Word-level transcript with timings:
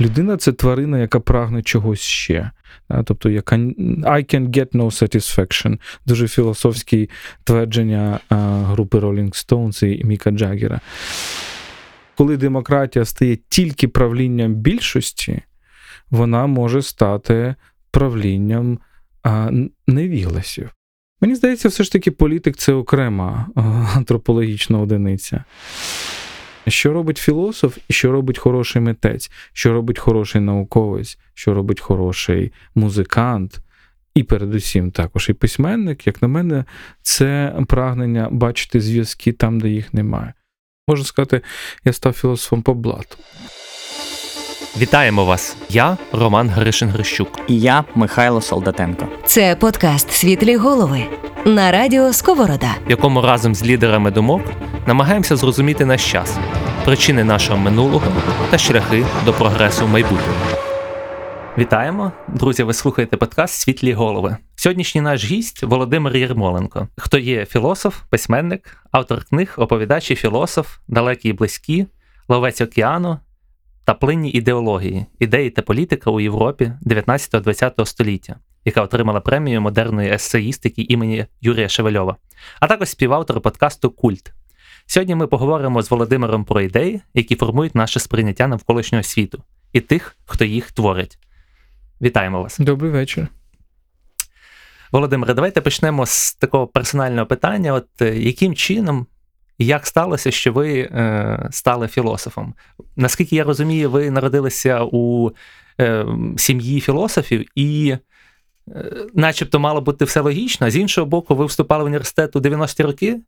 Людина 0.00 0.36
це 0.36 0.52
тварина, 0.52 0.98
яка 0.98 1.20
прагне 1.20 1.62
чогось 1.62 2.00
ще. 2.00 2.50
Тобто, 3.04 3.30
яка 3.30 3.56
I 3.56 4.34
can 4.34 4.48
get 4.48 4.68
no 4.72 4.84
satisfaction. 4.84 5.78
Дуже 6.06 6.28
філософське 6.28 7.08
твердження 7.44 8.18
групи 8.64 8.98
Rolling 8.98 9.28
Stones 9.46 9.86
і 9.86 10.04
Міка 10.04 10.30
Джаггера. 10.30 10.80
Коли 12.16 12.36
демократія 12.36 13.04
стає 13.04 13.38
тільки 13.48 13.88
правлінням 13.88 14.54
більшості, 14.54 15.42
вона 16.10 16.46
може 16.46 16.82
стати 16.82 17.54
правлінням 17.90 18.78
невігласів. 19.86 20.70
Мені 21.20 21.34
здається, 21.34 21.68
все 21.68 21.84
ж 21.84 21.92
таки 21.92 22.10
політик 22.10 22.56
це 22.56 22.72
окрема 22.72 23.48
антропологічна 23.94 24.78
одиниця. 24.78 25.44
Що 26.68 26.92
робить 26.92 27.18
філософ 27.18 27.78
і 27.88 27.92
що 27.92 28.12
робить 28.12 28.38
хороший 28.38 28.82
митець, 28.82 29.30
що 29.52 29.72
робить 29.72 29.98
хороший 29.98 30.40
науковець, 30.40 31.18
що 31.34 31.54
робить 31.54 31.80
хороший 31.80 32.52
музикант, 32.74 33.60
і 34.14 34.22
передусім 34.22 34.90
також 34.90 35.28
і 35.28 35.32
письменник, 35.32 36.06
як 36.06 36.22
на 36.22 36.28
мене, 36.28 36.64
це 37.02 37.56
прагнення 37.68 38.28
бачити 38.30 38.80
зв'язки 38.80 39.32
там, 39.32 39.60
де 39.60 39.68
їх 39.68 39.94
немає. 39.94 40.32
Можна 40.88 41.04
сказати, 41.04 41.40
я 41.84 41.92
став 41.92 42.12
філософом 42.12 42.62
по 42.62 42.74
блату. 42.74 43.16
Вітаємо 44.78 45.24
вас! 45.24 45.56
Я 45.68 45.98
Роман 46.12 46.48
Гришин 46.48 46.88
Грищук. 46.88 47.28
І 47.48 47.60
я 47.60 47.84
Михайло 47.94 48.40
Солдатенко. 48.40 49.08
Це 49.26 49.56
подкаст 49.56 50.10
Світлі 50.10 50.56
голови 50.56 51.04
на 51.46 51.72
радіо 51.72 52.12
Сковорода, 52.12 52.74
в 52.86 52.90
якому 52.90 53.20
разом 53.22 53.54
з 53.54 53.64
лідерами 53.64 54.10
думок 54.10 54.42
намагаємося 54.86 55.36
зрозуміти 55.36 55.84
наш 55.84 56.12
час, 56.12 56.38
причини 56.84 57.24
нашого 57.24 57.58
минулого 57.58 58.12
та 58.50 58.58
шляхи 58.58 59.06
до 59.24 59.32
прогресу 59.32 59.86
в 59.86 59.88
майбутньому. 59.88 60.38
Вітаємо, 61.58 62.12
друзі! 62.28 62.62
Ви 62.62 62.74
слухаєте 62.74 63.16
подкаст 63.16 63.54
Світлі 63.54 63.92
голови. 63.92 64.36
Сьогоднішній 64.56 65.00
наш 65.00 65.24
гість 65.24 65.62
Володимир 65.62 66.16
Єрмоленко, 66.16 66.88
хто 66.96 67.18
є 67.18 67.46
філософ, 67.46 67.96
письменник, 68.10 68.76
автор 68.90 69.24
книг, 69.24 69.54
оповідач 69.56 70.10
і 70.10 70.14
філософ, 70.14 70.76
далекі 70.88 71.28
і 71.28 71.32
близькі, 71.32 71.86
ловець 72.28 72.60
океану 72.60 73.18
та 73.84 73.94
плинні 73.94 74.30
ідеології, 74.30 75.06
ідеї 75.18 75.50
та 75.50 75.62
політика 75.62 76.10
у 76.10 76.20
Європі 76.20 76.72
19-20 76.82 77.86
століття, 77.86 78.36
яка 78.64 78.82
отримала 78.82 79.20
премію 79.20 79.60
модерної 79.60 80.10
есеїстики 80.10 80.82
імені 80.82 81.26
Юрія 81.40 81.68
Шевельова, 81.68 82.16
а 82.60 82.66
також 82.66 82.88
співавтор 82.88 83.40
подкасту 83.40 83.90
Культ. 83.90 84.32
Сьогодні 84.86 85.14
ми 85.14 85.26
поговоримо 85.26 85.82
з 85.82 85.90
Володимиром 85.90 86.44
про 86.44 86.60
ідеї, 86.60 87.00
які 87.14 87.36
формують 87.36 87.74
наше 87.74 88.00
сприйняття 88.00 88.46
навколишнього 88.46 89.02
світу, 89.02 89.42
і 89.72 89.80
тих, 89.80 90.16
хто 90.24 90.44
їх 90.44 90.72
творить. 90.72 91.18
Вітаємо 92.00 92.42
вас. 92.42 92.58
Добрий 92.58 92.90
вечір. 92.90 93.28
Володимире, 94.92 95.34
давайте 95.34 95.60
почнемо 95.60 96.06
з 96.06 96.34
такого 96.34 96.66
персонального 96.66 97.26
питання: 97.26 97.72
От 97.72 98.02
е, 98.02 98.18
яким 98.18 98.54
чином 98.54 99.06
як 99.58 99.86
сталося, 99.86 100.30
що 100.30 100.52
ви 100.52 100.78
е, 100.78 101.48
стали 101.50 101.88
філософом? 101.88 102.54
Наскільки 102.96 103.36
я 103.36 103.44
розумію, 103.44 103.90
ви 103.90 104.10
народилися 104.10 104.80
у 104.92 105.30
е, 105.80 106.06
сім'ї 106.36 106.80
філософів, 106.80 107.44
і, 107.54 107.96
е, 108.68 108.92
начебто, 109.14 109.60
мало 109.60 109.80
бути 109.80 110.04
все 110.04 110.20
логічно, 110.20 110.70
з 110.70 110.76
іншого 110.76 111.06
боку, 111.06 111.34
ви 111.34 111.46
вступали 111.46 111.82
в 111.84 111.86
університет 111.86 112.36
у 112.36 112.40
90-ті 112.40 112.82
роки. 112.82 113.20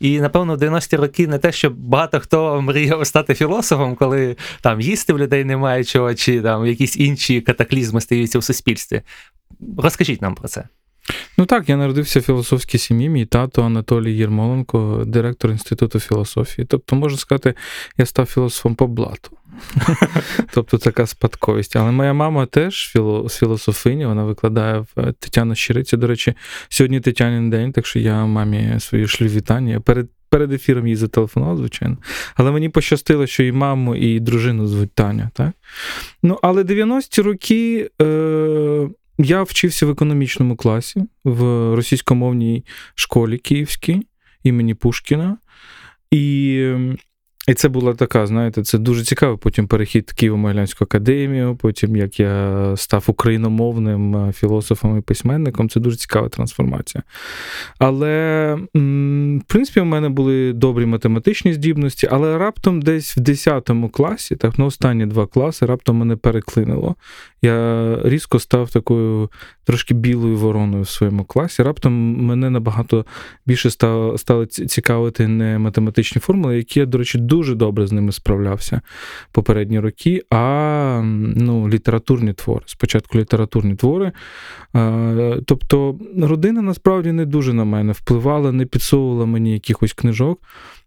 І, 0.00 0.20
напевно, 0.20 0.54
в 0.54 0.58
90-ті 0.58 0.96
роки 0.96 1.26
не 1.26 1.38
те, 1.38 1.52
що 1.52 1.70
багато 1.70 2.20
хто 2.20 2.62
мріяв 2.62 3.06
стати 3.06 3.34
філософом, 3.34 3.94
коли 3.96 4.36
там 4.60 4.80
їсти 4.80 5.12
в 5.12 5.18
людей 5.18 5.44
немає 5.44 5.84
чого, 5.84 6.14
чи 6.14 6.42
там 6.42 6.66
якісь 6.66 6.96
інші 6.96 7.40
катаклізми 7.40 8.00
стаються 8.00 8.38
в 8.38 8.44
суспільстві. 8.44 9.02
Розкажіть 9.78 10.22
нам 10.22 10.34
про 10.34 10.48
це. 10.48 10.64
Ну 11.38 11.46
так, 11.46 11.68
я 11.68 11.76
народився 11.76 12.20
в 12.20 12.22
філософській 12.22 12.78
сім'ї, 12.78 13.08
мій 13.08 13.26
тато 13.26 13.62
Анатолій 13.62 14.16
Єрмоленко, 14.16 15.02
директор 15.06 15.50
Інституту 15.50 16.00
філософії. 16.00 16.66
Тобто, 16.66 16.96
можна 16.96 17.18
сказати, 17.18 17.54
я 17.98 18.06
став 18.06 18.26
філософом 18.26 18.74
по 18.74 18.86
блату. 18.86 19.36
Тобто 20.54 20.78
така 20.78 21.06
спадковість. 21.06 21.76
Але 21.76 21.90
моя 21.90 22.12
мама 22.12 22.46
теж 22.46 22.92
філософиня, 23.30 24.08
вона 24.08 24.24
викладає 24.24 24.78
в 24.78 24.88
е, 24.96 25.14
Тетяна 25.18 25.54
Щириці. 25.54 25.96
До 25.96 26.06
речі, 26.06 26.34
сьогодні 26.68 27.00
Тетянин 27.00 27.50
день, 27.50 27.72
так 27.72 27.86
що 27.86 27.98
я 27.98 28.26
мамі 28.26 28.80
свої 28.80 29.08
шлю 29.08 29.26
вітання. 29.26 29.80
Перед 29.80 30.08
перед 30.28 30.52
ефіром 30.52 30.86
їй 30.86 30.96
зателефонував, 30.96 31.56
звичайно. 31.56 31.96
Але 32.34 32.50
мені 32.50 32.68
пощастило, 32.68 33.26
що 33.26 33.42
і 33.42 33.52
маму, 33.52 33.96
і 33.96 34.20
дружину 34.20 34.66
звуть 34.66 34.94
Таня. 34.94 35.30
Так? 35.34 35.50
Ну, 36.22 36.38
Але 36.42 36.62
90-ті 36.62 37.22
роки. 37.22 37.90
Е- 38.02 38.88
я 39.24 39.42
вчився 39.42 39.86
в 39.86 39.90
економічному 39.90 40.56
класі 40.56 41.04
в 41.24 41.42
російськомовній 41.74 42.64
школі 42.94 43.38
київській 43.38 44.06
імені 44.42 44.74
Пушкіна. 44.74 45.36
І 46.10 46.74
і 47.48 47.54
це 47.54 47.68
була 47.68 47.94
така, 47.94 48.26
знаєте, 48.26 48.62
це 48.62 48.78
дуже 48.78 49.04
цікавий 49.04 49.36
потім 49.36 49.66
перехід 49.66 50.12
Києво-Могилянську 50.16 50.82
академію, 50.82 51.56
потім 51.56 51.96
як 51.96 52.20
я 52.20 52.72
став 52.76 53.04
україномовним 53.06 54.16
е, 54.16 54.32
філософом 54.32 54.98
і 54.98 55.00
письменником, 55.00 55.68
це 55.68 55.80
дуже 55.80 55.96
цікава 55.96 56.28
трансформація. 56.28 57.02
Але, 57.78 58.54
в 58.74 59.42
принципі, 59.46 59.80
у 59.80 59.84
мене 59.84 60.08
були 60.08 60.52
добрі 60.52 60.86
математичні 60.86 61.52
здібності, 61.52 62.08
але 62.10 62.38
раптом 62.38 62.82
десь 62.82 63.16
в 63.16 63.20
10 63.20 63.70
класі, 63.92 64.36
так, 64.36 64.58
на 64.58 64.64
останні 64.64 65.06
два 65.06 65.26
класи, 65.26 65.66
раптом 65.66 65.96
мене 65.96 66.16
переклинило. 66.16 66.96
Я 67.42 67.98
різко 68.04 68.38
став 68.38 68.70
такою 68.70 69.30
трошки 69.64 69.94
білою 69.94 70.36
вороною 70.36 70.82
в 70.82 70.88
своєму 70.88 71.24
класі. 71.24 71.62
Раптом 71.62 71.92
мене 72.16 72.50
набагато 72.50 73.06
більше 73.46 73.70
стали 74.16 74.46
цікавити 74.46 75.28
не 75.28 75.58
математичні 75.58 76.20
формули, 76.20 76.56
які 76.56 76.86
до 76.86 76.98
речі, 76.98 77.18
дуже 77.32 77.54
добре 77.54 77.86
з 77.86 77.92
ними 77.92 78.12
справлявся 78.12 78.80
попередні 79.32 79.80
роки, 79.80 80.22
а 80.30 81.00
ну, 81.36 81.68
літературні 81.68 82.32
твори. 82.32 82.64
Спочатку 82.66 83.18
літературні 83.18 83.74
твори. 83.74 84.12
Тобто 85.46 85.98
родина 86.18 86.62
насправді 86.62 87.12
не 87.12 87.26
дуже 87.26 87.52
на 87.52 87.64
мене 87.64 87.92
впливала, 87.92 88.52
не 88.52 88.66
підсовувала 88.66 89.26
мені 89.26 89.52
якихось 89.52 89.92
книжок. 89.92 90.40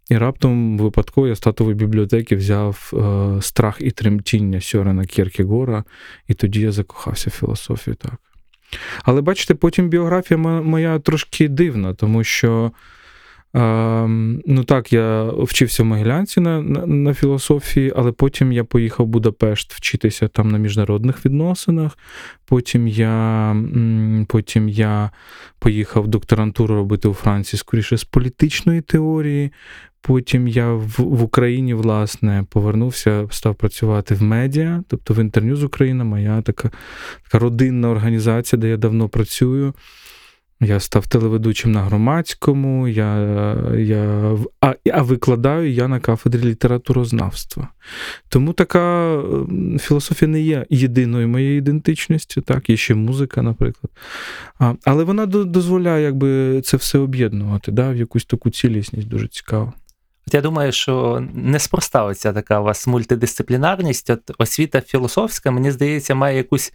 І 0.09 0.17
раптом 0.17 0.78
випадково 0.78 1.28
я 1.28 1.35
з 1.35 1.39
татової 1.39 1.75
бібліотеки 1.75 2.35
взяв 2.35 2.91
е, 2.94 3.41
страх 3.41 3.77
і 3.79 3.91
тремтіння 3.91 4.62
Сьорена 4.62 5.06
Кіркегора, 5.06 5.83
і 6.27 6.33
тоді 6.33 6.62
я 6.62 6.72
закохався 6.72 7.29
в 7.29 7.33
філософію. 7.33 7.95
так. 7.95 8.16
Але 9.03 9.22
бачите, 9.22 9.56
потім 9.56 9.89
біографія 9.89 10.38
моя 10.38 11.00
трошки 11.00 11.47
дивна, 11.50 11.94
тому 11.94 12.23
що 12.23 12.72
Ну 13.58 14.64
так, 14.68 14.94
я 14.94 15.24
вчився 15.24 15.84
в 15.84 15.86
Могилянці 15.86 16.40
на, 16.40 16.62
на 16.62 16.86
на, 16.86 17.14
філософії, 17.14 17.94
але 17.96 18.12
потім 18.12 18.52
я 18.52 18.64
поїхав 18.64 19.06
в 19.06 19.10
Будапешт 19.10 19.74
вчитися 19.74 20.28
там 20.28 20.52
на 20.52 20.58
міжнародних 20.58 21.26
відносинах. 21.26 21.98
Потім 22.46 22.88
я 22.88 23.56
потім 24.28 24.70
я 24.70 25.12
поїхав 25.60 26.08
докторантуру 26.08 26.76
робити 26.76 27.08
у 27.08 27.14
Франції 27.14 27.60
скоріше 27.60 27.98
з 27.98 28.04
політичної 28.04 28.82
теорії. 28.82 29.52
Потім 30.02 30.48
я 30.48 30.74
в, 30.74 30.96
в 30.98 31.24
Україні, 31.24 31.74
власне, 31.74 32.46
повернувся, 32.50 33.28
став 33.32 33.56
працювати 33.56 34.16
в 34.16 34.22
медіа, 34.24 34.84
тобто 34.88 35.14
в 35.14 35.20
Інтерньюз 35.20 35.64
Україна, 35.64 36.04
моя 36.04 36.42
така, 36.42 36.72
така 37.24 37.40
родинна 37.40 37.90
організація, 37.90 38.62
де 38.62 38.70
я 38.70 38.78
давно 38.78 39.10
працюю. 39.10 39.74
Я 40.62 40.80
став 40.80 41.08
телеведучим 41.08 41.72
на 41.72 41.82
громадському, 41.82 42.88
я, 42.88 43.18
я, 43.78 44.38
а 44.62 44.76
а 44.94 45.02
викладаю 45.02 45.72
я 45.72 45.88
на 45.88 46.00
кафедрі 46.00 46.42
літературознавства. 46.42 47.68
Тому 48.30 48.54
така 48.54 49.18
філософія 49.80 50.31
не 50.31 50.42
є 50.42 50.66
єдиною 50.69 51.28
моєю 51.28 51.57
ідентичністю, 51.57 52.42
так, 52.42 52.69
є 52.69 52.78
ще 52.78 52.96
музика, 52.96 53.42
наприклад. 53.42 53.92
А, 54.60 54.74
Але 54.84 55.04
вона 55.04 55.25
дозволяє 55.25 56.04
якби, 56.04 56.62
це 56.62 56.78
все 56.78 57.00
об'єднувати 57.00 57.72
да, 57.72 57.90
в 57.90 57.96
якусь 57.96 58.25
таку 58.25 58.50
цілісність 58.50 59.08
дуже 59.08 59.28
цікаву. 59.28 59.74
От 60.28 60.34
я 60.34 60.42
думаю, 60.42 60.72
що 60.72 61.24
неспроста 61.34 62.04
оця 62.04 62.34
така 62.34 62.60
у 62.60 62.63
вас 62.63 62.88
мультидисциплінарність. 62.88 64.10
От 64.10 64.31
освіта 64.38 64.81
філософська, 64.81 65.51
мені 65.51 65.72
здається, 65.72 66.16
має 66.16 66.38
якусь 66.38 66.74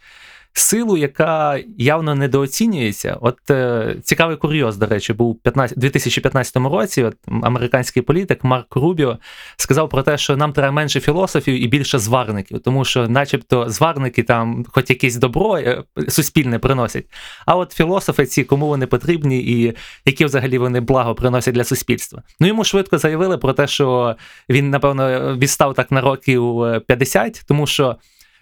силу, 0.53 0.97
яка 0.97 1.59
явно 1.79 2.15
недооцінюється. 2.15 3.19
От 3.21 3.51
е, 3.51 3.97
цікавий 4.03 4.37
курйоз, 4.37 4.77
до 4.77 4.87
речі, 4.87 5.13
був 5.13 5.41
у 5.45 5.51
2015 5.77 6.57
році. 6.57 7.03
От 7.03 7.17
Американський 7.43 8.03
політик 8.03 8.45
Марк 8.45 8.77
Рубіо 8.77 9.19
сказав 9.57 9.89
про 9.89 10.03
те, 10.03 10.19
що 10.19 10.37
нам 10.37 10.53
треба 10.53 10.73
менше 10.73 11.01
філософів 11.01 11.63
і 11.63 11.67
більше 11.67 11.99
зварників, 11.99 12.61
тому 12.61 12.85
що, 12.85 13.09
начебто, 13.09 13.69
зварники 13.69 14.23
там, 14.23 14.67
хоч 14.69 14.91
якесь 14.91 15.17
добро 15.17 15.59
е, 15.59 15.83
суспільне 16.09 16.59
приносять. 16.59 17.07
А 17.47 17.57
от 17.57 17.73
філософи, 17.73 18.27
ці 18.27 18.45
кому 18.45 18.67
вони 18.67 18.87
потрібні, 18.87 19.39
і 19.39 19.77
які 20.05 20.25
взагалі 20.25 20.59
вони 20.59 20.81
благо 20.81 21.15
приносять 21.15 21.55
для 21.55 21.65
суспільства. 21.65 22.23
Ну 22.41 22.47
йому 22.47 22.65
швидко 22.65 22.99
заявили 22.99 23.39
про 23.39 23.53
те, 23.53 23.67
що 23.67 24.17
він, 24.49 24.71
напевно, 24.71 25.37
відстав 25.37 25.75
так 25.75 25.91
на 25.91 26.01
років 26.01 26.63
50, 26.87 27.43
тому 27.49 27.67
що. 27.67 27.97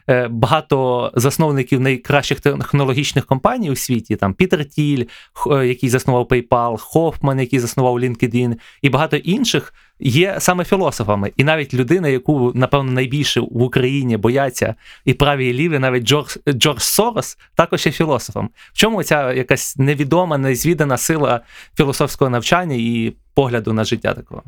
Е, 0.09 0.29
багато 0.29 1.11
засновників 1.15 1.81
найкращих 1.81 2.41
технологічних 2.41 3.27
компаній 3.27 3.71
у 3.71 3.77
світі, 3.77 4.17
там 4.17 4.35
Пітер 4.35 4.65
Тіль, 4.65 5.05
е, 5.51 5.67
який 5.67 5.89
заснував 5.89 6.25
PayPal, 6.25 6.79
Хофман, 6.79 7.41
який 7.41 7.59
заснував 7.59 7.95
LinkedIn, 7.95 8.55
і 8.83 8.89
багато 8.89 9.17
інших 9.17 9.75
є 10.01 10.37
саме 10.39 10.65
філософами. 10.65 11.33
І 11.37 11.45
навіть 11.45 11.75
людина, 11.75 12.09
яку, 12.09 12.53
напевно, 12.55 12.93
найбільше 12.93 13.41
в 13.41 13.63
Україні 13.63 14.17
бояться 14.17 14.75
і 15.05 15.15
праві 15.15 15.49
і 15.49 15.53
ліві, 15.53 15.79
навіть 15.79 16.05
Джордж, 16.05 16.37
Джордж 16.49 16.81
Сорос, 16.81 17.39
також 17.55 17.87
є 17.87 17.93
філософом. 17.93 18.51
В 18.73 18.79
чому 18.79 19.03
ця 19.03 19.33
якась 19.33 19.77
невідома, 19.77 20.39
незвідана 20.39 20.97
сила 20.97 21.41
філософського 21.77 22.31
навчання 22.31 22.77
і 22.79 23.13
погляду 23.35 23.73
на 23.73 23.85
життя 23.85 24.15
такого? 24.15 24.43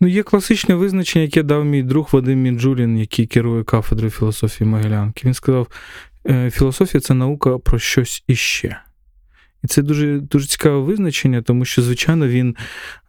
Ну, 0.00 0.08
є 0.08 0.22
класичне 0.22 0.74
визначення, 0.74 1.22
яке 1.22 1.42
дав 1.42 1.64
мій 1.64 1.82
друг 1.82 2.08
Вадим 2.12 2.42
Мінджулін, 2.42 2.98
який 2.98 3.26
керує 3.26 3.64
кафедрою 3.64 4.10
філософії 4.10 4.70
Могилянки. 4.70 5.22
Він 5.24 5.34
сказав: 5.34 5.68
«Е, 6.26 6.50
філософія 6.50 7.00
це 7.00 7.14
наука 7.14 7.58
про 7.58 7.78
щось 7.78 8.24
іще. 8.26 8.76
І 9.64 9.66
це 9.66 9.82
дуже 9.82 10.18
дуже 10.18 10.46
цікаве 10.46 10.78
визначення, 10.78 11.42
тому 11.42 11.64
що, 11.64 11.82
звичайно, 11.82 12.28
він 12.28 12.56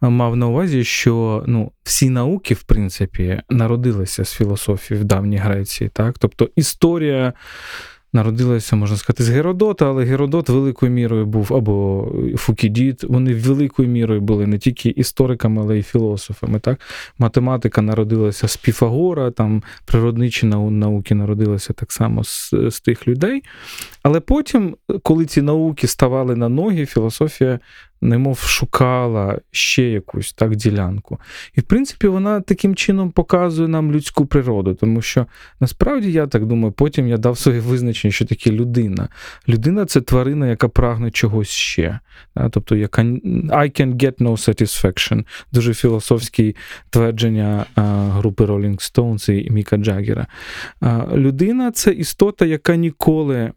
мав 0.01 0.35
на 0.35 0.47
увазі, 0.47 0.83
що 0.83 1.43
ну, 1.47 1.71
всі 1.83 2.09
науки, 2.09 2.53
в 2.53 2.63
принципі, 2.63 3.41
народилися 3.49 4.25
з 4.25 4.33
філософії 4.33 4.99
в 4.99 5.03
давній 5.03 5.37
Греції. 5.37 5.89
Так? 5.93 6.19
Тобто 6.19 6.49
історія 6.55 7.33
народилася, 8.13 8.75
можна 8.75 8.97
сказати, 8.97 9.23
з 9.23 9.29
Геродота, 9.29 9.89
але 9.89 10.03
Геродот 10.03 10.49
великою 10.49 10.91
мірою 10.91 11.25
був 11.25 11.53
або 11.53 12.07
Фукідіт, 12.35 13.03
вони 13.03 13.33
великою 13.33 13.89
мірою 13.89 14.21
були 14.21 14.47
не 14.47 14.57
тільки 14.57 14.89
істориками, 14.89 15.61
але 15.61 15.79
й 15.79 15.83
філософами. 15.83 16.59
Так? 16.59 16.79
Математика 17.17 17.81
народилася 17.81 18.47
з 18.47 18.57
Піфагора, 18.57 19.31
там 19.31 19.63
природничі 19.85 20.45
науки 20.45 21.15
народилися 21.15 21.73
так 21.73 21.91
само 21.91 22.23
з, 22.23 22.53
з 22.69 22.81
тих 22.81 23.07
людей. 23.07 23.43
Але 24.03 24.19
потім, 24.19 24.75
коли 25.03 25.25
ці 25.25 25.41
науки 25.41 25.87
ставали 25.87 26.35
на 26.35 26.49
ноги, 26.49 26.85
філософія 26.85 27.59
немов 28.01 28.39
шукала 28.39 29.39
ще 29.51 29.83
якусь 29.83 30.33
так 30.33 30.55
ділянку. 30.55 31.19
І 31.55 31.61
в 31.61 31.63
принципі, 31.63 32.07
вона 32.07 32.41
таким 32.41 32.75
чином 32.75 33.11
показує 33.11 33.67
нам 33.67 33.91
людську 33.91 34.25
природу, 34.25 34.73
тому 34.73 35.01
що 35.01 35.25
насправді 35.59 36.11
я 36.11 36.27
так 36.27 36.45
думаю, 36.45 36.71
потім 36.71 37.07
я 37.07 37.17
дав 37.17 37.37
своє 37.37 37.59
визначення, 37.59 38.11
що 38.11 38.25
таке 38.25 38.51
людина. 38.51 39.07
Людина 39.47 39.85
це 39.85 40.01
тварина, 40.01 40.47
яка 40.47 40.67
прагне 40.67 41.11
чогось 41.11 41.49
ще. 41.49 41.99
Тобто, 42.51 42.75
яка 42.75 43.01
I 43.01 43.81
can 43.81 43.95
get 43.95 44.13
no 44.17 44.31
satisfaction. 44.31 45.25
Дуже 45.51 45.73
філософське 45.73 46.53
твердження 46.89 47.65
групи 48.09 48.45
Rolling 48.45 48.93
Stones 48.93 49.31
і 49.31 49.49
Міка 49.51 49.77
Джаггера. 49.77 50.27
Людина 51.13 51.71
це 51.71 51.91
істота, 51.91 52.45
яка 52.45 52.75
ніколи 52.75 53.51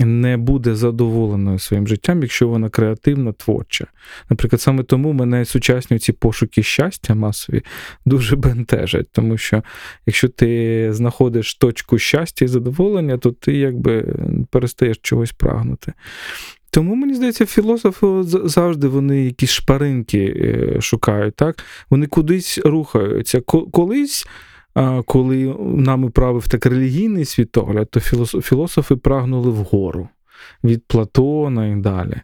не 0.00 0.36
буде 0.36 0.74
задоволеною 0.74 1.58
своїм 1.58 1.88
життям, 1.88 2.22
якщо 2.22 2.48
вона 2.48 2.68
креативна, 2.68 3.32
творча. 3.32 3.86
Наприклад, 4.30 4.60
саме 4.60 4.82
тому 4.82 5.12
мене 5.12 5.44
сучасні 5.44 5.98
ці 5.98 6.12
пошуки 6.12 6.62
щастя 6.62 7.14
масові 7.14 7.62
дуже 8.06 8.36
бентежать, 8.36 9.08
тому 9.12 9.38
що 9.38 9.62
якщо 10.06 10.28
ти 10.28 10.88
знаходиш 10.92 11.54
точку 11.54 11.98
щастя 11.98 12.44
і 12.44 12.48
задоволення, 12.48 13.18
то 13.18 13.30
ти 13.32 13.52
якби 13.52 14.16
перестаєш 14.50 14.98
чогось 15.02 15.32
прагнути. 15.32 15.92
Тому 16.70 16.94
мені 16.94 17.14
здається, 17.14 17.46
філософи 17.46 18.06
завжди 18.24 18.88
вони 18.88 19.24
якісь 19.24 19.50
шпаринки 19.50 20.34
е, 20.36 20.80
шукають, 20.80 21.36
так? 21.36 21.64
Вони 21.90 22.06
кудись 22.06 22.58
рухаються. 22.58 23.40
Колись 23.72 24.26
коли 25.06 25.56
нами 25.60 26.10
правив 26.10 26.48
так 26.48 26.66
релігійний 26.66 27.24
світогляд, 27.24 27.90
то 27.90 28.00
філософи 28.40 28.96
прагнули 28.96 29.50
вгору. 29.50 30.08
Від 30.64 30.86
Платона 30.86 31.66
і 31.66 31.76
далі. 31.76 32.14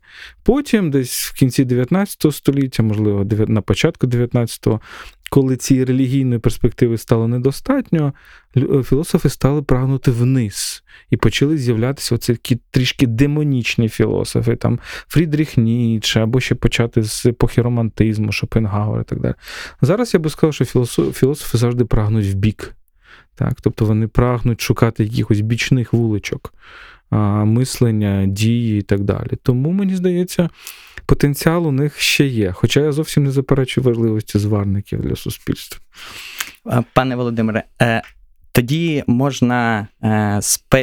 Потім, 0.43 0.91
десь 0.91 1.25
в 1.25 1.35
кінці 1.35 1.65
19 1.65 2.35
століття, 2.35 2.83
можливо, 2.83 3.27
на 3.49 3.61
початку 3.61 4.07
19-го, 4.07 4.81
коли 5.31 5.57
цієї 5.57 5.85
релігійної 5.85 6.39
перспективи 6.39 6.99
стало 6.99 7.29
недостатньо, 7.29 8.13
е, 8.57 8.83
філософи 8.83 9.29
стали 9.29 9.63
прагнути 9.63 10.11
вниз. 10.11 10.83
І 11.11 11.17
почали 11.17 11.59
з'являтися 11.59 12.15
оці 12.15 12.33
такі 12.33 12.59
трішки 12.71 13.07
демонічні 13.07 13.89
філософи, 13.89 14.57
там 14.57 14.79
Фрідріх 15.09 15.57
Ніцше, 15.57 16.21
або 16.21 16.41
ще 16.41 16.55
почати 16.55 17.03
з 17.03 17.27
епохи 17.27 17.63
романтизму, 17.63 18.33
Шопенгауер 18.33 19.01
і 19.01 19.05
так 19.05 19.21
далі. 19.21 19.35
Зараз 19.81 20.15
я 20.15 20.21
би 20.21 20.31
сказав, 20.31 20.55
що 20.55 20.65
філософи 21.13 21.59
завжди 21.59 21.85
прагнуть 21.85 22.27
в 22.27 22.35
бік. 22.35 22.75
Так? 23.35 23.61
Тобто 23.61 23.85
вони 23.85 24.09
прагнуть 24.09 24.61
шукати 24.61 25.05
якихось 25.05 25.41
бічних 25.41 25.93
вуличок, 25.93 26.55
мислення, 27.45 28.27
дії 28.27 28.79
і 28.79 28.83
так 28.83 29.01
далі. 29.01 29.31
Тому 29.43 29.71
мені 29.71 29.97
здається 29.97 30.49
потенціал 31.07 31.67
у 31.67 31.73
них 31.73 32.01
ще 32.01 32.27
є. 32.27 32.53
Хоча 32.53 32.81
я 32.81 32.93
зовсім 32.93 33.25
не 33.25 33.31
заперечую 33.31 33.85
важливості 33.85 34.39
зварників 34.39 35.01
для 35.01 35.17
суспільства. 35.17 35.79
Пане 36.95 37.17
Володимире, 37.17 37.63
е, 37.83 38.03
тоді 38.53 39.05
можна 39.07 39.89
е, 40.05 40.39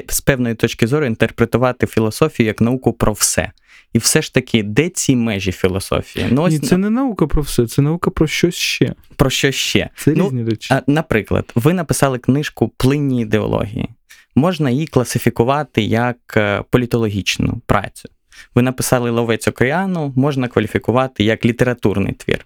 з 0.10 0.22
певної 0.22 0.56
точки 0.56 0.88
зору 0.88 1.06
інтерпретувати 1.06 1.88
філософію 1.88 2.48
як 2.48 2.62
науку 2.62 2.94
про 2.94 3.14
все. 3.14 3.52
І 3.94 3.98
все 3.98 4.22
ж 4.22 4.34
таки, 4.34 4.64
де 4.64 4.90
ці 4.90 5.16
межі 5.16 5.52
філософії? 5.52 6.26
Ну, 6.32 6.42
ось... 6.42 6.54
Ні, 6.54 6.60
Це 6.60 6.78
не 6.78 6.90
наука 6.90 7.28
про 7.28 7.42
все, 7.42 7.68
це 7.68 7.82
наука 7.82 8.12
про 8.12 8.28
щось 8.28 8.56
ще. 8.56 8.94
Про 9.16 9.30
що 9.30 9.52
ще? 9.52 9.90
Це 9.96 10.14
ну, 10.16 10.26
різні 10.26 10.44
речі. 10.44 10.76
Наприклад, 10.88 11.52
ви 11.56 11.74
написали 11.74 12.18
книжку 12.18 12.72
Плинні 12.78 13.22
ідеології. 13.22 13.90
Можна 14.38 14.70
її 14.70 14.88
класифікувати 14.88 15.82
як 15.82 16.18
е, 16.38 16.64
політологічну 16.70 17.62
працю. 17.66 18.10
Ви 18.56 18.62
написали 18.62 19.10
Ловець 19.10 19.48
океану, 19.48 20.14
можна 20.16 20.48
кваліфікувати 20.48 21.24
як 21.24 21.46
літературний 21.46 22.14
твір. 22.14 22.46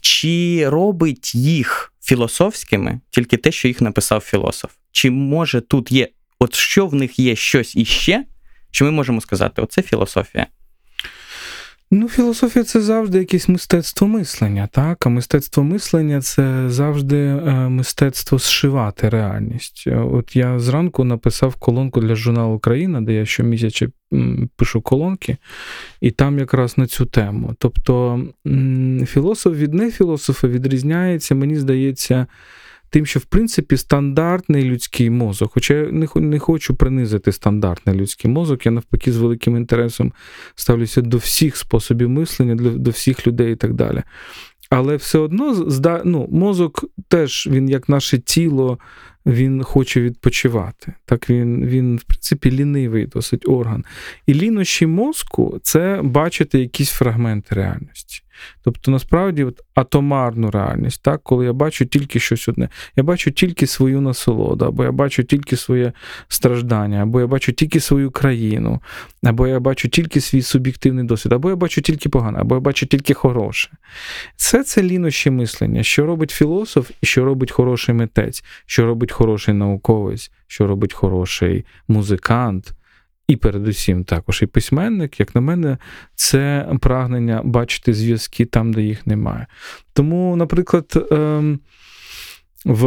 Чи 0.00 0.64
робить 0.68 1.34
їх 1.34 1.92
філософськими 2.02 3.00
тільки 3.10 3.36
те, 3.36 3.52
що 3.52 3.68
їх 3.68 3.80
написав 3.80 4.20
філософ? 4.20 4.70
Чи 4.92 5.10
може 5.10 5.60
тут 5.60 5.92
є, 5.92 6.08
от 6.38 6.54
що 6.54 6.86
в 6.86 6.94
них 6.94 7.18
є 7.18 7.36
щось 7.36 7.76
іще, 7.76 8.24
що 8.70 8.84
ми 8.84 8.90
можемо 8.90 9.20
сказати, 9.20 9.62
оце 9.62 9.82
філософія? 9.82 10.46
Ну, 11.92 12.08
філософія 12.08 12.64
це 12.64 12.80
завжди 12.80 13.18
якесь 13.18 13.48
мистецтво 13.48 14.06
мислення, 14.06 14.68
так? 14.72 15.06
А 15.06 15.08
мистецтво 15.08 15.62
мислення 15.62 16.20
це 16.20 16.70
завжди 16.70 17.16
е, 17.16 17.68
мистецтво 17.68 18.38
зшивати 18.38 19.08
реальність. 19.08 19.86
От 19.86 20.36
я 20.36 20.58
зранку 20.58 21.04
написав 21.04 21.54
колонку 21.54 22.00
для 22.00 22.14
журналу 22.14 22.54
Україна, 22.54 23.00
де 23.00 23.12
я 23.12 23.26
щомісяця 23.26 23.88
пишу 24.56 24.80
колонки, 24.80 25.36
і 26.00 26.10
там 26.10 26.38
якраз 26.38 26.78
на 26.78 26.86
цю 26.86 27.06
тему. 27.06 27.54
Тобто 27.58 28.20
філософ 29.06 29.54
від 29.54 29.74
нефілософа 29.74 30.48
відрізняється, 30.48 31.34
мені 31.34 31.56
здається 31.56 32.26
тим, 32.90 33.06
що 33.06 33.20
в 33.20 33.24
принципі 33.24 33.76
стандартний 33.76 34.62
людський 34.62 35.10
мозок, 35.10 35.50
хоча 35.54 35.74
я 35.74 36.08
не 36.14 36.38
хочу 36.38 36.74
принизити 36.74 37.32
стандартний 37.32 37.96
людський 37.96 38.30
мозок, 38.30 38.66
я 38.66 38.72
навпаки 38.72 39.12
з 39.12 39.16
великим 39.16 39.56
інтересом 39.56 40.12
ставлюся 40.54 41.00
до 41.00 41.16
всіх 41.16 41.56
способів 41.56 42.08
мислення, 42.08 42.54
до 42.54 42.90
всіх 42.90 43.26
людей 43.26 43.52
і 43.52 43.56
так 43.56 43.74
далі. 43.74 44.02
Але 44.70 44.96
все 44.96 45.18
одно 45.18 45.66
ну, 46.04 46.28
мозок 46.30 46.84
теж 47.08 47.48
він, 47.50 47.68
як 47.68 47.88
наше 47.88 48.18
тіло, 48.18 48.78
він 49.26 49.62
хоче 49.62 50.00
відпочивати. 50.00 50.92
Так 51.04 51.30
Він, 51.30 51.66
він, 51.66 51.96
в 51.96 52.02
принципі, 52.02 52.50
лінивий 52.50 53.06
досить 53.06 53.48
орган. 53.48 53.84
І 54.26 54.34
лінощі 54.34 54.86
мозку 54.86 55.58
це 55.62 56.00
бачити 56.04 56.58
якісь 56.58 56.90
фрагменти 56.90 57.54
реальності. 57.54 58.22
Тобто, 58.64 58.90
насправді, 58.90 59.44
от, 59.44 59.60
атомарну 59.74 60.50
реальність, 60.50 61.02
так, 61.02 61.22
коли 61.22 61.44
я 61.44 61.52
бачу 61.52 61.86
тільки 61.86 62.20
щось 62.20 62.48
одне, 62.48 62.68
я 62.96 63.02
бачу 63.02 63.30
тільки 63.30 63.66
свою 63.66 64.00
насолоду, 64.00 64.64
або 64.64 64.84
я 64.84 64.92
бачу 64.92 65.24
тільки 65.24 65.56
своє 65.56 65.92
страждання, 66.28 67.02
або 67.02 67.20
я 67.20 67.26
бачу 67.26 67.52
тільки 67.52 67.80
свою 67.80 68.10
країну, 68.10 68.80
або 69.22 69.46
я 69.46 69.60
бачу 69.60 69.88
тільки 69.88 70.20
свій 70.20 70.42
суб'єктивний 70.42 71.04
досвід, 71.04 71.32
або 71.32 71.50
я 71.50 71.56
бачу 71.56 71.82
тільки 71.82 72.08
погане, 72.08 72.38
або 72.40 72.54
я 72.54 72.60
бачу 72.60 72.86
тільки 72.86 73.14
хороше. 73.14 73.70
Це 74.36 74.64
це 74.64 74.82
лінощі 74.82 75.30
мислення, 75.30 75.82
що 75.82 76.06
робить 76.06 76.30
філософ 76.30 76.90
і 77.02 77.06
що 77.06 77.24
робить 77.24 77.50
хороший 77.50 77.94
митець, 77.94 78.44
що 78.66 78.86
робить 78.86 79.12
хороший 79.12 79.54
науковець, 79.54 80.30
що 80.46 80.66
робить 80.66 80.92
хороший 80.92 81.64
музикант 81.88 82.74
і 83.30 83.36
передусім 83.36 84.04
також 84.04 84.42
і 84.42 84.46
письменник, 84.46 85.20
як 85.20 85.34
на 85.34 85.40
мене, 85.40 85.78
це 86.14 86.68
прагнення 86.80 87.42
бачити 87.44 87.94
зв'язки 87.94 88.44
там, 88.44 88.72
де 88.72 88.82
їх 88.82 89.06
немає. 89.06 89.46
Тому, 89.92 90.36
наприклад, 90.36 91.08
ем, 91.10 91.60
в 92.64 92.86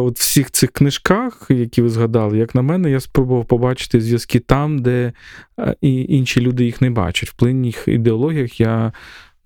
от 0.00 0.18
всіх 0.18 0.50
цих 0.50 0.70
книжках, 0.70 1.46
які 1.48 1.82
ви 1.82 1.88
згадали, 1.88 2.38
як 2.38 2.54
на 2.54 2.62
мене, 2.62 2.90
я 2.90 3.00
спробував 3.00 3.44
побачити 3.44 4.00
зв'язки 4.00 4.40
там, 4.40 4.78
де 4.78 5.12
е, 5.60 5.76
і 5.80 6.02
інші 6.08 6.40
люди 6.40 6.64
їх 6.64 6.80
не 6.80 6.90
бачать. 6.90 7.28
В 7.28 7.34
плинних 7.34 7.84
ідеологіях 7.88 8.60
я 8.60 8.92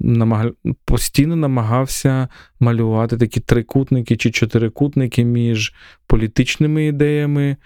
намаг... 0.00 0.46
постійно 0.84 1.36
намагався 1.36 2.28
малювати 2.60 3.16
такі 3.16 3.40
трикутники 3.40 4.16
чи 4.16 4.30
чотирикутники 4.30 5.24
між 5.24 5.74
політичними 6.06 6.86
ідеями 6.86 7.56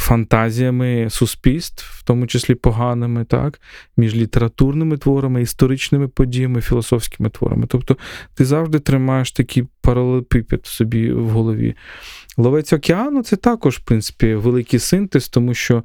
фантазіями 0.00 1.06
суспільств, 1.10 1.84
в 1.98 2.04
тому 2.04 2.26
числі 2.26 2.54
поганими, 2.54 3.24
так, 3.24 3.60
між 3.96 4.14
літературними 4.14 4.98
творами, 4.98 5.42
історичними 5.42 6.08
подіями, 6.08 6.60
філософськими 6.60 7.30
творами. 7.30 7.66
Тобто 7.66 7.96
ти 8.34 8.44
завжди 8.44 8.78
тримаєш 8.78 9.32
такий 9.32 9.64
паралелепіпед 9.80 10.66
собі 10.66 11.12
в 11.12 11.28
голові. 11.28 11.74
Ловець 12.36 12.72
океану 12.72 13.22
це 13.22 13.36
також, 13.36 13.76
в 13.76 13.84
принципі, 13.84 14.34
великий 14.34 14.78
синтез, 14.78 15.28
тому 15.28 15.54
що 15.54 15.76
е, 15.76 15.82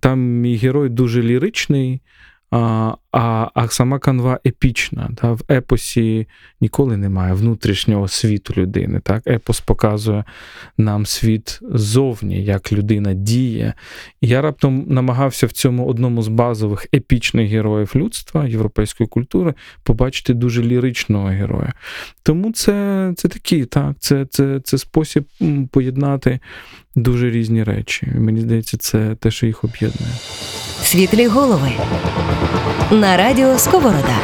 там 0.00 0.20
мій 0.20 0.56
герой 0.56 0.88
дуже 0.88 1.22
ліричний. 1.22 2.02
А 2.50 2.94
а, 3.12 3.48
а 3.54 3.68
сама 3.68 3.98
канва 3.98 4.38
епічна. 4.46 5.10
Та? 5.16 5.32
В 5.32 5.40
епосі 5.50 6.26
ніколи 6.60 6.96
немає 6.96 7.32
внутрішнього 7.32 8.08
світу 8.08 8.54
людини. 8.56 9.00
Так? 9.04 9.26
Епос 9.26 9.60
показує 9.60 10.24
нам 10.78 11.06
світ 11.06 11.60
ззовні, 11.62 12.44
як 12.44 12.72
людина 12.72 13.14
діє. 13.14 13.74
Я 14.20 14.42
раптом 14.42 14.84
намагався 14.88 15.46
в 15.46 15.52
цьому 15.52 15.86
одному 15.86 16.22
з 16.22 16.28
базових 16.28 16.86
епічних 16.94 17.50
героїв 17.50 17.92
людства, 17.96 18.46
європейської 18.46 19.08
культури, 19.08 19.54
побачити 19.82 20.34
дуже 20.34 20.62
ліричного 20.62 21.26
героя. 21.26 21.72
Тому 22.22 22.52
це 22.52 23.12
це 23.16 23.28
такий, 23.28 23.64
так, 23.64 23.94
це, 23.98 24.26
це, 24.26 24.60
це 24.64 24.78
спосіб 24.78 25.24
поєднати 25.70 26.40
дуже 26.96 27.30
різні 27.30 27.64
речі. 27.64 28.12
Мені 28.14 28.40
здається, 28.40 28.76
це 28.76 29.14
те, 29.14 29.30
що 29.30 29.46
їх 29.46 29.64
об'єднує. 29.64 30.12
Світлі 30.82 31.26
голови 31.26 31.72
на 33.02 33.16
радіо 33.16 33.58
Сковорода. 33.58 34.16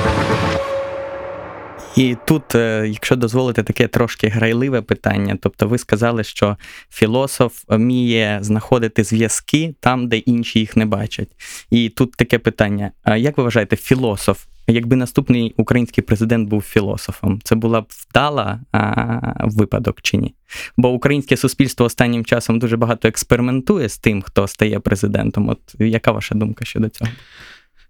І 1.96 2.16
тут, 2.26 2.54
е, 2.54 2.88
якщо 2.88 3.16
дозволите, 3.16 3.62
таке 3.62 3.88
трошки 3.88 4.28
грайливе 4.28 4.82
питання. 4.82 5.38
Тобто, 5.42 5.68
ви 5.68 5.78
сказали, 5.78 6.24
що 6.24 6.56
філософ 6.90 7.62
вміє 7.68 8.38
знаходити 8.42 9.04
зв'язки 9.04 9.74
там, 9.80 10.08
де 10.08 10.16
інші 10.16 10.58
їх 10.58 10.76
не 10.76 10.86
бачать. 10.86 11.28
І 11.70 11.88
тут 11.88 12.12
таке 12.12 12.38
питання: 12.38 12.90
як 13.16 13.38
ви 13.38 13.44
вважаєте, 13.44 13.76
філософ 13.76 14.44
якби 14.68 14.96
наступний 14.96 15.54
український 15.56 16.04
президент 16.04 16.48
був 16.48 16.62
філософом, 16.62 17.40
це 17.44 17.54
була 17.54 17.80
б 17.80 17.86
вдала 17.90 18.60
а, 18.72 19.46
випадок 19.46 19.98
чи 20.02 20.16
ні? 20.16 20.34
Бо 20.76 20.88
українське 20.90 21.36
суспільство 21.36 21.86
останнім 21.86 22.24
часом 22.24 22.58
дуже 22.58 22.76
багато 22.76 23.08
експериментує 23.08 23.88
з 23.88 23.98
тим, 23.98 24.22
хто 24.22 24.48
стає 24.48 24.80
президентом. 24.80 25.48
От 25.48 25.60
яка 25.78 26.12
ваша 26.12 26.34
думка 26.34 26.64
щодо 26.64 26.88
цього? 26.88 27.10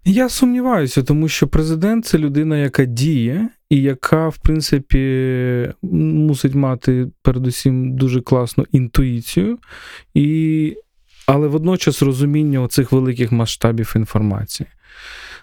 Я 0.04 0.28
сумніваюся, 0.28 1.02
тому 1.02 1.28
що 1.28 1.48
президент 1.48 2.06
це 2.06 2.18
людина, 2.18 2.58
яка 2.58 2.84
діє, 2.84 3.48
і 3.70 3.82
яка, 3.82 4.28
в 4.28 4.38
принципі, 4.38 5.72
мусить 5.82 6.54
мати 6.54 7.10
передусім 7.22 7.96
дуже 7.96 8.20
класну 8.20 8.66
інтуїцію, 8.72 9.58
і... 10.14 10.76
але 11.26 11.48
водночас 11.48 12.02
розуміння 12.02 12.68
цих 12.68 12.92
великих 12.92 13.32
масштабів 13.32 13.92
інформації. 13.96 14.68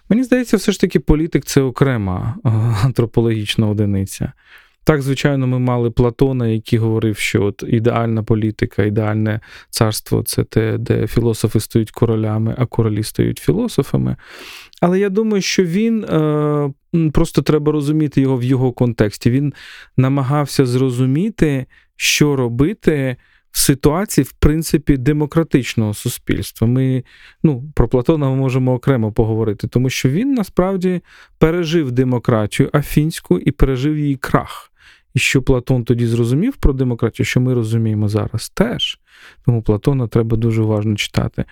Мені 0.09 0.23
здається, 0.23 0.57
все 0.57 0.71
ж 0.71 0.81
таки 0.81 0.99
політик 0.99 1.45
це 1.45 1.61
окрема 1.61 2.35
антропологічна 2.83 3.67
одиниця. 3.67 4.33
Так, 4.85 5.01
звичайно, 5.01 5.47
ми 5.47 5.59
мали 5.59 5.91
Платона, 5.91 6.47
який 6.47 6.79
говорив, 6.79 7.17
що 7.17 7.43
от 7.43 7.63
ідеальна 7.67 8.23
політика, 8.23 8.83
ідеальне 8.83 9.39
царство 9.69 10.23
це 10.23 10.43
те, 10.43 10.77
де 10.77 11.07
філософи 11.07 11.59
стають 11.59 11.91
королями, 11.91 12.55
а 12.57 12.65
королі 12.65 13.03
стають 13.03 13.39
філософами. 13.39 14.15
Але 14.81 14.99
я 14.99 15.09
думаю, 15.09 15.41
що 15.41 15.63
він 15.63 16.03
е, 16.03 16.73
просто 17.13 17.41
треба 17.41 17.71
розуміти 17.71 18.21
його 18.21 18.37
в 18.37 18.43
його 18.43 18.71
контексті. 18.71 19.31
Він 19.31 19.53
намагався 19.97 20.65
зрозуміти, 20.65 21.65
що 21.95 22.35
робити 22.35 23.15
ситуації, 23.51 24.25
в 24.25 24.31
принципі, 24.31 24.97
демократичного 24.97 25.93
суспільства. 25.93 26.67
Ми 26.67 27.03
ну, 27.43 27.63
про 27.75 27.87
Платона 27.87 28.29
ми 28.29 28.35
можемо 28.35 28.73
окремо 28.73 29.11
поговорити, 29.11 29.67
тому 29.67 29.89
що 29.89 30.09
він 30.09 30.33
насправді 30.33 31.01
пережив 31.37 31.91
демократію 31.91 32.69
афінську 32.73 33.39
і 33.39 33.51
пережив 33.51 33.97
її 33.97 34.15
крах. 34.15 34.71
І 35.15 35.19
що 35.19 35.41
Платон 35.41 35.83
тоді 35.83 36.07
зрозумів 36.07 36.57
про 36.57 36.73
демократію, 36.73 37.25
що 37.25 37.41
ми 37.41 37.53
розуміємо 37.53 38.09
зараз 38.09 38.49
теж. 38.49 38.99
Тому 39.45 39.61
Платона 39.61 40.07
треба 40.07 40.37
дуже 40.37 40.61
уважно 40.61 40.95
читати. 40.95 41.45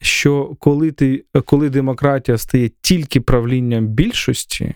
Що 0.00 0.56
коли 0.58 0.92
ти, 0.92 1.24
коли 1.44 1.70
демократія 1.70 2.38
стає 2.38 2.70
тільки 2.80 3.20
правлінням 3.20 3.86
більшості, 3.86 4.74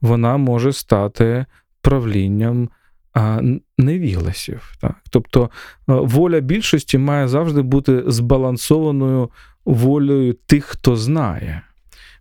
вона 0.00 0.36
може 0.36 0.72
стати 0.72 1.46
правлінням 1.82 2.68
невігласів. 3.78 4.72
Так? 4.80 4.96
Тобто 5.10 5.50
воля 5.86 6.40
більшості 6.40 6.98
має 6.98 7.28
завжди 7.28 7.62
бути 7.62 8.02
збалансованою 8.06 9.30
волею 9.64 10.32
тих, 10.32 10.64
хто 10.64 10.96
знає. 10.96 11.62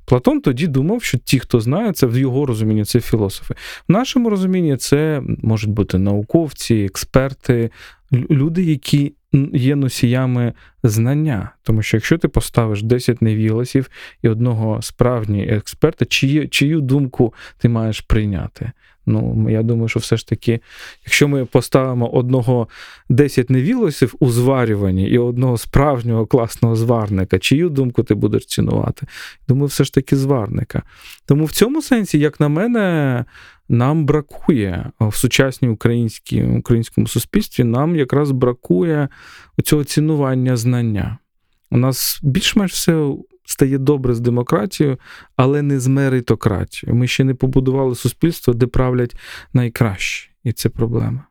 Платон 0.10 0.42
тоді 0.42 0.68
думав, 0.68 1.04
що 1.04 1.18
ті, 1.18 1.40
хто 1.40 1.62
знає, 1.62 1.94
це 1.94 2.08
в 2.08 2.18
його 2.18 2.46
розумінні, 2.46 2.86
це 2.86 3.00
філософи. 3.00 3.56
В 3.88 3.92
нашому 3.92 4.30
розумінні 4.30 4.78
це 4.78 5.22
можуть 5.44 5.70
бути 5.70 5.98
науковці, 5.98 6.76
експерти, 6.76 7.72
люди, 8.12 8.64
які 8.64 9.14
є 9.54 9.76
носіями 9.76 10.54
знання. 10.84 11.52
Тому 11.64 11.82
що 11.82 11.98
якщо 11.98 12.18
ти 12.18 12.28
поставиш 12.28 12.84
10 12.84 13.22
невіласів 13.22 13.90
і 14.22 14.30
одного 14.30 14.82
справжнього 14.82 15.44
експерта, 15.44 16.06
чиї, 16.06 16.48
чию 16.48 16.82
думку 16.82 17.34
ти 17.58 17.70
маєш 17.70 18.02
прийняти? 18.02 18.72
Ну, 19.10 19.50
я 19.50 19.64
думаю, 19.64 19.88
що 19.88 20.00
все 20.00 20.18
ж 20.18 20.28
таки, 20.28 20.60
якщо 21.06 21.28
ми 21.28 21.46
поставимо 21.46 22.10
одного 22.10 22.68
10 23.10 23.50
невілосів 23.50 24.16
у 24.20 24.30
зварюванні 24.30 25.10
і 25.10 25.18
одного 25.18 25.58
справжнього 25.58 26.26
класного 26.26 26.76
зварника, 26.76 27.40
чию 27.40 27.70
думку 27.70 28.04
ти 28.04 28.14
будеш 28.14 28.46
цінувати? 28.46 29.08
Думаю, 29.48 29.68
все 29.68 29.84
ж 29.84 29.94
таки 29.94 30.16
зварника. 30.16 30.84
Тому 31.26 31.46
в 31.46 31.52
цьому 31.52 31.82
сенсі, 31.82 32.20
як 32.20 32.40
на 32.40 32.48
мене, 32.48 33.26
нам 33.70 34.06
бракує 34.06 34.92
в 35.00 35.16
сучасній 35.16 35.70
українській, 35.70 36.44
українському 36.44 37.08
суспільстві, 37.08 37.64
нам 37.64 37.96
якраз 37.96 38.32
бракує 38.32 39.08
цього 39.64 39.84
цінування 39.84 40.58
знання. 40.58 40.69
У 41.72 41.78
нас 41.78 42.20
більш-менш 42.24 42.72
все 42.72 43.14
стає 43.46 43.78
добре 43.78 44.16
з 44.16 44.20
демократією, 44.20 44.98
але 45.36 45.62
не 45.62 45.80
з 45.80 45.88
меритократією. 45.88 46.96
Ми 46.96 47.08
ще 47.08 47.24
не 47.24 47.34
побудували 47.34 47.96
суспільство, 47.96 48.54
де 48.54 48.68
правлять 48.68 49.16
найкраще, 49.54 50.30
і 50.44 50.54
це 50.54 50.70
проблема. 50.70 51.24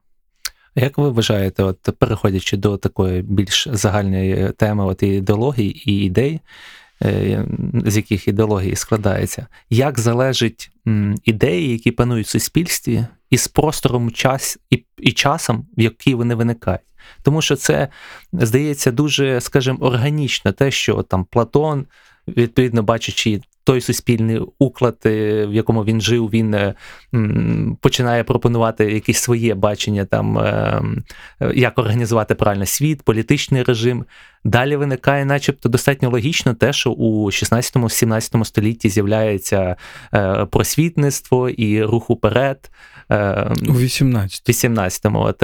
Як 0.74 0.98
ви 0.98 1.10
вважаєте, 1.10 1.62
от 1.62 1.88
переходячи 1.98 2.56
до 2.56 2.76
такої 2.76 3.22
більш 3.22 3.68
загальної 3.72 4.52
теми 4.56 4.84
от 4.84 5.02
ідеології 5.02 5.90
і 5.90 6.04
ідей, 6.04 6.40
е, 7.02 7.44
з 7.86 7.96
яких 7.96 8.28
ідеології 8.28 8.76
складається, 8.76 9.46
як 9.70 9.98
залежить 9.98 10.70
ідеї, 11.24 11.72
які 11.72 11.90
панують 11.90 12.26
в 12.26 12.30
суспільстві, 12.30 13.04
із 13.30 13.48
простором 13.48 14.10
час 14.10 14.58
і, 14.70 14.84
і 14.98 15.12
часом, 15.12 15.66
в 15.76 15.80
який 15.80 16.14
вони 16.14 16.34
виникають? 16.34 16.80
Тому 17.22 17.42
що 17.42 17.56
це 17.56 17.88
здається 18.32 18.90
дуже, 18.90 19.40
скажімо, 19.40 19.78
органічно, 19.80 20.52
те, 20.52 20.70
що 20.70 21.02
там 21.02 21.24
Платон 21.24 21.86
відповідно 22.28 22.82
бачачи 22.82 23.40
той 23.68 23.80
суспільний 23.80 24.40
уклад, 24.58 24.96
е, 25.06 25.46
в 25.46 25.54
якому 25.54 25.84
він 25.84 26.00
жив, 26.00 26.30
він 26.30 26.54
е, 26.54 26.74
починає 27.80 28.24
пропонувати 28.24 28.92
якісь 28.92 29.18
своє 29.18 29.54
бачення, 29.54 30.04
там 30.04 30.38
е, 30.38 30.82
як 31.54 31.78
організувати 31.78 32.34
правильно 32.34 32.66
світ, 32.66 33.02
політичний 33.02 33.62
режим. 33.62 34.04
Далі 34.44 34.76
виникає, 34.76 35.24
начебто, 35.24 35.68
достатньо 35.68 36.10
логічно 36.10 36.54
те, 36.54 36.72
що 36.72 36.90
у 36.90 37.26
16-17 37.26 38.44
столітті 38.44 38.88
з'являється 38.88 39.76
просвітництво 40.50 41.48
і 41.48 41.82
рух 41.82 42.10
уперед. 42.10 42.70
У 43.10 43.72
18 43.72 44.48
18-му. 44.48 45.20
От 45.20 45.36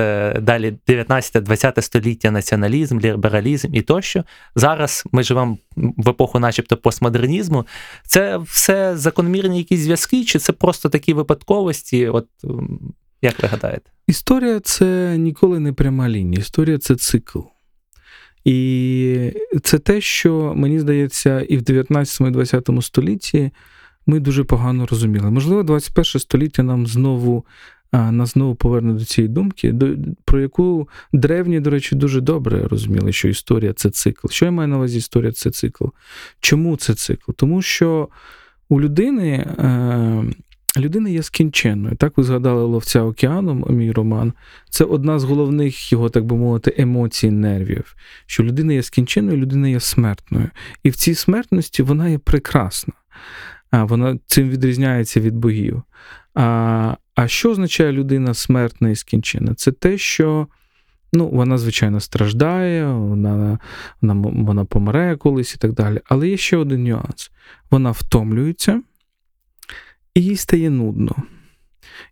далі 0.43 0.75
19-20 0.89 1.83
століття 1.83 2.31
націоналізм, 2.31 3.01
лібералізм 3.01 3.75
і 3.75 3.83
тощо. 3.83 4.25
Зараз 4.55 5.05
ми 5.13 5.23
живемо 5.23 5.59
в 5.77 6.09
епоху, 6.09 6.39
начебто, 6.39 6.77
постмодернізму. 6.77 7.67
Це 8.07 8.37
все 8.37 8.97
закономірні 8.97 9.59
якісь 9.59 9.81
зв'язки, 9.81 10.25
чи 10.25 10.39
це 10.39 10.53
просто 10.53 10.89
такі 10.89 11.15
випадковості? 11.15 12.09
От 12.09 12.27
як 13.23 13.43
ви 13.43 13.49
гадаєте? 13.49 13.91
Історія 14.07 14.61
це 14.61 15.17
ніколи 15.19 15.61
не 15.61 15.73
пряма 15.73 16.09
лінія. 16.09 16.41
Історія 16.41 16.79
це 16.79 16.97
цикл. 16.97 17.39
І 18.45 19.33
це 19.63 19.79
те, 19.79 20.01
що 20.01 20.53
мені 20.57 20.81
здається, 20.81 21.41
і 21.41 21.57
в 21.57 21.63
19 21.63 22.21
і 22.21 22.31
20 22.31 22.69
столітті 22.81 23.51
ми 24.07 24.21
дуже 24.21 24.45
погано 24.45 24.87
розуміли. 24.87 25.31
Можливо, 25.31 25.63
21 25.63 26.21
століття 26.21 26.63
нам 26.63 26.87
знову 26.87 27.45
нас 27.93 28.33
знову 28.33 28.55
поверне 28.55 28.93
до 28.93 29.05
цієї 29.05 29.29
думки, 29.29 29.75
про 30.25 30.41
яку 30.41 30.89
древні, 31.13 31.61
до 31.61 31.71
речі, 31.71 31.97
дуже 31.97 32.21
добре 32.21 32.69
розуміли, 32.69 33.13
що 33.13 33.29
історія 33.29 33.73
це 33.73 33.91
цикл. 33.91 34.29
Що 34.29 34.45
я 34.45 34.51
маю 34.51 34.69
на 34.69 34.77
увазі 34.77 34.99
історія 34.99 35.33
це 35.33 35.51
цикл? 35.51 35.85
Чому 36.41 36.77
це 36.77 36.95
цикл? 36.95 37.33
Тому 37.37 37.63
що 37.63 38.09
у 38.69 38.81
людини 38.81 39.31
е, 39.59 40.25
людина 40.77 41.09
є 41.09 41.23
скінченною. 41.23 41.97
Так, 41.97 42.17
ви 42.17 42.25
згадали 42.25 42.65
ловця 42.65 43.03
океану, 43.03 43.67
мій 43.71 43.93
роман. 43.93 44.33
Це 44.71 44.85
одна 44.85 45.19
з 45.19 45.25
головних 45.25 45.93
його, 45.93 46.09
так 46.09 46.25
би 46.25 46.37
мовити, 46.37 46.75
емоцій, 46.79 47.31
нервів. 47.31 47.97
Що 48.27 48.45
людина 48.45 48.73
є 48.73 48.83
скінченною, 48.83 49.39
людина 49.39 49.69
є 49.69 49.81
смертною. 49.81 50.51
І 50.83 50.91
в 50.91 50.97
цій 50.97 51.15
смертності 51.15 51.83
вона 51.83 52.09
є 52.09 52.19
прекрасна. 52.19 52.93
Вона 53.83 54.19
цим 54.27 54.51
відрізняється 54.51 55.21
від 55.21 55.37
богів. 55.37 55.83
А 56.35 56.97
а 57.15 57.29
що 57.29 57.51
означає 57.51 57.93
людина 57.93 58.35
смертна 58.35 58.91
і 58.91 58.97
скінчена? 58.97 59.55
Це 59.55 59.73
те, 59.73 59.99
що 59.99 60.49
ну, 61.13 61.29
вона, 61.29 61.59
звичайно, 61.59 62.01
страждає, 62.01 62.87
вона, 62.87 63.59
вона, 64.01 64.15
вона 64.43 64.65
помре 64.65 65.17
колись 65.17 65.55
і 65.55 65.59
так 65.59 65.73
далі. 65.73 66.01
Але 66.05 66.29
є 66.29 66.37
ще 66.37 66.57
один 66.57 66.85
нюанс: 66.85 67.31
вона 67.71 67.91
втомлюється 67.91 68.83
і 70.15 70.23
їй 70.23 70.37
стає 70.37 70.71
нудно. 70.71 71.17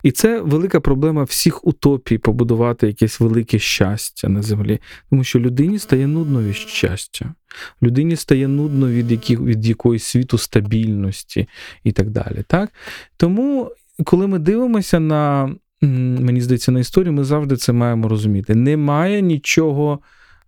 І 0.03 0.11
це 0.11 0.41
велика 0.41 0.81
проблема 0.81 1.25
всіх 1.25 1.67
утопій 1.67 2.19
побудувати 2.19 2.87
якесь 2.87 3.21
велике 3.21 3.59
щастя 3.59 4.29
на 4.29 4.43
землі. 4.43 4.79
Тому 5.11 5.25
що 5.25 5.41
людині 5.41 5.79
стає 5.79 6.07
нудно 6.07 6.43
від 6.43 6.57
щастя, 6.57 7.35
людині 7.83 8.17
стає 8.17 8.49
нудно 8.49 8.89
від 8.89 9.11
яких, 9.11 9.41
від 9.41 9.67
якоїсь 9.67 10.05
світу 10.05 10.39
стабільності 10.39 11.49
і 11.85 11.93
так 11.93 12.11
далі. 12.11 12.45
Так? 12.47 12.73
Тому, 13.17 13.71
коли 14.05 14.27
ми 14.27 14.39
дивимося 14.39 15.01
на, 15.01 15.55
мені 15.81 16.41
здається, 16.41 16.73
на 16.73 16.81
історію, 16.81 17.13
ми 17.13 17.25
завжди 17.25 17.57
це 17.57 17.73
маємо 17.73 18.09
розуміти. 18.09 18.55
Немає 18.55 19.23
нічого 19.23 19.99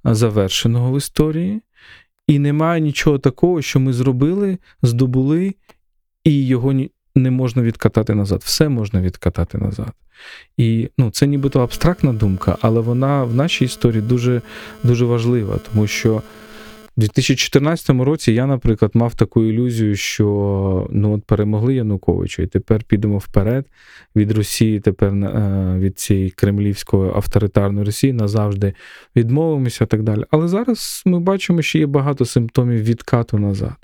завершеного 0.05 0.93
в 0.93 0.97
історії, 0.97 1.61
і 2.27 2.39
немає 2.39 2.81
нічого 2.81 3.19
такого, 3.19 3.63
що 3.63 3.81
ми 3.81 3.93
зробили, 3.93 4.59
здобули, 4.83 5.55
і 6.25 6.47
його 6.47 6.73
не 7.15 7.31
можна 7.31 7.63
відкатати 7.63 8.15
назад. 8.15 8.43
Все 8.45 8.69
можна 8.69 9.01
відкатати 9.01 9.59
назад. 9.59 9.93
І 10.57 10.89
ну, 10.99 11.11
це 11.11 11.27
нібито 11.27 11.61
абстрактна 11.61 12.13
думка, 12.13 12.57
але 12.61 12.81
вона 12.81 13.25
в 13.25 13.35
нашій 13.35 13.65
історії 13.65 14.03
дуже, 14.03 14.43
дуже 14.83 15.05
важлива, 15.05 15.59
тому 15.73 15.87
що. 15.87 16.23
У 16.97 17.01
2014 17.01 17.91
році 17.91 18.33
я, 18.33 18.47
наприклад, 18.47 18.91
мав 18.95 19.15
таку 19.15 19.45
ілюзію, 19.45 19.97
що 19.97 20.89
ну 20.91 21.15
от 21.15 21.25
перемогли 21.25 21.75
Януковича, 21.75 22.43
і 22.43 22.47
тепер 22.47 22.85
підемо 22.85 23.19
вперед 23.19 23.67
від 24.17 24.33
Росії, 24.33 24.81
тепер 24.81 25.13
е, 25.13 25.77
від 25.79 25.99
цієї 25.99 26.31
кремлівської 26.31 27.11
авторитарної 27.15 27.87
Росії 27.87 28.13
назавжди 28.13 28.75
відмовимося 29.17 29.85
і 29.85 29.87
так 29.87 30.03
далі. 30.03 30.25
Але 30.31 30.49
зараз 30.49 31.03
ми 31.07 31.21
бачимо, 31.21 31.63
що 31.63 31.79
є 31.79 31.87
багато 31.87 32.25
симптомів 32.25 32.83
відкату 32.83 33.39
назад. 33.39 33.77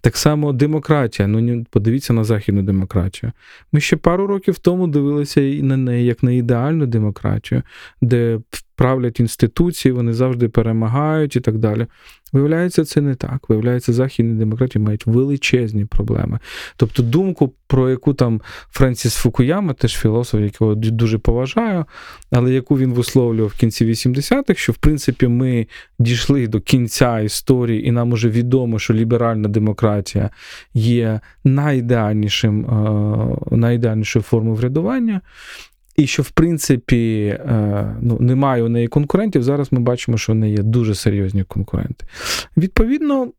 Так 0.00 0.16
само 0.16 0.52
демократія. 0.52 1.28
Ну 1.28 1.64
подивіться 1.70 2.12
на 2.12 2.24
західну 2.24 2.62
демократію. 2.62 3.32
Ми 3.72 3.80
ще 3.80 3.96
пару 3.96 4.26
років 4.26 4.58
тому 4.58 4.86
дивилися 4.86 5.40
і 5.40 5.62
на 5.62 5.76
неї 5.76 6.06
як 6.06 6.22
на 6.22 6.32
ідеальну 6.32 6.86
демократію, 6.86 7.62
де 8.00 8.40
правлять 8.76 9.20
інституції, 9.20 9.92
вони 9.92 10.12
завжди 10.12 10.48
перемагають 10.48 11.36
і 11.36 11.40
так 11.40 11.58
далі. 11.58 11.86
Виявляється, 12.34 12.84
це 12.84 13.00
не 13.00 13.14
так. 13.14 13.48
Виявляється, 13.48 13.92
західні 13.92 14.34
демократії 14.34 14.84
мають 14.84 15.06
величезні 15.06 15.84
проблеми. 15.84 16.38
Тобто, 16.76 17.02
думку, 17.02 17.54
про 17.66 17.90
яку 17.90 18.14
там 18.14 18.40
Френсіс 18.70 19.14
Фукуяма, 19.14 19.72
теж 19.72 19.96
філософ, 19.96 20.40
якого 20.40 20.74
дуже 20.74 21.18
поважаю, 21.18 21.84
але 22.30 22.52
яку 22.52 22.78
він 22.78 22.92
висловлював 22.92 23.48
в 23.48 23.58
кінці 23.58 23.86
80-х, 23.86 24.60
що 24.60 24.72
в 24.72 24.76
принципі 24.76 25.28
ми 25.28 25.66
дійшли 25.98 26.46
до 26.46 26.60
кінця 26.60 27.20
історії, 27.20 27.88
і 27.88 27.92
нам 27.92 28.12
уже 28.12 28.28
відомо, 28.28 28.78
що 28.78 28.94
ліберальна 28.94 29.48
демократія 29.48 30.30
є 30.74 31.20
найідеальнішим, 31.44 32.64
е, 32.64 33.56
найідеальнішою 33.56 34.22
формою 34.22 34.56
врядування. 34.56 35.20
І 35.96 36.06
що, 36.06 36.22
в 36.22 36.30
принципі, 36.30 37.26
е, 37.26 37.96
ну, 38.00 38.16
немає 38.20 38.62
у 38.62 38.68
неї 38.68 38.88
конкурентів. 38.88 39.42
Зараз 39.42 39.72
ми 39.72 39.80
бачимо, 39.80 40.18
що 40.18 40.32
в 40.32 40.36
неї 40.36 40.56
є 40.56 40.62
дуже 40.62 40.94
серйозні 40.94 41.44
конкуренти. 41.44 42.06
Відповідно, 42.56 43.32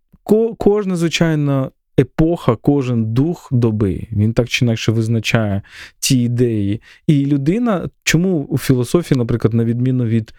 кожна, 0.58 0.96
звичайно, 0.96 1.72
епоха, 2.00 2.56
кожен 2.56 3.14
дух 3.14 3.48
доби, 3.52 4.08
він 4.12 4.34
так 4.34 4.50
чи 4.50 4.66
інакше 4.66 4.92
визначає 4.92 5.62
ті 6.00 6.24
ідеї. 6.24 6.82
І 7.08 7.26
людина, 7.26 7.90
чому 8.04 8.44
у 8.44 8.58
філософії, 8.58 9.18
наприклад, 9.18 9.54
на 9.54 9.66
відміну 9.66 10.06
від 10.06 10.34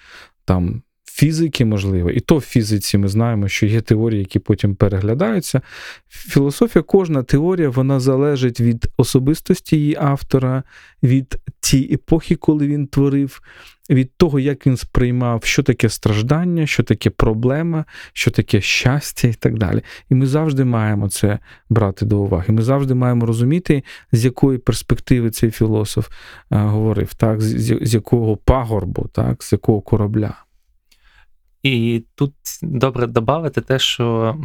там 0.44 0.83
фізики, 1.16 1.64
можливо, 1.64 2.11
і 2.11 2.20
то 2.20 2.37
в 2.37 2.40
фізиці 2.40 2.98
ми 2.98 3.09
знаємо, 3.09 3.48
що 3.48 3.66
є 3.66 3.81
теорії, 3.81 4.18
які 4.18 4.38
потім 4.38 4.74
переглядаються. 4.74 5.61
Філософія, 6.09 6.83
кожна 6.83 7.22
теорія 7.22 7.68
вона 7.68 8.00
залежить 8.00 8.61
від 8.61 8.87
особистості 8.96 9.76
її 9.76 9.96
автора, 10.00 10.62
від 11.02 11.37
тієї 11.61 11.94
епохи, 11.94 12.35
коли 12.35 12.66
він 12.66 12.87
творив, 12.87 13.40
від 13.90 14.16
того, 14.16 14.40
як 14.40 14.66
він 14.66 14.76
сприймав, 14.76 15.44
що 15.44 15.62
таке 15.62 15.88
страждання, 15.88 16.66
що 16.66 16.83
таке 16.83 17.11
проблема, 17.11 17.85
що 18.12 18.31
таке 18.31 18.61
щастя 18.61 19.29
і 19.29 19.35
так 19.35 19.59
далі. 19.59 19.83
І 20.11 20.14
ми 20.14 20.26
завжди 20.26 20.64
маємо 20.64 21.09
це 21.09 21.38
брати 21.68 22.07
до 22.07 22.18
уваги. 22.18 22.55
Ми 22.55 22.62
завжди 22.62 22.94
маємо 22.94 23.26
розуміти, 23.26 23.83
з 24.12 24.24
якої 24.24 24.59
перспективи 24.59 25.31
цей 25.31 25.50
філософ 25.50 26.09
е, 26.09 26.12
говорив, 26.57 27.14
так, 27.14 27.40
з 27.40 27.94
якого 27.94 28.37
пагорбу, 28.37 29.09
так, 29.12 29.42
з 29.42 29.52
якого 29.52 29.81
корабля. 29.81 30.45
І 31.66 32.05
тут 32.14 32.33
добре 32.62 33.07
додати 33.07 33.61
те, 33.61 33.79
що 33.79 34.37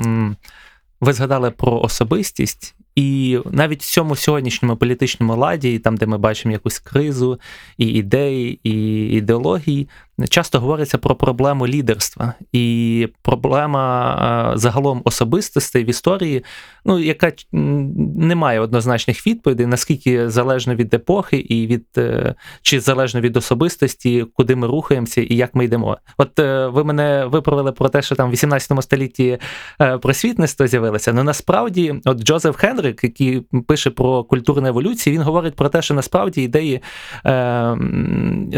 ви 1.02 1.14
згадали 1.14 1.52
про 1.52 1.80
особистість, 1.80 2.76
і 2.96 3.40
навіть 3.52 3.84
в 3.84 3.94
цьому 3.94 4.16
сьогоднішньому 4.16 4.78
політичному 4.78 5.36
ладі, 5.36 5.80
там, 5.80 5.98
де 5.98 6.06
ми 6.06 6.18
бачимо 6.18 6.52
якусь 6.52 6.80
кризу, 6.80 7.40
і 7.78 7.86
ідеї, 7.86 8.60
і 8.64 8.72
ідеології, 9.18 9.90
часто 10.30 10.60
говориться 10.60 10.98
про 10.98 11.16
проблему 11.16 11.68
лідерства 11.68 12.34
і 12.52 13.08
проблема 13.22 14.52
загалом 14.56 15.02
особистостей 15.06 15.84
в 15.84 15.90
історії, 15.90 16.44
ну, 16.86 17.00
яка 17.00 17.32
не 17.52 18.36
має 18.36 18.60
однозначних 18.60 19.28
відповідей, 19.28 19.66
наскільки 19.66 20.30
залежно 20.30 20.76
від 20.76 20.94
епохи 20.94 21.38
і 21.38 21.68
від 21.68 21.86
е, 21.98 22.36
чи 22.62 22.80
залежно 22.80 23.22
від 23.22 23.38
особистості, 23.38 24.26
куди 24.34 24.56
ми 24.56 24.68
рухаємося 24.68 25.22
і 25.22 25.36
як 25.36 25.56
ми 25.56 25.66
йдемо. 25.66 25.98
От 26.18 26.40
е, 26.40 26.68
ви 26.68 26.84
мене 26.84 27.26
виправили 27.26 27.72
про 27.72 27.90
те, 27.90 28.02
що 28.02 28.16
там 28.16 28.30
в 28.30 28.32
18 28.32 28.84
столітті 28.84 29.38
е, 29.82 29.98
просвітництво 29.98 30.68
з'явилося. 30.68 31.14
Ну 31.14 31.24
насправді, 31.24 31.96
от 32.06 32.24
Джозеф 32.24 32.56
Хенрик, 32.56 33.04
який 33.04 33.42
пише 33.68 33.90
про 33.90 34.24
культурну 34.24 34.68
еволюцію, 34.68 35.14
він 35.14 35.22
говорить 35.22 35.56
про 35.56 35.70
те, 35.70 35.82
що 35.82 35.94
насправді 35.94 36.42
ідеї 36.42 36.82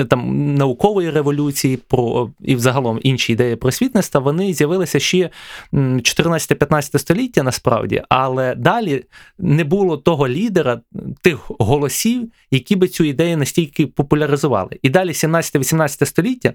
там 0.09 0.55
наукової 0.55 1.09
революції 1.09 1.52
революції, 1.53 1.77
про 1.77 2.31
і 2.41 2.55
взагалом 2.55 2.99
інші 3.03 3.33
ідеї 3.33 3.55
просвітництва, 3.55 4.21
вони 4.21 4.53
з'явилися 4.53 4.99
ще 4.99 5.29
14-15 5.73 6.99
століття 6.99 7.43
насправді, 7.43 8.03
але 8.09 8.55
далі 8.55 9.05
не 9.37 9.63
було 9.63 9.97
того 9.97 10.27
лідера, 10.27 10.81
тих 11.21 11.51
голосів, 11.59 12.31
які 12.51 12.75
би 12.75 12.87
цю 12.87 13.03
ідею 13.03 13.37
настільки 13.37 13.87
популяризували. 13.87 14.79
І 14.81 14.89
далі, 14.89 15.11
17-18 15.11 16.05
століття, 16.05 16.53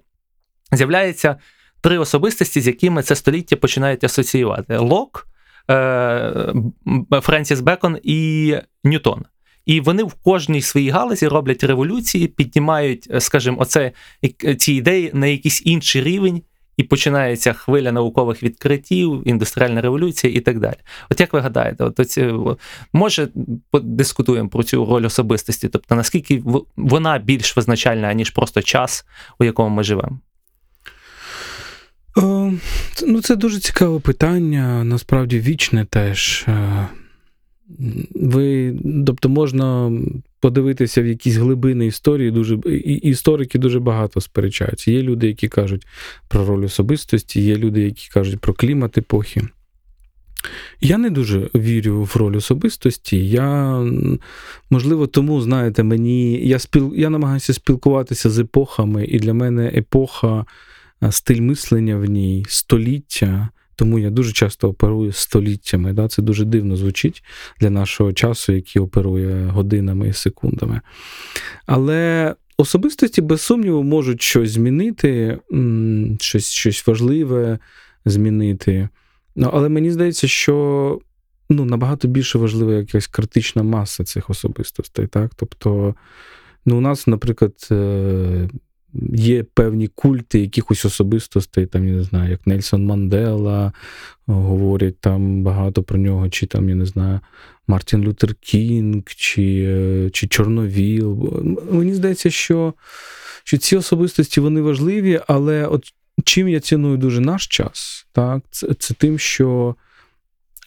з'являється 0.73 1.37
три 1.81 1.99
особистості, 1.99 2.61
з 2.61 2.67
якими 2.67 3.03
це 3.03 3.15
століття 3.15 3.57
починають 3.57 4.05
асоціювати: 4.05 4.77
Лок, 4.77 5.29
е, 5.71 6.55
Френсіс 7.23 7.61
Бекон 7.61 7.99
і 8.03 8.55
Ньютон. 8.85 9.25
І 9.68 9.81
вони 9.81 10.02
в 10.02 10.12
кожній 10.12 10.62
своїй 10.62 10.90
галузі 10.90 11.28
роблять 11.28 11.64
революції, 11.64 12.26
піднімають, 12.26 13.09
е, 13.11 13.20
скажімо, 13.20 13.57
оце 13.61 13.92
е, 14.44 14.54
ці 14.54 14.72
ідеї 14.72 15.11
на 15.14 15.26
якийсь 15.26 15.62
інший 15.64 16.02
рівень. 16.02 16.42
І 16.76 16.83
починається 16.83 17.52
хвиля 17.52 17.92
наукових 17.92 18.42
відкриттів, 18.42 19.22
індустріальна 19.24 19.81
революція 19.81 20.33
і 20.37 20.40
так 20.40 20.61
далі. 20.61 20.76
От 21.11 21.20
як 21.20 21.33
ви 21.33 21.40
гадаєте, 21.40 21.85
от 21.85 22.00
оці, 22.00 22.33
може 22.92 23.28
подискутуємо 23.70 24.48
про 24.48 24.62
цю 24.62 24.85
роль 24.85 25.04
особистості? 25.04 25.68
Тобто 25.68 25.94
наскільки 25.94 26.42
вона 26.76 27.18
більш 27.18 27.57
визначальна, 27.57 28.12
ніж 28.12 28.31
просто 28.31 28.62
час, 28.62 29.07
у 29.38 29.44
якому 29.44 29.76
ми 29.76 29.83
живемо? 29.83 30.18
Ну, 33.07 33.20
Це 33.22 33.37
дуже 33.37 33.61
цікаве 33.61 34.00
питання, 34.00 34.85
насправді 34.85 35.40
вічне 35.40 35.85
теж. 35.85 36.46
Е, 37.70 37.83
ви, 38.14 38.76
тобто, 39.07 39.28
можна 39.28 39.92
подивитися 40.40 41.02
в 41.02 41.07
якісь 41.07 41.37
глибини 41.37 41.87
історії, 41.87 42.31
дуже 42.31 42.54
і 42.66 42.94
історики 42.94 43.59
дуже 43.59 43.81
багато 43.81 44.20
сперечаються. 44.20 44.90
Є 44.90 45.02
люди, 45.02 45.26
які 45.26 45.48
кажуть 45.48 45.87
про 46.28 46.46
роль 46.46 46.64
особистості, 46.64 47.40
є 47.40 47.57
люди, 47.57 47.81
які 47.81 48.09
кажуть 48.09 48.40
про 48.40 48.54
клімат 48.54 48.98
епохи. 48.98 49.42
Я 50.81 50.98
не 50.98 51.11
дуже 51.11 51.50
вірю 51.54 52.02
в 52.02 52.16
роль 52.16 52.37
особистості. 52.37 53.28
Я, 53.28 53.83
можливо, 54.70 55.07
тому, 55.07 55.40
знаєте, 55.40 55.83
мені 55.83 56.46
я 56.46 56.59
спіл, 56.59 56.94
я 56.96 57.11
намагаюся 57.11 57.52
спілкуватися 57.52 58.31
з 58.31 58.38
епохами, 58.38 59.04
і 59.04 59.18
для 59.18 59.35
мене 59.35 59.72
епоха, 59.74 60.44
стиль 61.11 61.40
мислення 61.40 61.96
в 61.96 62.04
ній, 62.04 62.44
століття 62.48 63.48
Тому 63.79 63.99
я 63.99 64.11
дуже 64.11 64.33
часто 64.33 64.69
оперую 64.69 65.12
століттями. 65.12 65.93
Да? 65.93 66.09
Це 66.09 66.23
дуже 66.23 66.45
дивно 66.45 66.77
звучить 66.77 67.23
для 67.61 67.71
нашого 67.71 68.12
часу, 68.12 68.53
який 68.53 68.83
оперує 68.83 69.47
годинами 69.47 70.09
і 70.09 70.12
секундами. 70.12 70.81
Але 71.67 72.35
особистості, 72.57 73.21
без 73.23 73.41
сумніву, 73.41 73.83
можуть 73.83 74.23
щось 74.23 74.51
змінити, 74.51 75.38
щось, 76.21 76.51
щось 76.51 76.87
важливе 76.87 77.59
змінити. 78.05 78.88
Ну, 79.37 79.51
Але 79.53 79.69
мені 79.69 79.91
здається, 79.91 80.29
що 80.29 81.01
ну, 81.51 81.64
набагато 81.64 82.09
більше 82.09 82.38
важлива 82.38 82.73
якась 82.73 83.07
критична 83.07 83.62
маса 83.62 84.05
цих 84.05 84.31
особистостей. 84.31 85.07
Так? 85.07 85.31
Тобто, 85.37 85.95
ну, 86.67 86.79
у 86.79 86.81
нас, 86.81 87.07
наприклад, 87.07 87.69
е, 87.71 88.49
є 89.12 89.42
певні 89.42 89.88
культи 89.88 90.40
якихось 90.40 90.85
особистостей, 90.85 91.66
там, 91.66 91.88
я 91.88 91.94
не 91.94 92.03
знаю, 92.03 92.31
як 92.31 92.46
Нельсон 92.46 92.87
Мандела, 92.87 93.72
говорять 94.27 95.01
там 95.01 95.42
багато 95.42 95.83
про 95.83 95.98
нього, 95.98 96.29
чи 96.29 96.46
там, 96.46 96.68
я 96.68 96.74
не 96.74 96.87
знаю, 96.87 97.20
Мартін 97.66 98.05
Лютер 98.05 98.35
Кінг, 98.35 99.03
чи 99.07 99.64
е, 99.68 100.11
чи 100.11 100.27
Чорновіл. 100.27 101.33
Мені 101.70 101.94
здається, 101.94 102.31
що 102.31 102.74
що 103.44 103.59
ці 103.59 103.77
особистості 103.77 104.40
вони 104.40 104.61
важливі, 104.61 105.20
але 105.27 105.66
от 105.66 105.92
чим 106.24 106.48
я 106.48 106.61
ціную 106.61 106.96
дуже 106.96 107.20
наш 107.20 107.46
час, 107.46 108.07
так, 108.12 108.42
це, 108.51 108.74
це 108.74 108.94
тим, 108.94 109.18
що 109.18 109.77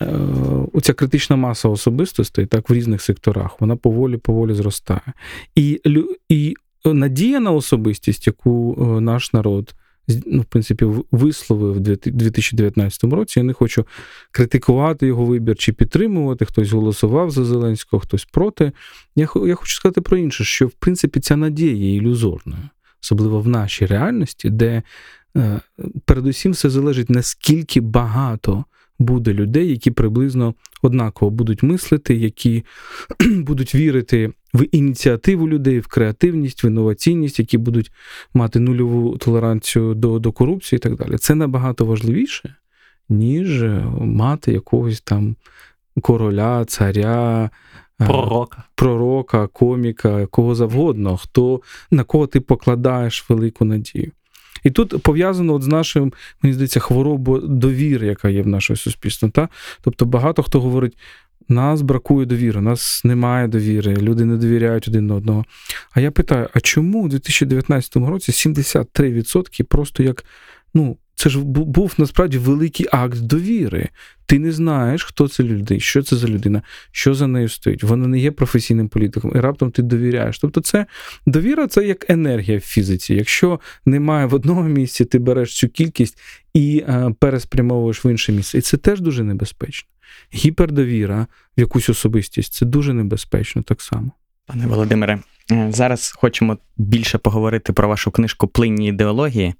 е, 0.01 0.07
оця 0.73 0.93
критична 0.93 1.36
маса 1.36 1.69
особистостей 1.69 2.45
так, 2.45 2.69
в 2.69 2.73
різних 2.73 3.01
секторах, 3.01 3.62
вона 3.62 3.75
поволі-поволі 3.75 4.53
зростає. 4.53 5.13
І, 5.55 5.81
і 6.29 6.55
надія 6.86 7.39
на 7.39 7.52
особистість, 7.52 8.28
яку 8.28 8.78
е, 8.80 9.02
наш 9.02 9.34
народ 9.34 9.76
ну, 10.26 10.41
в 10.41 10.46
принципі, 10.46 10.86
висловив 11.12 11.78
у 11.78 11.80
2019 11.80 13.04
році. 13.04 13.39
Я 13.39 13.44
не 13.44 13.54
хочу 13.54 13.86
критикувати 14.32 15.08
його 15.08 15.26
вибір 15.26 15.56
чи 15.56 15.74
підтримувати. 15.74 16.46
Хтось 16.46 16.72
голосував 16.72 17.32
за 17.32 17.46
Зеленського, 17.46 18.00
хтось 18.00 18.26
проти. 18.26 18.72
Я 19.15 19.28
я 19.46 19.56
хочу 19.56 19.76
сказати 19.76 20.02
про 20.02 20.17
інше, 20.17 20.44
що 20.44 20.67
в 20.67 20.72
принципі 20.72 21.20
ця 21.20 21.36
надія 21.36 21.74
є 21.74 21.96
ілюзорною, 21.96 22.63
особливо 23.04 23.41
в 23.41 23.48
нашій 23.48 23.86
реальності, 23.86 24.50
де 24.50 24.84
е, 25.38 25.62
передусім 26.06 26.52
все 26.52 26.70
залежить 26.70 27.10
наскільки 27.10 27.82
багато 27.82 28.65
буде 29.00 29.34
людей, 29.34 29.70
які 29.70 29.91
приблизно 29.91 30.56
однаково 30.82 31.32
будуть 31.32 31.63
мислити, 31.63 32.15
які 32.15 32.65
будуть 33.20 33.76
вірити 33.76 34.34
в 34.53 34.65
ініціативу 34.71 35.49
людей, 35.49 35.79
в 35.79 35.87
креативність, 35.87 36.63
в 36.63 36.65
інноваційність, 36.65 37.39
які 37.39 37.57
будуть 37.57 37.91
мати 38.33 38.59
нульову 38.59 39.17
толеранцію 39.17 39.93
до, 39.93 40.19
до 40.19 40.31
корупції 40.31 40.77
і 40.77 40.79
так 40.79 40.95
далі. 40.95 41.17
Це 41.17 41.35
набагато 41.35 41.85
важливіше, 41.85 42.55
ніж 43.09 43.63
мати 43.99 44.51
якогось 44.51 45.01
там 45.01 45.35
короля, 46.01 46.65
царя. 46.65 47.49
Е, 48.01 48.05
пророка, 48.05 48.63
пророка, 48.75 49.47
коміка, 49.47 50.25
кого 50.25 50.55
завгодно, 50.55 51.17
хто 51.17 51.61
на 51.91 52.03
кого 52.03 52.27
ти 52.27 52.41
покладаєш 52.41 53.29
велику 53.29 53.65
надію. 53.65 54.11
І 54.63 54.71
тут 54.71 55.03
пов'язано 55.03 55.53
от 55.53 55.63
з 55.63 55.67
нашим, 55.67 56.13
мені 56.41 56.53
здається, 56.53 56.79
хворобою 56.79 57.47
довіри, 57.47 58.07
яка 58.07 58.29
є 58.29 58.41
в 58.41 58.47
нашому 58.47 58.77
суспільстві. 58.77 59.29
Та? 59.29 59.49
Тобто 59.81 60.05
багато 60.05 60.43
хто 60.43 60.61
говорить, 60.61 60.97
нас 61.47 61.82
бракує 61.82 62.25
довіри, 62.25 62.62
нас 62.62 63.01
немає 63.04 63.47
довіри, 63.47 63.95
люди 63.95 64.25
не 64.25 64.38
довіряють 64.38 64.88
один 64.88 65.12
одного. 65.12 65.45
А 65.91 65.99
я 65.99 66.12
питаю: 66.12 66.47
а 66.54 66.60
чому 66.60 67.04
у 67.04 67.08
2019 67.08 67.95
році 67.95 68.32
73% 68.32 69.63
просто 69.63 70.04
як 70.04 70.25
ну, 70.73 70.97
це 71.21 71.30
ж 71.30 71.39
був 71.39 71.93
насправді 71.97 72.38
великий 72.38 72.88
акт 72.91 73.19
довіри. 73.19 73.89
Ти 74.25 74.39
не 74.39 74.51
знаєш, 74.51 75.04
хто 75.04 75.27
це 75.27 75.43
людина, 75.43 75.80
що 75.80 76.04
це 76.04 76.15
за 76.15 76.27
людина, 76.27 76.62
що 76.91 77.13
за 77.13 77.27
нею 77.27 77.49
стоїть. 77.49 77.84
Вона 77.84 78.08
не 78.08 78.19
є 78.19 78.32
професійним 78.32 78.89
політиком, 78.89 79.32
і 79.36 79.39
раптом 79.39 79.71
ти 79.71 79.82
довіряєш. 79.82 80.39
Тобто, 80.39 80.62
це 80.62 80.86
довіра 81.25 81.67
це 81.67 81.88
як 81.88 82.10
енергія 82.10 82.58
в 82.58 82.62
фізиці. 82.62 83.15
Якщо 83.15 83.60
немає 83.86 84.25
в 84.25 84.34
одному 84.34 84.63
місці, 84.63 85.06
ти 85.06 85.19
береш 85.19 85.58
цю 85.58 85.67
кількість 85.67 86.19
і 86.54 86.84
е, 86.88 87.13
переспрямовуєш 87.19 88.06
в 88.06 88.12
інше 88.12 88.32
місце. 88.32 88.58
І 88.58 88.62
це 88.62 88.77
теж 88.77 89.01
дуже 89.01 89.23
небезпечно. 89.23 89.89
Гіпердовіра 90.34 91.28
в 91.58 91.60
якусь 91.60 91.89
особистість 91.89 92.54
це 92.54 92.65
дуже 92.65 92.93
небезпечно 92.93 93.62
так 93.62 93.82
само. 93.82 94.12
Пане 94.45 94.67
Володимире, 94.67 95.19
е, 95.52 95.67
зараз 95.71 96.12
хочемо 96.12 96.58
більше 96.78 97.17
поговорити 97.17 97.74
про 97.74 97.88
вашу 97.88 98.12
книжку 98.12 98.47
Плинні 98.47 98.88
ідеології. 98.88 99.54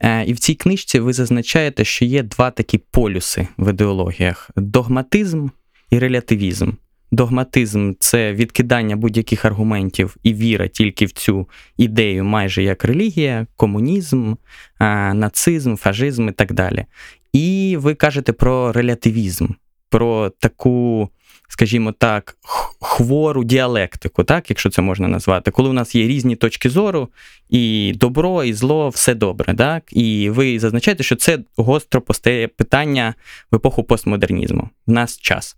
Е, 0.00 0.24
і 0.24 0.32
в 0.32 0.38
цій 0.38 0.54
книжці 0.54 1.00
ви 1.00 1.12
зазначаєте, 1.12 1.84
що 1.84 2.04
є 2.04 2.22
два 2.22 2.50
такі 2.50 2.78
полюси 2.78 3.48
в 3.58 3.70
ідеологіях: 3.70 4.50
догматизм 4.56 5.48
і 5.90 5.98
релятивізм. 5.98 6.70
Догматизм 7.12 7.92
це 7.98 8.32
відкидання 8.32 8.96
будь-яких 8.96 9.44
аргументів 9.44 10.16
і 10.22 10.34
віра 10.34 10.68
тільки 10.68 11.06
в 11.06 11.12
цю 11.12 11.48
ідею, 11.76 12.24
майже 12.24 12.62
як 12.62 12.84
релігія, 12.84 13.46
комунізм, 13.56 14.34
е, 14.80 15.14
нацизм, 15.14 15.76
фашизм 15.76 16.28
і 16.28 16.32
так 16.32 16.52
далі. 16.52 16.84
І 17.32 17.76
ви 17.80 17.94
кажете 17.94 18.32
про 18.32 18.72
релятивізм, 18.72 19.48
про 19.92 20.30
таку 20.30 21.08
скажімо 21.48 21.92
так, 21.92 22.36
хвору 22.80 23.44
діалектику, 23.44 24.24
так, 24.24 24.50
якщо 24.50 24.70
це 24.70 24.82
можна 24.82 25.08
назвати, 25.08 25.50
коли 25.50 25.68
у 25.68 25.72
нас 25.72 25.94
є 25.94 26.06
різні 26.08 26.36
точки 26.36 26.70
зору, 26.70 27.08
і 27.50 27.92
добро, 27.96 28.44
і 28.44 28.52
зло, 28.52 28.88
все 28.88 29.14
добре. 29.14 29.54
так, 29.54 29.82
І 29.90 30.30
ви 30.30 30.58
зазначаєте, 30.58 31.02
що 31.02 31.16
це 31.16 31.38
гостро 31.56 32.00
постає 32.00 32.48
питання 32.48 33.14
в 33.50 33.56
епоху 33.56 33.84
постмодернізму. 33.84 34.68
В 34.86 34.92
нас 34.92 35.18
час. 35.18 35.56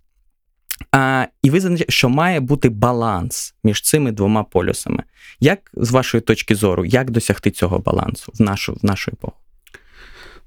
А, 0.91 1.25
І 1.43 1.49
ви 1.49 1.59
зазначаєте, 1.59 1.91
що 1.91 2.09
має 2.09 2.39
бути 2.39 2.69
баланс 2.69 3.55
між 3.63 3.81
цими 3.81 4.11
двома 4.11 4.43
полюсами. 4.43 5.03
Як 5.39 5.71
з 5.73 5.91
вашої 5.91 6.21
точки 6.21 6.55
зору, 6.55 6.85
як 6.85 7.11
досягти 7.11 7.51
цього 7.51 7.79
балансу 7.79 8.31
в 8.35 8.41
нашу, 8.41 8.73
в 8.73 8.85
нашу 8.85 9.11
епоху? 9.11 9.44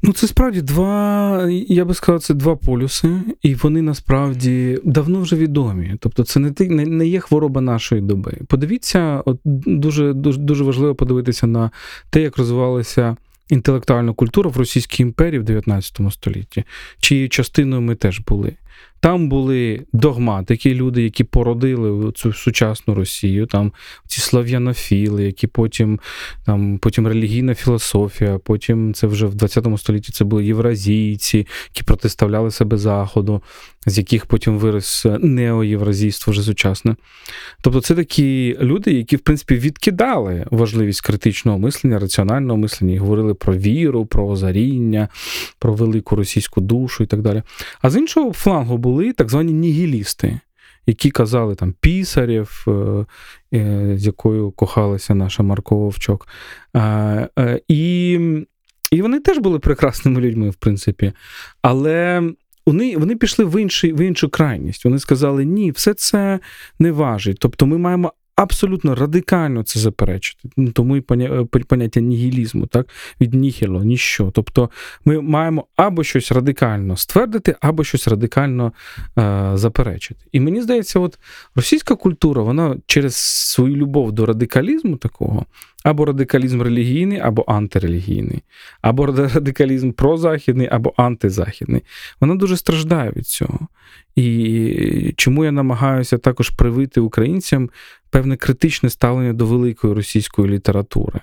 Ну, 0.02 0.12
це 0.12 0.26
справді 0.26 0.62
два, 0.62 1.48
я 1.68 1.84
би 1.84 1.94
сказав, 1.94 2.20
це 2.20 2.34
два 2.34 2.56
полюси, 2.56 3.20
і 3.42 3.54
вони 3.54 3.82
насправді 3.82 4.78
давно 4.84 5.20
вже 5.20 5.36
відомі. 5.36 5.96
Тобто, 6.00 6.24
це 6.24 6.40
не 6.40 6.52
не, 6.60 6.86
не 6.86 7.06
є 7.06 7.20
хвороба 7.20 7.60
нашої 7.60 8.00
доби. 8.00 8.38
Подивіться, 8.48 9.22
от 9.24 9.40
дуже, 9.44 10.12
дуже, 10.12 10.40
дуже 10.40 10.64
важливо 10.64 10.94
подивитися 10.94 11.46
на 11.46 11.70
те, 12.10 12.22
як 12.22 12.38
розвивалася. 12.38 13.16
Інтелектуальна 13.50 14.12
культура 14.12 14.50
в 14.50 14.56
Російській 14.56 15.02
імперії 15.02 15.38
в 15.38 15.44
19 15.44 16.00
столітті, 16.10 16.64
чиєю 17.00 17.28
частиною 17.28 17.82
ми 17.82 17.94
теж 17.94 18.20
були. 18.20 18.52
Там 19.00 19.28
були 19.28 19.86
догматики, 19.92 20.74
люди, 20.74 21.02
які 21.02 21.24
породили 21.24 22.12
цю 22.12 22.32
сучасну 22.32 22.94
Росію, 22.94 23.46
там 23.46 23.72
ці 24.06 24.20
слав'янофіли, 24.20 25.24
які 25.24 25.46
потім 25.46 26.00
там 26.46 26.78
потім 26.78 27.06
релігійна 27.06 27.54
філософія, 27.54 28.38
потім 28.38 28.94
це 28.94 29.06
вже 29.06 29.26
в 29.26 29.34
20 29.34 29.66
столітті 29.76 30.12
це 30.12 30.24
були 30.24 30.44
євразійці, 30.44 31.38
які 31.74 31.82
протиставляли 31.82 32.50
себе 32.50 32.76
Заходу, 32.76 33.42
з 33.86 33.98
яких 33.98 34.26
потім 34.26 34.58
вирос 34.58 35.06
неоєвразійство 35.20 36.30
вже 36.30 36.42
сучасне. 36.42 36.96
Тобто 37.62 37.80
це 37.80 37.94
такі 37.94 38.56
люди, 38.60 38.92
які, 38.92 39.16
в 39.16 39.20
принципі, 39.20 39.54
відкидали 39.54 40.46
важливість 40.50 41.00
критичного 41.00 41.58
мислення, 41.58 41.98
раціонального 41.98 42.56
мислення 42.56 42.94
і 42.94 42.98
говорили 42.98 43.34
про 43.34 43.54
віру, 43.54 44.06
про 44.06 44.28
озаріння, 44.28 45.08
про 45.58 45.74
велику 45.74 46.16
російську 46.16 46.60
душу 46.60 47.04
і 47.04 47.06
так 47.06 47.22
далі. 47.22 47.42
А 47.82 47.90
з 47.90 47.96
іншого 47.96 48.32
флангу 48.32 48.67
були 48.76 49.12
так 49.12 49.30
звані 49.30 49.52
нігілісти, 49.52 50.40
які 50.86 51.10
казали 51.10 51.54
там 51.54 51.74
пісарів, 51.80 52.64
е, 52.68 53.06
е, 53.54 53.92
з 53.98 54.06
якою 54.06 54.50
кохалася 54.50 55.14
наша 55.14 55.42
Марко 55.42 55.76
Вовчок. 55.76 56.28
І 57.68 58.20
і 58.90 59.02
вони 59.02 59.20
теж 59.20 59.38
були 59.38 59.58
прекрасними 59.58 60.20
людьми, 60.20 60.50
в 60.50 60.54
принципі. 60.54 61.12
Але 61.62 62.22
вони 62.66 62.96
вони 62.96 63.16
пішли 63.16 63.44
в 63.44 63.62
інший, 63.62 63.92
в 63.92 64.00
іншу 64.00 64.28
крайність. 64.28 64.84
Вони 64.84 64.98
сказали, 64.98 65.44
ні, 65.44 65.70
все 65.70 65.94
це 65.94 66.40
не 66.78 66.92
важить. 66.92 67.38
Тобто 67.40 67.66
ми 67.66 67.78
маємо 67.78 68.12
абсолютно 68.38 68.94
радикально 68.94 69.62
це 69.62 69.80
заперечити. 69.80 70.48
Ну, 70.56 70.70
Тому 70.70 70.96
і 70.96 71.04
е, 71.10 71.44
поняття 71.44 72.00
нігілізму, 72.00 72.66
так, 72.66 72.88
від 73.20 73.34
ніхіло, 73.34 73.84
ніщо. 73.84 74.30
Тобто 74.34 74.70
ми 75.04 75.20
маємо 75.20 75.66
або 75.76 76.04
щось 76.04 76.32
радикально 76.32 76.96
ствердити, 76.96 77.56
або 77.60 77.84
щось 77.84 78.08
радикально 78.08 78.72
е, 79.18 79.50
заперечити. 79.54 80.20
І 80.32 80.40
мені 80.40 80.62
здається, 80.62 80.98
от 80.98 81.18
російська 81.54 81.96
культура, 81.96 82.42
вона 82.42 82.76
через 82.86 83.16
свою 83.16 83.76
любов 83.76 84.12
до 84.12 84.26
радикалізму 84.26 84.96
такого, 84.96 85.46
або 85.84 86.04
радикалізм 86.04 86.62
релігійний, 86.62 87.18
або 87.18 87.44
антирелігійний, 87.48 88.42
або 88.82 89.06
радикалізм 89.06 89.92
прозахідний, 89.92 90.68
або 90.70 90.92
антизахідний, 90.96 91.82
вона 92.20 92.34
дуже 92.34 92.56
страждає 92.56 93.12
від 93.16 93.26
цього. 93.26 93.68
І 94.16 95.14
чому 95.16 95.44
я 95.44 95.52
намагаюся 95.52 96.18
також 96.18 96.50
привити 96.50 97.00
українцям 97.00 97.70
певне 98.10 98.36
критичне 98.36 98.90
ставлення 98.90 99.32
до 99.32 99.46
великої 99.46 99.94
російської 99.94 100.48
літератури. 100.48 101.20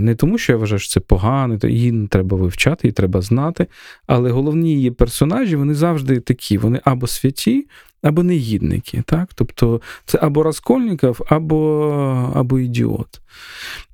Не 0.00 0.14
тому, 0.14 0.38
що 0.38 0.52
я 0.52 0.58
вважаю, 0.58 0.78
що 0.78 0.92
це 0.92 1.00
погано, 1.00 1.58
її 1.62 1.92
не 1.92 2.08
треба 2.08 2.36
вивчати, 2.36 2.86
її 2.88 2.92
треба 2.92 3.20
знати. 3.20 3.66
Але 4.06 4.30
головні 4.30 4.74
її 4.74 4.90
персонажі 4.90 5.56
вони 5.56 5.74
завжди 5.74 6.20
такі: 6.20 6.58
вони 6.58 6.80
або 6.84 7.06
святі, 7.06 7.66
або 8.02 8.22
негідники. 8.22 9.02
Так? 9.06 9.28
Тобто 9.34 9.80
це 10.04 10.18
або 10.22 10.42
Раскольников, 10.42 11.26
або 11.28 12.32
або 12.34 12.58
ідіот. 12.58 13.20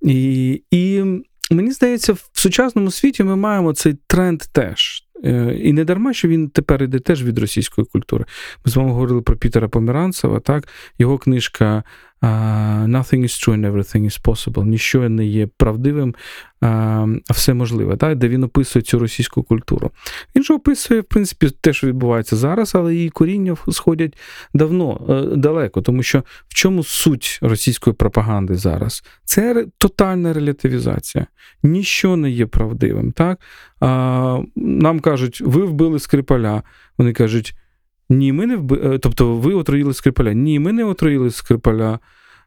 І, 0.03 0.63
І 0.71 1.03
мені 1.51 1.73
здається, 1.73 2.13
в 2.13 2.29
сучасному 2.33 2.91
світі 2.91 3.25
ми 3.25 3.37
маємо 3.37 3.75
цей 3.75 3.95
тренд 4.07 4.43
теж. 4.53 5.02
Е, 5.25 5.55
і 5.63 5.73
не 5.73 5.85
дарма, 5.85 6.13
що 6.13 6.29
він 6.29 6.49
тепер 6.49 6.83
іде 6.83 6.99
теж 6.99 7.25
від 7.25 7.39
російської 7.39 7.87
культури. 7.93 8.25
Ми 8.65 8.73
з 8.73 8.77
вами 8.77 8.91
говорили 8.91 9.23
про 9.23 9.37
Пітера 9.37 9.69
Померанцева, 9.69 10.41
так? 10.41 10.69
Його 10.99 11.19
книжка 11.19 11.83
Nothing 12.23 13.25
is 13.25 13.37
true 13.37 13.55
and 13.55 13.65
everything 13.73 14.05
is 14.05 14.21
possible. 14.25 14.65
Ніщо 14.65 15.09
не 15.09 15.27
є 15.27 15.47
правдивим, 15.47 16.15
а 16.61 17.07
все 17.31 17.55
можливе, 17.55 17.97
так? 17.97 18.19
де 18.19 18.29
він 18.29 18.45
описує 18.45 18.83
цю 18.83 18.99
російську 18.99 19.43
культуру. 19.43 19.91
Він 20.37 20.45
же 20.45 20.55
описує, 20.55 21.01
в 21.01 21.05
принципі, 21.05 21.51
те, 21.61 21.73
що 21.73 21.87
відбувається 21.87 22.37
зараз, 22.37 22.75
але 22.75 22.95
її 22.95 23.11
коріння 23.11 23.57
сходять 23.69 24.17
давно, 24.55 25.01
е, 25.09 25.37
далеко. 25.37 25.83
Тому 25.83 26.03
що 26.03 26.25
в 26.49 26.55
чому 26.55 26.85
суть 26.85 27.39
російської 27.43 27.95
пропаганди 27.95 28.55
зараз? 28.55 29.05
Це 29.25 29.67
тотальна 29.79 30.33
релятивізація. 30.33 31.27
Ніщо 31.63 32.17
не 32.17 32.31
є 32.31 32.47
правдивим. 32.47 33.13
так? 33.13 33.41
Нам 34.57 35.01
кажуть, 35.01 35.41
ви 35.41 35.65
вбили 35.65 35.99
Скрипаля. 35.99 36.63
Вони 36.99 37.13
кажуть. 37.13 37.55
Ні, 38.13 38.33
ми 38.33 38.47
не 38.47 38.57
вбили. 38.57 38.99
Тобто 38.99 39.35
ви 39.37 39.55
отруїли 39.55 39.95
Скрипаля. 39.95 40.33
Ні, 40.33 40.59
ми 40.59 40.73
не 40.73 40.85
отруїли 40.85 41.31
Скрипаля. 41.31 41.99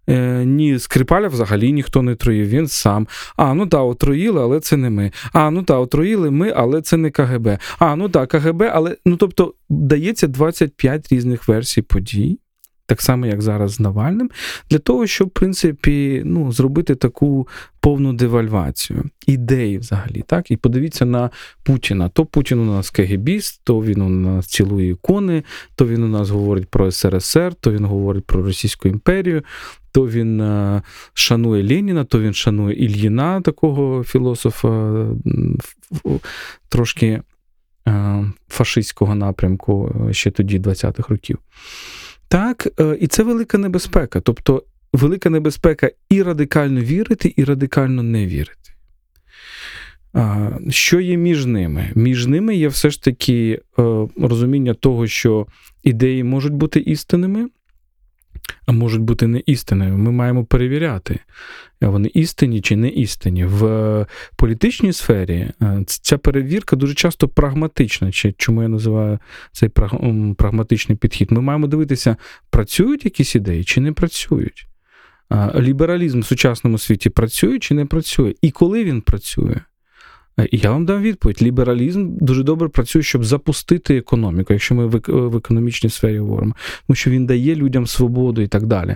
Е, 0.10 0.46
Ні, 0.46 0.80
Скрипаля 0.80 1.28
взагалі 1.28 1.72
ніхто 1.72 2.02
не 2.02 2.16
труїв, 2.16 2.48
він 2.48 2.68
сам. 2.68 3.08
А, 3.36 3.54
ну 3.54 3.68
так, 3.68 3.84
отруїли, 3.84 4.42
але 4.42 4.60
це 4.60 4.78
не 4.78 4.90
ми. 4.90 5.12
А, 5.34 5.52
ну 5.52 5.64
так, 5.64 5.80
отруїли 5.80 6.32
ми, 6.32 6.54
але 6.56 6.82
це 6.82 6.98
не 6.98 7.12
КГБ. 7.12 7.58
А, 7.80 7.96
ну 7.96 8.10
так, 8.10 8.30
КГБ, 8.30 8.62
але 8.74 8.98
ну 9.06 9.18
тобто 9.18 9.54
дається 9.70 10.28
25 10.28 11.12
різних 11.12 11.48
версій 11.48 11.82
подій 11.82 12.40
так 12.86 13.02
само, 13.02 13.26
як 13.26 13.42
зараз 13.42 13.72
з 13.72 13.80
Навальним, 13.80 14.30
для 14.70 14.80
того, 14.80 15.08
щоб, 15.08 15.28
в 15.28 15.32
принципі, 15.32 16.22
ну, 16.26 16.52
зробити 16.52 16.96
таку 16.96 17.48
повну 17.80 18.14
девальвацію 18.14 19.04
ідеї 19.28 19.78
взагалі. 19.78 20.24
так? 20.28 20.52
І 20.52 20.58
подивіться 20.58 21.06
на 21.06 21.30
Путіна. 21.64 22.10
То 22.10 22.26
Путін 22.26 22.60
у 22.60 22.66
нас 22.66 22.90
КГБіст, 22.90 23.62
то 23.64 23.80
він 23.80 24.02
у 24.02 24.10
нас 24.10 24.48
цілує 24.48 24.90
ікони, 24.90 25.44
то 25.76 25.88
він 25.88 26.04
у 26.04 26.08
нас 26.08 26.30
говорить 26.30 26.68
про 26.68 26.92
СРСР, 26.92 27.54
то 27.54 27.72
він 27.72 27.86
говорить 27.86 28.26
про 28.26 28.44
Російську 28.44 28.88
імперію. 28.88 29.44
То 29.92 30.08
він 30.08 30.42
е, 30.42 30.82
шанує 31.14 31.64
Леніна, 31.64 32.04
то 32.04 32.20
він 32.20 32.34
шанує 32.34 32.76
Ільїна, 32.76 33.42
такого 33.42 34.04
філософа 34.04 35.06
трошки 36.70 37.22
е, 37.88 38.26
фашистського 38.48 39.16
напрямку 39.16 39.96
е, 40.10 40.14
ще 40.14 40.32
тоді, 40.32 40.60
20-х 40.60 41.10
років. 41.10 41.38
Так, 42.28 42.68
е, 42.80 42.98
і 43.02 43.08
це 43.08 43.24
велика 43.24 43.58
небезпека. 43.58 44.22
Тобто 44.22 44.64
велика 44.94 45.30
небезпека 45.30 45.92
і 46.10 46.24
радикально 46.24 46.82
вірити, 46.82 47.34
і 47.38 47.44
радикально 47.44 48.04
не 48.04 48.26
вірити. 48.26 48.72
Що 50.70 51.00
є 51.00 51.18
між 51.18 51.46
ними? 51.46 51.92
Між 51.96 52.26
ними 52.26 52.56
є 52.56 52.68
все 52.68 52.90
ж 52.90 53.04
таки 53.04 53.62
е, 53.80 54.08
розуміння 54.18 54.74
того, 54.74 55.08
що 55.08 55.48
ідеї 55.84 56.24
можуть 56.24 56.54
бути 56.54 56.80
істинними, 56.80 57.48
можуть 58.68 59.02
бути 59.02 59.28
не 59.28 59.42
істинною. 59.46 59.98
Ми 59.98 60.12
маємо 60.12 60.46
перевіряти, 60.46 61.20
вони 61.82 62.12
істинні 62.14 62.62
чи 62.62 62.76
не 62.76 62.90
істинні. 62.90 63.46
В 63.46 63.66
е, 63.66 64.06
політичній 64.36 64.94
сфері 64.94 65.52
е, 65.62 65.84
ця 65.86 66.18
перевірка 66.18 66.76
дуже 66.76 66.94
часто 66.94 67.28
прагматична. 67.28 68.12
Чи 68.12 68.32
Чому 68.38 68.62
я 68.62 68.68
називаю 68.68 69.20
цей 69.52 69.70
прагматичний 70.38 70.98
підхід? 70.98 71.32
Ми 71.32 71.42
маємо 71.42 71.68
дивитися, 71.68 72.16
працюють 72.50 73.06
якісь 73.06 73.36
ідеї 73.36 73.64
чи 73.64 73.82
не 73.82 73.92
працюють. 73.92 74.68
Лібералізм 75.56 76.20
в 76.20 76.26
сучасному 76.26 76.78
світі 76.78 77.10
працює 77.10 77.60
чи 77.60 77.74
не 77.74 77.86
працює, 77.86 78.34
і 78.42 78.52
коли 78.52 78.84
він 78.84 79.02
працює. 79.02 79.56
Я 80.52 80.72
вам 80.72 80.86
дам 80.86 81.02
відповідь: 81.02 81.42
лібералізм 81.42 82.18
дуже 82.18 82.44
добре 82.44 82.70
працює, 82.70 83.04
щоб 83.04 83.26
запустити 83.26 83.98
економіку, 83.98 84.54
якщо 84.54 84.76
ми 84.76 84.86
в 85.08 85.36
економічній 85.36 85.90
сфері 85.90 86.20
говоримо, 86.20 86.56
тому 86.88 86.96
що 86.96 87.12
він 87.12 87.26
дає 87.26 87.56
людям 87.56 87.88
свободу 87.88 88.42
і 88.42 88.48
так 88.48 88.66
далі 88.66 88.96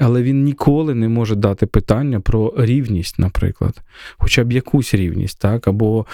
але 0.00 0.22
він 0.22 0.44
ніколи 0.44 0.94
не 0.94 1.08
може 1.08 1.34
дати 1.34 1.66
питання 1.66 2.20
про 2.20 2.54
рівність, 2.56 3.18
наприклад, 3.18 3.82
хоча 4.18 4.44
б 4.44 4.52
якусь 4.52 4.94
рівність, 4.94 5.38
так, 5.38 5.68
або 5.68 6.06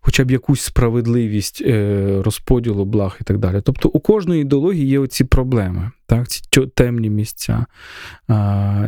хоча 0.00 0.24
б 0.24 0.30
якусь 0.30 0.60
справедливість 0.60 1.62
е, 1.66 2.22
розподілу 2.24 2.84
благ 2.84 3.16
і 3.20 3.24
так 3.24 3.38
далі. 3.38 3.60
Тобто 3.64 3.88
у 3.88 4.00
кожної 4.00 4.40
ідеології 4.40 4.86
є 4.86 4.98
оці 4.98 5.24
проблеми, 5.24 5.90
так, 6.06 6.28
ці 6.28 6.40
темні 6.74 7.10
місця, 7.10 7.66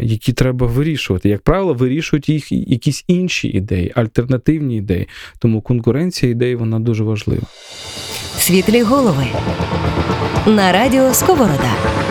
які 0.00 0.32
треба 0.32 0.66
вирішувати. 0.66 1.28
Як 1.28 1.42
правило, 1.42 1.74
вирішують 1.74 2.28
їх 2.28 2.52
якісь 2.52 3.04
інші 3.08 3.48
ідеї, 3.48 3.92
альтернативні 3.94 4.76
ідеї. 4.76 5.08
Тому 5.38 5.60
конкуренція 5.60 6.32
ідей 6.32 6.54
вона 6.54 6.80
дуже 6.80 7.04
важлива. 7.04 7.46
Світлі 8.38 8.82
голови 8.82 9.26
на 10.46 10.72
радіо 10.72 11.14
Сковорода. 11.14 12.05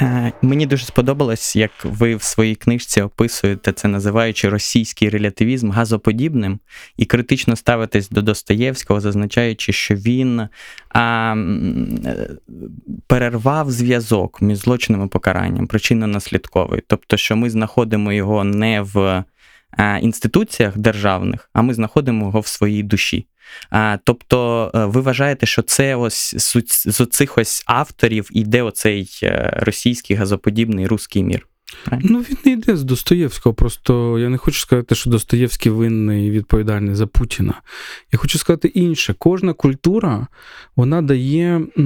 Е, 0.00 0.32
мені 0.42 0.66
дуже 0.66 0.84
сподобалось, 0.86 1.56
як 1.56 1.70
ви 1.84 2.16
в 2.16 2.22
своїй 2.22 2.54
книжці 2.54 3.02
описуєте 3.02 3.72
це, 3.72 3.88
називаючи 3.88 4.48
російський 4.48 5.08
релятивізм 5.08 5.70
газоподібним, 5.70 6.58
і 6.96 7.04
критично 7.04 7.56
ставитесь 7.56 8.08
до 8.08 8.22
Достоєвського, 8.22 9.00
зазначаючи, 9.00 9.72
що 9.72 9.94
він 9.94 10.48
а, 10.88 11.34
е, 12.04 12.30
перервав 13.06 13.70
зв'язок 13.70 14.42
між 14.42 14.58
злочинами 14.58 15.08
покаранням, 15.08 15.66
причинно-наслідковий. 15.66 16.82
Тобто, 16.86 17.16
що 17.16 17.36
ми 17.36 17.50
знаходимо 17.50 18.12
його 18.12 18.44
не 18.44 18.80
в 18.80 19.24
інституціях 20.02 20.78
державних, 20.78 21.50
а 21.52 21.62
ми 21.62 21.74
знаходимо 21.74 22.26
його 22.26 22.40
в 22.40 22.46
своїй 22.46 22.82
душі. 22.82 23.26
Тобто, 24.04 24.70
е, 24.74 24.84
ви 24.84 25.00
вважаєте, 25.00 25.46
що 25.46 25.62
це 25.62 25.96
ось 25.96 26.34
з 26.86 27.00
оцих 27.00 27.38
ось 27.38 27.62
авторів 27.66 28.28
іде 28.30 28.62
оцей 28.62 29.10
е, 29.22 29.58
російський 29.62 30.16
газоподібний 30.16 30.86
русський 30.86 31.24
мір? 31.24 31.46
Ну, 32.00 32.18
він 32.18 32.36
не 32.44 32.52
йде 32.52 32.76
з 32.76 32.84
Достоєвського. 32.84 33.54
Просто 33.54 34.18
я 34.18 34.28
не 34.28 34.38
хочу 34.38 34.60
сказати, 34.60 34.94
що 34.94 35.10
Достоєвський 35.10 35.72
винний 35.72 36.26
і 36.26 36.30
відповідальний 36.30 36.94
за 36.94 37.06
Путіна. 37.06 37.54
Я 38.12 38.18
хочу 38.18 38.38
сказати 38.38 38.68
інше. 38.68 39.14
Кожна 39.18 39.52
культура 39.52 40.26
вона 40.76 41.02
дає 41.02 41.56
е, 41.56 41.82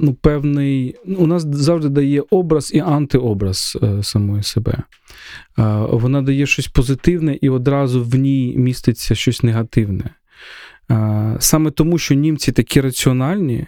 ну, 0.00 0.16
певний. 0.20 0.96
У 1.06 1.26
нас 1.26 1.46
завжди 1.50 1.88
дає 1.88 2.22
образ 2.30 2.70
і 2.74 2.78
антиобраз 2.78 3.78
самої 4.02 4.42
себе. 4.42 4.82
Вона 5.90 6.22
дає 6.22 6.46
щось 6.46 6.68
позитивне 6.68 7.38
і 7.40 7.48
одразу 7.48 8.04
в 8.04 8.14
ній 8.14 8.54
міститься 8.56 9.14
щось 9.14 9.42
негативне. 9.42 10.04
Саме 11.38 11.70
тому, 11.70 11.98
що 11.98 12.14
німці 12.14 12.52
такі 12.52 12.80
раціональні, 12.80 13.56
Е, 13.56 13.66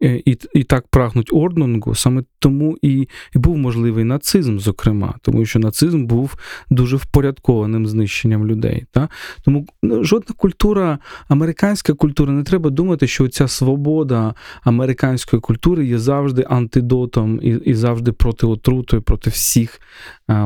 і 0.00 0.38
і 0.54 0.62
так 0.62 0.86
прагнуть 0.88 1.30
орднунгу, 1.32 1.94
саме 1.94 2.22
тому 2.38 2.76
і, 2.82 3.08
і 3.34 3.38
був 3.38 3.56
можливий 3.56 4.04
нацизм, 4.04 4.58
зокрема, 4.58 5.14
тому 5.22 5.44
що 5.44 5.58
нацизм 5.58 6.06
був 6.06 6.36
дуже 6.70 6.96
впорядкованим 6.96 7.86
знищенням 7.86 8.46
людей. 8.46 8.84
Та? 8.90 9.08
Тому 9.44 9.66
ну, 9.82 10.04
жодна 10.04 10.34
культура, 10.38 10.98
американська 11.28 11.92
культура, 11.92 12.32
не 12.32 12.42
треба 12.42 12.70
думати, 12.70 13.06
що 13.06 13.28
ця 13.28 13.48
свобода 13.48 14.34
американської 14.62 15.40
культури 15.40 15.86
є 15.86 15.98
завжди 15.98 16.44
антидотом 16.48 17.40
і 17.42 17.48
і 17.64 17.74
завжди 17.74 18.12
проти 18.12 18.46
отрутою, 18.46 19.02
проти 19.02 19.30
всіх 19.30 19.80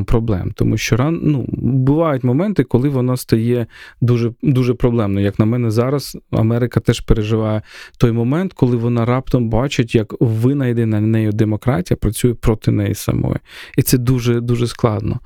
проблем. 0.06 0.52
Тому 0.54 0.76
що 0.76 0.96
ран, 0.96 1.20
ну, 1.22 1.44
бувають 1.52 2.24
моменти, 2.24 2.64
коли 2.64 2.88
вона 2.88 3.16
стає 3.16 3.66
дуже, 4.00 4.32
дуже 4.42 4.74
проблемною. 4.74 5.26
Як 5.26 5.38
на 5.38 5.44
мене, 5.44 5.70
зараз 5.70 6.18
Америка 6.30 6.80
теж 6.80 7.00
переживає 7.00 7.62
той 7.98 8.12
момент, 8.12 8.52
коли 8.52 8.76
вона 8.76 9.04
раптом 9.04 9.48
бачить, 9.48 9.94
як 9.94 10.14
винайдена 10.20 11.00
нею 11.00 11.32
демократія 11.32 11.96
працює 11.96 12.34
проти 12.34 12.70
неї 12.70 12.94
самої. 12.94 13.36
І 13.76 13.82
це 13.82 13.98
дуже 13.98 14.40
дуже 14.40 14.66
складно. 14.66 15.20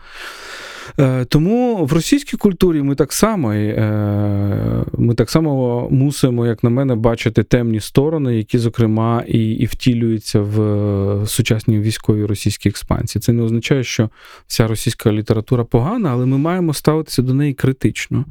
Е, 1.00 1.24
тому 1.24 1.84
в 1.84 1.92
російській 1.92 2.36
культурі 2.36 2.82
ми 2.82 2.94
так 2.94 3.12
само 3.12 3.52
е, 3.52 4.84
ми 4.98 5.14
так 5.14 5.30
само 5.30 5.88
мусимо, 5.90 6.46
як 6.46 6.64
на 6.64 6.70
мене, 6.70 6.94
бачити 6.94 7.42
темні 7.42 7.80
сторони, 7.80 8.36
які, 8.36 8.58
зокрема, 8.58 9.24
і 9.28 9.50
і 9.52 9.66
втілюються 9.66 10.40
в 10.40 11.26
сучасній 11.26 11.80
військовій 11.80 12.24
російській 12.24 12.68
експансії. 12.68 13.22
Це 13.22 13.32
не 13.32 13.42
означає, 13.42 13.84
що 13.84 14.10
вся 14.46 14.66
російська 14.66 15.12
література 15.12 15.64
погана, 15.64 16.10
але 16.10 16.26
ми 16.26 16.38
маємо 16.38 16.74
ставитися 16.74 17.22
до 17.22 17.34
неї 17.34 17.54
критично. 17.54 18.24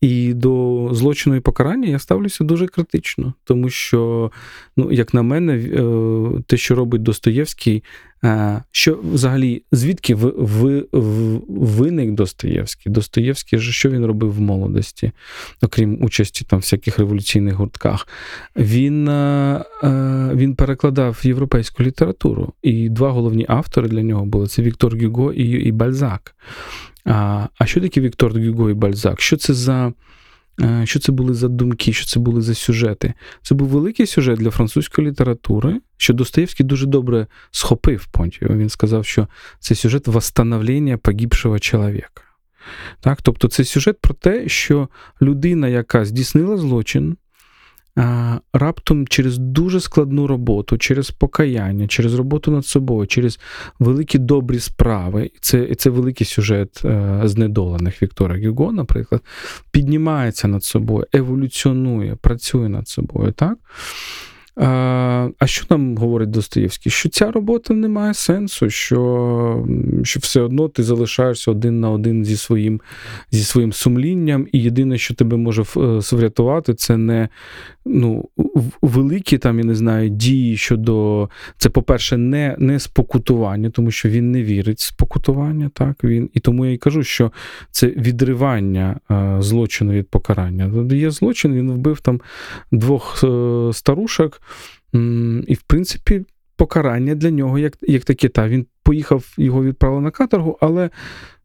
І 0.00 0.34
до 0.34 0.88
злочину 0.92 1.36
і 1.36 1.40
покарання 1.40 1.88
я 1.88 1.98
ставлюся 1.98 2.44
дуже 2.44 2.66
критично, 2.66 3.32
тому 3.44 3.70
що, 3.70 4.30
ну, 4.76 4.92
як 4.92 5.14
на 5.14 5.22
мене, 5.22 5.56
е, 5.56 6.42
те, 6.46 6.56
що 6.56 6.74
робить 6.74 7.02
Достоєвський, 7.02 7.82
Е, 8.17 8.17
що 8.70 9.00
взагалі, 9.12 9.62
звідки 9.72 10.14
в, 10.14 10.32
в, 10.36 10.84
в, 10.92 11.40
виник 11.48 12.10
Достоєвський? 12.10 12.92
Достоєвський, 12.92 13.60
що 13.60 13.90
він 13.90 14.06
робив 14.06 14.32
в 14.32 14.40
молодості, 14.40 15.12
окрім 15.62 16.04
участі 16.04 16.44
там 16.44 16.58
всяких 16.58 16.98
революційних 16.98 17.54
гуртках? 17.54 18.08
Він 18.56 19.08
е, 19.08 19.64
е, 19.82 20.30
він 20.34 20.54
перекладав 20.54 21.20
європейську 21.22 21.82
літературу. 21.82 22.52
І 22.62 22.88
два 22.88 23.10
головні 23.10 23.46
автори 23.48 23.88
для 23.88 24.02
нього 24.02 24.26
були 24.26 24.46
це 24.46 24.62
Віктор 24.62 24.98
Гюго 24.98 25.32
і, 25.32 25.48
і 25.48 25.72
Бальзак. 25.72 26.34
А, 27.04 27.46
а 27.58 27.66
що 27.66 27.80
таке 27.80 28.00
Віктор 28.00 28.32
Гюго 28.40 28.70
і 28.70 28.74
Бальзак? 28.74 29.20
Що 29.20 29.36
це 29.36 29.54
за. 29.54 29.92
Е, 30.60 30.86
що 30.86 31.00
це 31.00 31.12
були 31.12 31.34
за 31.34 31.48
думки, 31.48 31.92
що 31.92 32.06
це 32.06 32.20
були 32.20 32.42
за 32.42 32.54
сюжети? 32.54 33.14
Це 33.42 33.54
був 33.54 33.68
великий 33.68 34.06
сюжет 34.06 34.38
для 34.38 34.50
французької 34.50 35.08
літератури, 35.08 35.80
що 35.96 36.12
Достоєвський 36.12 36.66
дуже 36.66 36.86
добре 36.86 37.26
схопив 37.50 38.06
Понтію. 38.06 38.50
Він 38.50 38.68
сказав, 38.68 39.06
що 39.06 39.28
це 39.60 39.74
сюжет 39.74 40.06
восстановлення 40.06 40.98
погибшого 40.98 41.58
чоловіка. 41.58 42.22
Так? 43.00 43.22
Тобто 43.22 43.48
це 43.48 43.64
сюжет 43.64 44.00
про 44.00 44.14
те, 44.14 44.48
що 44.48 44.88
людина, 45.22 45.68
яка 45.68 46.04
здійснила 46.04 46.56
злочин, 46.56 47.16
раптом 48.52 49.06
через 49.06 49.38
дуже 49.38 49.80
складну 49.80 50.26
роботу, 50.26 50.78
через 50.78 51.10
покаяння, 51.10 51.86
через 51.86 52.14
роботу 52.14 52.50
над 52.50 52.66
собою, 52.66 53.06
через 53.06 53.38
великі 53.78 54.18
добрі 54.18 54.58
справи, 54.58 55.30
і 55.34 55.38
це 55.40 55.74
це 55.74 55.90
великий 55.90 56.26
сюжет 56.26 56.82
е, 56.84 57.20
знедолених 57.24 58.02
Віктора 58.02 58.38
Гюго, 58.38 58.72
наприклад, 58.72 59.22
піднімається 59.70 60.48
над 60.48 60.64
собою, 60.64 61.06
еволюціонує, 61.12 62.14
працює 62.14 62.68
над 62.68 62.88
собою. 62.88 63.32
так? 63.32 63.58
А 64.60 65.46
що 65.46 65.66
нам 65.70 65.96
говорить 65.96 66.30
Достоєвський? 66.30 66.92
Що 66.92 67.08
ця 67.08 67.30
робота 67.30 67.74
не 67.74 67.88
має 67.88 68.14
сенсу, 68.14 68.70
що 68.70 69.66
що 70.02 70.20
все 70.20 70.40
одно 70.40 70.68
ти 70.68 70.82
залишаєшся 70.82 71.50
один 71.50 71.80
на 71.80 71.90
один 71.90 72.24
зі 72.24 72.36
своїм 72.36 72.80
зі 73.30 73.44
своїм 73.44 73.72
сумлінням, 73.72 74.46
і 74.52 74.62
єдине, 74.62 74.98
що 74.98 75.14
тебе 75.14 75.36
може 75.36 75.62
е, 75.62 76.00
врятувати, 76.12 76.74
це 76.74 76.96
не 76.96 77.28
ну, 77.88 78.28
великі 78.82 79.38
там, 79.38 79.58
я 79.58 79.64
не 79.64 79.74
знаю, 79.74 80.08
дії 80.08 80.56
щодо. 80.56 81.28
Це, 81.58 81.70
по-перше, 81.70 82.16
не 82.16 82.56
не 82.58 82.80
спокутування, 82.80 83.70
тому 83.70 83.90
що 83.90 84.08
він 84.08 84.30
не 84.30 84.42
вірить 84.42 84.78
в 84.78 84.82
спокутування. 84.82 85.70
так, 85.74 86.04
він, 86.04 86.30
І 86.34 86.40
тому 86.40 86.66
я 86.66 86.72
й 86.72 86.76
кажу, 86.76 87.02
що 87.02 87.32
це 87.70 87.86
відривання 87.86 89.00
а, 89.08 89.42
злочину 89.42 89.92
від 89.92 90.08
покарання. 90.08 90.94
Є 90.96 91.10
злочин, 91.10 91.54
він 91.54 91.70
вбив 91.70 92.00
там 92.00 92.20
двох 92.72 93.24
е, 93.24 93.70
старушок, 93.72 94.42
і, 95.46 95.54
в 95.54 95.62
принципі, 95.66 96.24
покарання 96.56 97.14
для 97.14 97.30
нього, 97.30 97.58
як 97.58 97.76
як 97.82 98.04
таке, 98.04 98.28
та 98.28 98.48
він 98.48 98.66
поїхав, 98.82 99.24
його 99.36 99.64
відправили 99.64 100.02
на 100.02 100.10
каторгу, 100.10 100.58
але 100.60 100.90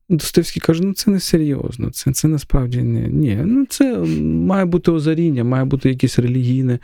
Достоєвський 0.09 0.61
каже, 0.61 0.83
ну 0.83 0.93
це 0.93 1.11
не 1.11 1.19
серйозно, 1.19 1.89
це 1.89 2.11
це 2.11 2.27
насправді 2.27 2.81
не 2.81 3.07
ні. 3.07 3.39
Ну 3.45 3.65
це 3.69 3.97
має 4.23 4.65
бути 4.65 4.91
озаріння, 4.91 5.43
має 5.43 5.65
бути 5.65 5.89
якесь 5.89 6.19
релігійне. 6.19 6.79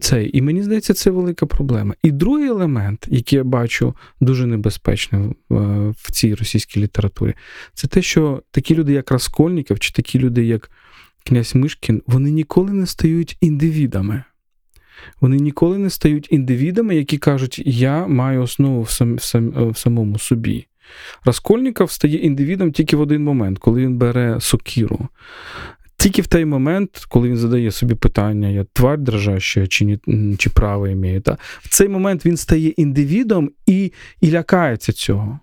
Це. 0.00 0.24
І 0.24 0.42
мені 0.42 0.62
здається, 0.62 0.94
це 0.94 1.10
велика 1.10 1.46
проблема. 1.46 1.94
І 2.02 2.10
другий 2.10 2.48
елемент, 2.48 3.06
який 3.10 3.36
я 3.36 3.44
бачу 3.44 3.94
дуже 4.20 4.46
небезпечним 4.46 5.34
в, 5.48 5.90
в 5.90 6.12
цій 6.12 6.34
російській 6.34 6.80
літературі, 6.80 7.34
це 7.74 7.88
те, 7.88 8.02
що 8.02 8.42
такі 8.50 8.74
люди, 8.74 8.92
як 8.92 9.10
Раскольніков, 9.10 9.78
чи 9.78 9.92
такі 9.92 10.18
люди, 10.18 10.44
як 10.44 10.70
князь 11.24 11.54
Мишкін, 11.54 12.02
вони 12.06 12.30
ніколи 12.30 12.72
не 12.72 12.86
стають 12.86 13.36
індивідами. 13.40 14.24
Вони 15.20 15.36
ніколи 15.36 15.78
не 15.78 15.90
стають 15.90 16.28
індивідами, 16.30 16.96
які 16.96 17.18
кажуть, 17.18 17.62
я 17.66 18.06
маю 18.06 18.42
основу 18.42 18.82
в, 18.82 18.90
сам, 18.90 19.16
в, 19.16 19.22
сам, 19.22 19.70
в 19.70 19.78
самому 19.78 20.18
собі. 20.18 20.66
Раскольников 21.24 21.90
стає 21.90 22.16
індивідом 22.16 22.72
тільки 22.72 22.96
в 22.96 23.00
один 23.00 23.24
момент, 23.24 23.58
коли 23.58 23.80
він 23.80 23.96
бере 23.96 24.36
сокіру. 24.40 25.08
Тільки 25.96 26.22
в 26.22 26.26
той 26.26 26.44
момент, 26.44 27.04
коли 27.08 27.28
він 27.28 27.36
задає 27.36 27.70
собі 27.70 27.94
питання, 27.94 28.48
я 28.48 28.64
тварь 28.72 29.00
дрожаща 29.00 29.66
чи 29.66 29.98
чи 30.38 30.50
право 30.50 30.88
імею, 30.88 31.20
та, 31.20 31.38
в 31.60 31.68
цей 31.68 31.88
момент 31.88 32.26
він 32.26 32.36
стає 32.36 32.68
індивідом 32.68 33.50
і 33.66 33.92
і 34.20 34.30
лякається 34.30 34.92
цього. 34.92 35.40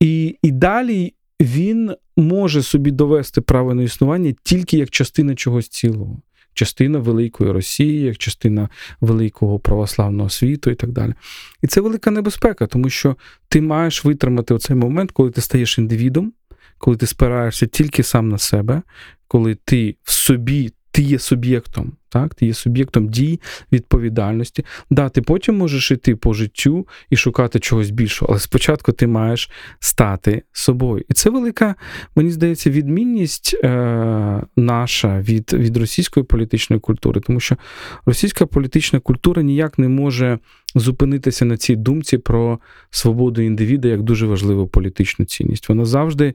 І, 0.00 0.36
І 0.42 0.50
далі 0.50 1.14
він 1.40 1.94
може 2.16 2.62
собі 2.62 2.90
довести 2.90 3.40
право 3.40 3.74
на 3.74 3.82
існування 3.82 4.34
тільки 4.42 4.78
як 4.78 4.90
частина 4.90 5.34
чогось 5.34 5.68
цілого 5.68 6.22
частина 6.56 6.98
великої 6.98 7.52
Росії, 7.52 8.00
як 8.00 8.18
частина 8.18 8.68
великого 9.00 9.58
православного 9.58 10.30
світу 10.30 10.70
і 10.70 10.74
так 10.74 10.90
далі. 10.90 11.14
І 11.62 11.66
це 11.66 11.80
велика 11.80 12.10
небезпека, 12.10 12.66
тому 12.66 12.90
що 12.90 13.16
ти 13.48 13.60
маєш 13.60 14.04
витримати 14.04 14.54
оцей 14.54 14.76
момент, 14.76 15.10
коли 15.10 15.30
ти 15.30 15.40
стаєш 15.40 15.78
індивідом, 15.78 16.32
коли 16.78 16.96
ти 16.96 17.06
спираєшся 17.06 17.66
тільки 17.66 18.02
сам 18.02 18.28
на 18.28 18.38
себе, 18.38 18.82
коли 19.28 19.54
ти 19.54 19.96
в 20.02 20.12
собі 20.12 20.72
ти 20.96 21.02
є 21.02 21.18
суб'єктом, 21.18 21.92
так? 22.08 22.34
Ти 22.34 22.46
є 22.46 22.54
суб'єктом 22.54 23.08
дій, 23.08 23.40
відповідальності. 23.72 24.64
Да, 24.90 25.08
ти 25.08 25.22
потім 25.22 25.56
можеш 25.56 25.90
йти 25.90 26.16
по 26.16 26.34
життю 26.34 26.86
і 27.10 27.16
шукати 27.16 27.60
чогось 27.60 27.90
більшого, 27.90 28.32
але 28.32 28.40
спочатку 28.40 28.92
ти 28.92 29.06
маєш 29.06 29.50
стати 29.80 30.42
собою. 30.52 31.04
І 31.08 31.14
це 31.14 31.30
велика, 31.30 31.74
мені 32.14 32.30
здається, 32.30 32.70
відмінність 32.70 33.56
е, 33.64 34.42
наша 34.56 35.20
від, 35.20 35.52
від 35.52 35.76
російської 35.76 36.24
політичної 36.24 36.80
культури, 36.80 37.20
тому 37.20 37.40
що 37.40 37.56
російська 38.06 38.46
політична 38.46 39.00
культура 39.00 39.42
ніяк 39.42 39.78
не 39.78 39.88
може 39.88 40.38
зупинитися 40.74 41.44
на 41.44 41.56
цій 41.56 41.76
думці 41.76 42.18
про 42.18 42.58
свободу 42.90 43.42
індивіда 43.42 43.88
як 43.88 44.02
дуже 44.02 44.26
важливу 44.26 44.66
політичну 44.66 45.24
цінність. 45.24 45.68
Вона 45.68 45.84
завжди 45.84 46.34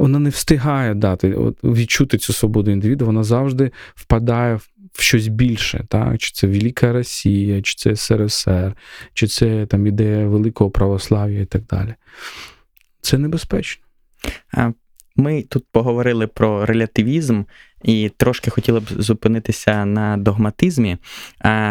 вона 0.00 0.18
не 0.18 0.30
встигає 0.30 0.94
дати 0.94 1.36
відчути 1.64 2.18
цю 2.18 2.32
свободу 2.32 2.70
індивіду, 2.70 3.06
вона 3.06 3.24
завжди 3.24 3.70
впадає 3.94 4.54
в 4.92 5.02
щось 5.02 5.28
більше, 5.28 5.84
так? 5.88 6.18
чи 6.18 6.32
це 6.32 6.46
Велика 6.46 6.92
Росія, 6.92 7.62
чи 7.62 7.74
це 7.74 7.96
СРСР, 7.96 8.74
чи 9.14 9.26
це 9.26 9.66
там 9.66 9.86
ідея 9.86 10.26
великого 10.26 10.70
православ'я 10.70 11.40
і 11.40 11.44
так 11.44 11.62
далі. 11.70 11.94
Це 13.00 13.18
небезпечно. 13.18 13.84
Ми 15.16 15.42
тут 15.42 15.64
поговорили 15.72 16.26
про 16.26 16.66
релятивізм 16.66 17.42
і 17.82 18.10
трошки 18.16 18.50
хотіли 18.50 18.80
б 18.80 18.84
зупинитися 18.98 19.84
на 19.84 20.16
догматизмі. 20.16 20.96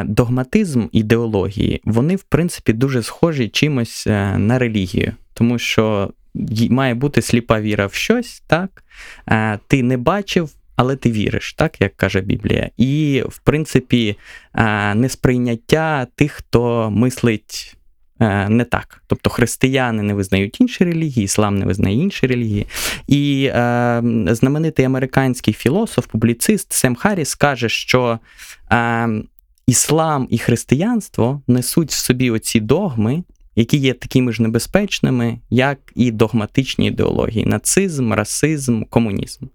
Догматизм 0.05 0.87
ідеології, 0.91 1.81
вони, 1.85 2.15
в 2.15 2.23
принципі, 2.23 2.73
дуже 2.73 3.03
схожі 3.03 3.49
чимось 3.49 4.07
е, 4.07 4.37
на 4.37 4.59
релігію, 4.59 5.13
тому 5.33 5.59
що 5.59 6.13
має 6.69 6.93
бути 6.93 7.21
сліпа 7.21 7.61
віра 7.61 7.85
в 7.85 7.93
щось, 7.93 8.43
так? 8.47 8.83
Ти 9.67 9.83
не 9.83 9.97
бачив, 9.97 10.49
але 10.75 10.95
ти 10.95 11.11
віриш, 11.11 11.53
так, 11.53 11.81
як 11.81 11.97
каже 11.97 12.21
Біблія. 12.21 12.69
І, 12.77 13.23
в 13.29 13.39
принципі, 13.39 14.17
несприйняття 14.95 16.07
тих, 16.15 16.31
хто 16.31 16.91
мислить. 16.91 17.75
Не 18.49 18.65
так. 18.71 19.03
Тобто 19.07 19.29
християни 19.29 20.03
не 20.03 20.13
визнають 20.13 20.61
інші 20.61 20.83
релігії, 20.83 21.25
іслам 21.25 21.59
не 21.59 21.65
визнає 21.65 21.95
інші 21.95 22.27
релігії. 22.27 22.67
І 23.07 23.51
е, 23.53 24.01
знаменитий 24.27 24.85
американський 24.85 25.53
філософ, 25.53 26.07
публіцист 26.07 26.73
Сем 26.73 26.95
Харріс 26.95 27.35
каже, 27.35 27.69
що 27.69 28.19
е, 28.71 29.09
іслам 29.67 30.27
і 30.29 30.37
християнство 30.37 31.41
несуть 31.47 31.91
в 31.91 31.97
собі 31.97 32.31
оці 32.31 32.59
догми, 32.59 33.23
які 33.59 33.77
є 33.77 33.93
такими 33.93 34.31
ж 34.31 34.41
небезпечними, 34.41 35.39
як 35.49 35.79
і 35.95 36.11
догматичні 36.11 36.87
ідеології: 36.87 37.45
нацизм, 37.45 38.13
расизм, 38.13 38.83
комунізм. 38.83 39.45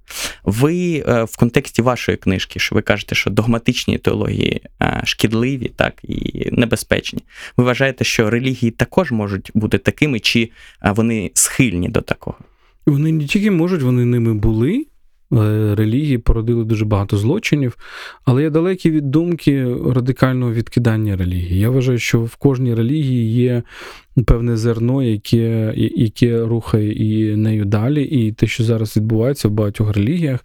Ви 0.44 1.04
е, 1.08 1.24
в 1.24 1.36
контексті 1.36 1.82
вашої 1.82 2.18
книжки, 2.18 2.58
що 2.58 2.74
ви 2.74 2.82
кажете, 2.82 3.14
що 3.14 3.30
догматичні 3.30 3.94
ідеології 3.94 4.60
е, 4.82 5.02
шкідливі, 5.04 5.72
так 5.76 5.94
і 6.02 6.48
небезпечні. 6.52 7.20
Ви 7.56 7.64
вважаєте, 7.64 8.04
що 8.04 8.30
релігії 8.30 8.70
також 8.70 9.12
можуть 9.12 9.50
бути 9.54 9.78
такими, 9.78 10.20
чи 10.20 10.50
е, 10.84 10.92
вони 10.92 11.30
схильні 11.34 11.88
до 11.88 12.00
такого? 12.00 12.38
Вони 12.86 13.12
не 13.12 13.24
тільки 13.24 13.50
можуть, 13.50 13.82
вони 13.82 14.04
ними 14.04 14.34
були. 14.34 14.86
Релігії 15.74 16.18
породили 16.18 16.64
дуже 16.64 16.84
багато 16.84 17.16
злочинів, 17.16 17.76
але 18.24 18.42
я 18.42 18.50
далекий 18.50 18.92
від 18.92 19.10
думки 19.10 19.76
радикального 19.86 20.52
відкидання 20.52 21.16
релігії. 21.16 21.60
Я 21.60 21.70
вважаю, 21.70 21.98
що 21.98 22.20
в 22.20 22.36
кожній 22.36 22.74
релігії 22.74 23.32
є 23.32 23.62
певне 24.26 24.56
зерно, 24.56 25.02
яке 25.02 25.74
яке 25.76 26.40
рухає 26.40 26.92
і 26.92 27.37
нею 27.37 27.64
далі. 27.64 28.02
І 28.02 28.32
те, 28.32 28.46
що 28.46 28.64
зараз 28.64 28.96
відбувається 28.96 29.48
в 29.48 29.50
багатьох 29.50 29.96
релігіях, 29.96 30.40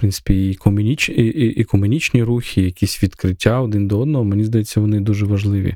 принципі, 0.00 0.50
і 0.50 0.54
комуніч, 0.54 1.08
і, 1.08 1.12
і, 1.12 1.46
і 1.60 1.64
комунічні 1.64 2.22
рухи, 2.22 2.62
якісь 2.62 3.02
відкриття 3.02 3.60
один 3.60 3.88
до 3.88 3.98
одного, 3.98 4.24
мені 4.24 4.44
здається, 4.44 4.80
вони 4.80 5.00
дуже 5.00 5.26
важливі. 5.26 5.74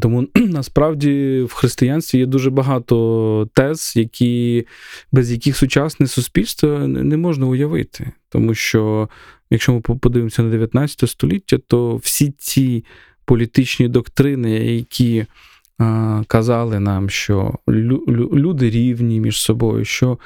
Тому 0.00 0.28
насправді 0.34 1.42
в 1.48 1.52
християнстві 1.52 2.18
є 2.18 2.26
дуже 2.26 2.50
багато 2.50 3.48
тез, 3.54 3.92
які, 3.96 4.66
без 5.12 5.32
яких 5.32 5.56
сучасне 5.56 6.06
суспільство 6.06 6.78
не 6.88 7.16
можна 7.16 7.46
уявити. 7.46 8.12
Тому 8.28 8.54
що, 8.54 9.08
якщо 9.50 9.72
ми 9.72 9.80
подивимося 9.80 10.42
на 10.42 10.50
19 10.50 11.10
століття, 11.10 11.58
то 11.66 11.96
всі 11.96 12.34
ці 12.38 12.84
політичні 13.24 13.88
доктрини, 13.88 14.50
які 14.50 15.26
казали 16.26 16.80
нам, 16.80 17.10
що 17.10 17.54
люди 17.68 18.70
рівні 18.70 19.20
між 19.20 19.40
собою, 19.40 19.84
що 19.84 20.18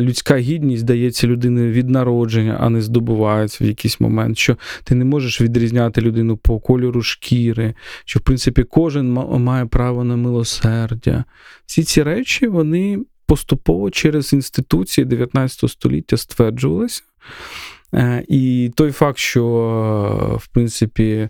людська 0.00 0.36
гідність 0.36 0.84
дається 0.84 1.26
людини 1.26 1.70
від 1.70 1.90
народження, 1.90 2.56
а 2.60 2.68
не 2.68 2.82
здобувається 2.82 3.64
в 3.64 3.66
якийсь 3.66 4.00
момент, 4.00 4.38
що 4.38 4.56
ти 4.84 4.94
не 4.94 5.04
можеш 5.04 5.40
відрізняти 5.40 6.00
людину 6.00 6.36
по 6.36 6.60
кольору 6.60 7.02
шкіри, 7.02 7.74
що 8.04 8.18
в 8.18 8.22
принципі 8.22 8.62
кожен 8.62 9.12
має 9.12 9.66
право 9.66 10.04
на 10.04 10.16
милосердя. 10.16 11.24
Всі 11.66 11.84
ці 11.84 12.02
речі 12.02 12.46
вони 12.46 12.98
поступово 13.26 13.90
через 13.90 14.32
інституції 14.32 15.04
19 15.04 15.70
століття 15.70 16.16
стверджувалися. 16.16 17.02
Е, 17.94 18.24
і 18.28 18.72
той 18.76 18.92
факт, 18.92 19.18
що 19.18 20.40
в 20.42 20.48
принципі. 20.48 21.28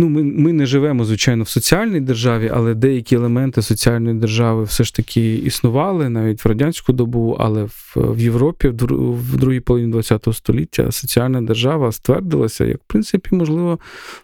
Ну, 0.00 0.08
Ми 0.08 0.22
ми 0.22 0.52
не 0.52 0.66
живемо, 0.66 1.04
звичайно, 1.04 1.44
в 1.44 1.48
соціальній 1.48 2.00
державі, 2.00 2.50
але 2.54 2.74
деякі 2.74 3.14
елементи 3.14 3.62
соціальної 3.62 4.16
держави 4.16 4.64
все 4.64 4.84
ж 4.84 4.94
таки 4.94 5.34
існували 5.34 6.08
навіть 6.08 6.44
в 6.44 6.48
радянську 6.48 6.92
добу, 6.92 7.36
але 7.40 7.64
в, 7.64 7.92
в 7.96 8.20
Європі 8.20 8.68
в, 8.68 8.74
в 9.12 9.36
другій 9.36 9.60
половині 9.60 10.02
ХХ 10.02 10.34
століття 10.34 10.92
соціальна 10.92 11.42
держава 11.42 11.92
ствердилася 11.92 12.64
як, 12.64 12.76
в 12.76 12.86
принципі, 12.86 13.34
можливо, 13.34 13.78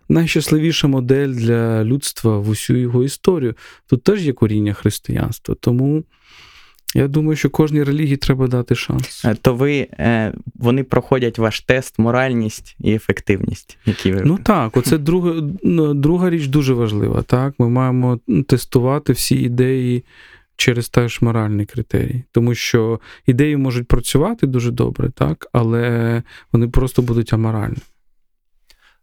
найщасливіша 0.08 0.88
модель 0.88 1.28
для 1.28 1.84
людства 1.84 2.38
в 2.38 2.48
усю 2.48 2.74
його 2.74 3.04
історію. 3.04 3.54
Тут 3.86 4.02
теж 4.02 4.26
є 4.26 4.32
коріння 4.32 4.72
християнства. 4.72 5.54
Тому. 5.60 6.04
Я 6.95 7.09
думаю, 7.09 7.37
що 7.37 7.51
кожній 7.51 7.82
релігії 7.82 8.16
треба 8.16 8.47
дати 8.47 8.74
шанс. 8.74 9.24
Е, 9.24 9.37
то 9.43 9.55
ви 9.55 9.89
е, 9.93 10.32
вони 10.55 10.84
проходять 10.84 11.39
ваш 11.39 11.61
тест, 11.61 11.99
моральність 11.99 12.76
і 12.80 12.93
ефективність. 12.95 13.78
які 13.87 14.12
ви... 14.12 14.22
Ну 14.24 14.39
так, 14.43 14.76
оце 14.76 14.99
друга 14.99 15.43
ну, 15.62 15.95
друга 15.95 16.30
річ 16.30 16.47
дуже 16.47 16.74
важлива. 16.74 17.22
Так, 17.22 17.55
Ми 17.59 17.68
маємо 17.68 18.20
тестувати 18.47 19.12
всі 19.12 19.37
ідеї 19.37 20.05
через 20.57 20.89
теж 20.89 21.20
моральний 21.20 21.66
критерій. 21.66 22.22
Тому 22.32 22.55
що 22.55 23.01
ідеї 23.26 23.57
можуть 23.57 23.89
працювати 23.89 24.47
дуже 24.47 24.70
добре, 24.70 25.11
так, 25.11 25.47
але 25.53 26.22
вони 26.53 26.68
просто 26.68 27.03
будуть 27.03 27.32
аморальні. 27.32 27.76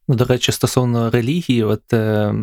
Ну, 0.07 0.15
до 0.15 0.25
речі, 0.25 0.51
стосовно 0.51 1.09
релігії, 1.09 1.63
от 1.63 1.93
е, 1.93 2.35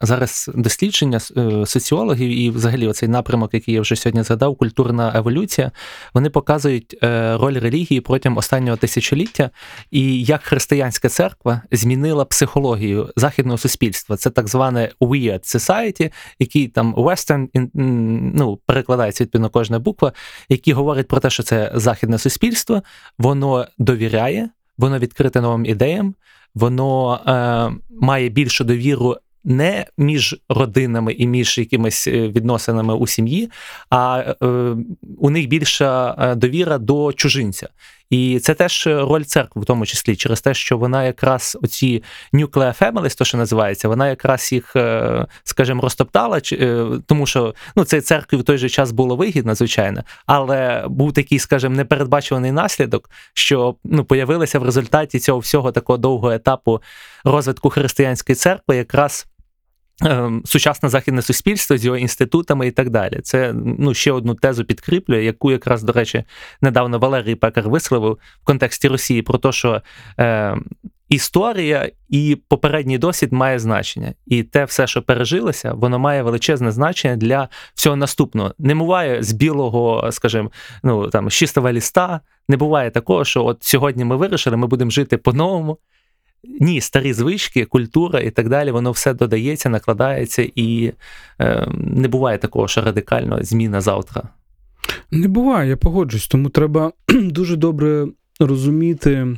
зараз 0.00 0.50
дослідження 0.54 1.20
е, 1.36 1.66
соціологів 1.66 2.30
і 2.30 2.50
взагалі 2.50 2.86
оцей 2.86 3.08
напрямок, 3.08 3.54
який 3.54 3.74
я 3.74 3.80
вже 3.80 3.96
сьогодні 3.96 4.22
згадав, 4.22 4.56
культурна 4.56 5.12
еволюція, 5.14 5.70
вони 6.14 6.30
показують 6.30 6.96
е, 7.02 7.36
роль 7.36 7.60
релігії 7.60 8.00
протягом 8.00 8.38
останнього 8.38 8.76
тисячоліття 8.76 9.50
і 9.90 10.24
як 10.24 10.42
християнська 10.42 11.08
церква 11.08 11.62
змінила 11.72 12.24
психологію 12.24 13.12
західного 13.16 13.58
суспільства. 13.58 14.16
Це 14.16 14.30
так 14.30 14.48
зване 14.48 14.90
weird 15.00 15.56
society, 15.56 16.12
який 16.38 16.68
там 16.68 16.94
western, 16.94 17.48
ну, 18.34 18.58
перекладається 18.66 19.24
відповідно 19.24 19.50
кожна 19.50 19.78
буква, 19.78 20.12
які 20.48 20.72
говорять 20.72 21.08
про 21.08 21.20
те, 21.20 21.30
що 21.30 21.42
це 21.42 21.72
західне 21.74 22.18
суспільство, 22.18 22.82
воно 23.18 23.66
довіряє, 23.78 24.48
воно 24.78 24.98
відкрите 24.98 25.40
новим 25.40 25.66
ідеям 25.66 26.14
воно 26.54 27.20
е, 27.26 27.80
має 28.00 28.28
більшу 28.28 28.64
довіру. 28.64 29.16
Не 29.44 29.86
між 29.98 30.36
родинами 30.48 31.12
і 31.12 31.26
між 31.26 31.58
якимись 31.58 32.06
е, 32.06 32.28
відносинами 32.28 32.94
у 32.94 33.06
сім'ї, 33.06 33.50
а 33.90 34.34
е, 34.42 34.46
у 35.18 35.30
них 35.30 35.48
більша 35.48 36.16
е, 36.18 36.34
довіра 36.34 36.78
до 36.78 37.12
чужинця. 37.12 37.68
І 38.12 38.40
це 38.40 38.54
теж 38.54 38.86
роль 38.86 39.22
церкви, 39.22 39.62
в 39.62 39.64
тому 39.64 39.86
числі, 39.86 40.16
через 40.16 40.40
те, 40.40 40.54
що 40.54 40.78
вона 40.78 41.04
якраз 41.04 41.58
оці 41.62 42.02
nuclear 42.32 42.78
families, 42.78 43.18
то 43.18 43.24
що 43.24 43.38
називається, 43.38 43.88
вона 43.88 44.08
якраз 44.08 44.52
їх, 44.52 44.76
е, 44.76 45.26
скажімо, 45.44 45.82
розтоптала, 45.82 46.40
е, 46.52 46.86
тому 47.06 47.26
що 47.26 47.54
ну, 47.76 47.84
це 47.84 48.00
церкві 48.00 48.36
в 48.36 48.42
той 48.42 48.58
же 48.58 48.68
час 48.68 48.92
було 48.92 49.16
вигідно, 49.16 49.54
звичайно, 49.54 50.02
але 50.26 50.84
був 50.88 51.12
такий, 51.12 51.38
скажімо, 51.38 51.76
непередбачуваний 51.76 52.52
наслідок, 52.52 53.10
що 53.34 53.74
ну, 53.84 54.04
появилися 54.04 54.58
в 54.58 54.62
результаті 54.62 55.18
цього 55.18 55.38
всього 55.38 55.72
такого 55.72 55.96
довгого 55.96 56.32
етапу 56.32 56.82
розвитку 57.24 57.70
християнської 57.70 58.36
церкви, 58.36 58.76
якраз. 58.76 59.26
Ем, 60.00 60.42
сучасне 60.44 60.88
західне 60.88 61.22
суспільство 61.22 61.76
з 61.76 61.84
його 61.84 61.96
інститутами 61.96 62.66
і 62.66 62.70
так 62.70 62.90
далі. 62.90 63.20
Це 63.22 63.52
ну, 63.78 63.94
ще 63.94 64.12
одну 64.12 64.34
тезу 64.34 64.64
підкріплює, 64.64 65.24
яку 65.24 65.50
якраз, 65.50 65.82
до 65.82 65.92
речі, 65.92 66.24
недавно 66.60 66.98
Валерій 66.98 67.34
Пекар 67.34 67.68
висловив 67.68 68.18
в 68.42 68.44
контексті 68.44 68.88
Росії 68.88 69.22
про 69.22 69.38
те, 69.38 69.52
що 69.52 69.82
е, 70.20 70.56
історія 71.08 71.90
і 72.08 72.38
попередній 72.48 72.98
досвід 72.98 73.32
має 73.32 73.58
значення. 73.58 74.14
І 74.26 74.42
те 74.42 74.64
все, 74.64 74.86
що 74.86 75.02
пережилося, 75.02 75.72
воно 75.72 75.98
має 75.98 76.22
величезне 76.22 76.72
значення 76.72 77.16
для 77.16 77.48
всього 77.74 77.96
наступного. 77.96 78.54
Не 78.58 78.74
буває 78.74 79.22
з 79.22 79.32
білого, 79.32 80.08
скажімо, 80.12 80.50
ну 80.82 81.08
там 81.08 81.30
чистого 81.30 81.72
ліста. 81.72 82.20
Не 82.48 82.56
буває 82.56 82.90
такого, 82.90 83.24
що 83.24 83.44
от 83.44 83.64
сьогодні 83.64 84.04
ми 84.04 84.16
вирішили, 84.16 84.56
ми 84.56 84.66
будемо 84.66 84.90
жити 84.90 85.16
по-новому. 85.16 85.78
Ні, 86.44 86.80
старі 86.80 87.12
звички, 87.12 87.64
культура 87.64 88.20
і 88.20 88.30
так 88.30 88.48
далі, 88.48 88.70
воно 88.70 88.90
все 88.90 89.14
додається, 89.14 89.68
накладається, 89.68 90.48
і 90.54 90.92
е, 91.40 91.68
не 91.76 92.08
буває 92.08 92.38
такого, 92.38 92.68
що 92.68 92.80
радикально 92.80 93.38
зміна 93.42 93.80
завтра. 93.80 94.22
Не 95.10 95.28
буває, 95.28 95.70
я 95.70 95.76
погоджусь, 95.76 96.28
тому 96.28 96.48
треба 96.48 96.92
дуже 97.08 97.56
добре 97.56 98.06
розуміти. 98.40 99.36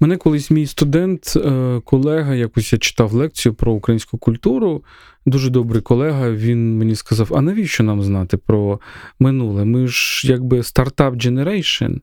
Мене 0.00 0.16
колись 0.16 0.50
мій 0.50 0.66
студент, 0.66 1.32
е, 1.36 1.80
колега, 1.84 2.34
якось 2.34 2.72
я 2.72 2.78
читав 2.78 3.12
лекцію 3.12 3.54
про 3.54 3.72
українську 3.72 4.18
культуру, 4.18 4.84
дуже 5.26 5.50
добрий 5.50 5.82
колега. 5.82 6.30
Він 6.30 6.78
мені 6.78 6.94
сказав: 6.94 7.32
а 7.34 7.40
навіщо 7.40 7.84
нам 7.84 8.02
знати 8.02 8.36
про 8.36 8.80
минуле? 9.18 9.64
Ми 9.64 9.86
ж 9.88 10.28
якби 10.28 10.62
стартап 10.62 11.14
Generation, 11.14 12.00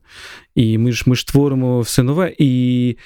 і 0.54 0.78
ми 0.78 0.92
ж 0.92 1.04
ми 1.06 1.16
ж 1.16 1.26
творимо 1.26 1.80
все 1.80 2.02
нове. 2.02 2.34
І 2.38 2.96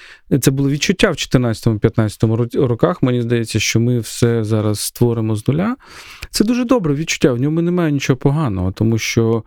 це 0.41 0.51
було 0.51 0.69
відчуття 0.69 1.09
в 1.11 1.13
14-15 1.13 2.65
роках. 2.67 3.03
Мені 3.03 3.21
здається, 3.21 3.59
що 3.59 3.79
ми 3.79 3.99
все 3.99 4.43
зараз 4.43 4.79
створимо 4.79 5.35
з 5.35 5.47
нуля. 5.47 5.75
Це 6.29 6.43
дуже 6.43 6.65
добре 6.65 6.93
відчуття. 6.93 7.33
В 7.33 7.41
ньому 7.41 7.61
немає 7.61 7.91
нічого 7.91 8.17
поганого, 8.17 8.71
тому 8.71 8.97
що. 8.97 9.43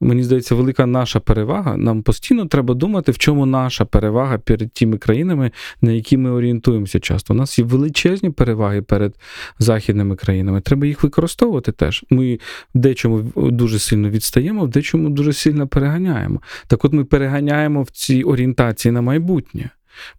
Мені 0.00 0.22
здається, 0.22 0.54
велика 0.54 0.86
наша 0.86 1.20
перевага. 1.20 1.76
Нам 1.76 2.02
постійно 2.02 2.46
треба 2.46 2.74
думати, 2.74 3.12
в 3.12 3.18
чому 3.18 3.46
наша 3.46 3.84
перевага 3.84 4.38
перед 4.38 4.72
тими 4.72 4.98
країнами, 4.98 5.50
на 5.80 5.92
які 5.92 6.16
ми 6.16 6.30
орієнтуємося 6.30 7.00
часто. 7.00 7.34
У 7.34 7.36
нас 7.36 7.58
є 7.58 7.64
величезні 7.64 8.30
переваги 8.30 8.82
перед 8.82 9.14
західними 9.58 10.16
країнами. 10.16 10.60
Треба 10.60 10.86
їх 10.86 11.02
використовувати 11.02 11.72
теж. 11.72 12.04
Ми 12.10 12.38
в 12.74 12.78
дечому 12.78 13.32
дуже 13.36 13.78
сильно 13.78 14.10
відстаємо, 14.10 14.64
в 14.64 14.68
дечому 14.68 15.10
дуже 15.10 15.32
сильно 15.32 15.68
переганяємо. 15.68 16.40
Так 16.66 16.84
от 16.84 16.92
ми 16.92 17.04
переганяємо 17.04 17.82
в 17.82 17.90
цій 17.90 18.22
орієнтації 18.22 18.92
на 18.92 19.00
майбутнє. 19.00 19.70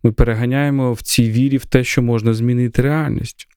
Ми 0.04 0.12
переганяємо 0.12 0.94
в 0.94 1.02
цій 1.02 1.32
вірі 1.32 1.58
в 1.58 1.66
те, 1.66 1.84
що 1.84 2.02
можна 2.02 2.34
змінити 2.34 2.82
реальність. 2.82 3.48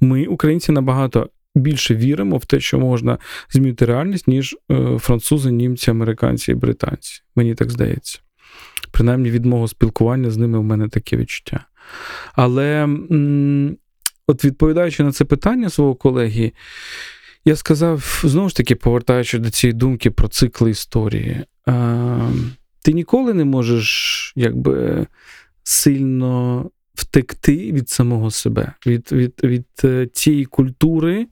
Ми, 0.00 0.26
українці, 0.26 0.72
набагато 0.72 1.30
більше 1.54 1.94
віримо 1.94 2.36
в 2.36 2.44
те, 2.44 2.60
що 2.60 2.78
можна 2.78 3.18
змінити 3.50 3.84
реальність, 3.84 4.28
ніж 4.28 4.56
е, 4.70 4.98
французи, 4.98 5.50
німці, 5.50 5.90
американці 5.90 6.50
і 6.50 6.54
британці. 6.54 7.22
Мені 7.36 7.54
так 7.54 7.70
здається. 7.70 8.20
Принаймні 8.90 9.30
від 9.30 9.44
мого 9.46 9.68
спілкування 9.68 10.30
з 10.30 10.36
ними 10.36 10.58
в 10.58 10.64
мене 10.64 10.88
таке 10.88 11.16
відчуття. 11.16 11.64
Але 12.34 12.88
от 14.26 14.44
відповідаючи 14.44 15.02
на 15.02 15.12
це 15.12 15.24
питання 15.24 15.70
свого 15.70 15.94
колеги, 15.94 16.52
я 17.44 17.56
сказав, 17.56 18.20
знову 18.24 18.48
ж 18.48 18.56
таки, 18.56 18.74
повертаючи 18.74 19.38
до 19.38 19.50
цієї 19.50 19.74
думки 19.74 20.10
про 20.10 20.28
цикли 20.28 20.70
історії, 20.70 21.44
ти 22.82 22.92
ніколи 22.92 23.34
не 23.34 23.44
можеш 23.44 24.32
якби 24.36 25.06
сильно 25.62 26.70
втекти 27.00 27.72
від 27.72 27.88
самого 27.88 28.30
себе, 28.30 28.72
від 28.86 29.12
від, 29.12 29.34
від 29.44 29.66
е, 29.84 30.06
цієї 30.12 30.44
культури 30.44 31.26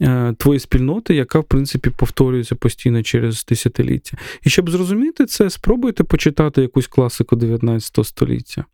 е, 0.00 0.34
твоєї 0.38 0.60
спільноти, 0.60 1.14
яка, 1.14 1.38
в 1.38 1.44
принципі, 1.44 1.90
повторюється 1.90 2.54
постійно 2.54 3.02
через 3.02 3.44
десятиліття. 3.44 4.16
І 4.42 4.50
щоб 4.50 4.70
зрозуміти 4.70 5.26
це, 5.26 5.50
спробуйте 5.50 6.04
почитати 6.04 6.62
якусь 6.62 6.86
класику 6.86 7.36
19 7.36 8.06
століття. 8.06 8.64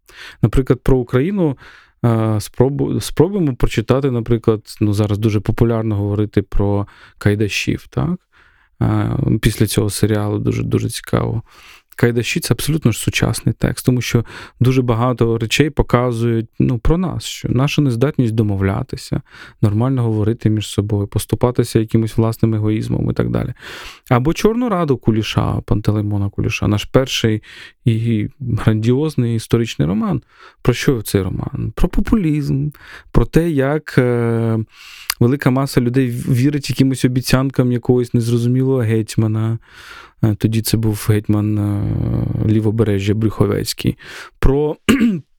Наприклад, 0.42 0.80
про 0.82 0.98
Україну. 0.98 1.58
Е, 2.04 2.40
спробу, 2.40 3.00
спробуємо 3.00 3.54
прочитати, 3.56 4.10
наприклад, 4.10 4.76
ну 4.80 4.92
зараз 4.92 5.18
дуже 5.18 5.40
популярно 5.40 5.96
говорити 5.96 6.42
про 6.42 6.86
Кайдашів. 7.18 7.86
так? 7.86 8.20
Після 9.40 9.66
цього 9.66 9.90
серіалу 9.90 10.38
дуже 10.38 10.62
дуже 10.62 10.90
цікаво. 10.90 11.42
Кайдаші 12.02 12.40
це 12.40 12.54
абсолютно 12.54 12.92
ж 12.92 12.98
сучасний 12.98 13.54
текст, 13.58 13.86
тому 13.86 14.00
що 14.00 14.24
дуже 14.60 14.82
багато 14.82 15.38
речей 15.38 15.70
показують 15.70 16.46
ну, 16.58 16.78
про 16.78 16.98
нас, 16.98 17.24
що 17.24 17.48
наша 17.48 17.82
нездатність 17.82 18.34
домовлятися, 18.34 19.22
нормально 19.60 20.02
говорити 20.02 20.50
між 20.50 20.66
собою, 20.66 21.06
поступатися 21.06 21.78
якимось 21.78 22.16
власним 22.16 22.54
егоїзмом 22.54 23.10
і 23.10 23.14
так 23.14 23.30
далі. 23.30 23.54
Або 24.10 24.34
Чорну 24.34 24.68
раду 24.68 24.96
Куліша, 24.96 25.60
Пантелеймона 25.60 26.28
Куліша, 26.28 26.68
наш 26.68 26.84
перший 26.84 27.42
і 27.84 28.28
грандіозний 28.40 29.36
історичний 29.36 29.88
роман. 29.88 30.22
Про 30.62 30.74
що 30.74 31.02
цей 31.02 31.22
роман? 31.22 31.72
Про 31.76 31.88
популізм, 31.88 32.68
про 33.12 33.26
те, 33.26 33.50
як 33.50 33.94
е, 33.98 34.58
велика 35.20 35.50
маса 35.50 35.80
людей 35.80 36.10
вірить 36.10 36.70
якимось 36.70 37.04
обіцянкам 37.04 37.72
якогось 37.72 38.14
незрозумілого 38.14 38.78
гетьмана. 38.78 39.58
Е, 40.24 40.34
тоді 40.34 40.62
це 40.62 40.76
був 40.76 41.06
гетьман 41.08 41.58
е, 41.58 41.82
Лівобережжя 42.48 43.14
Брюховецький, 43.14 43.98
про 44.38 44.76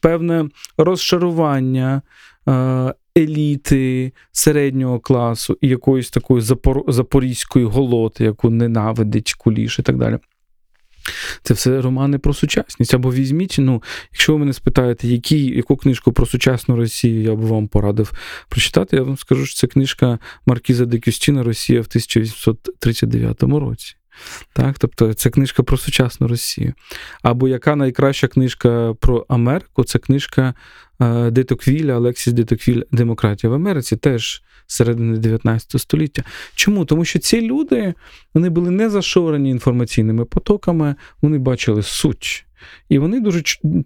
певне, 0.00 0.48
розчарування 0.78 2.02
е, 2.48 2.94
еліти 3.18 4.12
середнього 4.32 5.00
класу 5.00 5.58
і 5.60 5.68
якоїсь 5.68 6.10
такої 6.10 6.42
запор, 6.42 6.84
запорізької 6.88 7.64
голоти, 7.64 8.24
яку 8.24 8.50
ненавидить 8.50 9.34
куліш 9.34 9.78
і 9.78 9.82
так 9.82 9.96
далі. 9.96 10.18
Це 11.42 11.54
все 11.54 11.80
романи 11.80 12.18
про 12.18 12.34
сучасність. 12.34 12.94
Або 12.94 13.12
візьміть, 13.12 13.56
ну, 13.58 13.82
якщо 14.12 14.32
ви 14.32 14.38
мене 14.38 14.52
спитаєте, 14.52 15.08
які, 15.08 15.46
яку 15.46 15.76
книжку 15.76 16.12
про 16.12 16.26
сучасну 16.26 16.76
Росію 16.76 17.22
я 17.22 17.34
б 17.34 17.40
вам 17.40 17.68
порадив 17.68 18.12
прочитати, 18.48 18.96
я 18.96 19.02
вам 19.02 19.16
скажу, 19.16 19.46
що 19.46 19.60
це 19.60 19.66
книжка 19.66 20.18
Маркіза 20.46 20.84
де 20.84 20.98
Кюстіна 20.98 21.42
Росія 21.42 21.80
в 21.80 21.86
1839 21.88 23.42
році. 23.42 23.96
Так, 24.52 24.78
Тобто 24.78 25.14
це 25.14 25.30
книжка 25.30 25.62
про 25.62 25.76
сучасну 25.76 26.28
Росію. 26.28 26.72
Або 27.22 27.48
яка 27.48 27.76
найкраща 27.76 28.28
книжка 28.28 28.94
про 29.00 29.26
Америку 29.28 29.84
це 29.84 29.98
книжка 29.98 30.54
е, 31.00 31.30
Детоквіля, 31.30 31.94
Алексіс 31.96 32.32
Детоквіль 32.32 32.82
Демократія 32.92 33.50
в 33.50 33.54
Америці, 33.54 33.96
теж 33.96 34.42
середини 34.66 35.18
19 35.18 35.80
століття. 35.80 36.22
Чому? 36.54 36.84
Тому 36.84 37.04
що 37.04 37.18
ці 37.18 37.40
люди 37.40 37.94
вони 38.34 38.48
були 38.48 38.70
не 38.70 38.90
зашорені 38.90 39.50
інформаційними 39.50 40.24
потоками, 40.24 40.94
вони 41.22 41.38
бачили 41.38 41.82
суть. 41.82 42.46
І 42.88 42.98
вони 42.98 43.20
дуже 43.20 43.42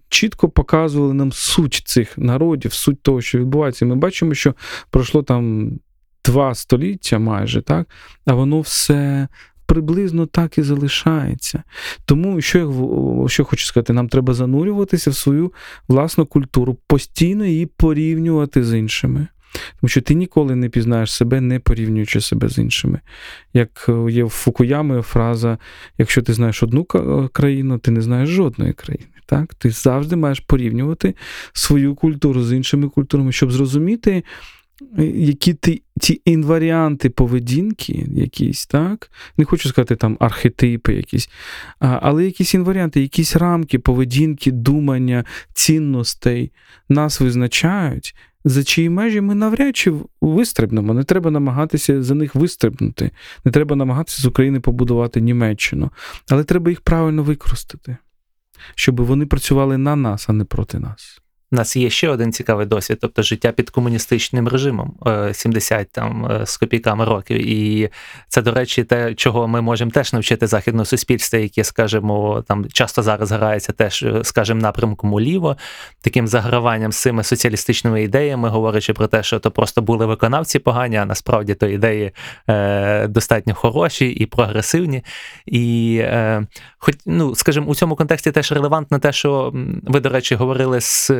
чітко 0.08 0.48
показували 0.48 1.14
нам 1.14 1.32
суть 1.32 1.82
цих 1.84 2.18
народів, 2.18 2.72
суть 2.72 3.02
того, 3.02 3.20
що 3.20 3.38
відбувається. 3.38 3.86
Ми 3.86 3.96
бачимо, 3.96 4.34
що 4.34 4.54
пройшло 4.90 5.22
там 5.22 5.72
два 6.24 6.54
століття 6.54 7.18
майже, 7.18 7.62
так, 7.62 7.88
а 8.24 8.34
воно 8.34 8.60
все 8.60 9.28
приблизно 9.68 10.26
так 10.26 10.58
і 10.58 10.62
залишається. 10.62 11.62
Тому, 12.04 12.40
що 12.40 12.58
я 12.58 13.28
що 13.28 13.44
хочу 13.44 13.66
сказати, 13.66 13.92
нам 13.92 14.08
треба 14.08 14.34
занурюватися 14.34 15.10
в 15.10 15.14
свою 15.14 15.52
власну 15.88 16.26
культуру, 16.26 16.76
постійно 16.86 17.44
її 17.44 17.66
порівнювати 17.66 18.64
з 18.64 18.78
іншими. 18.78 19.26
Тому 19.80 19.88
що 19.88 20.00
ти 20.00 20.14
ніколи 20.14 20.56
не 20.56 20.68
пізнаєш 20.68 21.12
себе, 21.12 21.40
не 21.40 21.58
порівнюючи 21.58 22.20
себе 22.20 22.48
з 22.48 22.58
іншими. 22.58 23.00
Як 23.54 23.86
е, 23.88 24.10
є 24.10 24.24
в 24.24 24.28
Фукуями 24.28 25.02
фраза: 25.02 25.58
якщо 25.98 26.22
ти 26.22 26.32
знаєш 26.32 26.62
одну 26.62 26.86
е, 26.94 27.28
країну, 27.32 27.78
ти 27.78 27.90
не 27.90 28.00
знаєш 28.00 28.28
жодної 28.28 28.72
країни. 28.72 29.10
Так? 29.26 29.54
Ти 29.54 29.70
завжди 29.70 30.16
маєш 30.16 30.40
порівнювати 30.40 31.14
свою 31.52 31.94
культуру 31.94 32.42
з 32.42 32.52
іншими 32.52 32.88
культурами, 32.88 33.32
щоб 33.32 33.52
зрозуміти, 33.52 34.24
які 34.98 35.54
ти 35.54 35.82
ці 36.00 36.20
інваріанти 36.24 37.10
поведінки, 37.10 38.06
якісь, 38.12 38.66
так? 38.66 39.10
Не 39.36 39.44
хочу 39.44 39.68
сказати 39.68 39.96
там 39.96 40.16
архетипи 40.20 40.94
якісь, 40.94 41.30
але 41.78 42.24
якісь 42.24 42.54
інваріанти, 42.54 43.00
якісь 43.00 43.36
рамки 43.36 43.78
поведінки, 43.78 44.52
думання, 44.52 45.24
цінностей 45.54 46.52
нас 46.88 47.20
визначають, 47.20 48.14
за 48.44 48.64
чиї 48.64 48.90
межі 48.90 49.20
ми 49.20 49.34
навряд 49.34 49.76
чи 49.76 49.92
вистрибнемо. 50.20 50.94
Не 50.94 51.04
треба 51.04 51.30
намагатися 51.30 52.02
за 52.02 52.14
них 52.14 52.34
вистрибнути. 52.34 53.10
Не 53.44 53.52
треба 53.52 53.76
намагатися 53.76 54.22
з 54.22 54.26
України 54.26 54.60
побудувати 54.60 55.20
Німеччину. 55.20 55.90
Але 56.28 56.44
треба 56.44 56.70
їх 56.70 56.80
правильно 56.80 57.22
використати, 57.22 57.96
щоб 58.74 59.00
вони 59.00 59.26
працювали 59.26 59.78
на 59.78 59.96
нас, 59.96 60.28
а 60.28 60.32
не 60.32 60.44
проти 60.44 60.78
нас. 60.78 61.20
У 61.52 61.56
нас 61.56 61.76
є 61.76 61.90
ще 61.90 62.08
один 62.08 62.32
цікавий 62.32 62.66
досвід, 62.66 62.98
тобто 63.00 63.22
життя 63.22 63.52
під 63.52 63.70
комуністичним 63.70 64.48
режимом 64.48 64.94
70 65.32 65.80
е, 65.80 65.84
там 65.92 66.26
е, 66.26 66.46
з 66.46 66.56
копійками 66.56 67.04
років. 67.04 67.48
І 67.48 67.90
це, 68.28 68.42
до 68.42 68.52
речі, 68.52 68.84
те, 68.84 69.14
чого 69.14 69.48
ми 69.48 69.60
можемо 69.60 69.90
теж 69.90 70.12
навчити 70.12 70.46
західне 70.46 70.84
суспільство, 70.84 71.38
яке, 71.38 71.64
скажімо, 71.64 72.44
там 72.48 72.68
часто 72.68 73.02
зараз 73.02 73.32
грається 73.32 73.72
теж, 73.72 74.02
е, 74.02 74.20
скажімо, 74.24 74.60
напрямком 74.60 75.12
уліво, 75.12 75.56
таким 76.00 76.28
заграванням 76.28 76.92
з 76.92 76.96
цими 76.96 77.24
соціалістичними 77.24 78.02
ідеями, 78.02 78.48
говорячи 78.48 78.92
про 78.92 79.06
те, 79.06 79.22
що 79.22 79.38
то 79.38 79.50
просто 79.50 79.82
були 79.82 80.06
виконавці 80.06 80.58
погані, 80.58 80.96
а 80.96 81.04
насправді 81.04 81.54
то 81.54 81.66
ідеї 81.66 82.12
е, 82.48 83.06
достатньо 83.06 83.54
хороші 83.54 84.06
і 84.06 84.26
прогресивні. 84.26 85.04
І, 85.46 85.98
е, 86.02 86.46
хоч, 86.78 86.94
ну, 87.06 87.34
скажімо, 87.34 87.66
у 87.66 87.74
цьому 87.74 87.96
контексті 87.96 88.32
теж 88.32 88.52
релевантно 88.52 88.98
те, 88.98 89.12
що 89.12 89.52
ви, 89.82 90.00
до 90.00 90.08
речі, 90.08 90.34
говорили 90.34 90.80
з. 90.80 91.10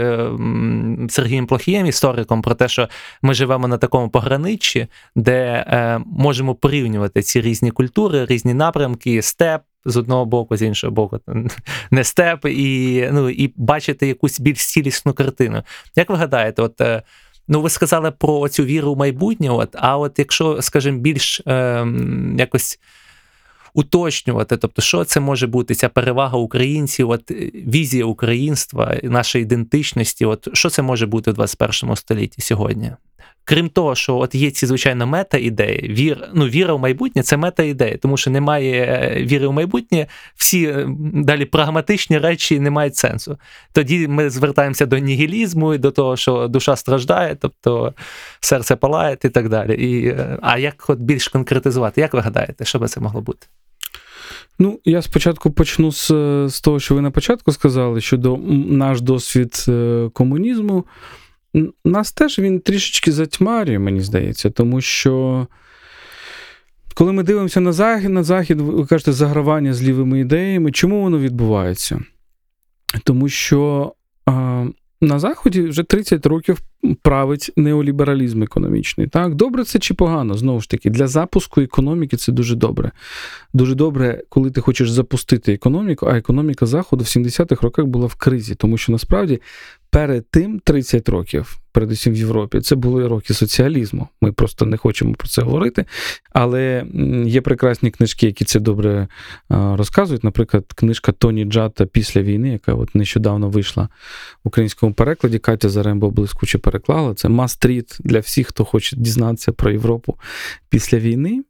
Сергієм 1.09 1.47
Плохієм, 1.47 1.87
істориком, 1.87 2.43
про 2.43 2.55
те, 2.55 2.69
що 2.69 2.89
ми 3.23 3.35
живемо 3.35 3.69
на 3.69 3.79
такому 3.79 4.09
пограниччі, 4.09 4.87
де 5.17 5.65
е, 5.69 6.01
можемо 6.07 6.55
порівнювати 6.55 7.23
ці 7.23 7.41
різні 7.41 7.71
культури, 7.71 8.27
різні 8.27 8.55
напрямки, 8.55 9.23
степ. 9.23 9.61
З 9.85 9.97
одного 9.97 10.25
боку, 10.25 10.57
з 10.57 10.63
іншого 10.63 10.91
боку, 10.91 11.21
не 11.91 12.05
степ, 12.05 12.47
і 12.47 13.05
ну, 13.13 13.31
і 13.31 13.53
бачити 13.57 14.07
якусь 14.07 14.41
більш 14.41 14.67
цілісну 14.67 15.13
картину. 15.13 15.63
Як 15.97 16.11
ви 16.11 16.17
гадаєте, 16.17 16.63
от 16.63 16.81
е, 16.81 17.03
ну 17.49 17.61
ви 17.61 17.71
сказали 17.71 18.11
про 18.11 18.49
цю 18.49 18.65
віру 18.65 18.95
в 18.95 18.99
майбутнє, 18.99 19.51
от, 19.51 19.77
а 19.79 19.99
от 19.99 20.19
якщо, 20.19 20.63
скажімо, 20.63 20.99
більш 20.99 21.41
е, 21.47 21.87
якось 22.39 22.79
уточнювати, 23.79 24.57
тобто, 24.57 24.83
що 24.83 25.05
це 25.05 25.21
може 25.21 25.47
бути 25.47 25.75
ця 25.75 25.89
перевага 25.89 26.39
українців, 26.39 27.11
от 27.11 27.31
е, 27.31 27.35
візія 27.55 28.05
українства, 28.05 28.97
нашої 29.03 29.43
ідентичності, 29.43 30.25
от 30.25 30.49
що 30.53 30.71
це 30.71 30.83
може 30.83 31.07
бути 31.07 31.31
в 31.31 31.35
21 31.35 31.97
столітті 31.97 32.43
сьогодні? 32.43 32.93
Крім 33.45 33.69
того, 33.69 33.95
що 33.95 34.17
от 34.17 34.35
є 34.35 34.51
ці 34.51 34.67
звичайно 34.67 35.07
мета-ідеї, 35.07 35.89
вір, 35.89 36.29
ну, 36.35 36.49
віра 36.49 36.75
в 36.75 36.79
майбутнє 36.79 37.23
це 37.23 37.37
мета-ідеї, 37.37 37.97
тому 37.97 38.17
що 38.17 38.31
немає 38.31 38.83
е, 38.83 39.25
віри 39.25 39.47
в 39.49 39.53
майбутнє, 39.53 40.07
всі 40.37 40.65
е, 40.65 40.87
далі 41.15 41.45
прагматичні 41.45 42.19
речі 42.19 42.61
не 42.61 42.71
мають 42.71 42.97
сенсу. 42.97 43.39
Тоді 43.73 44.09
ми 44.09 44.31
звертаємося 44.31 44.87
до 44.87 44.99
нігілізму 44.99 45.75
і 45.75 45.79
до 45.79 45.91
того, 45.91 46.17
що 46.17 46.49
душа 46.49 46.77
страждає, 46.77 47.37
тобто 47.41 47.95
серце 48.41 48.77
палає 48.77 49.17
і 49.25 49.29
так 49.29 49.49
далі. 49.49 49.75
І, 49.75 50.17
А 50.43 50.59
як 50.59 50.85
от 50.91 50.99
більш 50.99 51.29
конкретизувати? 51.29 52.01
Як 52.01 52.15
ви 52.15 52.21
гадаєте, 52.21 52.65
що 52.65 52.79
би 52.79 52.89
це 52.89 53.01
могло 53.01 53.21
бути? 53.21 53.47
Ну, 54.59 54.81
я 54.85 55.03
спочатку 55.03 55.51
почну 55.51 55.93
з, 55.93 56.07
з 56.49 56.61
того, 56.61 56.81
що 56.81 56.95
ви 56.95 57.01
на 57.01 57.11
початку 57.11 57.53
сказали, 57.53 58.01
щодо 58.01 58.37
наш 58.67 59.01
досвід 59.01 59.65
е, 59.69 60.11
комунізму. 60.13 60.85
Нас 61.85 62.13
теж 62.13 62.39
він 62.39 62.61
трішечки 62.61 63.13
затьмарює, 63.13 63.79
мені 63.79 64.01
здається, 64.01 64.51
тому 64.51 64.81
що. 64.81 65.47
Коли 66.95 67.13
ми 67.13 67.23
дивимося 67.23 67.61
на 67.61 67.73
захід, 67.73 68.11
на 68.11 68.23
захід, 68.23 68.61
ви 68.61 68.87
кажете, 68.87 69.13
загравання 69.13 69.75
з 69.75 69.83
лівими 69.83 70.21
ідеями, 70.21 70.73
чому 70.73 71.03
воно 71.03 71.19
відбувається? 71.19 72.01
Тому 73.05 73.29
що 73.29 73.93
а, 74.27 74.67
на 75.01 75.19
Заході 75.19 75.63
вже 75.63 75.83
30 75.83 76.27
років 76.27 76.59
править 77.03 77.53
неолібералізм 77.57 78.43
економічний. 78.43 79.07
Так, 79.07 79.35
добре 79.35 79.65
це 79.65 79.79
чи 79.79 79.95
погано? 79.95 80.35
Знову 80.35 80.61
ж 80.61 80.71
таки, 80.71 80.91
для 80.91 81.07
запуску 81.07 81.61
економіки 81.61 82.17
це 82.17 82.33
дуже 82.33 82.57
добре. 82.57 82.91
Дуже 83.53 83.75
добре, 83.75 84.23
коли 84.29 84.51
ти 84.51 84.61
хочеш 84.61 84.91
запустити 84.91 85.53
економіку, 85.53 86.07
а 86.07 86.19
економіка 86.19 86.67
Заходу 86.67 87.05
в 87.05 87.07
70-х 87.07 87.63
роках 87.63 87.87
була 87.87 88.07
в 88.07 88.15
кризі, 88.15 88.55
тому 88.55 88.79
що 88.79 88.93
насправді 88.93 89.41
перед 89.91 90.31
тим 90.31 90.61
30 90.65 91.09
років, 91.09 91.59
передусім 91.73 92.13
в 92.13 92.17
Європі, 92.17 92.61
це 92.61 92.77
були 92.77 93.09
роки 93.09 93.35
соціалізму. 93.35 94.09
Ми 94.21 94.33
просто 94.33 94.67
не 94.67 94.77
хочемо 94.77 95.15
про 95.15 95.29
це 95.29 95.43
говорити. 95.43 95.85
Але 96.33 96.87
є 97.27 97.41
прекрасні 97.41 97.91
книжки, 97.91 98.27
які 98.27 98.45
це 98.45 98.61
добре 98.61 99.09
розказують. 99.49 100.25
Наприклад, 100.25 100.65
книжка 100.75 101.13
Тоні 101.13 101.45
Джата 101.45 101.87
після 101.87 102.23
війни, 102.23 102.49
яка 102.49 102.75
от 102.75 102.95
нещодавно 102.95 103.49
вийшла 103.49 103.89
в 104.45 104.49
українському 104.49 104.93
перекладі. 104.93 105.39
Катя 105.39 105.69
Зарембо 105.69 106.11
блискуче 106.11 106.59
переклала. 106.71 107.15
Це 107.15 107.29
мастріт 107.29 107.97
для 108.01 108.21
всіх, 108.21 108.47
хто 108.47 108.65
хоче 108.65 108.97
дізнатися 108.97 109.53
про 109.53 109.71
Європу 109.71 110.19
після 110.69 110.99
війни. 110.99 111.43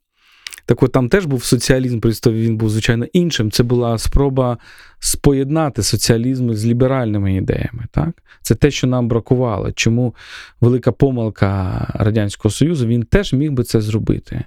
Так 0.67 0.83
от 0.83 0.93
там 0.93 1.09
теж 1.09 1.27
був 1.27 1.45
соціалізм, 1.45 2.01
просто 2.01 2.33
він 2.33 2.57
був, 2.57 2.71
звичайно, 2.71 3.07
іншим. 3.13 3.51
Це 3.51 3.63
була 3.63 3.99
спроба 3.99 4.59
споєднати 4.99 5.83
соціалізм 5.83 6.53
з 6.53 6.67
ліберальними 6.67 7.35
ідеями. 7.35 7.85
Так? 7.91 8.23
Це 8.43 8.55
те, 8.55 8.71
що 8.71 8.87
нам 8.87 9.09
бракувало. 9.09 9.73
Чому 9.73 10.15
велика 10.61 10.93
помилка 10.93 11.87
Радянського 11.95 12.53
Союзу, 12.53 12.87
він 12.87 13.03
теж 13.03 13.33
міг 13.33 13.53
би 13.53 13.65
це 13.65 13.81
зробити. 13.81 14.45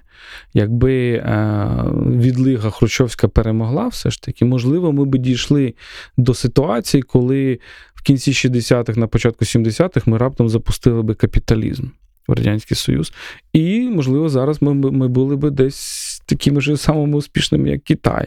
Якби 0.54 1.12
е, 1.12 1.68
відлига 2.06 2.70
Хрущовська 2.70 3.28
перемогла, 3.28 3.88
все 3.88 4.10
ж 4.10 4.22
таки, 4.22 4.44
можливо, 4.44 4.92
ми 4.92 5.04
б 5.04 5.18
дійшли 5.18 5.74
до 6.16 6.34
ситуації, 6.34 7.02
коли 7.02 7.58
в 8.02 8.04
кінці 8.04 8.32
60-х, 8.32 9.00
на 9.00 9.06
початку 9.06 9.44
70-х 9.44 10.10
ми 10.10 10.18
раптом 10.18 10.48
запустили 10.48 11.02
би 11.02 11.14
капіталізм 11.14 11.86
в 12.28 12.32
Радянський 12.32 12.76
Союз. 12.76 13.12
І, 13.52 13.80
можливо, 13.80 14.28
зараз 14.28 14.62
ми 14.62 14.74
ми 14.74 15.08
були 15.08 15.36
б 15.36 15.50
десь 15.50 16.22
такими 16.26 16.60
ж 16.60 16.76
самими 16.76 17.16
успішними, 17.16 17.70
як 17.70 17.84
Китай. 17.84 18.26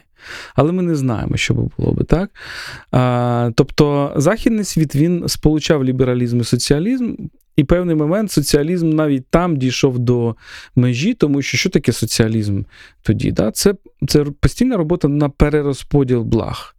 Але 0.55 0.71
ми 0.71 0.83
не 0.83 0.95
знаємо, 0.95 1.37
що 1.37 1.53
би 1.53 1.69
було 1.77 1.93
би 1.93 2.03
так. 2.03 2.29
А, 2.91 3.51
Тобто, 3.55 4.13
Західний 4.15 4.63
світ 4.63 4.95
він 4.95 5.23
сполучав 5.27 5.83
лібералізм 5.83 6.39
і 6.39 6.43
соціалізм. 6.43 7.15
І 7.55 7.63
певний 7.63 7.95
момент 7.95 8.31
соціалізм 8.31 8.89
навіть 8.89 9.27
там 9.29 9.57
дійшов 9.57 9.99
до 9.99 10.35
межі, 10.75 11.13
тому 11.13 11.41
що 11.41 11.57
що 11.57 11.69
таке 11.69 11.91
соціалізм 11.91 12.63
тоді? 13.01 13.31
Да? 13.31 13.51
Це 13.51 13.75
це 14.07 14.23
постійна 14.23 14.77
робота 14.77 15.07
на 15.07 15.29
перерозподіл 15.29 16.21
благ 16.21 16.75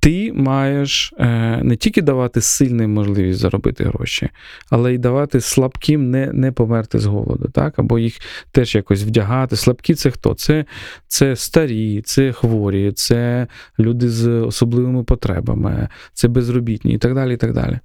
ти 0.00 0.32
маєш 0.34 1.12
е, 1.18 1.26
не 1.62 1.76
тільки 1.76 2.02
давати 2.02 2.40
сильним 2.40 2.92
можливість 2.92 3.38
заробити 3.38 3.84
гроші, 3.84 4.28
але 4.70 4.94
й 4.94 4.98
давати 4.98 5.40
слабким 5.40 6.10
не 6.10 6.32
не 6.32 6.52
померти 6.52 6.98
з 6.98 7.06
голоду, 7.06 7.48
так? 7.48 7.78
або 7.78 7.98
їх 7.98 8.18
теж 8.52 8.74
якось 8.74 9.02
вдягати. 9.02 9.56
Слабкі 9.56 9.94
це 9.94 10.10
хто? 10.10 10.34
Це 10.34 10.64
це 11.06 11.36
старі, 11.36 12.02
це 12.02 12.32
хворі, 12.32 12.92
це 12.92 13.46
люди 13.78 14.08
з 14.08 14.28
особливими 14.28 15.04
потребами, 15.04 15.88
це 16.14 16.28
безробітні 16.28 16.92
і 16.92 16.98
так 16.98 17.14
далі. 17.14 17.34
і 17.34 17.36
Так 17.36 17.52
далі. 17.52 17.78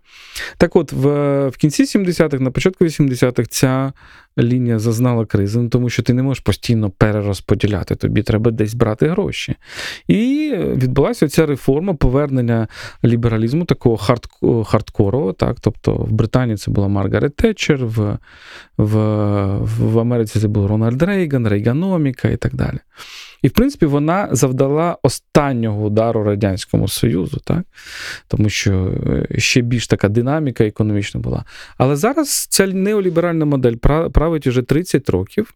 Так 0.58 0.76
от, 0.76 0.92
в, 0.92 1.08
в 1.48 1.58
кінці 1.58 1.84
70-х, 1.84 2.40
на 2.40 2.52
початку 2.52 2.86
80-х, 2.86 3.48
ця 3.50 3.94
лінія 4.38 4.80
зазнала 4.80 5.26
кризи, 5.26 5.60
ну, 5.60 5.70
тому 5.70 5.90
що 5.90 6.04
ти 6.04 6.14
не 6.14 6.24
можеш 6.24 6.44
постійно 6.44 6.90
перерозподіляти, 6.90 7.96
тобі 7.96 8.24
треба 8.24 8.52
десь 8.52 8.74
брати 8.74 9.08
гроші. 9.08 9.56
І 10.08 10.54
відбулася 10.58 11.28
ця 11.28 11.46
реформа 11.46 11.94
повернення 11.94 12.68
лібералізму 13.04 13.66
такого 13.66 13.98
хардкорового. 14.64 15.34
Так? 15.34 15.58
Тобто 15.62 15.94
в 15.94 16.12
Британії 16.12 16.58
це 16.58 16.72
була 16.72 16.88
Маргарет 16.88 17.36
Тетчер, 17.36 17.86
в, 17.86 18.18
в, 18.78 18.98
в 19.60 20.00
Америці 20.00 20.40
це 20.40 20.48
був 20.48 20.66
Рональд 20.66 21.02
Рейган, 21.02 21.48
Рейганоміка 21.48 22.30
і 22.30 22.38
так 22.38 22.56
далі. 22.56 22.80
І, 23.44 23.48
в 23.48 23.52
принципі, 23.52 23.86
вона 23.86 24.28
завдала 24.32 24.98
останнього 25.04 25.86
удару 25.86 26.24
Радянському 26.24 26.88
Союзу, 26.88 27.42
так? 27.44 27.64
тому 28.28 28.50
що 28.50 28.94
е, 29.08 29.40
ще 29.40 29.62
більш 29.62 29.88
така 29.88 30.10
динаміка 30.10 30.64
економічна 30.64 31.20
була. 31.20 31.46
Але 31.78 31.96
зараз 31.96 32.48
ця 32.50 32.68
неоліберальна 32.68 33.46
модель 33.46 33.76
править 34.14 34.48
вже 34.48 34.62
30 34.62 35.10
років. 35.10 35.54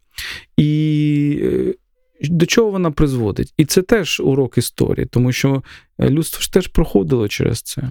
І 0.56 1.40
е, 1.42 1.74
до 2.22 2.46
чого 2.46 2.70
вона 2.70 2.90
призводить? 2.90 3.54
І 3.56 3.64
це 3.64 3.82
теж 3.82 4.20
урок 4.20 4.58
історії, 4.58 5.06
тому 5.06 5.32
що 5.32 5.62
е, 5.98 6.10
людство 6.10 6.42
ж 6.42 6.52
теж 6.52 6.66
проходило 6.66 7.28
через 7.28 7.62
це. 7.62 7.90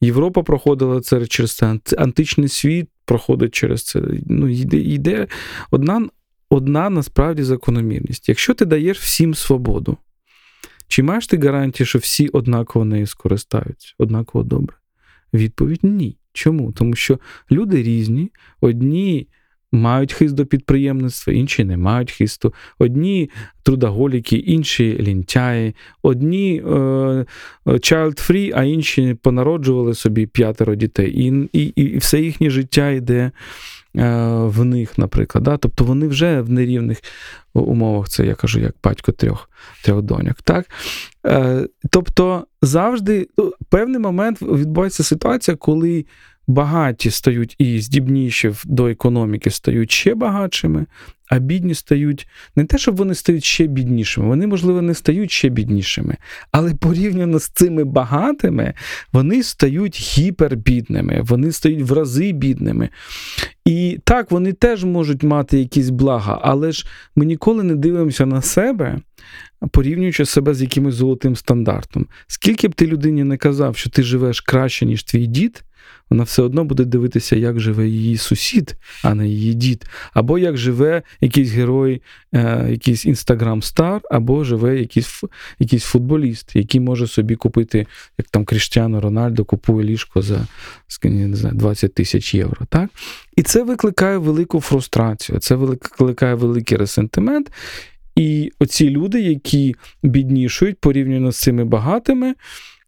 Європа 0.00 0.42
проходила 0.42 1.00
це 1.00 1.26
через 1.26 1.56
це, 1.56 1.78
античний 1.98 2.48
світ 2.48 2.88
проходить 3.04 3.54
через 3.54 3.84
це. 3.84 4.02
Ну, 4.26 4.48
Йде 4.48 4.76
йде 4.76 5.26
одна 5.70 6.08
одна 6.50 6.90
насправді 6.90 7.42
закономірність. 7.42 8.28
Якщо 8.28 8.54
ти 8.54 8.64
даєш 8.64 8.98
всім 8.98 9.34
свободу, 9.34 9.96
чи 10.88 11.02
маєш 11.02 11.26
ти 11.26 11.38
гарантії, 11.38 11.86
що 11.86 11.98
всі 11.98 12.28
однаково 12.28 12.84
нею 12.84 13.06
скористаються, 13.06 13.94
однаково 13.98 14.44
добре? 14.44 14.76
Відповідь 15.34 15.80
ні. 15.82 16.16
Чому? 16.32 16.72
Тому 16.72 16.94
що 16.94 17.18
люди 17.50 17.82
різні, 17.82 18.30
одні 18.60 19.28
мають 19.72 20.12
хист 20.12 20.34
до 20.34 20.46
підприємництва, 20.46 21.32
інші 21.32 21.64
не 21.64 21.76
мають 21.76 22.10
хисту. 22.10 22.54
Одні 22.78 23.30
трудоголіки, 23.62 24.36
інші 24.36 24.98
лінтяї, 25.00 25.74
одні 26.02 26.62
е, 26.66 26.68
child-free, 27.66 28.52
а 28.54 28.64
інші 28.64 29.14
понароджували 29.22 29.94
собі 29.94 30.26
п'ятеро 30.26 30.74
дітей. 30.74 31.12
І, 31.12 31.48
і, 31.52 31.62
І 31.64 31.98
все 31.98 32.20
їхнє 32.20 32.50
життя 32.50 32.90
йде. 32.90 33.30
Е, 33.96 34.26
в 34.46 34.64
них, 34.64 34.98
наприклад. 34.98 35.44
Да? 35.44 35.56
Тобто 35.56 35.84
вони 35.84 36.08
вже 36.08 36.40
в 36.40 36.50
нерівних 36.50 37.02
умовах, 37.54 38.08
це 38.08 38.26
я 38.26 38.34
кажу, 38.34 38.60
як 38.60 38.74
батько 38.84 39.12
трьох 39.12 39.50
трьох 39.84 40.02
доньок. 40.02 40.42
Так? 40.42 40.66
Е, 41.26 41.68
тобто 41.90 42.46
завжди 42.62 43.28
в 43.36 43.64
певний 43.68 44.00
момент 44.00 44.42
відбувається 44.42 45.02
ситуація, 45.02 45.56
коли 45.56 46.04
багаті 46.46 47.10
стають 47.10 47.54
і 47.58 47.80
здібніші 47.80 48.52
до 48.64 48.88
економіки 48.88 49.50
стають 49.50 49.90
ще 49.90 50.14
багатшими, 50.14 50.86
а 51.28 51.38
бідні 51.38 51.74
стають 51.74 52.28
не 52.56 52.64
те, 52.64 52.78
щоб 52.78 52.96
вони 52.96 53.14
стають 53.14 53.44
ще 53.44 53.66
біднішими, 53.66 54.26
вони, 54.26 54.46
можливо, 54.46 54.82
не 54.82 54.94
стають 54.94 55.30
ще 55.30 55.48
біднішими, 55.48 56.16
але 56.52 56.74
порівняно 56.74 57.38
з 57.38 57.48
цими 57.48 57.84
багатими, 57.84 58.74
вони 59.12 59.42
стають 59.42 60.00
гіпербідними, 60.00 61.22
вони 61.22 61.52
стають 61.52 61.82
в 61.82 61.92
рази 61.92 62.32
бідними. 62.32 62.88
І 63.64 63.98
так, 64.04 64.30
вони 64.30 64.52
теж 64.52 64.84
можуть 64.84 65.22
мати 65.22 65.58
якісь 65.58 65.90
блага, 65.90 66.40
але 66.42 66.72
ж 66.72 66.86
ми 67.16 67.24
ніколи 67.24 67.62
не 67.62 67.74
дивимося 67.74 68.26
на 68.26 68.42
себе, 68.42 68.98
порівнюючи 69.70 70.24
себе 70.24 70.54
з 70.54 70.62
якимось 70.62 70.94
золотим 70.94 71.36
стандартом. 71.36 72.06
Скільки 72.26 72.68
б 72.68 72.74
ти 72.74 72.86
людині 72.86 73.24
не 73.24 73.36
казав, 73.36 73.76
що 73.76 73.90
ти 73.90 74.02
живеш 74.02 74.40
краще, 74.40 74.86
ніж 74.86 75.02
твій 75.02 75.26
дід, 75.26 75.64
вона 76.10 76.22
все 76.22 76.42
одно 76.42 76.64
буде 76.64 76.84
дивитися, 76.84 77.36
як 77.36 77.60
живе 77.60 77.88
її 77.88 78.16
сусід, 78.16 78.76
а 79.02 79.14
не 79.14 79.28
її 79.28 79.54
дід, 79.54 79.86
або 80.12 80.38
як 80.38 80.56
живе 80.56 81.02
якийсь 81.20 81.50
герой, 81.50 82.02
е, 82.34 82.66
якийсь 82.70 83.06
інстаграм-стар, 83.06 84.00
або 84.10 84.44
живе 84.44 84.78
якийсь 84.78 85.22
якийсь 85.58 85.84
футболіст, 85.84 86.56
який 86.56 86.80
може 86.80 87.06
собі 87.06 87.36
купити, 87.36 87.86
як 88.18 88.28
там 88.28 88.44
Кріштіану 88.44 89.00
Рональдо 89.00 89.44
купує 89.44 89.84
ліжко 89.84 90.22
за 90.22 90.46
не 91.04 91.36
знаю, 91.36 91.54
20 91.54 91.94
тисяч 91.94 92.34
євро. 92.34 92.66
Так? 92.68 92.90
І 93.36 93.42
це 93.42 93.62
викликає 93.62 94.18
велику 94.18 94.60
фрустрацію, 94.60 95.38
це 95.38 95.54
викликає 95.54 96.34
великий 96.34 96.78
ресентимент. 96.78 97.50
І 98.16 98.52
оці 98.58 98.90
люди, 98.90 99.20
які 99.20 99.76
біднішують 100.02 100.78
порівняно 100.80 101.32
з 101.32 101.40
цими 101.40 101.64
багатими, 101.64 102.34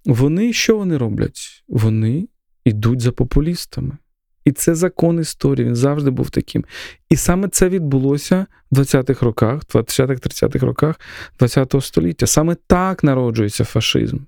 вони 0.05 0.53
що 0.53 0.77
вони 0.77 0.97
роблять? 0.97 1.65
Вони 1.69 2.29
йдуть 2.69 3.01
за 3.01 3.13
популістами. 3.13 3.97
І 4.45 4.53
це 4.53 4.75
закон 4.75 5.21
історії, 5.21 5.67
він 5.67 5.77
завжди 5.77 6.11
був 6.11 6.31
таким. 6.31 6.65
І 7.11 7.17
саме 7.17 7.49
це 7.49 7.69
відбулося 7.69 8.47
в 8.71 8.79
20-х 8.79 9.27
роках, 9.27 9.63
20-30-х 9.75 10.67
роках 10.67 11.01
ХХ 11.41 11.83
століття. 11.83 12.27
Саме 12.27 12.57
так 12.67 13.05
народжується 13.05 13.65
фашизм. 13.65 14.19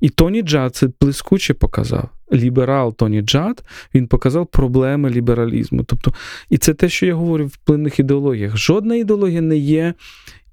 І 0.00 0.08
Тоні 0.08 0.42
Джадт 0.42 0.76
це 0.76 0.88
блискуче 1.00 1.54
показав. 1.54 2.08
Ліберал 2.32 2.96
Тоні 2.96 3.22
Джадт 3.22 3.64
він 3.94 4.06
показав 4.06 4.46
проблеми 4.46 5.10
лібералізму. 5.10 5.84
Тобто, 5.84 6.12
І 6.50 6.58
це 6.58 6.74
те, 6.74 6.88
що 6.88 7.06
я 7.06 7.14
говорю 7.14 7.46
в 7.46 7.56
плинних 7.56 7.98
ідеологіях. 7.98 8.56
Жодна 8.56 8.94
ідеологія 8.94 9.40
не 9.40 9.56
є 9.56 9.94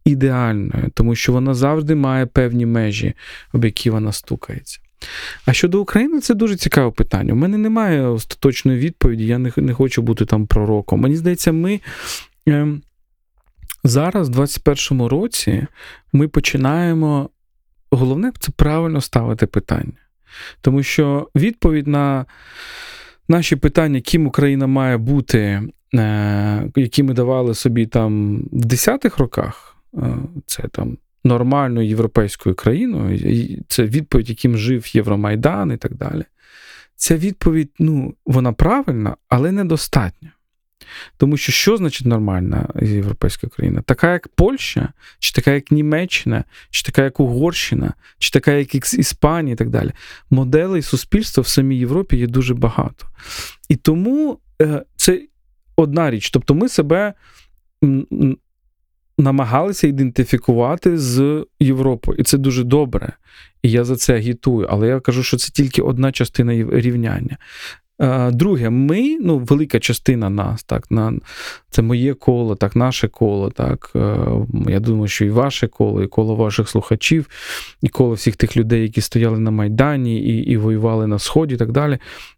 ідеальною, 0.06 0.92
тому 0.94 1.16
що 1.16 1.34
вона 1.34 1.54
завжди 1.54 1.96
має 1.96 2.26
певні 2.26 2.66
межі, 2.66 3.14
об 3.54 3.66
які 3.66 3.90
вона 3.90 4.12
стукається. 4.12 4.80
А 5.46 5.54
щодо 5.54 5.82
України, 5.82 6.20
це 6.20 6.34
дуже 6.34 6.56
цікаве 6.56 6.92
питання. 6.92 7.34
У 7.34 7.36
мене 7.36 7.58
немає 7.58 8.08
остаточної 8.08 8.80
відповіді, 8.80 9.26
я 9.26 9.38
не 9.38 9.52
не 9.56 9.74
хочу 9.74 10.02
бути 10.02 10.26
там 10.26 10.48
пророком. 10.48 11.00
Мені 11.00 11.16
здається, 11.16 11.52
ми 11.52 11.80
е, 12.48 12.68
зараз, 13.84 14.30
в 14.30 14.40
21-му 14.40 15.10
році, 15.10 15.68
ми 16.14 16.28
починаємо. 16.28 17.30
Головне, 17.92 18.32
це 18.40 18.52
правильно 18.52 19.02
ставити 19.02 19.48
питання. 19.48 19.94
Тому 20.62 20.84
що 20.84 21.30
відповідь 21.36 21.88
на 21.88 22.26
наші 23.28 23.56
питання, 23.56 24.02
ким 24.02 24.28
Україна 24.28 24.68
має 24.68 24.98
бути, 24.98 25.62
е, 25.96 26.72
які 26.76 27.04
ми 27.04 27.14
давали 27.14 27.56
собі 27.56 27.86
там 27.86 28.38
в 28.52 28.66
10-х 28.66 29.18
роках, 29.18 29.76
е, 29.94 30.18
це 30.46 30.64
там 30.64 30.98
нормальною 31.24 31.88
європейською 31.88 32.56
країною, 32.56 33.20
це 33.68 33.84
відповідь, 33.84 34.30
яким 34.30 34.58
жив 34.58 34.96
Євромайдан 34.96 35.72
і 35.72 35.78
так 35.78 35.96
далі. 35.96 36.24
Ця 36.96 37.18
відповідь, 37.18 37.70
ну, 37.80 38.14
вона 38.26 38.54
правильна, 38.54 39.16
але 39.30 39.52
недостатня. 39.52 40.32
Тому 41.18 41.38
що 41.38 41.52
що 41.52 41.78
значить 41.78 42.08
нормальна 42.08 42.68
європейська 42.82 43.48
країна? 43.48 43.82
Така, 43.82 44.14
як 44.14 44.28
Польща, 44.28 44.94
чи 45.20 45.34
така, 45.34 45.52
як 45.52 45.72
Німеччина, 45.72 46.44
чи 46.70 46.84
така, 46.84 47.04
як 47.04 47.20
Угорщина, 47.20 47.94
чи 48.18 48.32
така, 48.32 48.52
як 48.52 48.76
Іспанія 48.76 49.54
і 49.54 49.58
так 49.58 49.70
далі. 49.70 49.92
Моделей 50.30 50.82
суспільства 50.82 51.42
в 51.42 51.48
самій 51.48 51.78
Європі 51.78 52.18
є 52.18 52.28
дуже 52.28 52.54
багато. 52.54 53.06
І 53.70 53.76
тому 53.76 54.40
е, 54.62 54.84
це 54.96 55.22
одна 55.76 56.12
річ. 56.12 56.30
Тобто 56.30 56.56
ми 56.56 56.70
себе 56.70 57.14
намагалися 59.20 59.88
ідентифікувати 59.88 60.98
з 60.98 61.46
Європою. 61.60 62.18
І 62.18 62.24
це 62.24 62.38
дуже 62.38 62.64
добре. 62.64 63.14
І 63.62 63.72
я 63.72 63.84
за 63.84 63.96
це 63.96 64.16
агітую. 64.16 64.68
Але 64.70 64.88
я 64.88 65.00
кажу, 65.00 65.24
що 65.24 65.38
це 65.38 65.52
тільки 65.52 65.82
одна 65.82 66.12
частина 66.12 66.54
рівняння. 66.72 67.38
Друге, 68.32 68.70
ми, 68.70 69.18
ну, 69.22 69.38
велика 69.38 69.80
частина 69.80 70.30
нас, 70.30 70.64
так, 70.64 70.92
на, 70.92 71.14
це 71.70 71.82
моє 71.82 72.14
коло, 72.14 72.56
так, 72.56 72.76
наше 72.76 73.08
коло, 73.08 73.50
так. 73.50 73.92
Е, 73.96 74.18
я 74.68 74.80
думаю, 74.80 75.08
що 75.08 75.26
і 75.26 75.30
ваше 75.30 75.68
коло, 75.68 76.04
і 76.04 76.08
коло 76.08 76.36
ваших 76.36 76.70
слухачів, 76.70 77.30
і 77.82 77.90
коло 77.90 78.14
всіх 78.14 78.36
тих 78.36 78.58
людей, 78.58 78.82
які 78.82 79.02
стояли 79.02 79.40
на 79.40 79.52
Майдані 79.52 80.20
і 80.20 80.52
і 80.52 80.58
воювали 80.58 81.08
на 81.08 81.20
Сході, 81.20 81.56
і 81.56 81.58
так 81.58 81.72
далі. 81.72 81.98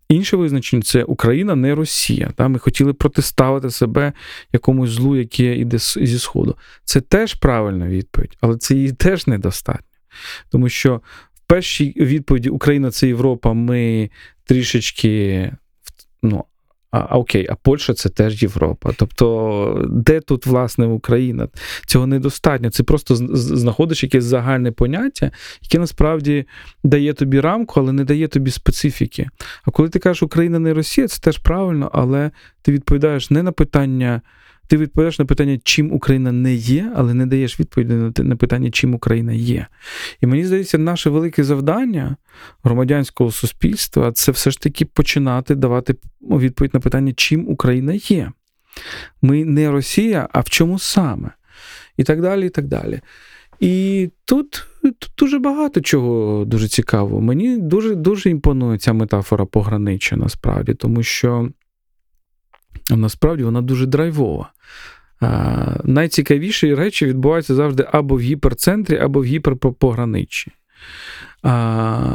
Інше 0.09 0.37
визначення 0.37 0.81
це 0.81 1.03
Україна, 1.03 1.55
не 1.55 1.75
Росія. 1.75 2.31
Так? 2.35 2.49
Ми 2.49 2.59
хотіли 2.59 2.93
протиставити 2.93 3.69
себе 3.69 4.13
якомусь 4.53 4.89
злу, 4.89 5.15
яке 5.15 5.55
йде 5.55 5.77
зі 5.77 6.19
Сходу. 6.19 6.57
Це 6.83 7.01
теж 7.01 7.33
правильна 7.33 7.87
відповідь, 7.87 8.37
але 8.41 8.57
це 8.57 8.75
її 8.75 8.91
теж 8.91 9.27
недостатньо. 9.27 9.85
Тому 10.49 10.69
що 10.69 11.01
першій 11.51 11.93
відповіді 11.97 12.49
Україна 12.49 12.91
це 12.91 13.07
Європа, 13.07 13.53
ми 13.53 14.09
трішечки. 14.45 15.51
ну, 16.23 16.43
а, 16.91 16.99
окей, 16.99 17.47
а 17.49 17.55
Польща 17.55 17.93
це 17.93 18.09
теж 18.09 18.43
Європа. 18.43 18.91
Тобто, 18.97 19.85
де 19.89 20.19
тут, 20.19 20.45
власне, 20.45 20.85
Україна? 20.85 21.47
Цього 21.85 22.07
недостатньо. 22.07 22.69
Це 22.69 22.83
просто 22.83 23.15
знаходиш 23.35 24.03
якесь 24.03 24.23
загальне 24.23 24.71
поняття, 24.71 25.31
яке 25.61 25.79
насправді 25.79 26.45
дає 26.83 27.13
тобі 27.13 27.39
рамку, 27.39 27.79
але 27.79 27.91
не 27.91 28.03
дає 28.03 28.27
тобі 28.27 28.51
специфіки. 28.51 29.29
А 29.63 29.71
коли 29.71 29.89
ти 29.89 29.99
кажеш 29.99 30.23
Україна 30.23 30.59
не 30.59 30.73
Росія, 30.73 31.07
це 31.07 31.21
теж 31.21 31.37
правильно, 31.37 31.91
але 31.93 32.31
ти 32.61 32.71
відповідаєш 32.71 33.29
не 33.29 33.43
на 33.43 33.51
питання. 33.51 34.21
Ти 34.71 34.77
відповідаєш 34.77 35.19
на 35.19 35.25
питання, 35.25 35.59
чим 35.63 35.93
Україна 35.93 36.31
не 36.31 36.53
є, 36.53 36.91
але 36.95 37.13
не 37.13 37.25
даєш 37.25 37.59
відповіді 37.59 37.93
на 38.17 38.35
питання, 38.35 38.71
чим 38.71 38.93
Україна 38.93 39.33
є. 39.33 39.67
І 40.21 40.27
мені 40.27 40.45
здається, 40.45 40.77
наше 40.77 41.09
велике 41.09 41.43
завдання 41.43 42.15
громадянського 42.63 43.31
суспільства 43.31 44.11
це 44.11 44.31
все 44.31 44.51
ж 44.51 44.59
таки 44.59 44.85
починати 44.85 45.55
давати 45.55 45.95
відповідь 46.21 46.73
на 46.73 46.79
питання, 46.79 47.13
чим 47.15 47.49
Україна 47.49 47.93
є. 47.93 48.31
Ми 49.21 49.45
не 49.45 49.71
Росія, 49.71 50.29
а 50.31 50.39
в 50.39 50.49
чому 50.49 50.79
саме? 50.79 51.31
І 51.97 52.03
так 52.03 52.21
далі. 52.21 52.45
І 52.45 52.49
так 52.49 52.67
далі. 52.67 52.99
І 53.59 54.09
тут 54.25 54.67
тут 54.81 55.11
дуже 55.17 55.39
багато 55.39 55.81
чого 55.81 56.45
дуже 56.45 56.67
цікавого. 56.67 57.21
Мені 57.21 57.57
дуже 57.57 57.95
дуже 57.95 58.29
імпонує 58.29 58.77
ця 58.77 58.93
метафора 58.93 59.45
пограниччя, 59.45 60.15
насправді, 60.15 60.73
тому 60.73 61.03
що 61.03 61.49
насправді 62.95 63.43
вона 63.43 63.61
дуже 63.61 63.85
драйвова. 63.85 64.51
Найцікавіші 65.83 66.75
речі 66.75 67.05
відбуваються 67.05 67.55
завжди 67.55 67.87
або 67.91 68.15
в 68.15 68.19
гіперцентрі, 68.19 68.97
або 68.97 69.21
в 69.21 69.23
гіперпограниччі. 69.23 70.51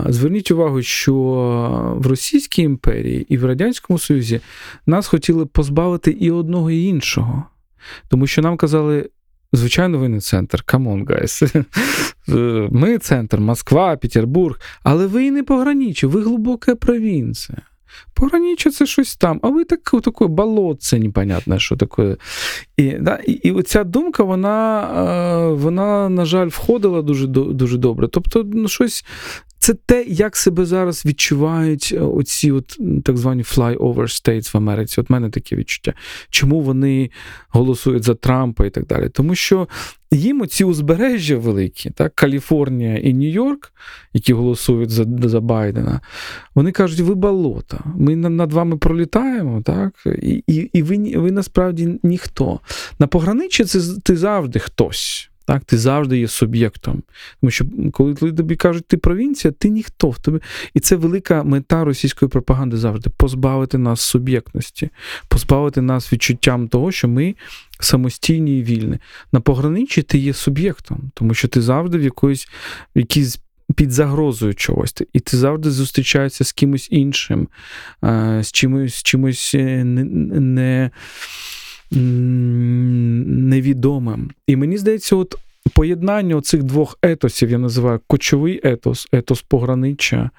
Зверніть 0.08 0.50
увагу, 0.50 0.82
що 0.82 1.14
в 1.96 2.06
Російській 2.06 2.62
імперії 2.62 3.26
і 3.28 3.38
в 3.38 3.44
Радянському 3.44 3.98
Союзі 3.98 4.40
нас 4.86 5.06
хотіли 5.06 5.46
позбавити 5.46 6.10
і 6.10 6.30
одного, 6.30 6.70
і 6.70 6.84
іншого. 6.84 7.44
Тому 8.08 8.26
що 8.26 8.42
нам 8.42 8.56
казали, 8.56 9.10
звичайно, 9.52 9.98
ви 9.98 10.08
не 10.08 10.20
центр, 10.20 10.62
come 10.62 10.88
on, 10.88 11.06
guys. 11.06 11.42
Ми 12.70 12.98
центр, 12.98 13.38
Москва, 13.40 13.96
Петербург, 13.96 14.60
але 14.82 15.06
ви 15.06 15.24
і 15.24 15.30
не 15.30 15.42
пограничі, 15.42 16.06
ви 16.06 16.22
глибока 16.22 16.74
провінція. 16.74 17.58
Пограниче 18.14 18.70
це 18.70 18.86
щось 18.86 19.16
там, 19.16 19.40
а 19.42 19.48
ви 19.48 19.64
таке, 19.64 20.00
таке 20.00 20.26
болотце 20.26 20.98
непонятне, 20.98 21.58
що 21.58 21.76
таке. 21.76 22.16
І 22.76 22.90
да, 22.90 23.20
і, 23.26 23.32
і 23.32 23.52
оця 23.52 23.84
думка, 23.84 24.22
вона, 24.22 24.82
е, 24.82 25.54
вона, 25.54 26.08
на 26.08 26.24
жаль, 26.24 26.46
входила 26.46 27.02
дуже 27.02 27.26
дуже 27.26 27.78
добре. 27.78 28.08
Тобто, 28.08 28.44
ну, 28.52 28.68
щось 28.68 29.04
це 29.66 29.74
те, 29.74 30.04
як 30.08 30.36
себе 30.36 30.64
зараз 30.64 31.06
відчувають 31.06 31.94
е, 31.96 32.00
оці 32.00 32.52
от 32.52 32.78
так 33.04 33.16
звані 33.16 33.42
flyover 33.42 34.02
states 34.02 34.54
в 34.54 34.56
Америці. 34.56 35.00
От 35.00 35.10
мене 35.10 35.30
таке 35.30 35.56
відчуття. 35.56 35.92
Чому 36.30 36.60
вони 36.60 37.10
голосують 37.48 38.04
за 38.04 38.14
Трампа 38.14 38.66
і 38.66 38.70
так 38.70 38.86
далі? 38.86 39.08
Тому 39.08 39.34
що 39.34 39.68
їм 40.10 40.40
оці 40.40 40.64
узбережжя 40.64 41.36
великі, 41.36 41.90
так, 41.90 42.14
Каліфорнія 42.14 42.96
і 42.96 43.14
Нью-Йорк, 43.14 43.72
які 44.12 44.32
голосують 44.32 44.90
за 44.90 45.06
за 45.22 45.40
Байдена, 45.40 46.00
вони 46.54 46.72
кажуть, 46.72 47.00
ви 47.00 47.14
болота, 47.14 47.84
ми 47.96 48.16
над 48.16 48.52
вами 48.52 48.76
пролітаємо, 48.76 49.62
так, 49.62 49.92
і 50.22 50.44
і, 50.46 50.54
і 50.54 50.82
ви 50.82 51.12
ви 51.16 51.30
насправді 51.30 51.98
ніхто. 52.02 52.60
На 52.98 53.06
пограниччі 53.06 53.64
це 53.64 53.80
ти 54.04 54.16
завжди 54.16 54.58
хтось. 54.58 55.30
Так, 55.46 55.64
Ти 55.64 55.78
завжди 55.78 56.18
є 56.18 56.28
суб'єктом. 56.28 57.02
Тому 57.40 57.50
що 57.50 57.64
коли 57.92 58.14
тобі 58.14 58.56
кажуть, 58.56 58.86
ти 58.86 58.96
провінція, 58.96 59.52
ти 59.58 59.68
ніхто 59.68 60.10
в 60.10 60.18
тобі. 60.18 60.40
І 60.74 60.80
це 60.80 60.96
велика 60.96 61.42
мета 61.42 61.84
російської 61.84 62.28
пропаганди 62.28 62.76
завжди 62.76 63.10
позбавити 63.16 63.78
нас 63.78 64.00
суб'єктності, 64.00 64.90
позбавити 65.28 65.80
нас 65.80 66.12
відчуттям 66.12 66.68
того, 66.68 66.92
що 66.92 67.08
ми 67.08 67.34
самостійні 67.80 68.58
і 68.58 68.62
вільні. 68.62 68.98
На 69.32 69.40
пограниччі 69.40 70.02
ти 70.02 70.18
є 70.18 70.32
суб'єктом, 70.32 71.10
тому 71.14 71.34
що 71.34 71.48
ти 71.48 71.62
завжди 71.62 71.98
в 71.98 72.02
якоїсь 72.02 72.48
якійсь. 72.94 73.38
Під 73.76 73.90
загрозою 73.90 74.54
чогось, 74.54 74.94
і 75.12 75.20
ти 75.20 75.36
завжди 75.36 75.70
зустрічаєшся 75.70 76.44
з 76.44 76.52
кимось 76.52 76.88
іншим, 76.90 77.48
з 78.40 78.52
чимось 78.52 78.94
з 78.94 79.02
чимось 79.02 79.54
е, 79.54 79.84
не, 79.84 80.04
не 80.40 80.90
невідомим. 83.50 84.30
І 84.46 84.56
мені 84.56 84.78
здається, 84.78 85.16
от 85.16 85.34
поєднання 85.74 86.40
цих 86.40 86.62
двох 86.62 86.98
етосів 87.02 87.50
я 87.50 87.58
називаю 87.58 88.00
кочовий 88.06 88.60
етос, 88.64 89.08
етос 89.12 89.42
пограниччя 89.42 90.30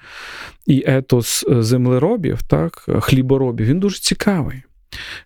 і 0.66 0.84
етос 0.86 1.46
е, 1.50 1.62
землеробів, 1.62 2.42
так, 2.42 2.86
хліборобів, 3.00 3.66
він 3.66 3.80
дуже 3.80 3.98
цікавий. 3.98 4.62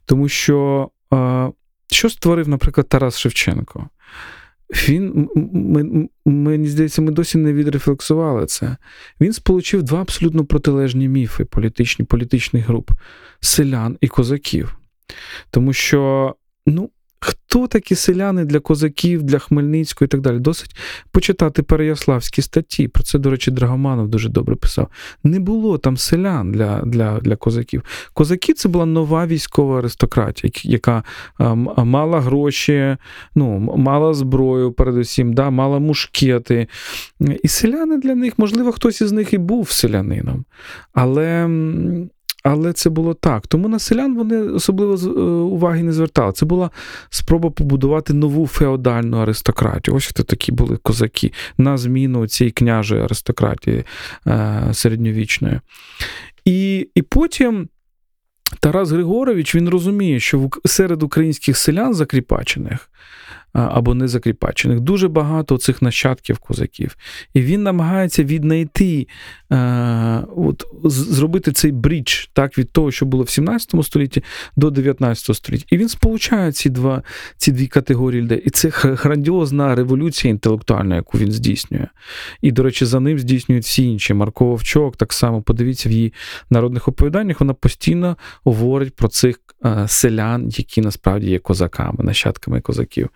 Тому 0.06 0.28
що 0.28 0.90
що 1.90 2.10
створив, 2.10 2.48
наприклад, 2.48 2.88
Тарас 2.88 3.18
Шевченко? 3.18 3.88
Він, 4.88 5.28
Мені 6.24 6.68
здається, 6.68 7.02
ми 7.02 7.12
досі 7.12 7.38
не 7.38 7.52
відрефлексували 7.52 8.46
це. 8.46 8.76
Він 9.20 9.32
сполучив 9.32 9.82
два 9.82 10.00
абсолютно 10.00 10.44
протилежні 10.44 11.08
міфи 11.08 11.44
політичні, 11.44 12.04
політичних 12.04 12.66
груп 12.66 12.90
селян 13.40 13.98
і 14.00 14.08
козаків. 14.08 14.76
Тому 15.50 15.72
що, 15.72 16.34
ну, 16.66 16.90
хто 17.22 17.66
такі 17.66 17.94
селяни 17.94 18.44
для 18.44 18.60
козаків, 18.60 19.22
для 19.22 19.38
Хмельницького 19.38 20.06
і 20.06 20.08
так 20.08 20.20
далі? 20.20 20.38
Досить 20.38 20.76
почитати 21.10 21.62
переяславські 21.62 22.42
статті. 22.42 22.88
Про 22.88 23.02
це, 23.02 23.18
до 23.18 23.30
речі, 23.30 23.50
Драгоманов 23.50 24.08
дуже 24.08 24.28
добре 24.28 24.56
писав. 24.56 24.88
Не 25.24 25.40
було 25.40 25.78
там 25.78 25.96
селян 25.96 26.52
для 26.52 26.80
для, 26.80 27.20
для 27.20 27.36
козаків. 27.36 27.82
Козаки 28.14 28.52
це 28.52 28.68
була 28.68 28.86
нова 28.86 29.26
військова 29.26 29.78
аристократія, 29.78 30.52
яка 30.64 31.02
мала 31.76 32.20
гроші, 32.20 32.96
ну, 33.34 33.58
мала 33.58 34.14
зброю, 34.14 34.72
передусім, 34.72 35.32
да, 35.32 35.50
мала 35.50 35.78
мушкети. 35.78 36.66
І 37.42 37.48
селяни 37.48 37.98
для 37.98 38.14
них, 38.14 38.38
можливо, 38.38 38.72
хтось 38.72 39.00
із 39.00 39.12
них 39.12 39.32
і 39.32 39.38
був 39.38 39.70
селянином. 39.70 40.44
Але 40.92 41.48
але 42.42 42.72
це 42.72 42.90
було 42.90 43.14
так. 43.14 43.46
Тому 43.46 43.68
на 43.68 43.78
селян 43.78 44.14
вони 44.14 44.38
особливо 44.38 44.94
е, 44.94 45.22
уваги 45.42 45.82
не 45.82 45.92
звертали. 45.92 46.32
Це 46.32 46.46
була 46.46 46.70
спроба 47.10 47.50
побудувати 47.50 48.14
нову 48.14 48.46
феодальну 48.46 49.16
аристократію. 49.16 49.96
Ось 49.96 50.06
хто 50.06 50.22
такі 50.22 50.52
були 50.52 50.76
козаки 50.76 51.32
на 51.58 51.76
зміну 51.76 52.26
цієї 52.26 52.52
княжої 52.52 53.02
аристократії 53.02 53.84
е, 54.26 54.68
середньовічної. 54.72 55.60
І, 56.44 56.88
І 56.94 57.02
потім. 57.02 57.68
Тарас 58.60 58.90
Григорович 58.90 59.54
він 59.54 59.68
розуміє, 59.68 60.20
що 60.20 60.50
серед 60.64 61.02
українських 61.02 61.56
селян 61.56 61.94
закріпачених 61.94 62.90
або 63.52 63.94
незакріпачених. 63.94 64.80
Дуже 64.80 65.08
багато 65.08 65.58
цих 65.58 65.82
нащадків 65.82 66.38
козаків. 66.38 66.96
І 67.34 67.40
він 67.40 67.62
намагається 67.62 68.24
віднайти, 68.24 69.06
от, 70.36 70.64
зробити 70.84 71.52
цей 71.52 71.72
брідж 71.72 72.26
так, 72.32 72.58
від 72.58 72.72
того, 72.72 72.90
що 72.90 73.06
було 73.06 73.24
в 73.24 73.30
17 73.30 73.84
столітті 73.84 74.22
до 74.56 74.70
19 74.70 75.36
століття. 75.36 75.64
І 75.70 75.76
він 75.76 75.88
сполучає 75.88 76.52
ці 76.52 76.70
два, 76.70 77.02
ці 77.36 77.52
дві 77.52 77.66
категорії 77.66 78.22
людей. 78.22 78.42
І 78.44 78.50
це 78.50 78.70
грандіозна 78.72 79.74
революція 79.74 80.30
інтелектуальна, 80.30 80.96
яку 80.96 81.18
він 81.18 81.32
здійснює. 81.32 81.86
І, 82.42 82.52
до 82.52 82.62
речі, 82.62 82.84
за 82.84 83.00
ним 83.00 83.18
здійснюють 83.18 83.64
всі 83.64 83.84
інші. 83.84 84.14
Марко 84.14 84.44
Вовчок, 84.44 84.96
так 84.96 85.12
само 85.12 85.42
подивіться 85.42 85.88
в 85.88 85.92
її 85.92 86.12
народних 86.50 86.88
оповіданнях, 86.88 87.40
вона 87.40 87.54
постійно 87.54 88.16
говорить 88.44 88.96
про 88.96 89.08
цих 89.08 89.36
е, 89.36 89.51
селян, 89.86 90.48
які 90.48 90.80
насправді 90.80 91.30
є 91.30 91.38
козаками, 91.38 92.04
нащадками 92.04 92.60
козаків. 92.60 93.08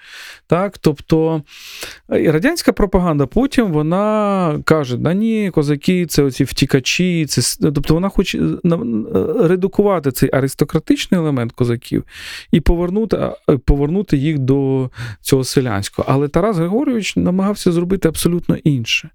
Так, 0.47 0.79
Тобто 0.79 1.43
е, 2.13 2.33
радянська 2.33 2.73
пропаганда 2.73 3.27
потім 3.27 3.73
вона 3.73 4.61
каже: 4.65 4.97
да 4.97 5.15
ні, 5.15 5.51
козаки 5.51 6.07
це 6.07 6.23
оці 6.23 6.45
втікачі, 6.45 7.27
це 7.27 7.59
тобто 7.61 7.95
вона 7.95 8.09
хоче 8.09 8.43
редукувати 9.41 10.13
цей 10.13 10.31
аристократичний 10.33 11.21
елемент 11.21 11.53
козаків 11.53 12.05
і 12.51 12.61
повернути 12.61 13.31
повернути 13.65 14.17
їх 14.17 14.39
до 14.39 14.91
цього 15.21 15.45
селянського. 15.45 16.09
Але 16.13 16.29
Тарас 16.29 16.57
Григорович 16.57 17.17
намагався 17.17 17.73
зробити 17.73 18.09
абсолютно 18.09 18.57
інше. 18.57 19.11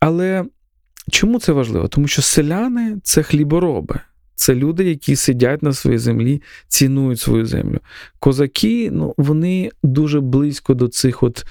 Але 0.00 0.44
чому 1.10 1.40
це 1.40 1.52
важливо? 1.52 1.88
Тому 1.88 2.08
що 2.08 2.22
селяни 2.22 2.96
це 3.02 3.22
хлібороби. 3.22 4.00
Це 4.38 4.54
люди, 4.54 4.84
які 4.84 5.16
сидять 5.16 5.62
на 5.62 5.72
своїй 5.72 5.98
землі, 5.98 6.42
цінують 6.68 7.20
свою 7.20 7.46
землю. 7.46 7.78
Козаки, 8.18 8.90
ну, 8.92 9.14
вони 9.16 9.70
дуже 9.82 10.20
близько 10.20 10.74
до 10.74 10.88
цих 10.88 11.22
от 11.22 11.46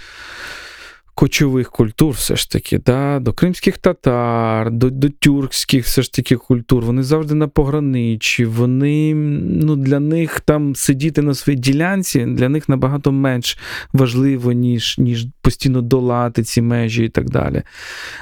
кочових 1.17 1.71
культур, 1.71 2.13
все 2.13 2.35
ж 2.35 2.49
таки, 2.49 2.77
да? 2.77 3.19
до 3.19 3.33
кримських 3.33 3.77
татар, 3.77 4.71
до 4.71 4.89
до 4.89 5.09
тюркських 5.09 5.85
все 5.85 6.01
ж 6.01 6.13
таки 6.13 6.35
культур. 6.35 6.85
Вони 6.85 7.03
завжди 7.03 7.35
на 7.35 7.47
пограничі. 7.47 8.45
Вони 8.45 9.13
ну, 9.15 9.75
для 9.75 9.99
них 9.99 10.39
там 10.39 10.75
сидіти 10.75 11.21
на 11.21 11.33
своїй 11.33 11.59
ділянці 11.59 12.25
для 12.25 12.49
них 12.49 12.69
набагато 12.69 13.11
менш 13.11 13.57
важливо, 13.93 14.51
ніж 14.51 14.95
ніж 14.97 15.27
постійно 15.41 15.81
долати 15.81 16.43
ці 16.43 16.61
межі 16.61 17.05
і 17.05 17.09
так 17.09 17.29
далі. 17.29 17.61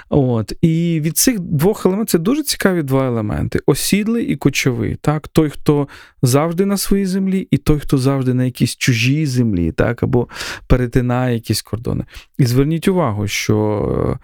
От. 0.09 0.53
І 0.61 1.01
від 1.03 1.17
цих 1.17 1.39
двох 1.39 1.85
елементів 1.85 2.11
це 2.11 2.19
дуже 2.19 2.43
цікаві 2.43 2.83
два 2.83 3.07
елементи: 3.07 3.59
осідлий 3.65 4.25
і 4.25 4.35
кочовий. 4.35 4.95
Так? 5.01 5.27
Той, 5.27 5.49
хто 5.49 5.87
завжди 6.21 6.65
на 6.65 6.77
своїй 6.77 7.05
землі, 7.05 7.47
і 7.51 7.57
той, 7.57 7.79
хто 7.79 7.97
завжди 7.97 8.33
на 8.33 8.43
якійсь 8.45 8.75
чужій 8.75 9.25
землі, 9.25 9.71
так? 9.71 10.03
або 10.03 10.27
перетинає 10.67 11.33
якісь 11.33 11.61
кордони. 11.61 12.03
І 12.37 12.45
зверніть 12.45 12.84
зверніть 12.85 12.87
увагу, 12.87 13.27
що 13.27 14.19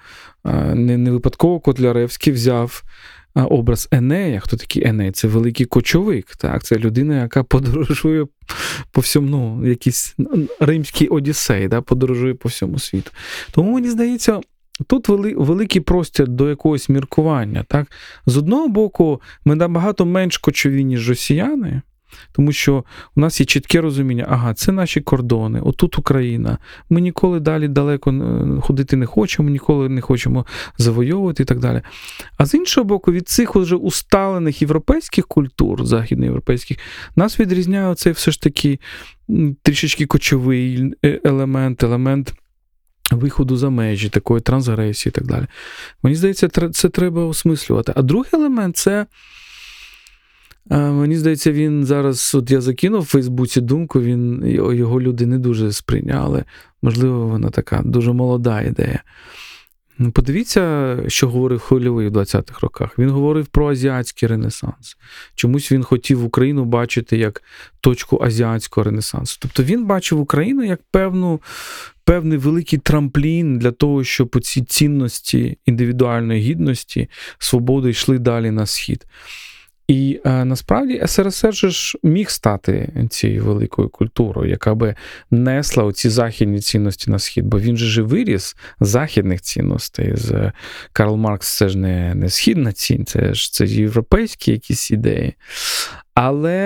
е, 0.45 0.75
не 0.75 0.97
не 0.97 1.11
випадково 1.11 1.59
Котляревський 1.59 2.33
взяв 2.33 2.83
е, 3.35 3.41
образ 3.41 3.87
Енея. 3.91 4.39
Хто 4.39 4.57
такий 4.57 4.87
Еней? 4.87 5.11
Це 5.11 5.27
великий 5.27 5.65
кочовик. 5.65 6.35
Так? 6.35 6.63
Це 6.63 6.77
людина, 6.77 7.21
яка 7.21 7.43
подорожує 7.43 8.25
по 8.91 9.01
всьому, 9.01 9.29
ну, 9.29 9.69
якийсь 9.69 10.15
римський 10.59 11.07
одіссей, 11.07 11.67
да? 11.67 11.81
подорожує 11.81 12.33
по 12.33 12.49
всьому 12.49 12.79
світу. 12.79 13.11
Тому 13.51 13.73
мені 13.73 13.89
здається. 13.89 14.41
Тут 14.87 15.09
вели, 15.09 15.33
великий 15.37 15.81
простір 15.81 16.27
до 16.27 16.49
якогось 16.49 16.89
міркування. 16.89 17.63
Так? 17.67 17.87
З 18.25 18.37
одного 18.37 18.67
боку, 18.67 19.21
ми 19.45 19.55
набагато 19.55 20.05
менш 20.05 20.37
кочові, 20.37 20.83
ніж 20.83 21.09
росіяни, 21.09 21.81
тому 22.31 22.51
що 22.51 22.83
у 23.15 23.19
нас 23.19 23.39
є 23.39 23.45
чітке 23.45 23.81
розуміння, 23.81 24.25
ага, 24.29 24.53
це 24.53 24.71
наші 24.71 25.01
кордони, 25.01 25.59
отут 25.61 25.99
Україна. 25.99 26.57
Ми 26.89 27.01
ніколи 27.01 27.39
далі 27.39 27.67
далеко 27.67 28.11
е, 28.11 28.61
ходити 28.61 28.95
не 28.95 29.05
хочемо, 29.05 29.49
ніколи 29.49 29.89
не 29.89 30.01
хочемо 30.01 30.45
завойовувати 30.77 31.43
і 31.43 31.45
так 31.45 31.59
далі. 31.59 31.81
А 32.37 32.45
з 32.45 32.53
іншого 32.53 32.85
боку, 32.85 33.11
від 33.11 33.29
цих 33.29 33.55
вже 33.55 33.75
усталених 33.75 34.61
європейських 34.61 35.27
культур, 35.27 35.85
західноєвропейських, 35.85 36.77
нас 37.15 37.39
відрізняє 37.39 37.95
цей 37.95 38.13
все 38.13 38.31
ж 38.31 38.41
таки 38.41 38.79
трішечки 39.61 40.05
кочовий 40.05 40.93
е, 41.05 41.19
елемент, 41.23 41.83
елемент. 41.83 42.33
Виходу 43.11 43.57
за 43.57 43.69
межі, 43.69 44.09
такої 44.09 44.41
трансгресії 44.41 45.11
і 45.11 45.13
так 45.13 45.27
далі. 45.27 45.45
Мені 46.03 46.15
здається, 46.15 46.69
це 46.69 46.89
треба 46.89 47.25
осмислювати. 47.25 47.93
А 47.95 48.01
другий 48.01 48.29
елемент 48.33 48.77
це 48.77 49.05
Мені 50.69 51.17
здається, 51.17 51.51
він 51.51 51.85
зараз, 51.85 52.35
от 52.35 52.51
я 52.51 52.61
закинув 52.61 53.01
в 53.01 53.05
Фейсбуці 53.05 53.61
думку, 53.61 54.01
він 54.01 54.43
його 54.73 55.01
люди 55.01 55.25
не 55.25 55.37
дуже 55.37 55.71
сприйняли. 55.71 56.43
Можливо, 56.81 57.27
вона 57.27 57.49
така 57.49 57.81
дуже 57.85 58.13
молода 58.13 58.61
ідея. 58.61 59.03
Ну, 59.97 60.11
подивіться, 60.11 60.97
що 61.07 61.29
говорив 61.29 61.59
Хвильовий 61.59 62.07
в 62.07 62.11
20-х 62.11 62.59
роках. 62.61 62.99
Він 62.99 63.09
говорив 63.09 63.45
про 63.45 63.69
азіатський 63.69 64.29
ренесанс. 64.29 64.97
Чомусь 65.35 65.71
він 65.71 65.83
хотів 65.83 66.25
Україну 66.25 66.65
бачити 66.65 67.17
як 67.17 67.43
точку 67.81 68.19
азіатського 68.23 68.83
ренесансу. 68.83 69.37
Тобто 69.41 69.63
він 69.63 69.85
бачив 69.85 70.19
Україну 70.19 70.63
як 70.63 70.79
певну, 70.91 71.41
певний 72.03 72.37
великий 72.37 72.79
трамплін 72.79 73.59
для 73.59 73.71
того, 73.71 74.03
щоб 74.03 74.41
ці 74.41 74.61
цінності 74.61 75.57
індивідуальної 75.65 76.41
гідності, 76.41 77.09
свободи 77.37 77.89
йшли 77.89 78.19
далі 78.19 78.51
на 78.51 78.65
схід. 78.65 79.05
І 79.91 80.19
е, 80.25 80.45
насправді 80.45 81.03
СРСР 81.05 81.53
же 81.53 81.69
ж 81.69 81.97
міг 82.03 82.29
стати 82.29 82.89
цією 83.09 83.43
великою 83.43 83.89
культурою, 83.89 84.49
яка 84.49 84.75
би 84.75 84.95
несла 85.31 85.83
оці 85.83 86.09
західні 86.09 86.59
цінності 86.59 87.11
на 87.11 87.19
схід, 87.19 87.45
бо 87.45 87.59
він 87.59 87.77
же 87.77 87.85
ж 87.85 88.01
виріс 88.01 88.55
західних 88.79 89.41
цінностей. 89.41 90.11
З 90.15 90.51
Карл 90.93 91.15
Маркс 91.15 91.57
це 91.57 91.69
ж 91.69 91.77
не 91.77 92.15
не 92.15 92.29
східна 92.29 92.71
цінь, 92.71 93.05
це 93.05 93.33
ж 93.33 93.53
це 93.53 93.65
європейські 93.65 94.51
якісь 94.51 94.91
ідеї. 94.91 95.33
Але 96.13 96.57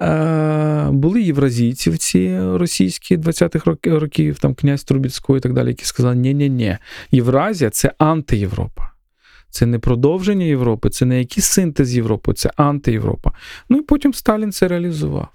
е, 0.00 0.90
були 0.90 1.22
євразійці 1.22 1.90
в 1.90 1.98
ці 1.98 2.38
російські 2.40 3.16
20-х 3.16 3.76
років, 3.84 4.38
там 4.38 4.54
князь 4.54 4.84
Трубіцький 4.84 5.36
і 5.36 5.40
так 5.40 5.52
далі, 5.52 5.68
які 5.68 5.84
сказали, 5.84 6.16
ні 6.16 6.34
ні 6.34 6.50
ні 6.50 6.76
Євразія 7.10 7.70
це 7.70 7.92
антиєвропа. 7.98 8.91
Це 9.52 9.66
не 9.66 9.78
продовження 9.78 10.44
Європи, 10.44 10.90
це 10.90 11.04
не 11.04 11.18
якийсь 11.18 11.46
синтез 11.46 11.96
Європи, 11.96 12.32
це 12.32 12.50
антиєвропа. 12.56 13.32
Ну 13.68 13.78
і 13.78 13.82
потім 13.82 14.14
Сталін 14.14 14.52
це 14.52 14.68
реалізував. 14.68 15.28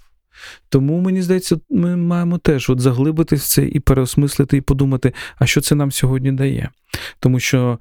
Тому 0.69 0.99
мені 0.99 1.21
здається, 1.21 1.57
ми 1.69 1.95
маємо 1.95 2.37
теж 2.37 2.69
от 2.69 2.79
заглибитись 2.79 3.43
в 3.43 3.47
це 3.47 3.63
і 3.63 3.79
переосмислити, 3.79 4.57
і 4.57 4.61
подумати, 4.61 5.13
а 5.39 5.45
що 5.45 5.61
це 5.61 5.75
нам 5.75 5.91
сьогодні 5.91 6.31
дає. 6.31 6.69
Тому 7.19 7.39
що 7.39 7.79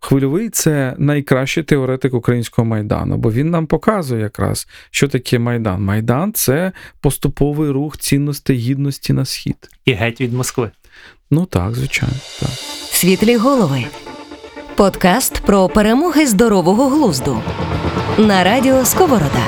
хвильовий 0.00 0.50
це 0.50 0.94
найкращий 0.98 1.62
теоретик 1.62 2.14
українського 2.14 2.66
майдану, 2.66 3.16
бо 3.16 3.32
він 3.32 3.50
нам 3.50 3.66
показує 3.66 4.22
якраз, 4.22 4.68
що 4.90 5.08
таке 5.08 5.38
Майдан. 5.38 5.82
Майдан 5.82 6.32
це 6.32 6.72
поступовий 7.00 7.70
рух 7.70 7.98
цінностей 7.98 8.56
гідності 8.56 9.12
на 9.12 9.24
схід. 9.24 9.56
І 9.84 9.92
геть 9.92 10.20
від 10.20 10.32
Москви. 10.32 10.70
Ну 11.30 11.46
так, 11.46 11.74
звичайно. 11.74 12.14
так. 12.40 12.50
Світлі 12.92 13.36
голови. 13.36 13.84
Подкаст 14.76 15.40
про 15.40 15.68
перемоги 15.68 16.26
здорового 16.26 16.88
глузду 16.88 17.42
на 18.18 18.44
радіо 18.44 18.84
Сковорода. 18.84 19.44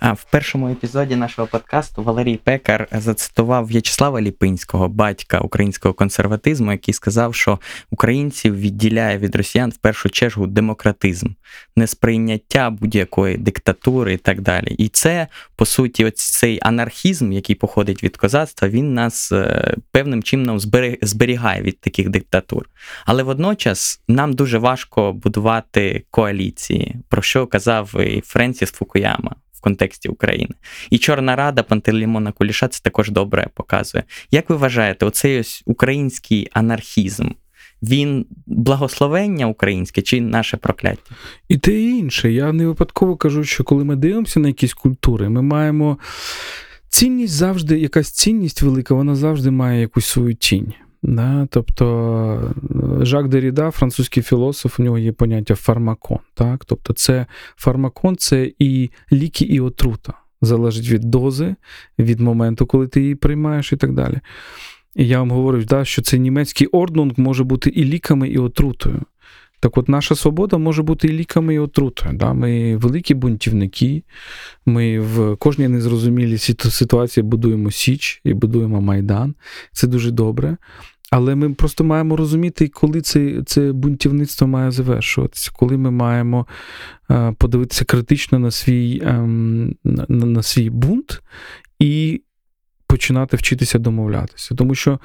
А 0.00 0.12
в 0.12 0.24
першому 0.30 0.68
епізоді 0.68 1.16
нашого 1.16 1.48
подкасту 1.48 2.02
Валерій 2.02 2.36
Пекар 2.36 2.88
зацитував 2.92 3.66
В'ячеслава 3.66 4.20
Ліпинського, 4.20 4.88
батька 4.88 5.40
українського 5.40 5.94
консерватизму, 5.94 6.72
який 6.72 6.94
сказав, 6.94 7.34
що 7.34 7.58
українців 7.90 8.60
відділяє 8.60 9.18
від 9.18 9.36
росіян 9.36 9.70
в 9.70 9.76
першу 9.76 10.10
чергу 10.10 10.46
демократизм, 10.46 11.28
несприйняття 11.76 12.70
будь-якої 12.70 13.36
диктатури 13.36 14.14
і 14.14 14.16
так 14.16 14.40
далі. 14.40 14.74
І 14.78 14.88
це 14.88 15.26
по 15.56 15.66
суті, 15.66 16.04
ось 16.04 16.14
цей 16.14 16.58
анархізм, 16.62 17.32
який 17.32 17.56
походить 17.56 18.02
від 18.02 18.16
козацтва, 18.16 18.68
він 18.68 18.94
нас 18.94 19.32
е, 19.32 19.74
певним 19.90 20.22
чином 20.22 20.60
зберігає 21.02 21.62
від 21.62 21.80
таких 21.80 22.08
диктатур. 22.08 22.68
Але 23.06 23.22
водночас 23.22 24.00
нам 24.08 24.32
дуже 24.32 24.58
важко 24.58 25.12
будувати 25.12 26.04
коаліції, 26.10 26.96
про 27.08 27.22
що 27.22 27.46
казав 27.46 28.00
і 28.00 28.20
Френсіс 28.20 28.70
Фукуяма 28.70 29.34
в 29.58 29.60
контексті 29.60 30.08
України. 30.08 30.54
І 30.90 30.98
Чорна 30.98 31.36
Рада 31.36 31.62
Пантелеймона 31.62 32.32
Куліша 32.32 32.68
це 32.68 32.80
також 32.82 33.10
добре 33.10 33.48
показує. 33.54 34.04
Як 34.30 34.50
ви 34.50 34.56
вважаєте, 34.56 35.06
оцей 35.06 35.40
ось 35.40 35.62
український 35.66 36.48
анархізм? 36.52 37.28
Він 37.82 38.26
благословення 38.46 39.46
українське 39.46 40.02
чи 40.02 40.20
наше 40.20 40.56
прокляття? 40.56 41.14
І 41.48 41.58
те 41.58 41.72
і 41.72 41.90
інше. 41.90 42.32
Я 42.32 42.52
не 42.52 42.66
випадково 42.66 43.16
кажу, 43.16 43.44
що 43.44 43.64
коли 43.64 43.84
ми 43.84 43.96
дивимося 43.96 44.40
на 44.40 44.48
якісь 44.48 44.74
культури, 44.74 45.28
ми 45.28 45.42
маємо 45.42 45.98
цінність 46.88 47.34
завжди, 47.34 47.78
якась 47.78 48.10
цінність 48.10 48.62
велика, 48.62 48.94
вона 48.94 49.14
завжди 49.14 49.50
має 49.50 49.80
якусь 49.80 50.06
свою 50.06 50.34
тінь. 50.34 50.72
Да? 51.02 51.48
Тобто 51.50 52.54
Жак 53.00 53.28
Деріда, 53.28 53.70
французький 53.70 54.22
філософ, 54.22 54.80
у 54.80 54.82
нього 54.82 54.98
є 54.98 55.12
поняття 55.12 55.54
фармакон. 55.54 56.18
Так? 56.34 56.64
Тобто, 56.64 56.92
це 56.92 57.26
фармакон 57.56 58.16
це 58.16 58.52
і 58.58 58.90
ліки, 59.12 59.44
і 59.44 59.60
отрута. 59.60 60.12
Залежить 60.40 60.90
від 60.90 61.00
дози, 61.00 61.54
від 61.98 62.20
моменту, 62.20 62.66
коли 62.66 62.88
ти 62.88 63.00
її 63.00 63.14
приймаєш, 63.14 63.72
і 63.72 63.76
так 63.76 63.92
далі. 63.92 64.20
І 64.96 65.08
я 65.08 65.18
вам 65.18 65.30
говорю, 65.30 65.64
да, 65.64 65.84
що 65.84 66.02
цей 66.02 66.20
німецький 66.20 66.66
орднунг 66.66 67.12
може 67.16 67.44
бути 67.44 67.70
і 67.70 67.84
ліками, 67.84 68.28
і 68.28 68.38
отрутою. 68.38 69.02
Так 69.60 69.78
от 69.78 69.88
наша 69.88 70.14
свобода 70.14 70.58
може 70.58 70.82
бути 70.82 71.08
і 71.08 71.12
ліками, 71.12 71.54
і 71.54 71.58
отрутою. 71.58 72.14
Да? 72.14 72.32
Ми 72.32 72.76
великі 72.76 73.14
бунтівники, 73.14 74.02
ми 74.66 75.00
в 75.00 75.36
кожній 75.36 75.68
незрозумілій 75.68 76.38
ситуації 76.38 77.24
будуємо 77.24 77.70
Січ 77.70 78.20
і 78.24 78.34
будуємо 78.34 78.80
Майдан. 78.80 79.34
Це 79.72 79.86
дуже 79.86 80.10
добре. 80.10 80.56
Але 81.10 81.34
ми 81.34 81.54
просто 81.54 81.84
маємо 81.84 82.16
розуміти, 82.16 82.68
коли 82.68 83.00
це 83.00 83.42
це 83.46 83.72
бунтівництво 83.72 84.46
має 84.46 84.70
завершуватися, 84.70 85.50
коли 85.54 85.76
ми 85.76 85.90
маємо 85.90 86.46
е, 87.10 87.34
подивитися 87.38 87.84
критично 87.84 88.38
на 88.38 88.50
свій 88.50 89.00
е, 89.04 89.12
на, 89.84 90.06
на 90.08 90.42
свій 90.42 90.70
бунт 90.70 91.22
і 91.78 92.22
починати 92.88 93.36
вчитися 93.36 93.78
домовлятися. 93.78 94.54
Тому 94.54 94.74
що 94.74 94.98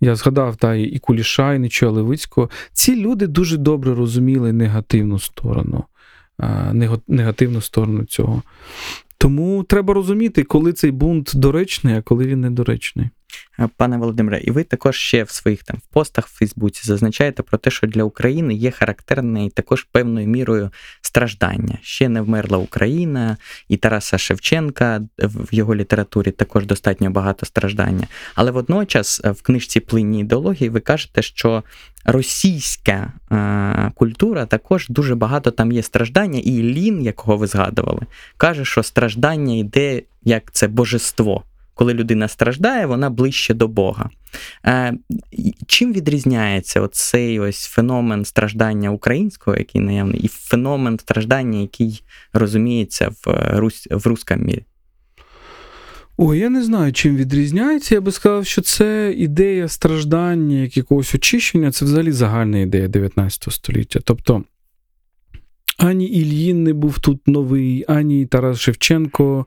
я 0.00 0.16
згадав 0.16 0.56
та, 0.56 0.74
і 0.74 0.98
Куліша, 0.98 1.54
і 1.54 1.58
Нічого 1.58 1.92
Левицького. 1.92 2.50
Ці 2.72 2.96
люди 2.96 3.26
дуже 3.26 3.56
добре 3.56 3.94
розуміли 3.94 4.52
негативну 4.52 5.18
сторону, 5.18 5.84
е, 6.40 6.98
негативну 7.08 7.60
сторону 7.60 8.04
цього. 8.04 8.42
Тому 9.18 9.62
треба 9.62 9.94
розуміти, 9.94 10.44
коли 10.44 10.72
цей 10.72 10.90
бунт 10.90 11.32
доречний, 11.34 11.94
а 11.94 12.02
коли 12.02 12.26
він 12.26 12.40
недоречний. 12.40 13.08
Пане 13.76 13.96
Володимире, 13.96 14.40
і 14.40 14.50
ви 14.50 14.64
також 14.64 14.96
ще 14.96 15.22
в 15.22 15.30
своїх 15.30 15.62
там 15.62 15.76
в 15.76 15.92
постах 15.92 16.26
в 16.26 16.38
Фейсбуці 16.38 16.82
зазначаєте 16.84 17.42
про 17.42 17.58
те, 17.58 17.70
що 17.70 17.86
для 17.86 18.04
України 18.04 18.54
є 18.54 18.70
характерне 18.70 19.46
і 19.46 19.50
також 19.50 19.82
певною 19.82 20.28
мірою 20.28 20.70
страждання. 21.00 21.78
Ще 21.82 22.08
не 22.08 22.20
вмерла 22.20 22.58
Україна, 22.58 23.36
і 23.68 23.76
Тараса 23.76 24.18
Шевченка 24.18 25.00
в 25.18 25.54
його 25.54 25.74
літературі 25.74 26.30
також 26.30 26.66
достатньо 26.66 27.10
багато 27.10 27.46
страждання. 27.46 28.06
Але 28.34 28.50
водночас 28.50 29.20
в 29.24 29.42
книжці 29.42 29.80
Плинні 29.80 30.20
ідеології 30.20 30.68
ви 30.68 30.80
кажете, 30.80 31.22
що 31.22 31.64
російська 32.04 33.12
е, 33.32 33.92
культура 33.94 34.46
також 34.46 34.88
дуже 34.88 35.14
багато 35.14 35.50
там 35.50 35.72
є 35.72 35.82
страждання, 35.82 36.38
і 36.38 36.62
Лін, 36.62 37.02
якого 37.02 37.36
ви 37.36 37.46
згадували, 37.46 38.00
каже, 38.36 38.64
що 38.64 38.82
страждання 38.82 39.56
йде 39.56 40.02
як 40.22 40.52
це 40.52 40.68
божество 40.68 41.44
коли 41.76 41.94
людина 41.94 42.28
страждає, 42.28 42.86
вона 42.86 43.10
ближче 43.10 43.54
до 43.54 43.68
Бога. 43.68 44.10
Е, 44.66 44.94
чим 45.66 45.92
відрізняється 45.92 46.80
оцей 46.80 47.40
ось 47.40 47.66
феномен 47.66 48.24
страждання 48.24 48.90
українського, 48.90 49.56
який 49.56 49.80
наявний, 49.80 50.20
і 50.20 50.28
феномен 50.28 50.98
страждання, 50.98 51.60
який 51.60 52.02
розуміється 52.32 53.08
в 53.08 53.50
Русь, 53.58 53.88
в 53.90 54.06
русском 54.06 54.42
мірі? 54.42 54.64
Ой, 56.16 56.38
я 56.38 56.50
не 56.50 56.64
знаю, 56.64 56.92
чим 56.92 57.16
відрізняється. 57.16 57.94
Я 57.94 58.00
би 58.00 58.12
сказав, 58.12 58.46
що 58.46 58.62
це 58.62 59.14
ідея 59.16 59.68
страждання, 59.68 60.56
як 60.56 60.76
якогось 60.76 61.14
очищення, 61.14 61.72
це 61.72 61.84
взагалі 61.84 62.12
загальна 62.12 62.58
ідея 62.58 62.88
19 62.88 63.52
століття. 63.52 64.00
Тобто 64.04 64.44
Ані 65.76 66.06
Ільїн 66.06 66.62
не 66.62 66.72
був 66.72 66.98
тут 66.98 67.28
новий, 67.28 67.84
ані 67.88 68.26
Тарас 68.26 68.60
Шевченко. 68.60 69.46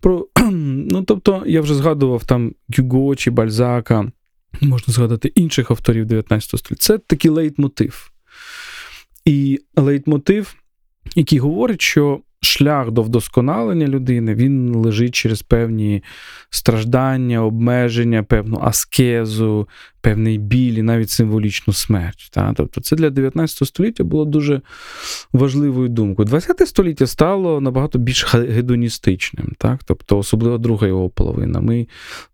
Про, 0.00 0.26
ну, 0.90 1.02
Тобто, 1.02 1.42
я 1.46 1.60
вже 1.60 1.74
згадував 1.74 2.24
там 2.24 2.54
Гюго 2.78 3.14
чи 3.16 3.30
Бальзака, 3.30 4.12
можна 4.60 4.94
згадати 4.94 5.32
інших 5.34 5.70
авторів 5.70 6.06
19 6.06 6.48
століття. 6.48 6.74
Це 6.76 6.98
такий 6.98 7.30
лейтмотив. 7.30 8.10
І 9.24 9.60
лейтмотив, 9.76 10.54
який 11.14 11.38
говорить, 11.38 11.82
що 11.82 12.20
шлях 12.40 12.90
до 12.90 13.02
вдосконалення 13.02 13.86
людини 13.86 14.34
він 14.34 14.74
лежить 14.74 15.14
через 15.14 15.42
певні 15.42 16.02
страждання, 16.50 17.44
обмеження, 17.44 18.22
певну 18.22 18.58
аскезу, 18.62 19.68
певний 20.06 20.38
біль 20.38 20.72
і 20.72 20.82
навіть 20.82 21.10
символічну 21.10 21.72
смерть. 21.72 22.28
Та? 22.30 22.52
Тобто 22.56 22.80
це 22.80 22.96
для 22.96 23.10
19 23.10 23.68
століття 23.68 24.04
було 24.04 24.24
дуже 24.24 24.60
важливою 25.32 25.88
думкою. 25.88 26.26
20 26.26 26.68
століття 26.68 27.06
стало 27.06 27.60
набагато 27.60 27.98
більш 27.98 28.34
гедоністичним, 28.34 29.52
так? 29.58 29.80
тобто, 29.84 30.18
особливо 30.18 30.58
друга 30.58 30.86
його 30.86 31.08
половина. 31.08 31.60
Ми 31.60 31.86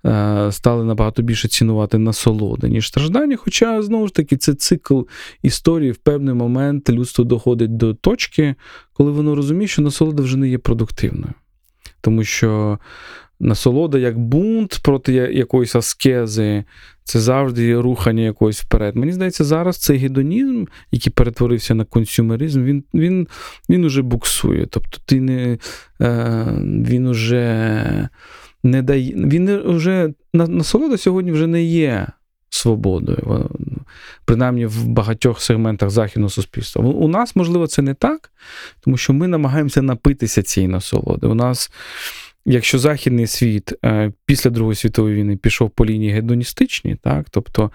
е, 0.07 0.49
стали 0.53 0.85
набагато 0.85 1.23
більше 1.23 1.49
цінувати 1.49 1.99
насолоди, 1.99 2.69
ніж 2.69 2.89
страждання. 2.89 3.37
Хоча, 3.37 3.83
знову 3.83 4.07
ж 4.07 4.15
таки, 4.15 4.37
це 4.37 4.55
цикл 4.55 5.01
історії 5.43 5.91
в 5.91 5.97
певний 5.97 6.35
момент 6.35 6.91
людство 6.91 7.25
доходить 7.25 7.77
до 7.77 7.95
точки, 7.95 8.55
коли 8.93 9.11
воно 9.11 9.35
розуміє, 9.35 9.69
що 9.69 9.83
насолода 9.83 10.23
вже 10.23 10.37
не 10.37 10.49
є 10.49 10.59
продуктивною. 10.59 11.35
Тому 12.01 12.25
що 12.25 12.79
насолода 13.43 13.99
як 13.99 14.19
бунт 14.19 14.81
проти 14.83 15.13
якоїсь 15.13 15.77
аскези, 15.77 16.65
це 17.05 17.21
завжди 17.21 17.81
рухання 17.81 18.23
якогось 18.23 18.63
вперед. 18.63 18.97
Мені 18.97 19.13
здається, 19.13 19.45
зараз 19.45 19.77
цей 19.77 19.99
гедонізм, 19.99 20.65
який 20.91 21.13
перетворився 21.13 21.75
на 21.75 21.85
консюмеризм, 21.85 22.65
він 22.65 22.85
він, 22.95 23.29
він 23.69 23.85
уже 23.85 24.03
буксує. 24.03 24.67
Тобто 24.67 24.99
ти 25.07 25.21
не, 25.21 25.59
е, 26.01 26.47
він 26.63 27.07
уже 27.07 28.09
не 28.63 28.83
дає. 28.83 29.15
Він 29.17 29.63
вже 29.65 30.13
насолода 30.35 30.97
сьогодні 30.97 31.33
вже 31.33 31.47
не 31.47 31.63
є 31.63 32.07
свободою, 32.51 33.51
принаймні 34.25 34.67
в 34.67 34.87
багатьох 34.87 35.41
сегментах 35.41 35.91
західного 35.91 36.31
суспільства. 36.31 36.85
У 36.85 37.09
нас, 37.09 37.37
можливо, 37.37 37.67
це 37.67 37.83
не 37.83 37.95
так, 37.95 38.33
тому 38.81 38.97
що 38.97 39.13
ми 39.13 39.29
намагаємося 39.29 39.83
напитися 39.83 40.43
цієї 40.43 40.69
насолоди. 40.73 41.27
У 41.27 41.35
нас 41.35 41.71
Якщо 42.45 42.79
західний 42.79 43.27
світ 43.27 43.73
е, 43.85 44.13
після 44.27 44.51
Другої 44.51 44.77
світової 44.77 45.15
війни 45.15 45.37
пішов 45.37 45.71
по 45.71 45.87
лінії 45.87 46.13
гедоністичній, 46.13 46.97
так, 46.97 47.27
тобто 47.31 47.71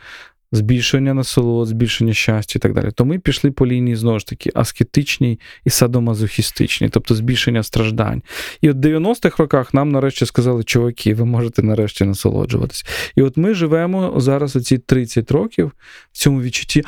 збільшення 0.52 1.14
насолод, 1.14 1.68
збільшення 1.68 2.14
щастя 2.14 2.54
і 2.56 2.60
так 2.60 2.74
далі, 2.74 2.91
то 2.91 3.06
ми 3.06 3.20
пішли 3.20 3.52
по 3.52 3.68
лінії 3.68 3.95
знову 3.95 4.20
ж 4.20 4.28
таки 4.28 4.52
аскетичній 4.56 5.39
і 5.66 5.70
садомазохістичній, 5.70 6.89
тобто 6.89 7.16
збільшення 7.16 7.64
страждань. 7.64 8.22
І 8.62 8.70
от 8.70 8.78
в 8.78 8.80
90-х 8.80 9.36
роках 9.39 9.74
нам 9.74 9.91
нарешті 9.91 10.26
сказали, 10.26 10.64
чуваки, 10.64 11.14
ви 11.14 11.26
можете 11.26 11.64
нарешті 11.64 12.06
насолоджуватись. 12.06 12.86
І 13.16 13.22
от 13.22 13.38
ми 13.38 13.54
живемо 13.54 14.14
зараз 14.18 14.56
оці 14.56 14.78
30 14.78 15.32
років 15.32 15.72
в 16.12 16.18
цьому 16.18 16.41
відчутті, 16.41 16.84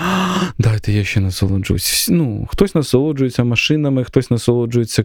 дайте 0.57 0.91
я 0.91 1.03
ще 1.03 1.19
насолоджуюсь. 1.19 2.07
Ну, 2.11 2.47
Хтось 2.51 2.75
насолоджується 2.75 3.43
машинами, 3.43 4.03
хтось 4.03 4.31
насолоджується 4.31 5.03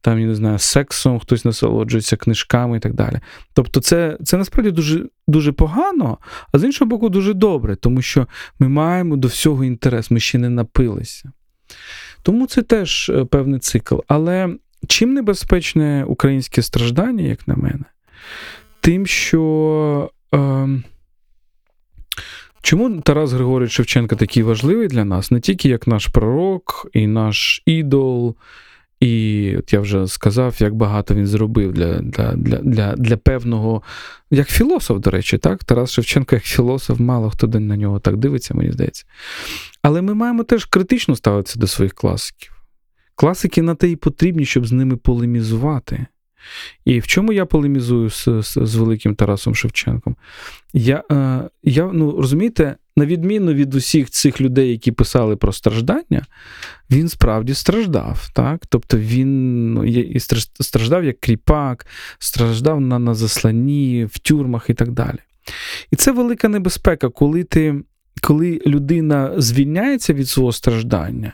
там, 0.00 0.20
я 0.20 0.26
не 0.26 0.34
знаю, 0.34 0.58
сексом, 0.58 1.18
хтось 1.18 1.44
насолоджується 1.44 2.16
книжками 2.16 2.76
і 2.76 2.80
так 2.80 2.94
далі. 2.94 3.20
Тобто, 3.54 3.80
це, 3.80 4.18
це 4.24 4.36
насправді 4.36 4.70
дуже 4.70 5.06
дуже 5.28 5.52
погано, 5.52 6.18
а 6.52 6.58
з 6.58 6.64
іншого 6.64 6.88
боку, 6.88 7.08
дуже 7.08 7.34
добре, 7.34 7.51
тому 7.80 8.02
що 8.02 8.26
ми 8.58 8.68
маємо 8.68 9.16
до 9.16 9.28
всього 9.28 9.64
інтерес, 9.64 10.10
ми 10.10 10.20
ще 10.20 10.38
не 10.38 10.48
напилися. 10.48 11.32
Тому 12.22 12.46
це 12.46 12.62
теж 12.62 13.08
е, 13.08 13.24
певний 13.24 13.60
цикл. 13.60 13.98
Але 14.08 14.56
чим 14.86 15.14
небезпечне 15.14 16.04
українське 16.04 16.62
страждання, 16.62 17.24
як 17.24 17.48
на 17.48 17.54
мене, 17.54 17.84
тим, 18.80 19.06
що. 19.06 20.10
Е, 20.34 20.68
Чому 22.64 23.00
Тарас 23.00 23.32
Григорович 23.32 23.72
Шевченко 23.72 24.16
такий 24.16 24.42
важливий 24.42 24.88
для 24.88 25.04
нас, 25.04 25.30
не 25.30 25.40
тільки 25.40 25.68
як 25.68 25.86
наш 25.86 26.06
пророк 26.06 26.90
і 26.92 27.06
наш 27.06 27.62
ідол, 27.66 28.36
і 29.02 29.56
от 29.58 29.72
я 29.72 29.80
вже 29.80 30.06
сказав, 30.06 30.56
як 30.58 30.74
багато 30.74 31.14
він 31.14 31.26
зробив 31.26 31.72
для 31.72 32.00
для, 32.00 32.32
для, 32.32 32.56
для, 32.56 32.92
для 32.96 33.16
певного, 33.16 33.82
як 34.30 34.48
філософ, 34.48 34.98
до 34.98 35.10
речі, 35.10 35.38
так? 35.38 35.64
Тарас 35.64 35.90
Шевченко, 35.90 36.34
як 36.34 36.44
філософ, 36.44 37.00
мало 37.00 37.30
хто 37.30 37.46
на 37.46 37.76
нього 37.76 38.00
так 38.00 38.16
дивиться, 38.16 38.54
мені 38.54 38.72
здається. 38.72 39.04
Але 39.82 40.02
ми 40.02 40.14
маємо 40.14 40.44
теж 40.44 40.64
критично 40.64 41.16
ставитися 41.16 41.58
до 41.58 41.66
своїх 41.66 41.94
класиків. 41.94 42.52
Класики 43.14 43.62
на 43.62 43.74
те 43.74 43.90
і 43.90 43.96
потрібні, 43.96 44.44
щоб 44.44 44.66
з 44.66 44.72
ними 44.72 44.96
полемізувати. 44.96 46.06
І 46.84 47.00
в 47.00 47.06
чому 47.06 47.32
я 47.32 47.46
полемізую 47.46 48.10
з 48.10 48.28
з, 48.42 48.58
з 48.62 48.74
великим 48.74 49.14
Тарасом 49.14 49.54
Шевченком? 49.54 50.16
Я, 50.72 51.04
е, 51.12 51.40
я, 51.62 51.90
ну, 51.92 52.20
Розумієте, 52.20 52.76
на 52.96 53.06
відміну 53.06 53.52
від 53.52 53.74
усіх 53.74 54.10
цих 54.10 54.40
людей, 54.40 54.70
які 54.70 54.92
писали 54.92 55.36
про 55.36 55.52
страждання, 55.52 56.26
він 56.90 57.08
справді 57.08 57.54
страждав. 57.54 58.28
так? 58.34 58.66
Тобто 58.66 58.98
він 58.98 59.72
ну, 59.74 59.84
і 59.84 60.20
страждав 60.60 61.04
як 61.04 61.20
кріпак, 61.20 61.86
страждав 62.18 62.80
на, 62.80 62.98
на 62.98 63.14
засланні, 63.14 64.04
в 64.04 64.18
тюрмах 64.18 64.70
і 64.70 64.74
так 64.74 64.92
далі. 64.92 65.18
І 65.90 65.96
це 65.96 66.12
велика 66.12 66.48
небезпека, 66.48 67.08
коли 67.08 67.44
ти. 67.44 67.82
Коли 68.20 68.60
людина 68.66 69.32
звільняється 69.36 70.12
від 70.12 70.28
свого 70.28 70.52
страждання 70.52 71.32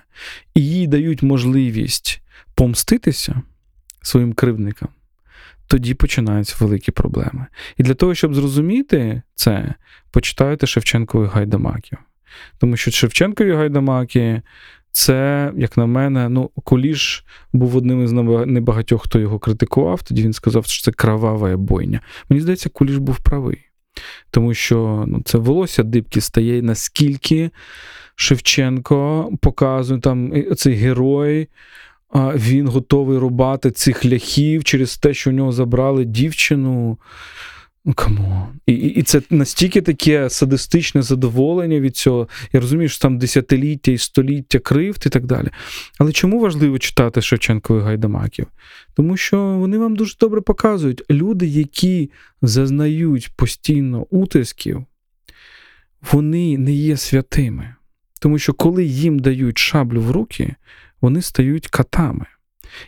і 0.55 0.67
їй 0.67 0.87
дають 0.87 1.23
можливість 1.23 2.23
помститися 2.55 3.43
своїм 4.03 4.33
кривдникам, 4.33 4.89
тоді 5.69 5.95
починаються 5.95 6.57
великі 6.61 6.93
проблеми. 6.93 7.47
І 7.77 7.83
для 7.83 7.95
того, 7.95 8.15
щоб 8.15 8.35
зрозуміти 8.35 9.23
це, 9.35 9.75
почитайте 10.11 10.67
Шевченкових 10.67 11.33
гайдамаків. 11.33 11.99
Тому 12.59 12.77
що 12.77 12.91
Шевченкові 12.91 13.53
гайдамаки. 13.53 14.43
Це, 14.93 15.53
як 15.57 15.77
на 15.77 15.87
мене, 15.87 16.29
ну, 16.29 16.51
Куліш 16.65 17.25
був 17.53 17.77
одним 17.77 18.05
із 18.05 18.13
небагатьох, 18.47 19.05
хто 19.05 19.19
його 19.19 19.39
критикував. 19.39 20.03
Тоді 20.03 20.23
він 20.23 20.33
сказав, 20.33 20.67
що 20.67 20.85
це 20.85 20.93
кровава 20.93 21.57
бойня. 21.57 22.01
Мені 22.29 22.43
здається, 22.43 22.69
Куліш 22.69 22.97
був 22.97 23.21
правий. 23.21 23.59
Тому 24.31 24.55
що 24.55 25.05
ну, 25.07 25.23
це 25.25 25.39
волосся 25.39 25.83
дибки 25.83 26.21
стає, 26.21 26.63
наскільки 26.63 27.51
Шевченко 28.15 29.31
показує 29.41 30.01
там 30.01 30.33
цей 30.57 30.75
герой 30.75 31.49
він 32.15 32.69
готовий 32.69 33.19
рубати 33.19 33.71
цих 33.71 34.07
ляхів 34.07 34.65
через 34.65 34.97
те, 34.97 35.15
що 35.15 35.31
у 35.31 35.33
нього 35.33 35.53
забрали 35.53 36.05
дівчину. 36.05 36.99
Ну. 38.09 38.47
І, 38.67 38.73
і 38.73 38.89
і, 38.89 39.03
це 39.03 39.23
настільки 39.31 39.83
таке 39.83 40.31
садистичне 40.31 41.03
задоволення 41.03 41.81
від 41.81 41.97
цього. 41.97 42.29
Я 42.53 42.61
розумію, 42.61 42.89
що 42.89 43.03
там 43.03 43.19
десятиліття 43.19 43.93
і 43.93 43.99
століття 43.99 44.59
кривд 44.59 45.03
і 45.07 45.09
так 45.09 45.27
далі. 45.27 45.49
Але 45.99 46.13
чому 46.13 46.41
важливо 46.41 46.79
читати 46.79 47.23
Шевченкових 47.23 47.85
гайдамаків? 47.85 48.47
Тому 48.95 49.17
що 49.17 49.43
вони 49.43 49.79
вам 49.79 49.97
дуже 49.97 50.17
добре 50.21 50.41
показують 50.41 51.03
люди, 51.11 51.47
які 51.47 52.11
зазнають 52.43 53.31
постійно 53.37 54.07
утисків, 54.11 54.85
вони 56.13 56.59
не 56.59 56.73
є 56.73 56.97
святими. 56.97 57.75
Тому 58.21 58.39
що 58.39 58.53
коли 58.53 58.85
їм 58.85 59.19
дають 59.19 59.59
шаблю 59.59 60.03
в 60.03 60.11
руки, 60.11 60.55
вони 61.01 61.23
стають 61.23 61.69
катами. 61.69 62.27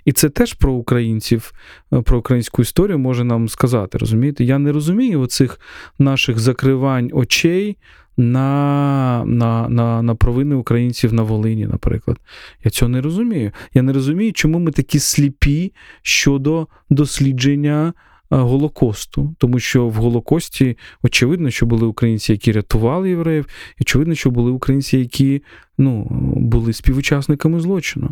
І 0.05 0.13
це 0.13 0.29
теж 0.29 0.53
про 0.53 0.73
українців, 0.73 1.53
е, 1.93 2.03
про 2.03 2.19
українську 2.19 2.63
історію 2.63 2.99
може 2.99 3.25
нам 3.25 3.49
сказати. 3.49 3.99
розумієте? 3.99 4.45
Я 4.45 4.59
не 4.59 4.73
розумію 4.73 5.21
оцих 5.21 5.61
наших 5.99 6.39
закривань 6.39 7.11
очей 7.13 7.77
на 8.17 9.23
на, 9.27 9.69
на, 9.69 10.03
на 10.03 10.15
провини 10.15 10.55
українців 10.55 11.13
на 11.13 11.23
Волині, 11.23 11.67
наприклад. 11.67 12.19
Я 12.65 12.71
цього 12.71 12.89
не 12.89 13.01
розумію. 13.01 13.53
Я 13.75 13.83
не 13.83 13.93
розумію, 13.93 14.33
чому 14.33 14.59
ми 14.59 14.71
такі 14.71 14.99
сліпі 14.99 15.73
щодо 16.03 16.67
дослідження. 16.91 17.93
Е, 18.33 18.37
Голокосту, 18.37 19.35
тому 19.39 19.59
що 19.59 19.87
в 19.87 19.95
Голокості 19.95 20.79
очевидно, 21.03 21.51
що 21.51 21.67
були 21.67 21.87
українці, 21.87 22.33
які 22.33 22.53
рятували 22.53 23.11
євреїв, 23.11 23.47
і 23.79 23.83
очевидно, 23.83 24.15
що 24.15 24.31
були 24.31 24.51
українці, 24.51 24.99
які 24.99 25.43
ну, 25.79 26.07
були 26.37 26.73
співучасниками 26.73 27.61
злочину. 27.61 28.11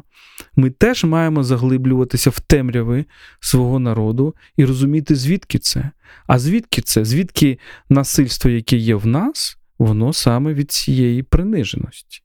Ми 0.57 0.71
теж 0.71 1.05
маємо 1.05 1.45
заглиблюватися 1.45 2.31
в 2.31 2.41
темряви 2.41 3.05
свого 3.41 3.79
народу 3.79 4.35
і 4.57 4.65
розуміти, 4.65 5.15
звідки 5.15 5.59
це. 5.59 5.91
А 6.27 6.39
звідки 6.39 6.83
це? 6.83 7.05
Звідки 7.05 7.59
насильство, 7.89 8.51
яке 8.51 8.77
є 8.77 8.95
в 8.95 9.07
нас, 9.07 9.59
воно 9.79 10.13
саме 10.13 10.55
від 10.55 10.73
цієї 10.73 11.23
приниженості. 11.23 12.23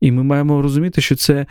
І 0.00 0.12
ми 0.12 0.22
маємо 0.22 0.62
розуміти, 0.62 1.00
що 1.00 1.16
це 1.16 1.46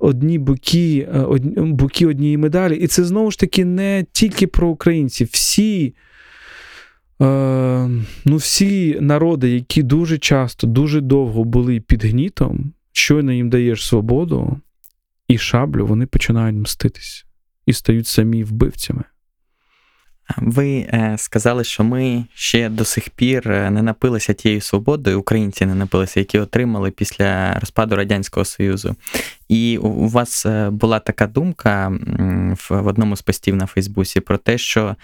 одні 0.00 0.38
боки 0.38 1.08
е, 1.14 1.26
боки 1.56 2.06
однієї 2.06 2.36
медалі. 2.36 2.76
І 2.76 2.86
це 2.86 3.04
знову 3.04 3.30
ж 3.30 3.38
таки 3.38 3.64
не 3.64 4.04
тільки 4.12 4.46
про 4.46 4.68
українців. 4.68 5.28
Всі. 5.32 5.94
Е, 7.22 7.90
ну, 8.24 8.36
всі 8.36 8.98
народи, 9.00 9.50
які 9.50 9.82
дуже 9.82 10.18
часто, 10.18 10.66
дуже 10.66 11.00
довго 11.00 11.44
були 11.44 11.80
під 11.80 12.04
гнітом, 12.04 12.72
щойно 12.92 13.32
їм 13.32 13.50
даєш 13.50 13.86
свободу 13.86 14.60
і 15.28 15.38
шаблю, 15.38 15.86
вони 15.86 16.06
починають 16.06 16.56
мститись 16.56 17.24
і 17.66 17.72
стають 17.72 18.06
самі 18.06 18.44
вбивцями. 18.44 19.04
Ви 20.36 20.78
е, 20.78 21.14
сказали, 21.18 21.64
що 21.64 21.84
ми 21.84 22.24
ще 22.34 22.68
до 22.68 22.84
сих 22.84 23.10
пір 23.10 23.50
е, 23.50 23.70
не 23.70 23.82
напилися 23.82 24.32
тією 24.32 24.60
свободою, 24.60 25.20
українці 25.20 25.66
не 25.66 25.74
напилися, 25.74 26.20
які 26.20 26.38
отримали 26.38 26.90
після 26.90 27.54
розпаду 27.60 27.96
Радянського 27.96 28.44
Союзу. 28.44 28.96
І 29.48 29.78
у 29.78 30.08
вас 30.08 30.46
е, 30.46 30.70
була 30.70 30.98
така 30.98 31.26
думка 31.26 31.92
в 32.70 32.86
одному 32.86 33.16
з 33.16 33.22
постів 33.22 33.56
на 33.56 33.66
Фейсбуці 33.66 34.20
про 34.20 34.38
те, 34.38 34.58
що 34.58 34.96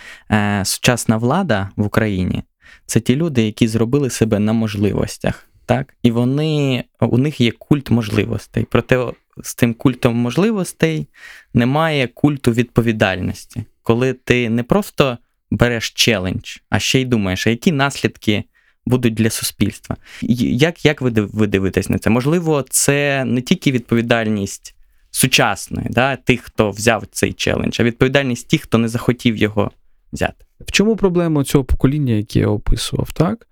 сучасна 0.64 1.16
влада 1.16 1.70
в 1.77 1.87
Україні 1.87 2.43
це 2.87 3.01
ті 3.01 3.16
люди, 3.16 3.43
які 3.43 3.68
зробили 3.68 4.11
себе 4.11 4.39
на 4.39 4.53
можливостях. 4.53 5.49
Так? 5.66 5.95
І 6.03 6.11
вони, 6.11 6.85
у 7.01 7.18
них 7.18 7.41
є 7.41 7.51
культ 7.51 7.91
можливостей. 7.91 8.66
Проте 8.70 9.07
з 9.43 9.55
тим 9.55 9.74
культом 9.74 10.16
можливостей 10.16 11.07
немає 11.55 12.07
культу 12.07 12.53
відповідальності 12.53 13.64
коли 13.87 14.12
ти 14.12 14.51
не 14.51 14.62
просто 14.62 15.18
береш 15.51 15.91
челендж, 15.91 16.57
а 16.70 16.78
ще 16.78 17.01
й 17.01 17.05
думаєш, 17.05 17.47
а 17.47 17.51
які 17.51 17.72
наслідки 17.72 18.45
будуть 18.87 19.14
для 19.14 19.30
суспільства. 19.30 19.97
Як 20.22 20.84
як 20.84 21.01
ви 21.01 21.11
ви 21.11 21.47
дивитесь 21.47 21.89
на 21.89 21.99
це? 21.99 22.11
Можливо, 22.11 22.64
це 22.70 23.24
не 23.24 23.41
тільки 23.41 23.72
відповідальність 23.72 24.74
сучасної, 25.11 25.87
да, 25.91 26.16
тих, 26.16 26.41
хто 26.41 26.70
взяв 26.70 27.07
цей 27.11 27.32
челендж, 27.32 27.80
а 27.80 27.82
відповідальність 27.82 28.49
тих, 28.49 28.62
хто 28.62 28.78
не 28.78 28.89
захотів 28.89 29.37
його 29.37 29.70
взяти. 30.12 30.45
В 30.61 30.72
чому 30.72 30.97
проблема 30.97 31.45
цього 31.45 31.64
покоління, 31.64 32.12
яке 32.12 32.39
я 32.39 32.49
описував? 32.49 33.12
так? 33.12 33.49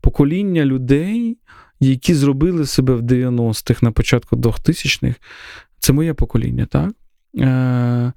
Покоління 0.00 0.64
людей, 0.64 1.38
які 1.80 2.14
зробили 2.14 2.66
себе 2.66 2.94
в 2.94 3.02
90-х 3.02 3.82
на 3.82 3.92
початку 3.92 4.36
2000-х, 4.36 5.14
це 5.78 5.92
моє 5.92 6.14
покоління, 6.14 6.66
так? 6.66 6.92
Е, 7.38 8.12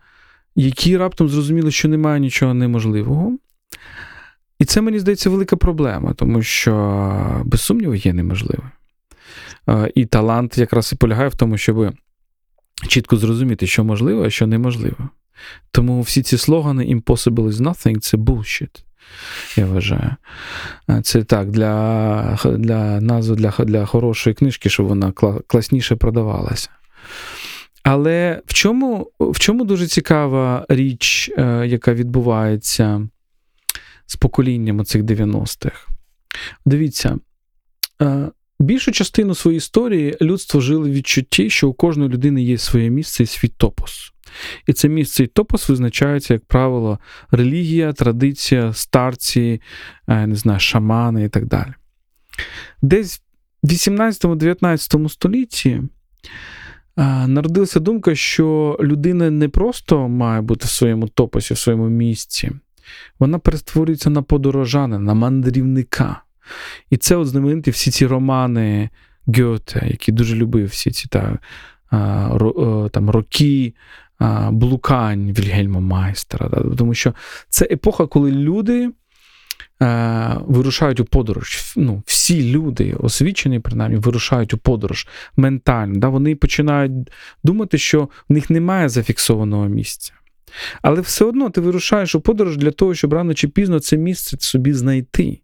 які 0.58 0.98
раптом 0.98 1.30
зрозуміли, 1.30 1.72
що 1.72 1.88
немає 1.88 2.20
нічого 2.20 2.54
неможливого. 2.54 3.38
І 4.60 4.66
це, 4.66 4.82
мені 4.82 5.00
здається, 5.00 5.30
велика 5.30 5.56
проблема, 5.56 6.14
тому 6.14 6.44
що, 6.44 7.44
без 7.46 7.62
сумніву, 7.62 7.96
є 7.96 8.14
неможливе. 8.14 8.72
І 9.96 10.06
талант 10.06 10.58
якраз 10.58 10.94
і 10.94 10.96
полягає 10.96 11.30
в 11.30 11.36
тому, 11.36 11.58
щоб 11.58 11.94
чітко 12.88 13.18
зрозуміти, 13.18 13.68
що 13.68 13.84
можливо, 13.84 14.24
а 14.24 14.30
що 14.30 14.48
неможливо. 14.48 15.10
Тому 15.72 16.02
всі 16.02 16.24
ці 16.24 16.38
слогани 16.38 16.86
Impossible 16.86 17.48
is 17.48 17.52
nothing 17.52 18.00
це 18.00 18.18
bullshit, 18.18 18.84
я 19.56 19.66
вважаю. 19.66 20.16
Це 21.04 21.24
так, 21.24 21.52
для 21.52 22.38
для 22.46 23.02
назви 23.02 23.36
для 23.36 23.52
для 23.52 23.86
хорошої 23.86 24.34
книжки, 24.34 24.70
щоб 24.70 24.88
вона 24.88 25.12
класніше 25.48 25.96
продавалася. 25.96 26.70
Але 27.90 28.42
в 28.46 28.54
чому 28.54 29.12
в 29.20 29.40
чому 29.40 29.66
дуже 29.66 29.88
цікава 29.88 30.66
річ, 30.70 31.32
е, 31.38 31.68
яка 31.68 31.94
відбувається 31.94 33.08
з 34.06 34.16
поколінням 34.16 34.86
цих 34.86 35.04
90-х? 35.04 35.88
Дивіться, 36.66 37.18
е, 38.02 38.30
більшу 38.60 38.92
частину 38.92 39.36
своєї 39.36 39.58
історії 39.58 40.18
людство 40.22 40.62
жило 40.62 40.82
в 40.82 40.92
відчутті, 40.92 41.50
що 41.50 41.70
у 41.70 41.74
кожної 41.74 42.10
людини 42.10 42.44
є 42.44 42.58
своє 42.58 42.90
місце 42.90 43.24
і 43.24 43.26
свій 43.26 43.48
топос. 43.48 44.12
І 44.68 44.74
це 44.74 44.90
місце 44.90 45.24
і 45.24 45.28
топос 45.28 45.70
визначається, 45.70 46.34
як 46.34 46.46
правило, 46.46 47.00
релігія, 47.32 47.94
традиція, 47.94 48.74
старці, 48.74 49.62
е, 50.08 50.28
не 50.28 50.36
знаю, 50.36 50.60
шамани 50.60 51.24
і 51.24 51.30
так 51.30 51.46
далі. 51.46 51.74
Десь 52.82 53.22
в 53.64 53.68
18-19 53.68 55.10
столітті 55.10 55.82
народилася 57.28 57.80
думка, 57.80 58.16
що 58.16 58.78
людина 58.82 59.32
не 59.32 59.50
просто 59.50 60.08
має 60.08 60.42
бути 60.42 60.66
в 60.66 60.70
своєму 60.70 61.08
топосі, 61.08 61.54
в 61.54 61.58
своєму 61.58 61.90
місці, 61.90 62.52
вона 63.20 63.40
перетворюється 63.40 64.10
на 64.10 64.22
подорожана, 64.22 65.00
на 65.00 65.14
мандрівника. 65.14 66.22
І 66.90 66.98
це 66.98 67.16
от 67.16 67.28
знамениті 67.28 67.72
всі 67.72 67.92
ці 67.92 68.08
романи 68.08 68.90
Гьоте, 69.28 69.88
які 69.88 70.12
дуже 70.12 70.36
любив 70.36 70.68
всі 70.68 70.92
ці 70.92 71.08
та, 71.08 71.40
там, 72.92 73.10
роки. 73.10 73.74
Блукань 74.52 75.32
Вільгельма 75.32 75.80
Майстера, 75.80 76.50
тому 76.78 76.94
що 76.94 77.14
це 77.50 77.68
епоха, 77.72 78.08
коли 78.08 78.32
люди 78.32 78.92
вирушають 80.48 81.00
у 81.00 81.06
подорож. 81.06 81.74
Ну, 81.76 82.04
Всі 82.06 82.52
люди, 82.52 82.96
освічені, 83.00 83.60
принаймні, 83.60 83.98
вирушають 83.98 84.54
у 84.54 84.58
подорож 84.58 85.08
ментально. 85.36 86.00
Да? 86.00 86.10
Вони 86.10 86.36
починають 86.36 86.92
думати, 87.44 87.78
що 87.78 88.10
в 88.30 88.34
них 88.34 88.50
немає 88.50 88.90
зафіксованого 88.90 89.68
місця. 89.68 90.14
Але 90.82 91.02
все 91.02 91.26
одно 91.26 91.50
ти 91.50 91.62
вирушаєш 91.62 92.16
у 92.16 92.22
подорож 92.22 92.58
для 92.58 92.72
того, 92.72 92.96
щоб 92.96 93.14
рано 93.14 93.34
чи 93.34 93.48
пізно 93.48 93.80
це 93.80 93.98
місце 93.98 94.38
собі 94.40 94.74
знайти. 94.74 95.42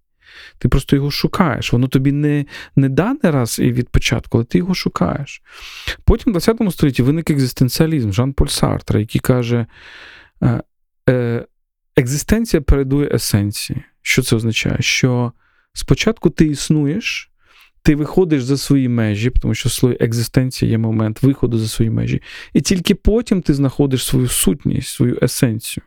Ти 0.57 0.69
просто 0.69 0.95
його 0.95 1.11
шукаєш. 1.11 1.73
Воно 1.73 1.87
тобі 1.87 2.11
не 2.11 2.45
не 2.75 2.89
дане 2.89 3.19
раз 3.23 3.59
і 3.59 3.71
від 3.71 3.89
початку, 3.89 4.37
але 4.37 4.45
ти 4.45 4.57
його 4.57 4.73
шукаєш. 4.73 5.41
Потім 6.05 6.33
в 6.33 6.39
ХХ 6.39 6.71
столітті 6.71 7.03
виник 7.03 7.29
екзистенціалізм 7.29 8.11
Жан 8.11 8.33
Поль 8.33 8.47
Сартра, 8.47 8.99
який 8.99 9.21
каже: 9.21 9.65
«Е, 10.43 10.63
е, 11.09 11.45
екзистенція 11.95 12.61
передує 12.61 13.09
есенції. 13.13 13.83
Що 14.03 14.21
це 14.21 14.35
означає? 14.35 14.77
Що 14.79 15.31
спочатку 15.73 16.29
ти 16.29 16.45
існуєш, 16.45 17.31
ти 17.83 17.95
виходиш 17.95 18.43
за 18.43 18.57
свої 18.57 18.89
межі, 18.89 19.29
тому 19.41 19.53
що 19.53 19.69
своя 19.69 19.97
екзистенція 19.99 20.71
є 20.71 20.77
момент 20.77 21.23
виходу 21.23 21.57
за 21.57 21.67
свої 21.67 21.91
межі, 21.91 22.21
і 22.53 22.61
тільки 22.61 22.95
потім 22.95 23.41
ти 23.41 23.53
знаходиш 23.53 24.05
свою 24.05 24.27
сутність, 24.27 24.89
свою 24.89 25.19
есенцію. 25.21 25.83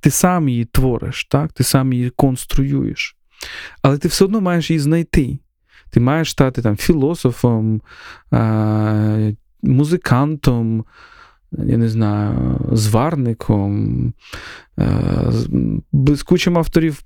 Ти 0.00 0.10
сам 0.10 0.48
її 0.48 0.64
твориш, 0.64 1.24
так? 1.24 1.52
ти 1.52 1.64
сам 1.64 1.92
її 1.92 2.10
конструюєш. 2.10 3.16
Але 3.82 3.98
ти 3.98 4.08
все 4.08 4.24
одно 4.24 4.40
маєш 4.40 4.70
її 4.70 4.80
знайти. 4.80 5.38
Ти 5.90 6.00
маєш 6.00 6.30
стати 6.30 6.62
там 6.62 6.76
філософом, 6.76 7.82
музикантом, 9.62 10.84
я 11.52 11.76
не 11.76 11.88
знаю, 11.88 12.60
зварником, 12.72 14.12
е, 14.78 15.32
блискучим 15.92 16.58
авторів, 16.58 17.02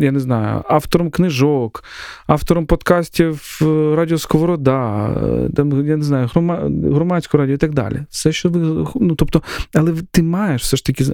я 0.00 0.12
не 0.12 0.20
знаю, 0.20 0.62
автором 0.68 1.10
книжок, 1.10 1.84
автором 2.26 2.66
подкастів 2.66 3.58
е, 3.62 3.64
Радіо 3.96 4.18
Сковорода, 4.18 5.08
е, 5.08 5.50
там, 5.56 5.86
я 5.86 5.96
не 5.96 6.04
знаю, 6.04 6.28
громадського 6.92 7.40
радіо 7.42 7.54
і 7.54 7.58
так 7.58 7.74
далі. 7.74 8.04
Все, 8.10 8.32
що 8.32 8.48
ви, 8.48 8.86
ну, 8.94 9.14
тобто, 9.14 9.42
Але 9.74 9.94
ти 10.10 10.22
маєш 10.22 10.62
все 10.62 10.76
ж 10.76 10.84
таки 10.84 11.04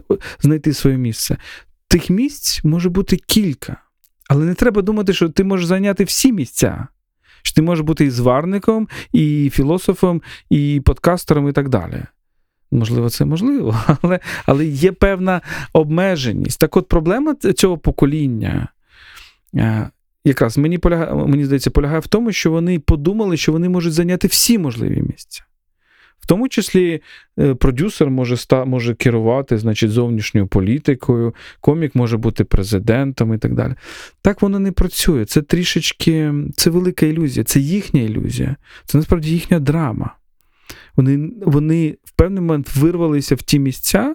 знайти 0.41 0.73
своє 0.73 0.97
місце. 0.97 1.37
Тих 1.89 2.11
місць 2.11 2.65
може 2.65 2.89
бути 2.89 3.17
кілька. 3.17 3.77
Але 4.29 4.45
не 4.45 4.55
треба 4.55 4.83
думати, 4.83 5.13
що 5.13 5.29
ти 5.29 5.45
можеш 5.45 5.67
зайняти 5.67 6.05
всі 6.05 6.33
місця. 6.33 6.87
Що 7.43 7.55
ти 7.55 7.63
можеш 7.63 7.85
бути 7.85 8.05
і 8.05 8.11
зварником, 8.11 8.89
і 9.13 9.51
філософом, 9.55 10.23
і 10.51 10.83
подкастером, 10.85 11.49
і 11.49 11.53
так 11.53 11.69
далі. 11.69 12.03
Можливо, 12.75 13.11
це 13.11 13.25
можливо, 13.25 13.77
але 14.03 14.21
але 14.47 14.67
є 14.67 14.93
певна 14.93 15.41
обмеженість. 15.73 16.61
Так 16.61 16.77
от 16.77 16.89
проблема 16.89 17.35
цього 17.35 17.79
покоління, 17.79 18.69
е, 19.55 19.91
якраз 20.25 20.59
мені 20.59 20.79
полягає, 20.79 21.15
мені 21.15 21.45
здається, 21.45 21.71
полягає 21.71 22.01
в 22.01 22.07
тому, 22.07 22.33
що 22.33 22.51
вони 22.51 22.79
подумали, 22.79 23.37
що 23.37 23.53
вони 23.53 23.69
можуть 23.69 23.93
зайняти 23.93 24.29
всі 24.29 24.59
можливі 24.59 25.03
місця. 25.03 25.45
В 26.19 26.27
тому 26.27 26.49
числі 26.49 27.01
е, 27.39 27.55
продюсер 27.55 28.11
може 28.11 28.37
може 28.67 28.95
керувати 28.95 29.59
значить, 29.59 29.91
зовнішньою 29.91 30.47
політикою, 30.47 31.35
комік 31.61 31.95
може 31.95 32.17
бути 32.17 32.45
президентом 32.45 33.35
і 33.35 33.39
так 33.39 33.55
далі. 33.55 33.75
Так 34.23 34.43
воно 34.43 34.59
не 34.59 34.73
працює. 34.73 35.25
Це 35.25 35.43
трішечки 35.43 36.33
це 36.57 36.71
велика 36.71 37.07
ілюзія, 37.07 37.45
це 37.45 37.61
їхня 37.61 38.01
ілюзія, 38.01 38.57
це 38.85 38.99
насправді 38.99 39.31
їхня 39.31 39.61
драма. 39.61 40.17
Вони, 40.97 41.31
Вони 41.43 41.97
в 42.05 42.11
певний 42.11 42.41
момент 42.41 42.77
вирвалися 42.77 43.35
в 43.35 43.43
ті 43.43 43.59
місця, 43.59 44.15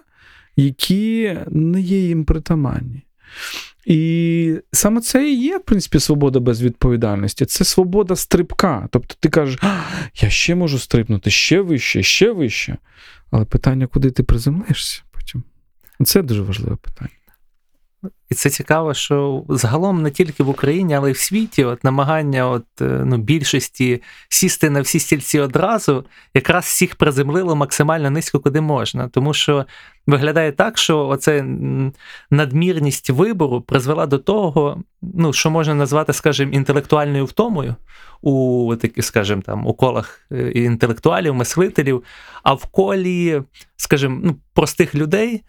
які 0.56 1.36
не 1.50 1.80
є 1.80 1.98
їм 1.98 2.24
притаманні. 2.24 3.02
І 3.84 4.54
саме 4.72 5.00
це 5.00 5.30
і 5.30 5.42
є, 5.42 5.58
в 5.58 5.62
принципі, 5.64 6.00
свобода 6.00 6.40
без 6.40 6.62
відповідальності. 6.62 7.44
Це 7.44 7.64
свобода 7.64 8.16
стрибка. 8.16 8.88
Тобто 8.90 9.14
ти 9.20 9.28
кажеш, 9.28 9.58
я 10.20 10.30
ще 10.30 10.54
можу 10.54 10.78
стрибнути 10.78 11.30
ще 11.30 11.60
вище, 11.60 12.02
ще 12.02 12.32
вище. 12.32 12.76
Але 13.30 13.44
питання, 13.44 13.86
куди 13.86 14.10
ти 14.10 14.22
приземлишся 14.22 15.02
потім? 15.10 15.42
Це 16.04 16.22
дуже 16.22 16.42
важливе 16.42 16.76
питання. 16.76 17.19
І 18.30 18.34
це 18.34 18.50
цікаво, 18.50 18.94
що 18.94 19.44
загалом 19.48 20.02
не 20.02 20.10
тільки 20.10 20.42
в 20.42 20.48
Україні, 20.48 20.94
але 20.94 21.10
й 21.10 21.12
в 21.12 21.18
світі 21.18 21.64
от 21.64 21.84
намагання 21.84 22.48
от, 22.48 22.66
е, 22.80 22.84
ну, 22.84 23.18
більшості 23.18 24.02
сісти 24.28 24.70
на 24.70 24.80
всі 24.80 24.98
стільці 24.98 25.40
одразу, 25.40 26.04
якраз 26.34 26.64
всіх 26.64 26.96
приземлило 26.96 27.56
максимально 27.56 28.10
низько, 28.10 28.40
куди 28.40 28.60
можна. 28.60 29.08
Тому 29.08 29.34
що 29.34 29.66
виглядає 30.06 30.52
так, 30.52 30.78
що 30.78 31.08
оце 31.08 31.44
надмірність 32.30 33.10
вибору 33.10 33.60
призвела 33.60 34.06
до 34.06 34.18
того, 34.18 34.82
ну, 35.02 35.32
що 35.32 35.50
можна 35.50 35.74
назвати, 35.74 36.12
скажімо, 36.12 36.52
інтелектуальною 36.52 37.24
втомою 37.24 37.74
у 38.22 38.76
таких, 38.80 39.04
скажімо, 39.04 39.42
там, 39.46 39.66
у 39.66 39.74
колах 39.74 40.20
е, 40.32 40.50
інтелектуалів, 40.50 41.34
мислителів, 41.34 42.04
а 42.42 42.54
в 42.54 42.64
колі, 42.66 43.42
скажімо, 43.76 44.20
ну, 44.24 44.36
простих 44.54 44.94
людей 44.94 45.42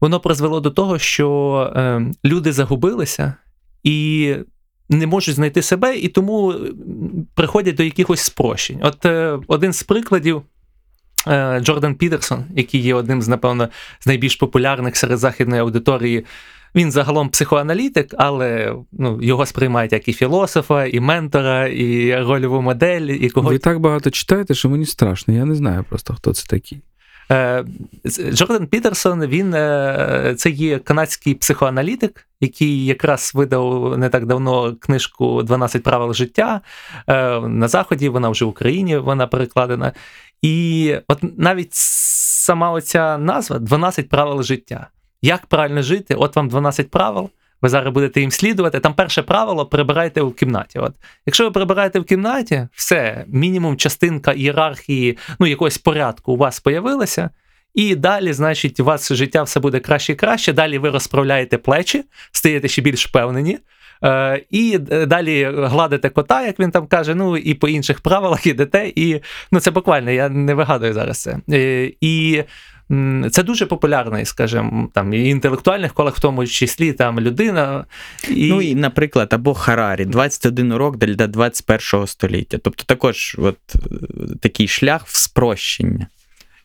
воно 0.00 0.20
призвело 0.20 0.60
до 0.60 0.70
того, 0.70 0.98
що 0.98 1.72
е, 1.76 2.02
люди 2.24 2.52
загубилися 2.52 3.34
і 3.82 4.34
не 4.90 5.06
можуть 5.06 5.34
знайти 5.34 5.62
себе, 5.62 5.96
і 5.96 6.08
тому 6.08 6.54
приходять 7.34 7.74
до 7.74 7.82
якихось 7.82 8.20
спрощень. 8.20 8.80
От 8.82 9.06
е, 9.06 9.38
один 9.46 9.72
з 9.72 9.82
прикладів. 9.82 10.42
Е, 11.26 11.60
Джордан 11.60 11.94
Пітерсон, 11.94 12.44
який 12.56 12.80
є 12.80 12.94
одним 12.94 13.22
з, 13.22 13.28
напевно, 13.28 13.68
з 14.00 14.06
найбільш 14.06 14.36
популярних 14.36 14.96
серед 14.96 15.18
західної 15.18 15.60
аудиторії, 15.60 16.24
він 16.74 16.92
загалом 16.92 17.28
психоаналітик, 17.28 18.14
але 18.18 18.74
ну, 18.92 19.22
його 19.22 19.46
сприймають 19.46 19.92
як 19.92 20.08
і 20.08 20.12
філософа, 20.12 20.86
і 20.86 21.00
ментора, 21.00 21.66
і 21.66 22.16
рольову 22.22 22.62
модель, 22.62 23.00
і 23.00 23.30
когось. 23.30 23.52
Ви 23.52 23.58
так 23.58 23.80
багато 23.80 24.10
читаєте, 24.10 24.54
що 24.54 24.68
мені 24.68 24.86
страшно. 24.86 25.34
Я 25.34 25.44
не 25.44 25.54
знаю 25.54 25.84
просто, 25.88 26.14
хто 26.14 26.34
це 26.34 26.46
такий. 26.46 26.80
Е, 27.30 27.64
Джордан 28.32 28.66
Пітерсон, 28.66 29.26
він 29.26 29.54
е, 29.54 30.34
це 30.38 30.50
є 30.50 30.78
канадський 30.78 31.34
психоаналітик, 31.34 32.28
який 32.40 32.86
якраз 32.86 33.32
видав 33.34 33.98
не 33.98 34.08
так 34.08 34.26
давно 34.26 34.76
книжку 34.80 35.42
«12 35.42 35.78
правил 35.78 36.14
життя. 36.14 36.60
Е, 37.06 37.40
на 37.40 37.68
Заході 37.68 38.08
вона 38.08 38.28
вже 38.28 38.44
в 38.44 38.48
Україні 38.48 38.96
вона 38.96 39.26
перекладена. 39.26 39.92
І 40.42 40.94
от 41.08 41.18
навіть 41.38 41.74
сама 41.74 42.70
оця 42.70 43.18
назва 43.18 43.58
«12 43.58 44.02
правил 44.02 44.42
життя. 44.42 44.86
Як 45.22 45.46
правильно 45.46 45.82
жити? 45.82 46.14
От 46.14 46.36
вам 46.36 46.48
12 46.48 46.90
правил 46.90 47.30
ви 47.62 47.68
зараз 47.68 47.94
будете 47.94 48.20
їм 48.20 48.30
слідувати. 48.30 48.80
Там 48.80 48.94
перше 48.94 49.22
правило 49.22 49.66
прибирайте 49.66 50.22
в 50.22 50.34
кімнаті. 50.34 50.78
От 50.78 50.94
Якщо 51.26 51.44
ви 51.44 51.50
прибираєте 51.50 52.00
в 52.00 52.04
кімнаті, 52.04 52.68
все, 52.72 53.24
мінімум 53.28 53.76
частинка 53.76 54.32
ієрархії, 54.32 55.18
ну 55.38 55.46
якогось 55.46 55.78
порядку 55.78 56.32
у 56.32 56.36
вас 56.36 56.60
появилася. 56.60 57.30
І 57.74 57.94
далі, 57.94 58.32
значить, 58.32 58.80
у 58.80 58.84
вас 58.84 59.12
життя 59.12 59.42
все 59.42 59.60
буде 59.60 59.80
краще 59.80 60.12
і 60.12 60.16
краще. 60.16 60.52
Далі 60.52 60.78
ви 60.78 60.90
розправляєте 60.90 61.58
плечі, 61.58 62.04
стаєте 62.32 62.68
ще 62.68 62.82
більш 62.82 63.06
впевнені. 63.06 63.58
Е, 64.04 64.44
І 64.50 64.78
далі 65.06 65.50
гладите 65.54 66.08
кота, 66.08 66.46
як 66.46 66.60
він 66.60 66.70
там 66.70 66.86
каже, 66.86 67.14
ну 67.14 67.36
і 67.36 67.54
по 67.54 67.68
інших 67.68 68.00
правилах 68.00 68.46
ідете. 68.46 68.92
І 68.94 69.20
ну 69.52 69.60
це 69.60 69.70
буквально, 69.70 70.10
я 70.10 70.28
не 70.28 70.54
вигадую 70.54 70.92
зараз 70.92 71.22
це. 71.22 71.38
Е, 71.52 71.92
І 72.00 72.44
це 73.30 73.42
дуже 73.42 73.66
популярний, 73.66 74.24
скажімо, 74.24 74.88
там 74.94 75.14
і 75.14 75.28
інтелектуальних 75.28 75.92
колах, 75.92 76.16
в 76.16 76.20
тому 76.20 76.46
числі 76.46 76.92
там 76.92 77.20
людина. 77.20 77.84
І... 78.30 78.48
Ну 78.48 78.62
і, 78.62 78.74
наприклад, 78.74 79.28
або 79.32 79.54
Харарі, 79.54 80.04
21 80.04 80.72
урок 80.72 80.96
для 80.96 81.26
21 81.26 82.06
століття. 82.06 82.58
Тобто 82.62 82.84
також 82.84 83.36
от, 83.38 83.58
такий 84.40 84.68
шлях 84.68 85.06
в 85.06 85.16
спрощення. 85.16 86.06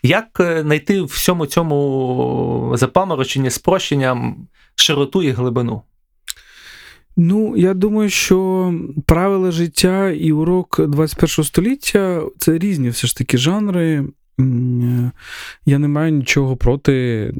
Як 0.03 0.39
е, 0.39 0.61
знайти 0.61 1.01
в 1.01 1.05
всьому 1.05 1.45
цьому 1.45 2.73
запамороченні 2.75 3.49
спрощенням 3.49 4.47
широту 4.75 5.23
і 5.23 5.31
глибину? 5.31 5.81
Ну, 7.17 7.57
я 7.57 7.73
думаю, 7.73 8.09
що 8.09 8.73
правила 9.05 9.51
життя 9.51 10.09
і 10.09 10.31
урок 10.31 10.87
21 10.87 11.45
століття 11.45 12.21
це 12.37 12.57
різні 12.57 12.89
все 12.89 13.07
ж 13.07 13.17
таки 13.17 13.37
жанри. 13.37 14.05
Я 15.65 15.79
не 15.79 15.87
маю 15.87 16.11
нічого 16.11 16.57
проти 16.57 17.33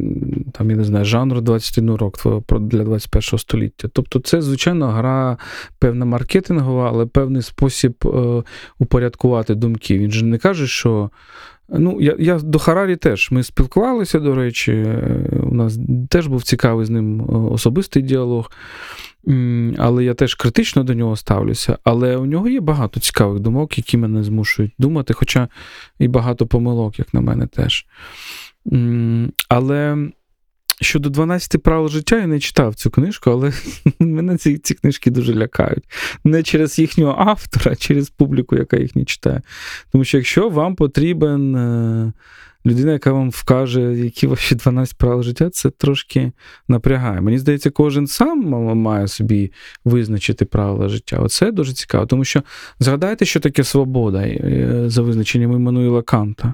там, 0.53 0.69
я 0.69 0.77
не 0.77 0.83
знаю, 0.83 1.05
жанру 1.05 1.41
21 1.41 1.95
рок 1.95 2.19
для 2.61 2.83
21 2.83 3.39
століття. 3.39 3.87
Тобто, 3.93 4.19
це, 4.19 4.41
звичайно, 4.41 4.87
гра 4.87 5.37
певна 5.79 6.05
маркетингова, 6.05 6.89
але 6.89 7.05
певний 7.05 7.41
спосіб 7.41 7.95
е, 8.05 8.43
упорядкувати 8.79 9.55
думки. 9.55 9.99
Він 9.99 10.11
же 10.11 10.25
не 10.25 10.37
каже, 10.37 10.67
що. 10.67 11.09
Ну, 11.69 12.01
я 12.01 12.15
я 12.19 12.39
до 12.39 12.59
Харарі 12.59 12.95
теж. 12.95 13.31
Ми 13.31 13.43
спілкувалися, 13.43 14.19
до 14.19 14.35
речі, 14.35 14.71
е, 14.71 15.29
у 15.43 15.55
нас 15.55 15.79
теж 16.09 16.27
був 16.27 16.43
цікавий 16.43 16.85
з 16.85 16.89
ним 16.89 17.21
е, 17.21 17.23
особистий 17.33 18.03
діалог. 18.03 18.51
Але 19.77 20.03
я 20.03 20.13
теж 20.13 20.35
критично 20.35 20.83
до 20.83 20.93
нього 20.93 21.15
ставлюся. 21.15 21.77
Але 21.83 22.17
у 22.17 22.25
нього 22.25 22.49
є 22.49 22.59
багато 22.59 22.99
цікавих 22.99 23.39
думок, 23.39 23.77
які 23.77 23.97
мене 23.97 24.23
змушують 24.23 24.73
думати, 24.79 25.13
хоча 25.13 25.47
і 25.99 26.07
багато 26.07 26.47
помилок, 26.47 26.99
як 26.99 27.13
на 27.13 27.21
мене, 27.21 27.47
теж. 27.47 27.85
Але 29.49 30.07
щодо 30.81 31.09
12 31.09 31.63
правил 31.63 31.89
життя, 31.89 32.17
я 32.17 32.27
не 32.27 32.39
читав 32.39 32.75
цю 32.75 32.91
книжку, 32.91 33.31
але 33.31 33.53
мене 33.99 34.37
ці 34.37 34.57
ці 34.57 34.73
книжки 34.73 35.11
дуже 35.11 35.35
лякають. 35.35 35.83
Не 36.23 36.43
через 36.43 36.79
їхнього 36.79 37.15
автора, 37.17 37.71
а 37.71 37.75
через 37.75 38.09
публіку, 38.09 38.55
яка 38.55 38.77
їх 38.77 38.95
не 38.95 39.05
читає. 39.05 39.41
Тому 39.91 40.03
що 40.03 40.17
якщо 40.17 40.49
вам 40.49 40.75
потрібен. 40.75 41.55
Е, 41.55 42.13
людина, 42.65 42.91
яка 42.91 43.11
вам 43.11 43.29
вкаже, 43.29 43.81
які 43.81 44.27
ваші 44.27 44.55
12 44.55 44.97
правил 44.97 45.23
життя, 45.23 45.49
це 45.49 45.69
трошки 45.69 46.31
напрягає. 46.67 47.21
Мені 47.21 47.37
здається, 47.39 47.69
кожен 47.69 48.07
сам 48.07 48.39
має 48.77 49.07
собі 49.07 49.51
визначити 49.85 50.45
правила 50.45 50.89
життя. 50.89 51.17
Оце 51.17 51.51
дуже 51.51 51.73
цікаво, 51.73 52.05
тому 52.05 52.23
що 52.23 52.43
згадайте, 52.79 53.25
що 53.25 53.39
таке 53.39 53.63
свобода 53.63 54.21
е, 54.21 54.83
за 54.87 55.01
визначенням 55.01 55.53
Іммануїла 55.53 56.01
Канта. 56.01 56.53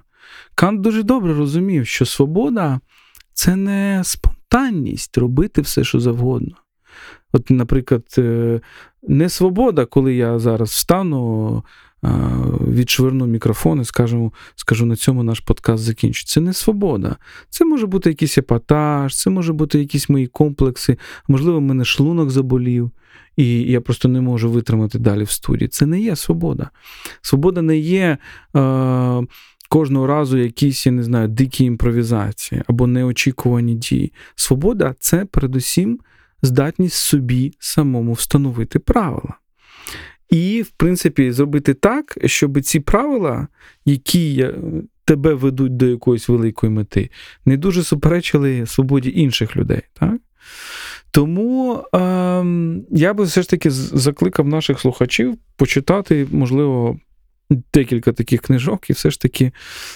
Кант 0.55 0.81
дуже 0.81 1.03
добре 1.03 1.33
розумів, 1.33 1.87
що 1.87 2.05
свобода 2.05 2.79
це 3.39 3.55
не 3.55 4.01
спонтанність 4.03 5.17
робити 5.17 5.61
все, 5.61 5.83
що 5.83 5.99
завгодно. 5.99 6.55
От, 7.33 7.49
наприклад, 7.49 8.15
е, 8.17 8.61
не 9.07 9.29
свобода, 9.29 9.85
коли 9.85 10.15
я 10.15 10.39
зараз 10.39 10.69
встану 10.69 11.63
відшвирну 12.67 13.25
мікрофон 13.25 13.81
і 13.81 13.85
скажу, 13.85 14.33
скажу, 14.55 14.85
на 14.85 14.95
цьому 14.95 15.23
наш 15.23 15.39
подкаст 15.39 15.83
закінчиться. 15.83 16.33
Це 16.33 16.41
не 16.41 16.53
свобода. 16.53 17.15
Це 17.49 17.65
може 17.65 17.87
бути 17.87 18.09
якийсь 18.09 18.37
епатаж, 18.37 19.15
це 19.15 19.29
може 19.29 19.53
бути 19.53 19.79
якісь 19.79 20.09
мої 20.09 20.27
комплекси. 20.27 20.97
Можливо, 21.27 21.57
в 21.57 21.61
мене 21.61 21.85
шлунок 21.85 22.29
заболів, 22.29 22.91
і 23.37 23.61
я 23.61 23.81
просто 23.81 24.07
не 24.07 24.21
можу 24.21 24.51
витримати 24.51 24.99
далі 24.99 25.23
в 25.23 25.31
студії. 25.31 25.67
Це 25.67 25.85
не 25.85 26.01
є 26.01 26.15
свобода. 26.15 26.69
Свобода 27.21 27.61
не 27.61 27.77
є. 27.77 28.17
Е, 28.55 29.23
Кожного 29.69 30.07
разу 30.07 30.37
якісь, 30.37 30.85
я 30.85 30.91
не 30.91 31.03
знаю, 31.03 31.27
дикі 31.27 31.65
імпровізації 31.65 32.63
або 32.67 32.87
неочікувані 32.87 33.75
дії. 33.75 34.13
Свобода 34.35 34.95
це 34.99 35.25
передусім 35.25 35.99
здатність 36.41 36.95
собі 36.95 37.53
самому 37.59 38.13
встановити 38.13 38.79
правила. 38.79 39.33
І, 40.29 40.61
в 40.61 40.69
принципі, 40.69 41.31
зробити 41.31 41.73
так, 41.73 42.17
щоб 42.25 42.61
ці 42.61 42.79
правила, 42.79 43.47
які 43.85 44.47
тебе 45.05 45.33
ведуть 45.33 45.77
до 45.77 45.85
якоїсь 45.85 46.29
великої 46.29 46.71
мети, 46.71 47.09
не 47.45 47.57
дуже 47.57 47.83
суперечили 47.83 48.65
свободі 48.65 49.11
інших 49.15 49.55
людей. 49.57 49.81
Так? 49.93 50.17
Тому 51.11 51.83
е, 51.93 51.99
я 52.91 53.13
би 53.13 53.23
все 53.23 53.41
ж 53.41 53.49
таки 53.49 53.71
закликав 53.71 54.47
наших 54.47 54.79
слухачів 54.79 55.37
почитати, 55.55 56.27
можливо, 56.31 56.99
декілька 57.73 58.11
таких 58.13 58.41
книжок 58.41 58.89
і 58.89 58.93
все 58.93 59.11
ж 59.11 59.21
таки 59.21 59.51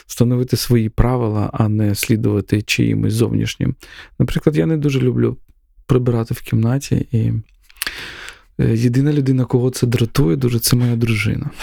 встановити 0.07 0.57
свої 0.57 0.89
правила, 0.89 1.49
а 1.53 1.67
не 1.69 1.95
слідувати 1.95 2.61
чиїмось 2.61 3.13
зовнішнім. 3.13 3.75
Наприклад, 4.19 4.57
я 4.57 4.65
не 4.65 4.77
дуже 4.77 4.99
люблю 4.99 5.37
прибирати 5.85 6.33
в 6.33 6.41
кімнаті, 6.41 7.07
і 7.11 7.31
е, 8.59 8.75
єдина 8.75 9.13
людина, 9.13 9.45
кого 9.45 9.69
це 9.69 9.87
дратує, 9.87 10.35
дуже 10.35 10.59
це 10.59 10.75
моя 10.75 10.95
дружина. 10.95 11.49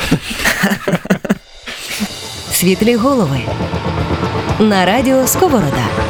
Світлі 2.52 2.96
голови 2.96 3.40
на 4.60 4.86
радіо 4.86 5.26
Сковорода. 5.26 6.09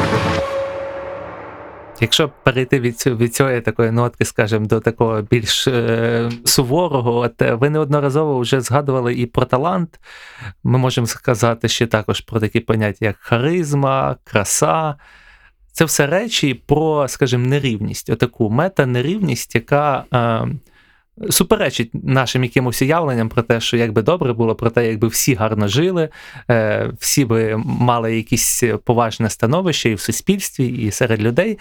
Якщо 2.01 2.31
перейти 2.45 2.81
від 2.81 3.07
від 3.07 3.35
цієї 3.35 3.61
такої 3.61 3.91
нотки, 3.91 4.25
скажімо, 4.25 4.67
до 4.67 4.81
такого 4.81 5.23
більш 5.23 5.69
е, 5.69 6.31
суворого, 6.45 7.17
от 7.17 7.43
е, 7.43 7.55
ви 7.55 7.71
неодноразово 7.71 8.39
вже 8.39 8.61
згадували 8.61 9.15
і 9.15 9.27
про 9.27 9.45
талант. 9.45 10.01
Ми 10.65 10.79
можемо 10.79 11.07
сказати 11.07 11.69
ще 11.69 11.87
також 11.87 12.21
про 12.21 12.41
такі 12.41 12.61
поняття, 12.61 13.07
як 13.07 13.17
харизма, 13.17 14.17
краса. 14.25 14.95
Це 15.73 15.85
все 15.85 16.07
речі 16.07 16.55
про, 16.55 17.09
скажімо, 17.09 17.47
нерівність, 17.47 18.11
отаку 18.11 18.51
мета-нерівність, 18.51 19.55
яка 19.55 20.05
е, 20.15 20.49
суперечить 21.31 21.91
нашим 21.93 22.45
якимось 22.45 22.83
уявленням 22.83 23.29
про 23.29 23.43
те, 23.43 23.61
що 23.61 23.77
якби 23.77 24.03
добре 24.03 24.33
було, 24.33 24.55
про 24.55 24.71
те, 24.71 24.89
якби 24.89 25.09
всі 25.09 25.35
гарно 25.35 25.69
жили, 25.69 26.09
е, 26.51 26.91
всі 26.99 27.25
би 27.25 27.57
мали 27.57 28.17
якісь 28.17 28.65
поважне 28.85 29.31
становище 29.31 29.91
і 29.91 29.95
в 29.95 30.01
суспільстві, 30.01 30.67
і 30.67 30.91
серед 30.91 31.23
людей. 31.23 31.59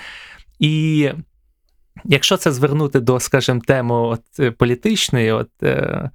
І 0.60 1.10
якщо 2.06 2.38
це 2.38 2.52
звернути 2.52 3.00
до, 3.00 3.20
скажімо, 3.20 3.62
теми 3.68 3.96
от, 3.96 4.58
політичної, 4.58 5.32
от, 5.32 5.50
е, 5.64 6.10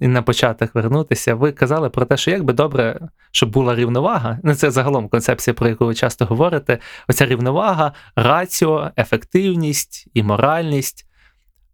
і 0.00 0.08
на 0.08 0.22
початок 0.22 0.74
вернутися, 0.74 1.34
ви 1.34 1.52
казали 1.52 1.90
про 1.90 2.06
те, 2.06 2.16
що 2.16 2.30
як 2.30 2.44
би 2.44 2.52
добре, 2.52 3.00
щоб 3.30 3.50
була 3.50 3.74
рівновага. 3.74 4.38
Ну, 4.42 4.54
це 4.54 4.70
загалом 4.70 5.08
концепція, 5.08 5.54
про 5.54 5.68
яку 5.68 5.86
ви 5.86 5.94
часто 5.94 6.24
говорите. 6.24 6.78
Оця 7.08 7.26
рівновага, 7.26 7.92
раціо, 8.16 8.90
ефективність 8.96 10.08
і 10.14 10.22
моральність. 10.22 11.05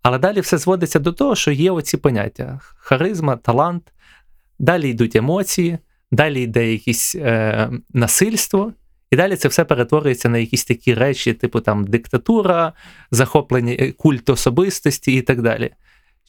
Але 0.03 0.19
далі 0.19 0.41
все 0.41 0.59
зводиться 0.59 0.99
до 0.99 1.12
того, 1.12 1.37
що 1.37 1.51
є 1.51 1.70
оці 1.70 1.97
поняття: 1.97 2.61
харизма, 2.77 3.37
талант, 3.37 3.93
далі 4.59 4.91
йдуть 4.91 5.16
емоції, 5.16 5.79
далі 6.11 6.43
йде 6.43 6.73
якесь 6.73 7.15
е, 7.15 7.70
насильство, 7.93 8.73
і 9.11 9.16
далі 9.16 9.37
це 9.37 9.49
все 9.49 9.65
перетворюється 9.65 10.29
на 10.29 10.39
якісь 10.39 10.65
такі 10.65 10.95
речі, 10.95 11.33
типу 11.33 11.61
там 11.61 11.85
диктатура, 11.85 12.73
захоплення 13.11 13.77
е, 13.79 13.93
культ 13.93 14.31
особистості 14.31 15.12
і 15.12 15.23
так 15.23 15.43
далі. 15.43 15.70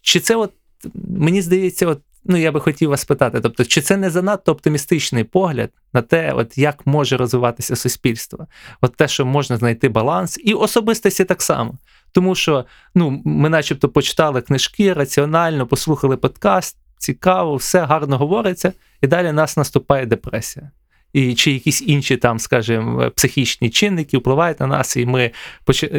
Чи 0.01 0.19
це, 0.19 0.35
от, 0.35 0.51
мені 0.93 1.41
здається, 1.41 1.87
от, 1.87 2.01
ну 2.25 2.37
я 2.37 2.51
би 2.51 2.59
хотів 2.59 2.89
вас 2.89 3.05
питати, 3.05 3.41
тобто, 3.41 3.65
чи 3.65 3.81
це 3.81 3.97
не 3.97 4.09
занадто 4.09 4.51
оптимістичний 4.51 5.23
погляд 5.23 5.69
на 5.93 6.01
те, 6.01 6.33
от 6.33 6.57
як 6.57 6.87
може 6.87 7.17
розвиватися 7.17 7.75
суспільство? 7.75 8.47
От 8.81 8.95
те, 8.95 9.07
що 9.07 9.25
можна 9.25 9.57
знайти 9.57 9.89
баланс, 9.89 10.39
і 10.43 10.53
особистості 10.53 11.25
так 11.25 11.41
само. 11.41 11.77
Тому 12.13 12.35
що 12.35 12.65
ну, 12.95 13.21
ми, 13.25 13.49
начебто, 13.49 13.89
почитали 13.89 14.41
книжки 14.41 14.93
раціонально, 14.93 15.67
послухали 15.67 16.17
подкаст, 16.17 16.77
цікаво, 16.97 17.55
все 17.55 17.85
гарно 17.85 18.17
говориться, 18.17 18.73
і 19.01 19.07
далі 19.07 19.31
нас 19.31 19.57
наступає 19.57 20.05
депресія. 20.05 20.71
І 21.13 21.35
чи 21.35 21.51
якісь 21.51 21.81
інші 21.81 22.17
там, 22.17 22.39
скажімо, 22.39 23.11
психічні 23.15 23.69
чинники 23.69 24.17
впливають 24.17 24.59
на 24.59 24.67
нас, 24.67 24.97
і 24.97 25.05
ми 25.05 25.31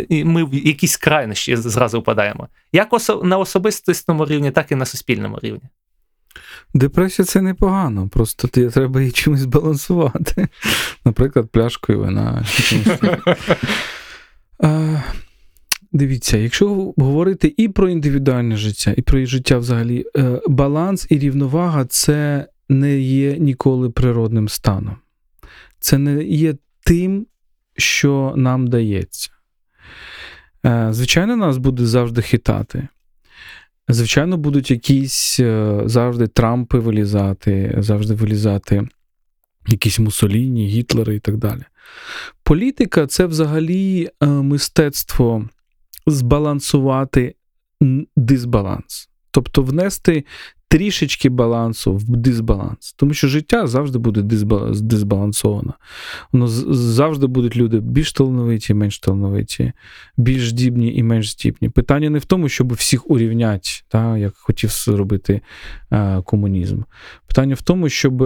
і 0.09 0.25
ми 0.25 0.45
в 0.45 0.55
якісь 0.55 0.97
крайнощі 0.97 1.57
зразу 1.57 2.01
впадаємо. 2.01 2.49
Як 2.73 2.89
на 3.23 3.39
особистісному 3.39 4.27
рівні, 4.27 4.51
так 4.51 4.73
і 4.73 4.75
на 4.75 4.85
суспільному 4.85 5.39
рівні. 5.43 5.69
Депресія 6.75 7.27
це 7.27 7.41
непогано, 7.41 8.09
просто 8.09 8.49
треба 8.49 9.01
її 9.01 9.13
чимось 9.13 9.41
збалансувати. 9.41 10.49
Наприклад, 11.05 11.49
пляшкою 11.51 12.01
вина. 12.01 12.47
Дивіться, 15.95 16.37
якщо 16.37 16.95
говорити 16.97 17.55
і 17.57 17.69
про 17.69 17.89
індивідуальне 17.89 18.57
життя, 18.57 18.95
і 18.97 19.03
про 19.03 19.27
життя 19.27 19.59
взагалі, 19.59 20.05
е, 20.17 20.41
баланс 20.49 21.07
і 21.11 21.19
рівновага 21.19 21.85
це 21.85 22.49
не 22.69 22.99
є 22.99 23.39
ніколи 23.39 23.91
природним 23.91 24.49
станом. 24.49 24.97
Це 25.81 25.99
не 25.99 26.25
є 26.25 26.55
тим, 26.85 27.27
що 27.77 28.35
нам 28.37 28.67
дається. 28.67 29.31
Е, 30.67 30.89
звичайно, 30.91 31.37
нас 31.37 31.59
буде 31.59 31.87
завжди 31.87 32.23
хитати. 32.23 32.89
Звичайно, 33.89 34.37
будуть 34.37 34.71
якісь 34.71 35.41
е, 35.41 35.83
завжди 35.85 36.27
Трампи 36.27 36.79
вилізати, 36.79 37.75
завжди 37.79 38.15
вилізати 38.15 38.89
якісь 39.67 39.99
Мусоліні, 39.99 40.69
Гітлери 40.69 41.15
і 41.15 41.21
так 41.21 41.37
далі. 41.37 41.63
Політика 42.43 43.07
це 43.07 43.27
взагалі 43.27 44.11
мистецтво 44.21 45.49
збалансувати 46.07 47.35
дисбаланс. 48.17 49.09
Тобто 49.31 49.63
внести 49.63 50.25
трішечки 50.69 51.29
балансу 51.29 51.97
в 51.97 52.05
дисбаланс. 52.05 52.93
Тому 52.93 53.15
що 53.15 53.29
життя 53.29 53.67
завжди 53.67 53.99
буде 53.99 54.23
дисбалансоване. 54.73 55.73
Воно 56.33 56.47
завжди 56.49 57.27
будуть 57.27 57.57
люди 57.57 57.81
більш 57.81 58.13
талановиті, 58.13 58.75
менш 58.75 58.99
талановиті, 58.99 59.73
більш 60.17 60.49
здібні 60.49 60.97
і 60.97 61.03
менш 61.03 61.33
здібні. 61.33 61.69
Питання 61.69 62.11
не 62.11 62.19
в 62.19 62.25
тому, 62.25 62.49
щоб 62.49 62.73
всіх 62.73 63.11
урівняти, 63.11 63.69
так, 63.89 64.19
як 64.19 64.35
хотів 64.37 64.71
зробити 64.71 65.41
е, 65.93 66.23
комунізм. 66.23 66.83
Питання 67.27 67.55
в 67.55 67.63
тому, 67.63 67.89
щоб. 67.89 68.23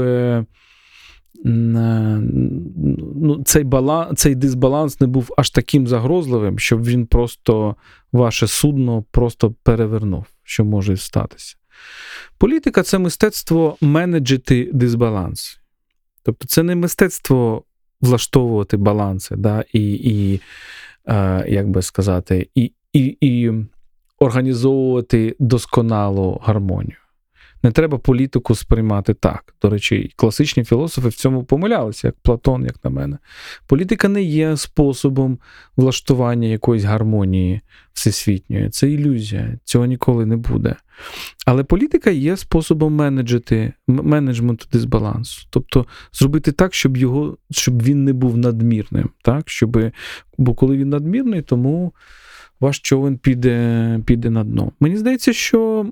Ну, 1.44 3.42
цей 3.44 3.64
баланс, 3.64 4.20
цей 4.20 4.34
дисбаланс 4.34 5.00
не 5.00 5.06
був 5.06 5.34
аж 5.38 5.50
таким 5.50 5.86
загрозливим, 5.86 6.58
щоб 6.58 6.84
він 6.84 7.06
просто 7.06 7.76
ваше 8.12 8.46
судно 8.46 9.04
просто 9.10 9.54
перевернув, 9.62 10.24
що 10.42 10.64
може 10.64 10.96
статися. 10.96 11.56
Політика 12.38 12.82
це 12.82 12.98
мистецтво 12.98 13.76
менеджити 13.80 14.70
дисбаланс. 14.72 15.60
Тобто, 16.22 16.46
це 16.46 16.62
не 16.62 16.74
мистецтво 16.74 17.64
влаштовувати 18.00 18.76
баланси, 18.76 19.36
да, 19.36 19.64
і, 19.72 19.92
і 19.92 20.40
е, 21.06 21.44
як 21.48 21.70
би 21.70 21.82
сказати, 21.82 22.48
і, 22.54 22.72
і, 22.92 23.18
і 23.20 23.52
організовувати 24.18 25.36
досконалу 25.38 26.40
гармонію. 26.44 26.98
Не 27.62 27.70
треба 27.70 27.98
політику 27.98 28.54
сприймати 28.54 29.14
так. 29.14 29.54
До 29.62 29.70
речі, 29.70 30.12
класичні 30.16 30.64
філософи 30.64 31.08
в 31.08 31.14
цьому 31.14 31.44
помилялися, 31.44 32.08
як 32.08 32.16
Платон, 32.22 32.64
як 32.64 32.84
на 32.84 32.90
мене. 32.90 33.18
Політика 33.66 34.08
не 34.08 34.22
є 34.22 34.56
способом 34.56 35.38
влаштування 35.76 36.48
якоїсь 36.48 36.84
гармонії 36.84 37.60
всесвітньої. 37.92 38.70
Це 38.70 38.90
ілюзія, 38.90 39.58
цього 39.64 39.86
ніколи 39.86 40.26
не 40.26 40.36
буде. 40.36 40.76
Але 41.46 41.64
політика 41.64 42.10
є 42.10 42.36
способом 42.36 42.94
менеджити, 42.94 43.72
менеджменту 43.86 44.66
дисбалансу. 44.72 45.46
Тобто 45.50 45.86
зробити 46.12 46.52
так, 46.52 46.74
щоб 46.74 46.96
його, 46.96 47.38
щоб 47.50 47.82
він 47.82 48.04
не 48.04 48.12
був 48.12 48.36
надмірним. 48.36 49.10
Так? 49.22 49.50
Щоб, 49.50 49.92
Бо 50.38 50.54
коли 50.54 50.76
він 50.76 50.88
надмірний, 50.88 51.42
тому 51.42 51.92
ваш 52.60 52.80
човен 52.80 53.18
піде, 53.18 54.00
піде 54.06 54.30
на 54.30 54.44
дно. 54.44 54.72
Мені 54.80 54.96
здається, 54.96 55.32
що 55.32 55.86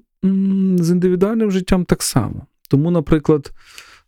з 0.78 0.90
індивідуальним 0.90 1.50
життям 1.50 1.84
так 1.84 2.02
само. 2.02 2.46
Тому, 2.68 2.90
наприклад, 2.90 3.52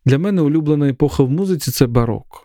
для 0.05 0.19
мене 0.19 0.43
улюблена 0.43 0.89
епоха 0.89 1.23
в 1.23 1.31
музиці 1.31 1.71
це 1.71 1.87
бароко. 1.87 2.41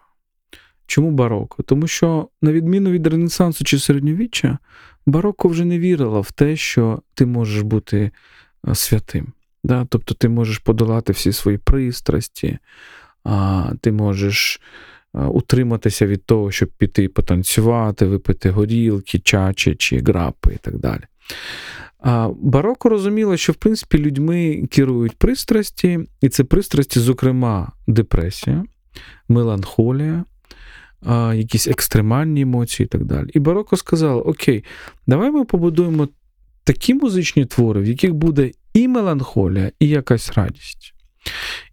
Чому 0.87 1.11
бароко? 1.11 1.63
Тому 1.63 1.87
що, 1.87 2.29
на 2.41 2.51
відміну 2.51 2.91
від 2.91 3.07
Ренесансу 3.07 3.63
чи 3.63 3.79
середньовіччя, 3.79 4.57
бароко 5.05 5.47
вже 5.47 5.65
не 5.65 5.79
вірила 5.79 6.19
в 6.19 6.31
те, 6.31 6.55
що 6.55 7.01
ти 7.13 7.25
можеш 7.25 7.61
бути 7.61 8.11
е, 8.67 8.75
святим. 8.75 9.27
Да? 9.63 9.85
Тобто 9.89 10.13
ти 10.13 10.29
можеш 10.29 10.57
подолати 10.57 11.13
всі 11.13 11.31
свої 11.31 11.57
пристрасті, 11.57 12.57
ти 13.81 13.91
можеш 13.91 14.61
утриматися 15.13 16.07
від 16.07 16.25
того, 16.25 16.51
щоб 16.51 16.69
піти 16.69 17.09
потанцювати, 17.09 18.05
випити 18.05 18.49
горілки, 18.49 19.19
чачі 19.19 19.75
чи 19.75 19.97
грапи 19.97 20.53
і 20.53 20.57
так 20.57 20.77
далі. 20.77 21.01
Бароко 22.41 22.89
розуміло, 22.89 23.37
що 23.37 23.53
в 23.53 23.55
принципі 23.55 23.97
людьми 23.97 24.67
керують 24.71 25.17
пристрасті, 25.17 25.99
і 26.21 26.29
це 26.29 26.43
пристрасті, 26.43 26.99
зокрема, 26.99 27.71
депресія, 27.87 28.63
меланхолія, 29.27 30.25
якісь 31.33 31.67
екстремальні 31.67 32.41
емоції 32.41 32.85
і 32.85 32.87
так 32.87 33.05
далі. 33.05 33.29
І 33.33 33.39
бароко 33.39 33.77
сказав: 33.77 34.27
Окей, 34.27 34.63
давай 35.07 35.31
ми 35.31 35.45
побудуємо 35.45 36.07
такі 36.63 36.93
музичні 36.93 37.45
твори, 37.45 37.81
в 37.81 37.85
яких 37.85 38.13
буде 38.13 38.51
і 38.73 38.87
меланхолія, 38.87 39.71
і 39.79 39.87
якась 39.87 40.33
радість. 40.33 40.92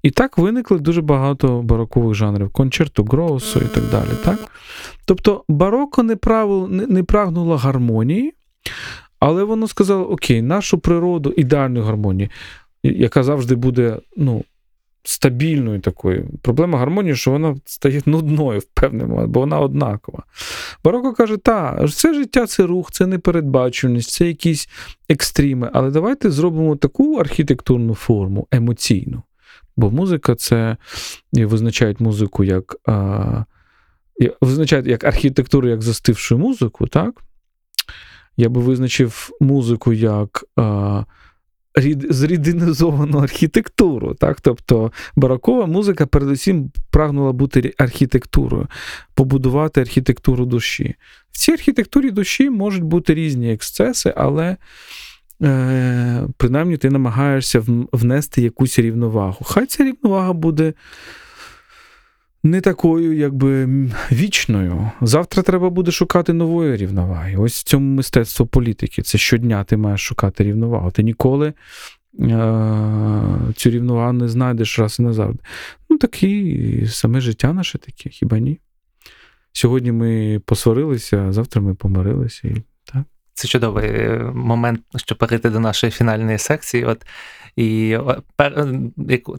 І 0.03 0.11
так 0.11 0.39
виникли 0.39 0.79
дуже 0.79 1.03
багато 1.03 1.63
барокових 1.63 2.15
жанрів, 2.15 2.51
кончерту 2.51 3.05
Гроусу 3.05 3.61
і 3.61 3.75
так 3.75 3.85
далі. 3.91 4.09
Так? 4.25 4.39
Тобто 5.05 5.45
бароко 5.49 6.03
не, 6.03 6.17
правил, 6.17 6.69
не, 6.71 6.87
не 6.87 7.03
прагнуло 7.03 7.57
гармонії. 7.57 8.35
Але 9.19 9.45
воно 9.45 9.69
сказало: 9.69 10.11
окей, 10.11 10.43
нашу 10.43 10.79
природу 10.79 11.35
ідеальної 11.37 11.85
гармонії, 11.85 12.31
яка 12.83 13.23
завжди 13.23 13.55
буде 13.55 13.99
ну, 14.17 14.45
стабільною 15.03 15.81
такою. 15.81 16.29
Проблема 16.43 16.79
гармонії, 16.79 17.17
що 17.17 17.31
вона 17.31 17.57
стає 17.65 18.03
нудною 18.07 18.59
в 18.59 18.65
певний 18.65 19.07
момент, 19.07 19.31
бо 19.31 19.41
вона 19.41 19.61
однакова. 19.61 20.23
Бароко 20.85 21.13
каже, 21.13 21.37
так, 21.37 21.83
все 21.83 22.15
життя 22.15 22.47
це 22.47 22.63
рух, 22.63 22.93
це 22.93 23.07
непередбаченість, 23.07 24.11
це 24.11 24.27
якісь 24.27 24.69
екстріми. 25.09 25.71
Але 25.73 25.91
давайте 25.91 26.31
зробимо 26.31 26.77
таку 26.77 27.17
архітектурну 27.17 27.95
форму 27.95 28.47
емоційну. 28.51 29.23
Бо 29.81 29.91
музика 29.91 30.35
це 30.35 30.77
визначають 31.33 32.01
музику 32.01 32.45
як. 32.45 32.77
А, 32.87 33.45
визначають 34.41 34.87
як 34.87 35.05
архітектуру 35.05 35.69
як 35.69 35.83
застившу 35.83 36.39
музику, 36.39 36.87
так? 36.87 37.23
Я 38.37 38.49
би 38.49 38.61
визначив 38.61 39.31
музику 39.41 39.93
як 39.93 40.45
а, 40.57 41.05
зрідинізовану 42.11 43.19
архітектуру. 43.19 44.15
Так? 44.15 44.41
Тобто 44.41 44.93
барокова 45.17 45.67
музика, 45.67 46.07
передусім, 46.07 46.71
прагнула 46.91 47.33
бути 47.33 47.75
архітектурою, 47.79 48.67
побудувати 49.15 49.81
архітектуру 49.81 50.47
душі. 50.47 50.95
В 51.31 51.39
цій 51.39 51.53
архітектурі 51.53 52.11
душі 52.11 52.51
можуть 52.51 52.85
бути 52.85 53.15
різні 53.15 53.53
ексцеси, 53.53 54.15
але 54.17 54.57
е, 55.43 56.29
принаймні 56.37 56.77
ти 56.77 56.91
намагаєшся 56.91 57.63
внести 57.93 58.43
якусь 58.43 58.79
рівновагу. 58.79 59.45
Хай 59.45 59.67
ця 59.67 59.85
рівновага 59.85 60.33
буде 60.33 60.73
не 62.43 62.61
такою, 62.61 63.17
якби 63.17 63.69
вічною. 64.13 64.91
Завтра 65.01 65.43
треба 65.43 65.71
буде 65.71 65.91
шукати 65.91 66.33
нової 66.33 66.77
рівноваги. 66.77 67.37
Ось 67.37 67.61
в 67.61 67.63
цьому 67.63 67.95
мистецтво 67.95 68.47
політики. 68.47 69.03
Це 69.03 69.19
щодня 69.19 69.65
ти 69.65 69.77
маєш 69.77 70.01
шукати 70.01 70.45
рівновагу. 70.45 70.91
Ти 70.91 71.03
ніколи 71.03 71.49
е- 71.49 71.53
цю 73.57 73.71
рівновагу 73.71 74.13
не 74.13 74.29
знайдеш 74.29 74.79
раз 74.79 74.97
і 74.99 75.03
назавжди. 75.03 75.39
Ну, 75.91 75.99
такі 75.99 76.87
саме 76.89 77.21
життя 77.21 77.53
наше 77.53 77.79
таке, 77.79 78.11
хіба 78.11 78.39
ні? 78.39 78.61
Сьогодні 79.53 79.93
ми 79.93 80.41
посварилися, 80.45 81.33
завтра 81.33 81.63
ми 81.63 81.75
помирилися. 81.75 82.49
І, 82.49 82.55
так. 82.85 83.03
Це 83.41 83.49
чудовий 83.49 83.91
е, 83.91 84.19
момент, 84.35 84.81
щоб 84.97 85.19
перейти 85.19 85.51
до 85.51 85.61
нашої 85.61 85.91
фінальної 85.91 86.39
секції. 86.39 86.85
От 86.85 87.07
і 87.57 87.99
пер, 88.37 88.67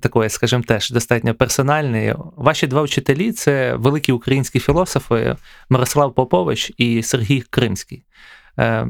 такої, 0.02 0.30
скажімо, 0.30 0.64
теж 0.68 0.92
достатньо 0.92 1.36
персональної. 1.36 2.16
Ваші 2.36 2.68
два 2.68 2.82
вчителі 2.82 3.32
це 3.32 3.76
великі 3.76 4.14
українські 4.14 4.60
філософи 4.60 5.36
Мирослав 5.70 6.16
Попович 6.16 6.72
і 6.78 7.04
Сергій 7.04 7.42
Кримський. 7.42 8.04
Е, 8.60 8.88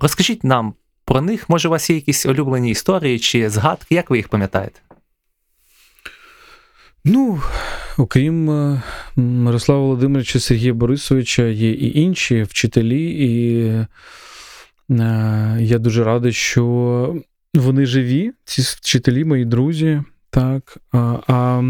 розкажіть 0.00 0.44
нам 0.44 0.74
про 1.04 1.20
них, 1.20 1.50
може, 1.50 1.68
у 1.68 1.70
вас 1.70 1.90
є 1.90 1.96
якісь 1.96 2.26
улюблені 2.26 2.70
історії 2.70 3.18
чи 3.18 3.50
згадки, 3.50 3.94
як 3.94 4.10
ви 4.10 4.16
їх 4.16 4.28
пам'ятаєте? 4.28 4.80
Ну, 7.04 7.42
окрім 7.98 8.50
е, 8.50 8.82
Мирослава 9.16 9.80
Володимировича 9.80 10.40
Сергія 10.40 10.74
Борисовича, 10.74 11.42
є 11.42 11.70
і 11.70 12.00
інші 12.00 12.42
вчителі, 12.42 13.10
і 13.10 13.64
е, 13.64 13.86
я 15.60 15.78
дуже 15.78 16.04
радий, 16.04 16.32
що 16.32 17.22
вони 17.54 17.86
живі, 17.86 18.32
ці 18.44 18.62
вчителі, 18.62 19.24
мої 19.24 19.44
друзі. 19.44 20.02
Так. 20.30 20.78
А 20.92 21.18
а 21.26 21.62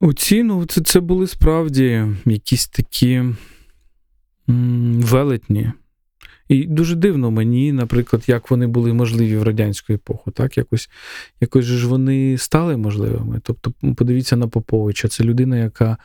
оці, 0.00 0.42
ну, 0.42 0.66
це, 0.66 0.80
це 0.80 1.00
були 1.00 1.26
справді 1.26 2.06
якісь 2.26 2.68
такі 2.68 3.22
велетні. 4.46 5.72
І 6.50 6.66
дуже 6.66 6.94
дивно 6.94 7.30
мені, 7.30 7.72
наприклад, 7.72 8.22
як 8.26 8.50
вони 8.50 8.66
були 8.66 8.92
можливі 8.92 9.36
в 9.36 9.42
радянську 9.42 9.92
епоху. 9.92 10.30
Так, 10.30 10.56
якось 10.56 10.90
якось 11.40 11.64
ж 11.64 11.88
вони 11.88 12.38
стали 12.38 12.76
можливими. 12.76 13.40
Тобто, 13.42 13.72
подивіться 13.96 14.36
на 14.36 14.48
Поповича, 14.48 15.08
це 15.08 15.24
людина, 15.24 15.56
яка 15.56 15.96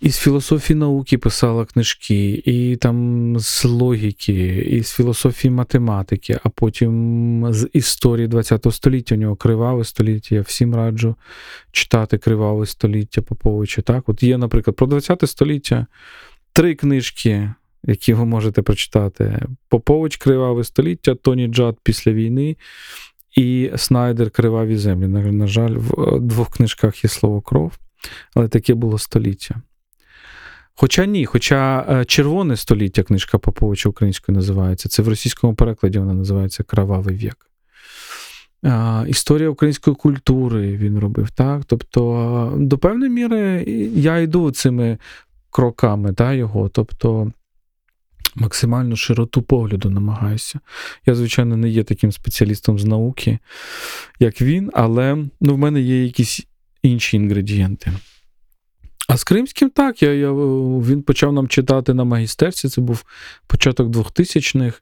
із 0.00 0.16
філософії 0.16 0.78
науки 0.78 1.18
писала 1.18 1.64
книжки, 1.64 2.42
і 2.44 2.76
там 2.76 3.38
з 3.38 3.64
логіки, 3.64 4.56
і 4.56 4.82
з 4.82 4.92
філософії 4.92 5.50
математики, 5.50 6.38
а 6.44 6.48
потім 6.48 7.46
з 7.52 7.68
історії 7.72 8.28
ХХ 8.28 8.72
століття. 8.72 9.14
У 9.14 9.18
нього 9.18 9.36
криваве 9.36 9.84
століття. 9.84 10.34
Я 10.34 10.40
всім 10.40 10.74
раджу 10.74 11.16
читати 11.72 12.18
криваве 12.18 12.66
століття 12.66 13.22
Поповича. 13.22 13.82
Так, 13.82 14.08
от 14.08 14.22
є, 14.22 14.38
наприклад, 14.38 14.76
про 14.76 15.00
ХХ 15.00 15.26
століття 15.26 15.86
три 16.52 16.74
книжки. 16.74 17.50
Які 17.86 18.14
ви 18.14 18.24
можете 18.24 18.62
прочитати: 18.62 19.42
Попович 19.68 20.16
Криваве 20.16 20.64
століття, 20.64 21.14
Тоні 21.14 21.48
Джад 21.48 21.76
після 21.82 22.12
війни 22.12 22.56
і 23.36 23.70
Снайдер 23.76 24.30
Криваві 24.30 24.76
землі. 24.76 25.08
На, 25.08 25.20
на 25.20 25.46
жаль, 25.46 25.74
в 25.76 26.20
двох 26.20 26.50
книжках 26.50 27.04
є 27.04 27.10
слово 27.10 27.40
кров, 27.40 27.72
але 28.34 28.48
таке 28.48 28.74
було 28.74 28.98
століття. 28.98 29.54
Хоча 30.74 31.06
ні, 31.06 31.26
хоча 31.26 31.86
е, 31.90 32.04
червоне 32.04 32.56
століття 32.56 33.02
книжка 33.02 33.38
Поповича 33.38 33.88
українською 33.88 34.36
називається. 34.36 34.88
Це 34.88 35.02
в 35.02 35.08
російському 35.08 35.54
перекладі 35.54 35.98
вона 35.98 36.14
називається 36.14 36.62
Кровавий 36.62 37.16
вік. 37.16 37.36
Історія 39.06 39.48
української 39.48 39.96
культури 39.96 40.76
він 40.76 40.98
робив. 40.98 41.30
так? 41.30 41.64
Тобто, 41.64 42.52
до 42.56 42.78
певної 42.78 43.10
міри 43.10 43.64
я 43.94 44.18
йду 44.18 44.50
цими 44.50 44.98
кроками 45.50 46.12
та, 46.12 46.32
його. 46.32 46.68
Тобто, 46.68 47.32
максимальну 48.36 48.96
широту 48.96 49.42
погляду 49.42 49.90
намагаюся. 49.90 50.60
Я, 51.06 51.14
звичайно, 51.14 51.56
не 51.56 51.68
є 51.68 51.84
таким 51.84 52.12
спеціалістом 52.12 52.78
з 52.78 52.84
науки, 52.84 53.38
як 54.18 54.42
він, 54.42 54.70
але 54.74 55.16
ну, 55.40 55.54
в 55.54 55.58
мене 55.58 55.80
є 55.80 56.04
якісь 56.04 56.46
інші 56.82 57.16
інгредієнти. 57.16 57.92
А 59.08 59.16
з 59.16 59.24
Кримським 59.24 59.70
так, 59.70 60.02
я, 60.02 60.12
я, 60.12 60.32
він 60.32 61.02
почав 61.02 61.32
нам 61.32 61.48
читати 61.48 61.94
на 61.94 62.04
магістерці, 62.04 62.68
це 62.68 62.80
був 62.80 63.04
початок 63.46 63.88
2000-х. 63.88 64.80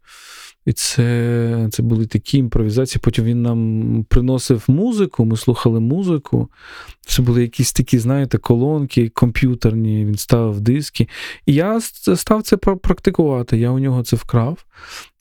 І 0.66 0.72
це 0.72 1.68
це 1.72 1.82
були 1.82 2.06
такі 2.06 2.39
імпровізації. 2.39 3.01
Потім 3.05 3.24
він 3.24 3.43
нам 3.43 4.05
приносив 4.09 4.64
музику, 4.68 5.24
ми 5.24 5.36
слухали 5.36 5.81
музику. 5.81 6.48
Це 7.06 7.22
були 7.22 7.43
якісь 7.43 7.72
такі, 7.72 7.98
знаєте, 7.98 8.39
колонки 8.39 9.09
комп'ютерні, 9.09 10.05
він 10.05 10.16
ставив 10.16 10.60
диски. 10.60 11.09
І 11.47 11.55
я 11.55 11.81
став 12.16 12.43
це 12.43 12.56
практикувати. 12.56 13.59
Я 13.59 13.70
у 13.70 13.78
нього 13.78 14.02
це 14.02 14.16
вкрав. 14.16 14.64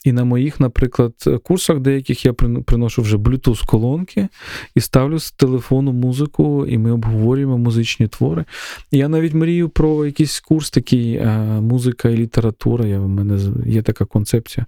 І 0.04 0.12
на 0.12 0.24
моїх, 0.24 0.60
наприклад, 0.60 1.12
курсах 1.42 1.78
деяких 1.78 2.24
я 2.24 2.32
приношу 2.32 3.02
вже 3.02 3.16
Bluetooth 3.16 3.66
колонки 3.66 4.28
і 4.74 4.80
ставлю 4.80 5.18
з 5.18 5.32
телефону 5.32 5.92
музику, 5.92 6.66
і 6.66 6.78
ми 6.78 6.92
обговорюємо 6.92 7.58
музичні 7.58 8.08
твори. 8.08 8.44
І 8.90 8.98
я 8.98 9.08
навіть 9.08 9.34
мрію 9.34 9.68
про 9.68 10.06
якийсь 10.06 10.40
курс 10.40 10.70
такий 10.70 11.16
е, 11.16 11.38
музика 11.60 12.08
і 12.08 12.16
література. 12.16 12.86
Я, 12.86 13.00
В 13.00 13.08
мене 13.08 13.38
є 13.66 13.82
така 13.82 14.04
концепція. 14.04 14.66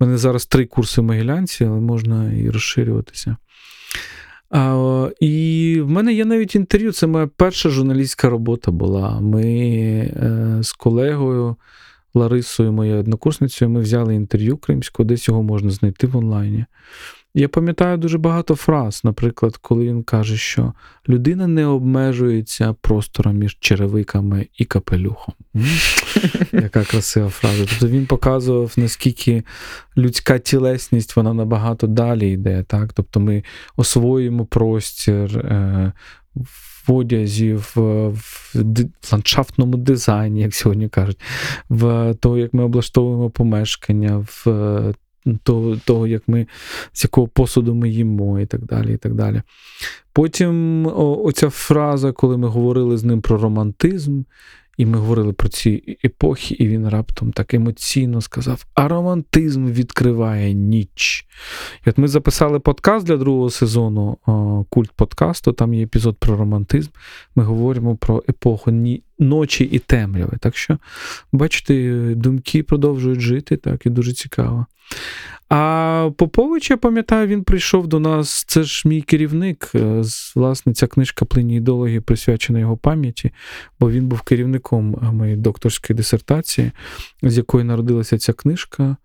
У 0.00 0.04
мене 0.04 0.18
зараз 0.18 0.46
три 0.46 0.66
курси 0.66 1.00
в 1.00 1.04
Могилянці, 1.04 1.64
але 1.64 1.80
можна 1.80 2.32
і 2.32 2.50
розширюватися. 2.50 3.36
А, 4.50 5.10
І 5.20 5.80
в 5.80 5.90
мене 5.90 6.12
є 6.12 6.24
навіть 6.24 6.54
інтерв'ю. 6.54 6.92
Це 6.92 7.06
моя 7.06 7.26
перша 7.36 7.68
журналістська 7.68 8.30
робота 8.30 8.70
була. 8.70 9.20
Ми 9.20 9.42
е, 9.42 10.58
з 10.62 10.72
колегою. 10.72 11.56
Ларисою, 12.14 12.72
моєю 12.72 12.98
однокурсницею, 12.98 13.70
ми 13.70 13.80
взяли 13.80 14.14
інтерв'ю 14.14 14.56
кримського, 14.56 15.06
десь 15.06 15.28
його 15.28 15.42
можна 15.42 15.70
знайти 15.70 16.06
в 16.06 16.16
онлайні. 16.16 16.64
Я 17.34 17.48
пам'ятаю 17.48 17.98
дуже 17.98 18.18
багато 18.18 18.54
фраз, 18.54 19.00
наприклад, 19.04 19.56
коли 19.56 19.84
він 19.84 20.02
каже, 20.02 20.36
що 20.36 20.72
людина 21.08 21.46
не 21.46 21.66
обмежується 21.66 22.72
простором 22.72 23.36
між 23.36 23.58
черевиками 23.60 24.46
і 24.58 24.64
капелюхом. 24.64 25.34
Яка 26.52 26.84
красива 26.84 27.28
фраза. 27.28 27.66
Тобто 27.70 27.88
він 27.88 28.06
показував, 28.06 28.72
наскільки 28.76 29.42
людська 29.96 30.38
тілесність 30.38 31.16
вона 31.16 31.34
набагато 31.34 31.86
далі 31.86 32.30
йде. 32.30 32.62
Так? 32.62 32.92
Тобто 32.92 33.20
ми 33.20 33.44
освоюємо 33.76 34.46
простір. 34.46 35.38
Е- 35.38 35.92
в 36.86 36.92
одязі, 36.92 37.54
в, 37.54 37.72
в, 37.76 38.54
в 38.54 39.12
ландшафтному 39.12 39.76
дизайні, 39.76 40.40
як 40.40 40.54
сьогодні 40.54 40.88
кажуть, 40.88 41.20
в 41.68 42.14
того, 42.14 42.38
як 42.38 42.54
ми 42.54 42.62
облаштовуємо 42.62 43.30
помешкання, 43.30 44.26
в 44.44 44.46
того, 45.84 46.06
як 46.06 46.22
ми, 46.26 46.46
з 46.92 47.04
якого 47.04 47.28
посуду 47.28 47.74
ми 47.74 47.88
їмо, 47.88 48.40
і 48.40 48.46
так 48.46 48.64
далі. 48.64 48.94
і 48.94 48.96
так 48.96 49.14
далі. 49.14 49.42
Потім 50.12 50.86
о, 50.86 51.22
оця 51.24 51.50
фраза, 51.50 52.12
коли 52.12 52.36
ми 52.36 52.48
говорили 52.48 52.96
з 52.96 53.04
ним 53.04 53.20
про 53.20 53.38
романтизм. 53.38 54.22
І 54.80 54.86
ми 54.86 54.98
говорили 54.98 55.32
про 55.32 55.48
ці 55.48 55.98
епохи, 56.04 56.54
і 56.54 56.68
він 56.68 56.88
раптом 56.88 57.32
так 57.32 57.54
емоційно 57.54 58.20
сказав: 58.20 58.66
а 58.74 58.88
романтизм 58.88 59.66
відкриває 59.66 60.54
ніч. 60.54 61.26
І 61.86 61.90
от 61.90 61.98
ми 61.98 62.08
записали 62.08 62.60
подкаст 62.60 63.06
для 63.06 63.16
другого 63.16 63.50
сезону 63.50 64.16
культ 64.68 64.92
подкасту. 64.92 65.52
Там 65.52 65.74
є 65.74 65.84
епізод 65.84 66.16
про 66.18 66.36
романтизм. 66.36 66.90
Ми 67.36 67.44
говоримо 67.44 67.96
про 67.96 68.24
епоху 68.28 68.96
ночі 69.18 69.64
і 69.64 69.78
темряви. 69.78 70.36
Так 70.40 70.56
що, 70.56 70.78
бачите, 71.32 71.94
думки 72.14 72.62
продовжують 72.62 73.20
жити, 73.20 73.56
так, 73.56 73.86
і 73.86 73.90
дуже 73.90 74.12
цікаво. 74.12 74.66
А 75.50 76.10
Попович, 76.16 76.70
я 76.70 76.76
пам'ятаю, 76.76 77.26
він 77.26 77.44
прийшов 77.44 77.86
до 77.86 78.00
нас. 78.00 78.44
Це 78.44 78.62
ж 78.62 78.88
мій 78.88 79.02
керівник. 79.02 79.70
Е, 79.74 80.02
власне, 80.34 80.72
ця 80.74 80.86
книжка 80.86 81.24
плині 81.24 81.56
ідеології 81.56 82.00
присвячена 82.00 82.58
його 82.58 82.76
пам'яті, 82.76 83.30
бо 83.80 83.90
він 83.90 84.06
був 84.06 84.20
керівником 84.20 84.96
е, 85.02 85.12
моєї 85.12 85.36
докторської 85.36 85.96
дисертації, 85.96 86.70
з 87.22 87.36
якої 87.36 87.64
народилася 87.64 88.18
ця 88.18 88.32
книжка. 88.32 88.96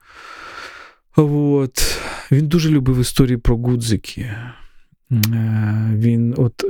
От. 1.15 1.99
Він 2.31 2.47
дуже 2.47 2.69
любив 2.69 2.99
історії 2.99 3.37
про 3.37 3.57
гудзики. 3.57 4.21
Е, 4.21 4.45
він 5.93 6.35
от 6.37 6.63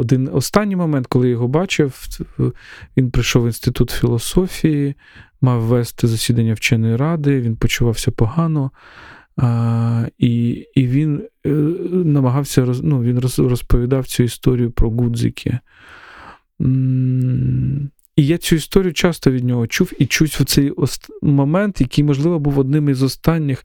один 0.00 0.30
останній 0.32 0.76
момент, 0.76 1.06
коли 1.06 1.28
його 1.28 1.48
бачив, 1.48 2.08
він 2.96 3.10
прийшов 3.10 3.44
в 3.44 3.46
інститут 3.46 3.90
філософії, 3.90 4.94
мав 5.40 5.60
вести 5.60 6.06
засідання 6.06 6.54
вченої 6.54 6.96
ради, 6.96 7.40
він 7.40 7.56
почувався 7.56 8.10
погано. 8.10 8.70
А, 9.36 10.06
І 10.18 10.48
і 10.74 10.86
він 10.86 11.22
е, 11.46 11.48
намагався 11.92 12.74
ну, 12.82 13.02
він 13.02 13.18
розповідав 13.38 14.06
цю 14.06 14.22
історію 14.22 14.70
про 14.70 14.90
гудзики. 14.90 15.58
І 18.16 18.26
я 18.26 18.38
цю 18.38 18.56
історію 18.56 18.92
часто 18.92 19.30
від 19.30 19.44
нього 19.44 19.66
чув 19.66 19.92
і 19.98 20.06
чув 20.06 20.28
в 20.28 20.44
цей 20.44 20.72
момент, 21.22 21.80
який, 21.80 22.04
можливо, 22.04 22.38
був 22.38 22.58
одним 22.58 22.88
із 22.88 23.02
останніх 23.02 23.64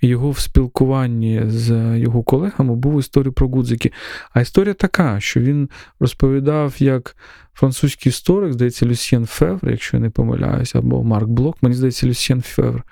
його 0.00 0.30
в 0.30 0.38
спілкуванні 0.38 1.42
з 1.46 1.98
його 1.98 2.22
колегами, 2.22 2.74
був 2.76 3.00
історія 3.00 3.32
про 3.32 3.48
гудзики. 3.48 3.92
А 4.32 4.40
історія 4.40 4.74
така, 4.74 5.20
що 5.20 5.40
він 5.40 5.68
розповідав, 6.00 6.74
як 6.78 7.16
французький 7.54 8.10
історик, 8.10 8.52
здається, 8.52 8.86
Люсьєн 8.86 9.26
Февр, 9.26 9.70
якщо 9.70 9.96
я 9.96 10.00
не 10.00 10.10
помиляюся, 10.10 10.78
або 10.78 11.04
Марк 11.04 11.28
Блок, 11.28 11.56
мені 11.62 11.74
здається, 11.74 12.06
Люсьєн 12.06 12.42
Февр, 12.42 12.82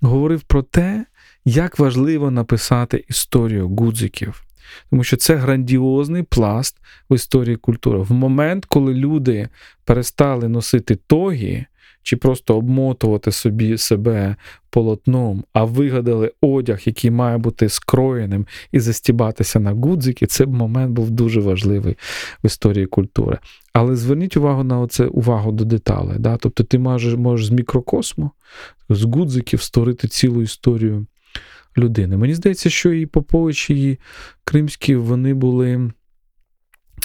говорив 0.00 0.42
про 0.42 0.62
те, 0.62 1.04
як 1.48 1.78
важливо 1.78 2.30
написати 2.30 3.04
історію 3.08 3.68
гудзиків. 3.68 4.42
Тому 4.90 5.04
що 5.04 5.16
це 5.16 5.36
грандіозний 5.36 6.22
пласт 6.22 6.76
в 7.10 7.14
історії 7.14 7.56
культури. 7.56 7.98
В 7.98 8.12
момент, 8.12 8.64
коли 8.64 8.94
люди 8.94 9.48
перестали 9.84 10.48
носити 10.48 10.94
тогі, 11.06 11.66
чи 12.02 12.16
просто 12.16 12.56
обмотувати 12.56 13.32
собі 13.32 13.78
себе 13.78 14.36
полотном, 14.70 15.44
а 15.52 15.64
вигадали 15.64 16.32
одяг, 16.40 16.80
який 16.84 17.10
має 17.10 17.38
бути 17.38 17.68
скроєним 17.68 18.46
і 18.72 18.80
застібатися 18.80 19.60
на 19.60 19.72
гудзики, 19.72 20.26
це 20.26 20.46
момент 20.46 20.92
був 20.92 21.10
дуже 21.10 21.40
важливий 21.40 21.96
в 22.42 22.46
історії 22.46 22.86
культури. 22.86 23.38
Але 23.72 23.96
зверніть 23.96 24.36
увагу 24.36 24.64
на 24.64 24.80
оце 24.80 25.06
увагу 25.06 25.52
до 25.52 25.64
деталей. 25.64 26.18
Да? 26.18 26.36
Тобто 26.36 26.64
ти 26.64 26.78
можеш, 26.78 27.14
можеш 27.14 27.46
з 27.46 27.50
мікрокосму, 27.50 28.30
з 28.88 29.02
гудзиків 29.04 29.62
створити 29.62 30.08
цілу 30.08 30.42
історію 30.42 31.06
людини. 31.78 32.16
Мені 32.16 32.34
здається, 32.34 32.70
що 32.70 32.92
і 32.92 33.06
Попович, 33.06 33.70
і 33.70 33.98
Кримські 34.44 34.96
вони 34.96 35.34
були. 35.34 35.90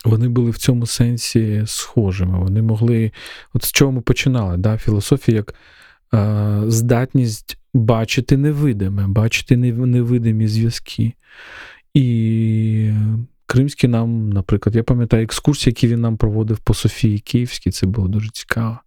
Вони 0.05 0.29
були 0.29 0.51
в 0.51 0.57
цьому 0.57 0.85
сенсі 0.85 1.63
схожими. 1.65 2.39
Вони 2.39 2.61
могли, 2.61 3.11
от 3.53 3.63
з 3.63 3.71
чого 3.71 3.91
ми 3.91 4.01
починали, 4.01 4.57
да? 4.57 4.77
філософія 4.77 5.37
як 5.37 5.55
е, 6.13 6.61
здатність 6.67 7.57
бачити 7.73 8.37
невидиме, 8.37 9.07
бачити 9.07 9.57
невидимі 9.57 10.47
зв'язки. 10.47 11.13
І 11.93 12.91
Кримський 13.45 13.89
нам, 13.89 14.29
наприклад, 14.29 14.75
я 14.75 14.83
пам'ятаю 14.83 15.23
екскурсії, 15.23 15.71
які 15.71 15.87
він 15.87 16.01
нам 16.01 16.17
проводив 16.17 16.57
по 16.57 16.73
Софії 16.73 17.19
Київській, 17.19 17.71
це 17.71 17.87
було 17.87 18.07
дуже 18.07 18.29
цікаво. 18.29 18.77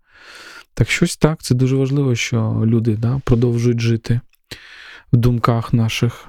Так 0.75 0.91
щось 0.91 1.17
так, 1.17 1.43
це 1.43 1.55
дуже 1.55 1.77
важливо, 1.77 2.15
що 2.15 2.63
люди 2.67 2.97
да, 2.97 3.21
продовжують 3.25 3.81
жити 3.81 4.21
в 5.15 5.17
думках 5.17 5.73
наших. 5.73 6.27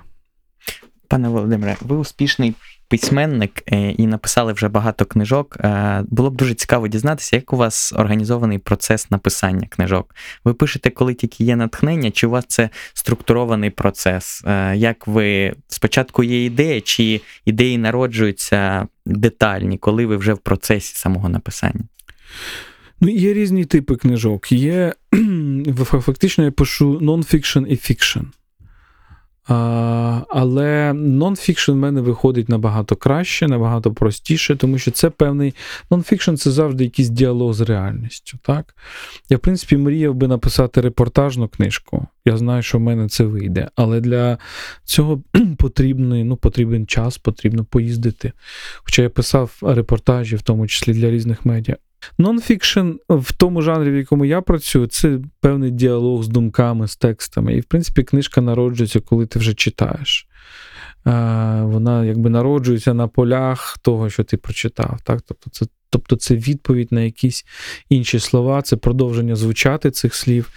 Пане 1.07 1.29
Володимире, 1.29 1.75
ви 1.81 1.95
успішний 1.95 2.53
письменник 2.87 3.63
е, 3.71 3.91
і 3.91 4.07
написали 4.07 4.53
вже 4.53 4.67
багато 4.67 5.05
книжок. 5.05 5.57
Е, 5.59 6.03
було 6.07 6.29
б 6.29 6.35
дуже 6.35 6.53
цікаво 6.53 6.87
дізнатися, 6.87 7.35
як 7.35 7.53
у 7.53 7.57
вас 7.57 7.93
організований 7.95 8.57
процес 8.57 9.11
написання 9.11 9.67
книжок. 9.69 10.15
Ви 10.43 10.53
пишете, 10.53 10.89
коли 10.89 11.13
тільки 11.13 11.43
є 11.43 11.55
натхнення, 11.55 12.11
чи 12.11 12.27
у 12.27 12.29
вас 12.29 12.45
це 12.47 12.69
структурований 12.93 13.69
процес? 13.69 14.43
Е, 14.45 14.75
як 14.75 15.07
ви 15.07 15.53
спочатку 15.67 16.23
є 16.23 16.45
ідея, 16.45 16.81
чи 16.81 17.21
ідеї 17.45 17.77
народжуються 17.77 18.87
детальні, 19.05 19.77
коли 19.77 20.05
ви 20.05 20.17
вже 20.17 20.33
в 20.33 20.37
процесі 20.37 20.95
самого 20.95 21.29
написання? 21.29 21.83
Ну, 23.01 23.09
Є 23.09 23.33
різні 23.33 23.65
типи 23.65 23.95
книжок. 23.95 24.51
Є 24.51 24.93
фактично 25.75 26.43
я 26.43 26.51
пишу 26.51 26.99
нон-фікшн 26.99 27.65
і 27.67 27.75
фікшн. 27.75 28.19
Але 29.47 30.93
нонфікшн 30.93 31.71
в 31.71 31.75
мене 31.75 32.01
виходить 32.01 32.49
набагато 32.49 32.95
краще, 32.95 33.47
набагато 33.47 33.93
простіше, 33.93 34.55
тому 34.55 34.77
що 34.77 34.91
це 34.91 35.09
певний 35.09 35.53
нонфікшн 35.91 36.35
це 36.35 36.51
завжди 36.51 36.83
якийсь 36.83 37.09
діалог 37.09 37.53
з 37.53 37.61
реальністю. 37.61 38.37
Так? 38.41 38.75
Я, 39.29 39.37
в 39.37 39.39
принципі, 39.39 39.77
мріяв 39.77 40.15
би 40.15 40.27
написати 40.27 40.81
репортажну 40.81 41.47
книжку. 41.47 42.07
Я 42.25 42.37
знаю, 42.37 42.63
що 42.63 42.77
в 42.77 42.81
мене 42.81 43.09
це 43.09 43.23
вийде. 43.23 43.69
Але 43.75 44.01
для 44.01 44.37
цього 44.83 45.21
потрібний, 45.57 46.23
ну, 46.23 46.35
потрібен 46.35 46.87
час, 46.87 47.17
потрібно 47.17 47.65
поїздити. 47.65 48.31
Хоча 48.83 49.01
я 49.01 49.09
писав 49.09 49.57
репортажі, 49.61 50.35
в 50.35 50.41
тому 50.41 50.67
числі 50.67 50.93
для 50.93 51.11
різних 51.11 51.45
медіа. 51.45 51.75
Нонфікшн 52.17 52.91
в 53.09 53.33
тому 53.33 53.61
жанрі, 53.61 53.91
в 53.91 53.95
якому 53.95 54.25
я 54.25 54.41
працюю, 54.41 54.87
це 54.87 55.19
певний 55.41 55.71
діалог 55.71 56.23
з 56.23 56.27
думками, 56.27 56.87
з 56.87 56.95
текстами. 56.95 57.53
І, 57.53 57.59
в 57.59 57.65
принципі, 57.65 58.03
книжка 58.03 58.41
народжується, 58.41 58.99
коли 58.99 59.25
ти 59.25 59.39
вже 59.39 59.53
читаєш. 59.53 60.27
Вона 61.61 62.05
якби 62.05 62.29
народжується 62.29 62.93
на 62.93 63.07
полях 63.07 63.77
того, 63.77 64.09
що 64.09 64.23
ти 64.23 64.37
прочитав. 64.37 64.99
Так? 65.03 65.21
Тобто, 65.21 65.49
це 65.49 65.65
тобто 65.89 66.15
це 66.15 66.35
відповідь 66.35 66.91
на 66.91 67.01
якісь 67.01 67.45
інші 67.89 68.19
слова, 68.19 68.61
це 68.61 68.75
продовження 68.75 69.35
звучати 69.35 69.91
цих 69.91 70.15
слів, 70.15 70.51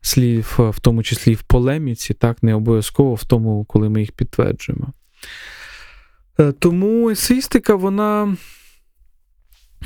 слів, 0.00 0.54
в 0.58 0.80
тому 0.80 1.02
числі 1.02 1.34
в 1.34 1.42
полеміці, 1.42 2.14
так, 2.14 2.42
не 2.42 2.54
обов'язково 2.54 3.14
в 3.14 3.24
тому, 3.24 3.64
коли 3.64 3.88
ми 3.88 4.00
їх 4.00 4.12
підтверджуємо. 4.12 4.92
Е, 6.40 6.52
тому 6.52 7.10
есеїстика, 7.10 7.74
вона. 7.74 8.36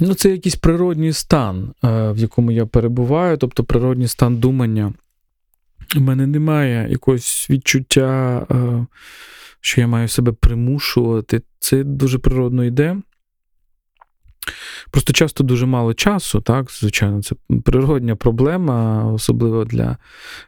Ну, 0.01 0.15
це 0.15 0.31
якийсь 0.31 0.57
природній 0.57 1.13
стан, 1.13 1.73
е, 1.85 2.13
в 2.13 2.19
якому 2.19 2.51
я 2.51 2.67
перебуваю, 2.67 3.37
тобто 3.37 3.65
природній 3.65 4.09
стан 4.09 4.37
думання. 4.37 4.93
У 5.97 6.01
мене 6.01 6.27
немає 6.27 6.87
якогось 6.91 7.47
відчуття, 7.51 8.47
е, 8.51 8.87
що 9.61 9.81
я 9.81 9.87
маю 9.87 10.09
себе 10.09 10.33
примушувати. 10.33 11.43
Це 11.59 11.85
дуже 11.85 12.19
природно 12.19 12.65
йде. 12.65 12.97
Просто 14.91 15.13
часто 15.13 15.45
дуже 15.45 15.67
мало 15.67 15.95
часу, 15.95 16.41
так, 16.41 16.71
звичайно, 16.71 17.23
це 17.23 17.35
природня 17.65 18.17
проблема, 18.17 19.05
особливо 19.13 19.65
для 19.65 19.97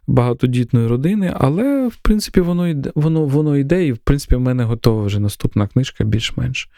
багатодітної 0.06 0.86
родини, 0.86 1.34
але, 1.36 1.88
в 1.88 1.96
принципі, 1.96 2.40
воно 2.40 2.68
йде, 2.68 2.92
воно, 2.94 3.24
воно 3.24 3.56
йде, 3.56 3.86
і, 3.86 3.92
в 3.92 3.98
принципі, 3.98 4.36
в 4.36 4.40
мене 4.40 4.64
готова 4.64 5.02
вже 5.02 5.20
наступна 5.20 5.66
книжка 5.66 6.04
більш-менш. 6.04 6.68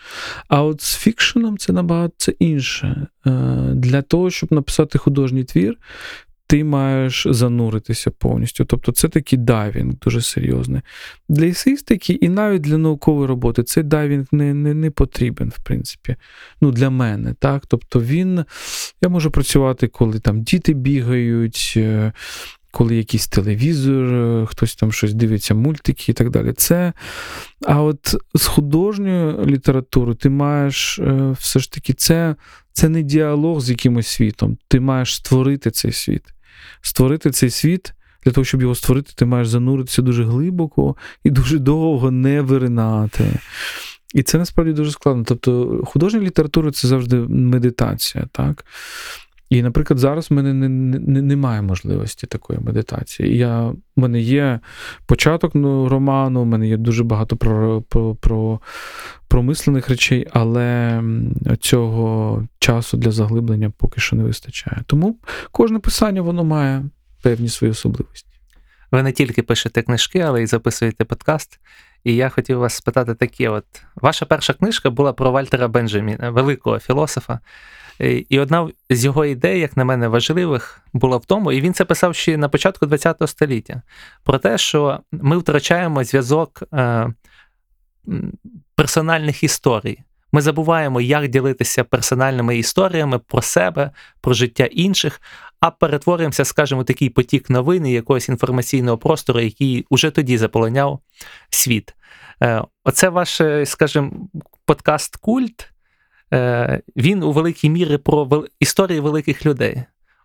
А 0.48 0.62
от 0.62 0.82
з 0.82 0.96
фікшеном 0.96 1.58
це 1.58 1.72
набагато 1.72 2.14
це 2.16 2.32
інше. 2.38 3.06
Е, 3.26 3.30
для 3.74 4.02
того, 4.02 4.30
щоб 4.30 4.52
написати 4.52 4.98
художній 4.98 5.44
твір, 5.44 5.76
ти 6.50 6.64
маєш 6.64 7.26
зануритися 7.30 8.10
повністю. 8.10 8.64
Тобто 8.64 8.92
це 8.92 9.08
такий 9.08 9.38
дайвінг 9.38 9.94
дуже 9.94 10.20
серйозний. 10.20 10.80
Для 11.28 11.46
есеїстики 11.46 12.12
і 12.12 12.28
навіть 12.28 12.62
для 12.62 12.78
наукової 12.78 13.28
роботи 13.28 13.62
цей 13.62 13.82
дайвінг 13.82 14.26
не 14.32 14.54
не, 14.54 14.74
не 14.74 14.90
потрібен, 14.90 15.48
в 15.48 15.64
принципі. 15.64 16.16
Ну, 16.60 16.70
Для 16.70 16.90
мене. 16.90 17.34
так. 17.38 17.66
Тобто 17.66 18.00
він, 18.00 18.44
я 19.02 19.08
можу 19.08 19.30
працювати, 19.30 19.88
коли 19.88 20.18
там 20.18 20.42
діти 20.42 20.74
бігають. 20.74 21.74
Е, 21.76 22.12
коли 22.70 22.96
якийсь 22.96 23.28
телевізор, 23.28 24.14
е, 24.14 24.46
хтось 24.46 24.76
там 24.76 24.92
щось 24.92 25.14
дивиться, 25.14 25.54
мультики 25.54 26.12
і 26.12 26.14
так 26.14 26.30
далі. 26.30 26.52
Це, 26.52 26.92
А 27.66 27.82
от 27.82 28.14
з 28.34 28.46
художньою 28.46 29.46
літературою 29.46 30.14
ти 30.14 30.30
маєш 30.30 30.98
е, 30.98 31.34
все 31.38 31.60
ж 31.60 31.72
таки, 31.72 31.92
це 31.92 32.36
це 32.72 32.88
не 32.88 33.02
діалог 33.02 33.60
з 33.60 33.70
якимось 33.70 34.06
світом. 34.06 34.58
Ти 34.68 34.80
маєш 34.80 35.14
створити 35.14 35.70
цей 35.70 35.92
світ 35.92 36.22
створити 36.80 37.30
цей 37.30 37.50
світ. 37.50 37.92
Для 38.24 38.32
того, 38.32 38.44
щоб 38.44 38.62
його 38.62 38.74
створити, 38.74 39.12
ти 39.16 39.24
маєш 39.24 39.48
зануритися 39.48 40.02
дуже 40.02 40.24
глибоко 40.24 40.96
і 41.24 41.30
дуже 41.30 41.58
довго 41.58 42.10
не 42.10 42.40
виринати. 42.40 43.38
І 44.14 44.22
це 44.22 44.38
насправді 44.38 44.72
дуже 44.72 44.90
складно. 44.90 45.24
Тобто, 45.26 45.82
художня 45.86 46.20
література 46.20 46.70
це 46.70 46.88
завжди 46.88 47.16
медитація, 47.28 48.26
так? 48.32 48.64
І, 49.50 49.62
наприклад, 49.62 49.98
зараз 49.98 50.30
в 50.30 50.34
мене 50.34 50.54
не, 50.54 50.68
не, 50.68 51.22
немає 51.22 51.62
можливості 51.62 52.26
такої 52.26 52.58
медитації. 52.58 53.36
Я, 53.36 53.60
в 53.62 53.76
мене 53.96 54.20
є 54.20 54.60
початок 55.06 55.54
ну, 55.54 55.88
роману, 55.88 56.42
в 56.42 56.46
мене 56.46 56.68
є 56.68 56.76
дуже 56.76 57.04
багато 57.04 57.36
про, 57.36 57.82
про, 57.82 58.14
про 58.14 58.60
промислених 59.28 59.88
речей, 59.88 60.26
але 60.32 61.02
цього 61.60 62.42
часу 62.58 62.96
для 62.96 63.10
заглиблення 63.10 63.72
поки 63.76 64.00
що 64.00 64.16
не 64.16 64.22
вистачає. 64.22 64.82
Тому 64.86 65.16
кожне 65.52 65.78
писання 65.78 66.22
воно 66.22 66.44
має 66.44 66.84
певні 67.22 67.48
свої 67.48 67.70
особливості. 67.70 68.30
Ви 68.90 69.02
не 69.02 69.12
тільки 69.12 69.42
пишете 69.42 69.82
книжки, 69.82 70.18
але 70.18 70.42
й 70.42 70.46
записуєте 70.46 71.04
подкаст. 71.04 71.60
І 72.04 72.14
я 72.14 72.28
хотів 72.28 72.58
вас 72.58 72.74
спитати 72.74 73.14
таке: 73.14 73.48
от 73.48 73.64
ваша 73.94 74.26
перша 74.26 74.52
книжка 74.52 74.90
була 74.90 75.12
про 75.12 75.30
Вальтера 75.30 75.68
Бенджаміна, 75.68 76.30
великого 76.30 76.78
філософа. 76.78 77.40
І 78.00 78.40
одна 78.40 78.68
з 78.90 79.04
його 79.04 79.24
ідей, 79.24 79.60
як 79.60 79.76
на 79.76 79.84
мене, 79.84 80.08
важливих 80.08 80.82
була 80.92 81.16
в 81.16 81.24
тому, 81.24 81.52
і 81.52 81.60
він 81.60 81.74
це 81.74 81.84
писав 81.84 82.14
ще 82.14 82.36
на 82.36 82.48
початку 82.48 82.86
ХХ 82.88 83.28
століття, 83.28 83.82
про 84.24 84.38
те, 84.38 84.58
що 84.58 85.00
ми 85.12 85.38
втрачаємо 85.38 86.04
зв'язок 86.04 86.62
е, 86.74 87.08
персональних 88.74 89.42
історій. 89.42 89.98
Ми 90.32 90.40
забуваємо, 90.40 91.00
як 91.00 91.28
ділитися 91.28 91.84
персональними 91.84 92.58
історіями 92.58 93.18
про 93.18 93.42
себе, 93.42 93.90
про 94.20 94.34
життя 94.34 94.64
інших, 94.64 95.20
а 95.60 95.70
перетворюємося, 95.70 96.44
скажімо, 96.44 96.84
такий 96.84 97.10
потік 97.10 97.50
новин 97.50 97.86
і 97.86 97.92
якогось 97.92 98.28
інформаційного 98.28 98.98
простору, 98.98 99.40
який 99.40 99.86
уже 99.90 100.10
тоді 100.10 100.38
заполоняв 100.38 101.00
світ. 101.50 101.94
Е, 102.42 102.62
оце 102.84 103.08
ваш, 103.08 103.40
скажімо, 103.64 104.12
подкаст 104.64 105.16
Культ. 105.16 105.72
Е, 106.34 106.80
він 106.96 107.22
у 107.22 107.32
великій 107.32 107.70
мірі 107.70 107.96
про 107.96 108.44
історії 108.60 109.00
великих 109.00 109.46
людей. 109.46 109.82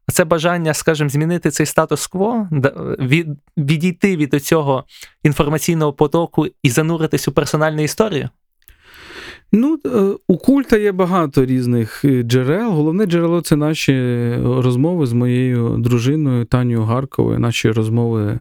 Оце 0.08 0.26
бажання, 0.26 0.74
скажімо, 0.74 1.10
змінити 1.10 1.52
цей 1.52 1.66
статус-кво, 1.66 2.48
від, 3.00 3.28
відійти 3.58 4.18
від 4.18 4.44
цього 4.44 4.84
інформаційного 5.24 5.94
потоку 5.94 6.48
і 6.64 6.70
зануритись 6.70 7.28
у 7.28 7.32
персональну 7.32 7.82
історію. 7.82 8.30
Ну, 9.52 9.80
е, 9.86 10.16
у 10.28 10.38
культа 10.38 10.78
є 10.78 10.92
багато 10.92 11.46
різних 11.46 12.06
е, 12.06 12.24
джерел. 12.24 12.72
Головне 12.72 13.06
джерело 13.06 13.42
це 13.42 13.56
наші 13.56 13.94
розмови 14.44 15.06
з 15.06 15.14
моєю 15.14 15.76
дружиною 15.80 16.46
Танією 16.46 16.84
Гарковою, 16.84 17.40
наші 17.40 17.72
розмови 17.72 18.40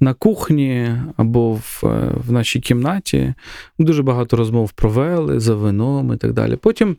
на 0.00 0.14
кухні 0.14 0.96
або 1.16 1.52
в, 1.52 1.80
е, 1.84 2.12
в 2.26 2.32
нашій 2.32 2.60
кімнаті. 2.60 3.34
Дуже 3.78 4.02
багато 4.02 4.36
розмов 4.36 4.72
про 4.72 4.90
вели, 4.90 5.40
за 5.40 5.54
вином 5.54 6.12
і 6.12 6.16
так 6.16 6.32
далі. 6.32 6.56
Потім, 6.56 6.96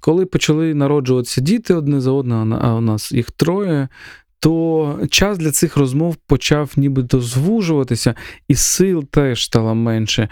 коли 0.00 0.26
почали 0.26 0.74
народжуватися 0.74 1.40
діти 1.40 1.74
одне 1.74 2.00
за 2.00 2.10
одне, 2.10 2.58
а 2.60 2.74
у 2.74 2.80
нас 2.80 3.12
їх 3.12 3.30
троє. 3.30 3.88
То 4.42 4.98
час 5.10 5.38
для 5.38 5.50
цих 5.50 5.76
розмов 5.76 6.16
почав 6.16 6.72
нібито 6.76 7.20
звужуватися, 7.20 8.14
і 8.48 8.54
сил 8.54 9.04
теж 9.10 9.44
стало 9.44 9.74
менше. 9.74 10.28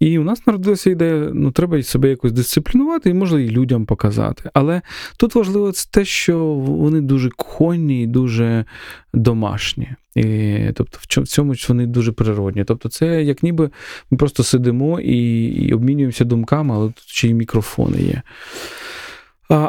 І 0.00 0.18
у 0.18 0.24
нас 0.24 0.46
народилася 0.46 0.90
ідея, 0.90 1.30
ну 1.34 1.50
треба 1.50 1.82
себе 1.82 2.08
якось 2.08 2.32
дисциплінувати 2.32 3.10
і 3.10 3.14
можна 3.14 3.40
і 3.40 3.48
людям 3.48 3.86
показати. 3.86 4.50
Але 4.52 4.82
тут 5.16 5.34
важливо 5.34 5.72
те, 5.90 6.04
що 6.04 6.38
вони 6.54 7.00
дуже 7.00 7.30
кухонні 7.30 8.02
і 8.02 8.06
дуже 8.06 8.64
домашні. 9.14 9.88
І, 10.14 10.58
Тобто, 10.74 10.98
в 11.22 11.26
цьому 11.26 11.54
вони 11.68 11.86
дуже 11.86 12.12
природні. 12.12 12.64
Тобто, 12.64 12.88
це 12.88 13.22
як 13.22 13.42
ніби 13.42 13.70
ми 14.10 14.18
просто 14.18 14.42
сидимо 14.42 15.00
і, 15.00 15.44
і 15.44 15.72
обмінюємося 15.72 16.24
думками, 16.24 16.74
але 16.74 16.86
тут 16.86 17.04
ще 17.06 17.28
й 17.28 17.34
мікрофони 17.34 18.02
є. 18.02 18.22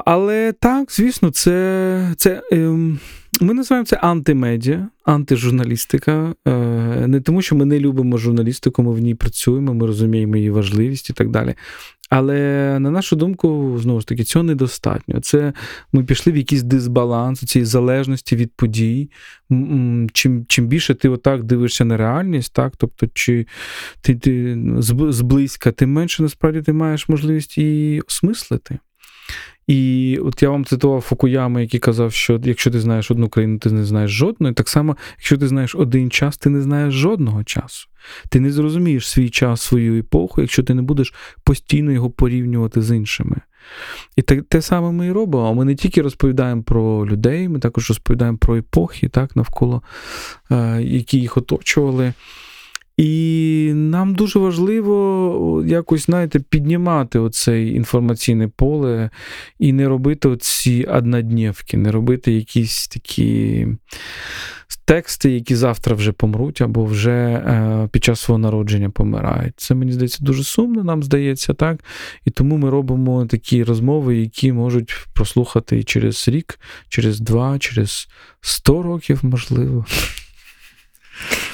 Але 0.05 0.53
так, 0.59 0.91
звісно, 0.91 1.31
це 1.31 2.13
це 2.17 2.41
ем, 2.51 2.99
ми 3.41 3.53
називаємо 3.53 3.85
це 3.85 3.95
антимедіа, 3.95 4.87
антижурналістика. 5.03 6.35
Е, 6.47 6.51
не 7.07 7.21
тому, 7.21 7.41
що 7.41 7.55
ми 7.55 7.65
не 7.65 7.79
любимо 7.79 8.17
журналістику, 8.17 8.83
ми 8.83 8.93
в 8.93 8.99
ній 8.99 9.15
працюємо, 9.15 9.73
ми 9.73 9.87
розуміємо 9.87 10.37
її 10.37 10.49
важливість 10.49 11.09
і 11.09 11.13
так 11.13 11.29
далі. 11.29 11.55
Але 12.09 12.37
на 12.79 12.91
нашу 12.91 13.15
думку, 13.15 13.77
знову 13.81 13.99
ж 13.99 14.07
таки, 14.07 14.23
цього 14.23 14.43
недостатньо. 14.43 15.19
Це 15.19 15.53
ми 15.91 16.03
пішли 16.03 16.33
в 16.33 16.37
якийсь 16.37 16.63
дисбаланс 16.63 17.39
цієї 17.39 17.65
залежності 17.65 18.35
від 18.35 18.51
подій. 18.55 19.09
Чим 20.13 20.45
чим 20.47 20.67
більше 20.67 20.95
ти 20.95 21.09
отак 21.09 21.43
дивишся 21.43 21.85
на 21.85 21.97
реальність, 21.97 22.53
так, 22.53 22.73
тобто, 22.77 23.07
чи 23.13 23.47
ти, 24.01 24.15
ти 24.15 24.57
зблизька, 25.09 25.71
тим 25.71 25.93
менше 25.93 26.23
насправді 26.23 26.61
ти 26.61 26.73
маєш 26.73 27.09
можливість 27.09 27.57
її 27.57 28.01
осмислити. 28.01 28.79
І 29.67 30.19
от 30.23 30.43
я 30.43 30.49
вам 30.49 30.65
цитував 30.65 31.01
Фукуяма, 31.01 31.61
який 31.61 31.79
казав, 31.79 32.13
що 32.13 32.39
якщо 32.43 32.71
ти 32.71 32.79
знаєш 32.79 33.11
одну 33.11 33.29
країну, 33.29 33.59
ти 33.59 33.71
не 33.71 33.85
знаєш 33.85 34.11
жодної. 34.11 34.53
Так 34.53 34.69
само, 34.69 34.97
якщо 35.17 35.37
ти 35.37 35.47
знаєш 35.47 35.75
один 35.75 36.11
час, 36.11 36.37
ти 36.37 36.49
не 36.49 36.61
знаєш 36.61 36.93
жодного 36.93 37.43
часу. 37.43 37.87
Ти 38.29 38.39
не 38.39 38.51
зрозумієш 38.51 39.07
свій 39.07 39.29
час, 39.29 39.61
свою 39.61 39.99
епоху, 39.99 40.41
якщо 40.41 40.63
ти 40.63 40.73
не 40.73 40.81
будеш 40.81 41.13
постійно 41.43 41.91
його 41.91 42.09
порівнювати 42.09 42.81
з 42.81 42.95
іншими. 42.95 43.37
І 44.15 44.21
те, 44.21 44.41
те 44.41 44.61
саме 44.61 44.91
ми 44.91 45.07
і 45.07 45.11
робимо. 45.11 45.53
Ми 45.53 45.65
не 45.65 45.75
тільки 45.75 46.01
розповідаємо 46.01 46.63
про 46.63 47.07
людей, 47.07 47.49
ми 47.49 47.59
також 47.59 47.89
розповідаємо 47.89 48.37
про 48.37 48.57
епохи, 48.57 49.09
так, 49.09 49.35
навколо 49.35 49.81
е, 50.51 50.81
які 50.81 51.19
їх 51.19 51.37
оточували. 51.37 52.13
І 53.01 53.71
нам 53.73 54.15
дуже 54.15 54.39
важливо 54.39 55.63
якось, 55.67 56.05
знаєте, 56.05 56.39
піднімати 56.39 57.19
оце 57.19 57.63
інформаційне 57.63 58.47
поле 58.47 59.09
і 59.59 59.73
не 59.73 59.87
робити 59.87 60.29
оці 60.29 60.83
однодневки, 60.89 61.77
не 61.77 61.91
робити 61.91 62.31
якісь 62.31 62.87
такі 62.87 63.67
тексти, 64.85 65.31
які 65.31 65.55
завтра 65.55 65.95
вже 65.95 66.11
помруть, 66.11 66.61
або 66.61 66.85
вже 66.85 67.11
е, 67.11 67.89
під 67.91 68.03
час 68.03 68.19
свого 68.19 68.39
народження 68.39 68.89
помирають. 68.89 69.53
Це 69.57 69.75
мені 69.75 69.91
здається 69.91 70.23
дуже 70.23 70.43
сумно, 70.43 70.83
нам 70.83 71.03
здається, 71.03 71.53
так. 71.53 71.83
І 72.25 72.31
тому 72.31 72.57
ми 72.57 72.69
робимо 72.69 73.25
такі 73.25 73.63
розмови, 73.63 74.17
які 74.17 74.53
можуть 74.53 74.93
прослухати 75.13 75.83
через 75.83 76.27
рік, 76.27 76.59
через 76.89 77.19
два, 77.19 77.59
через 77.59 78.07
сто 78.41 78.81
років, 78.81 79.19
можливо. 79.23 79.85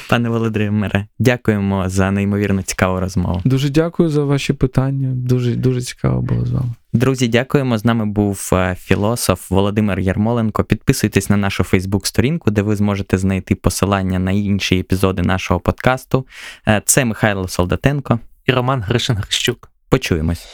Пане 0.09 0.29
Володимире, 0.29 1.05
дякуємо 1.19 1.89
за 1.89 2.11
неймовірно 2.11 2.61
цікаву 2.61 2.99
розмову. 2.99 3.41
Дуже 3.45 3.69
дякую 3.69 4.09
за 4.09 4.23
ваші 4.23 4.53
питання. 4.53 5.09
Дуже 5.13 5.55
дуже 5.55 5.81
цікаво 5.81 6.21
було 6.21 6.45
з 6.45 6.51
вами. 6.51 6.69
Друзі, 6.93 7.27
дякуємо. 7.27 7.77
З 7.77 7.85
нами 7.85 8.05
був 8.05 8.49
е, 8.53 8.75
філософ 8.79 9.51
Володимир 9.51 9.99
Ярмоленко. 9.99 10.63
Підписуйтесь 10.63 11.29
на 11.29 11.37
нашу 11.37 11.63
Фейсбук-сторінку, 11.63 12.51
де 12.51 12.61
ви 12.61 12.75
зможете 12.75 13.17
знайти 13.17 13.55
посилання 13.55 14.19
на 14.19 14.31
інші 14.31 14.79
епізоди 14.79 15.21
нашого 15.21 15.59
подкасту. 15.59 16.25
Е, 16.67 16.81
це 16.85 17.05
Михайло 17.05 17.47
Солдатенко 17.47 18.19
і 18.45 18.51
Роман 18.51 18.81
Гришин 18.81 19.15
Грищук. 19.15 19.69
Почуємось. 19.89 20.47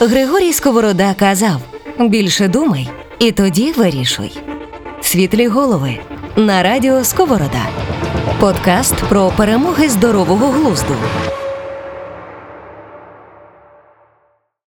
Григорій 0.00 0.52
Сковорода 0.52 1.14
казав: 1.14 1.60
більше 2.00 2.48
думай, 2.48 2.88
і 3.18 3.32
тоді 3.32 3.72
вирішуй. 3.72 4.38
Світлі 5.00 5.46
голови 5.48 5.98
на 6.36 6.62
радіо 6.62 7.04
Сковорода. 7.04 7.91
Подкаст 8.40 9.08
про 9.08 9.30
перемоги 9.30 9.86
здорового 9.86 10.52
глузду. 10.52 10.94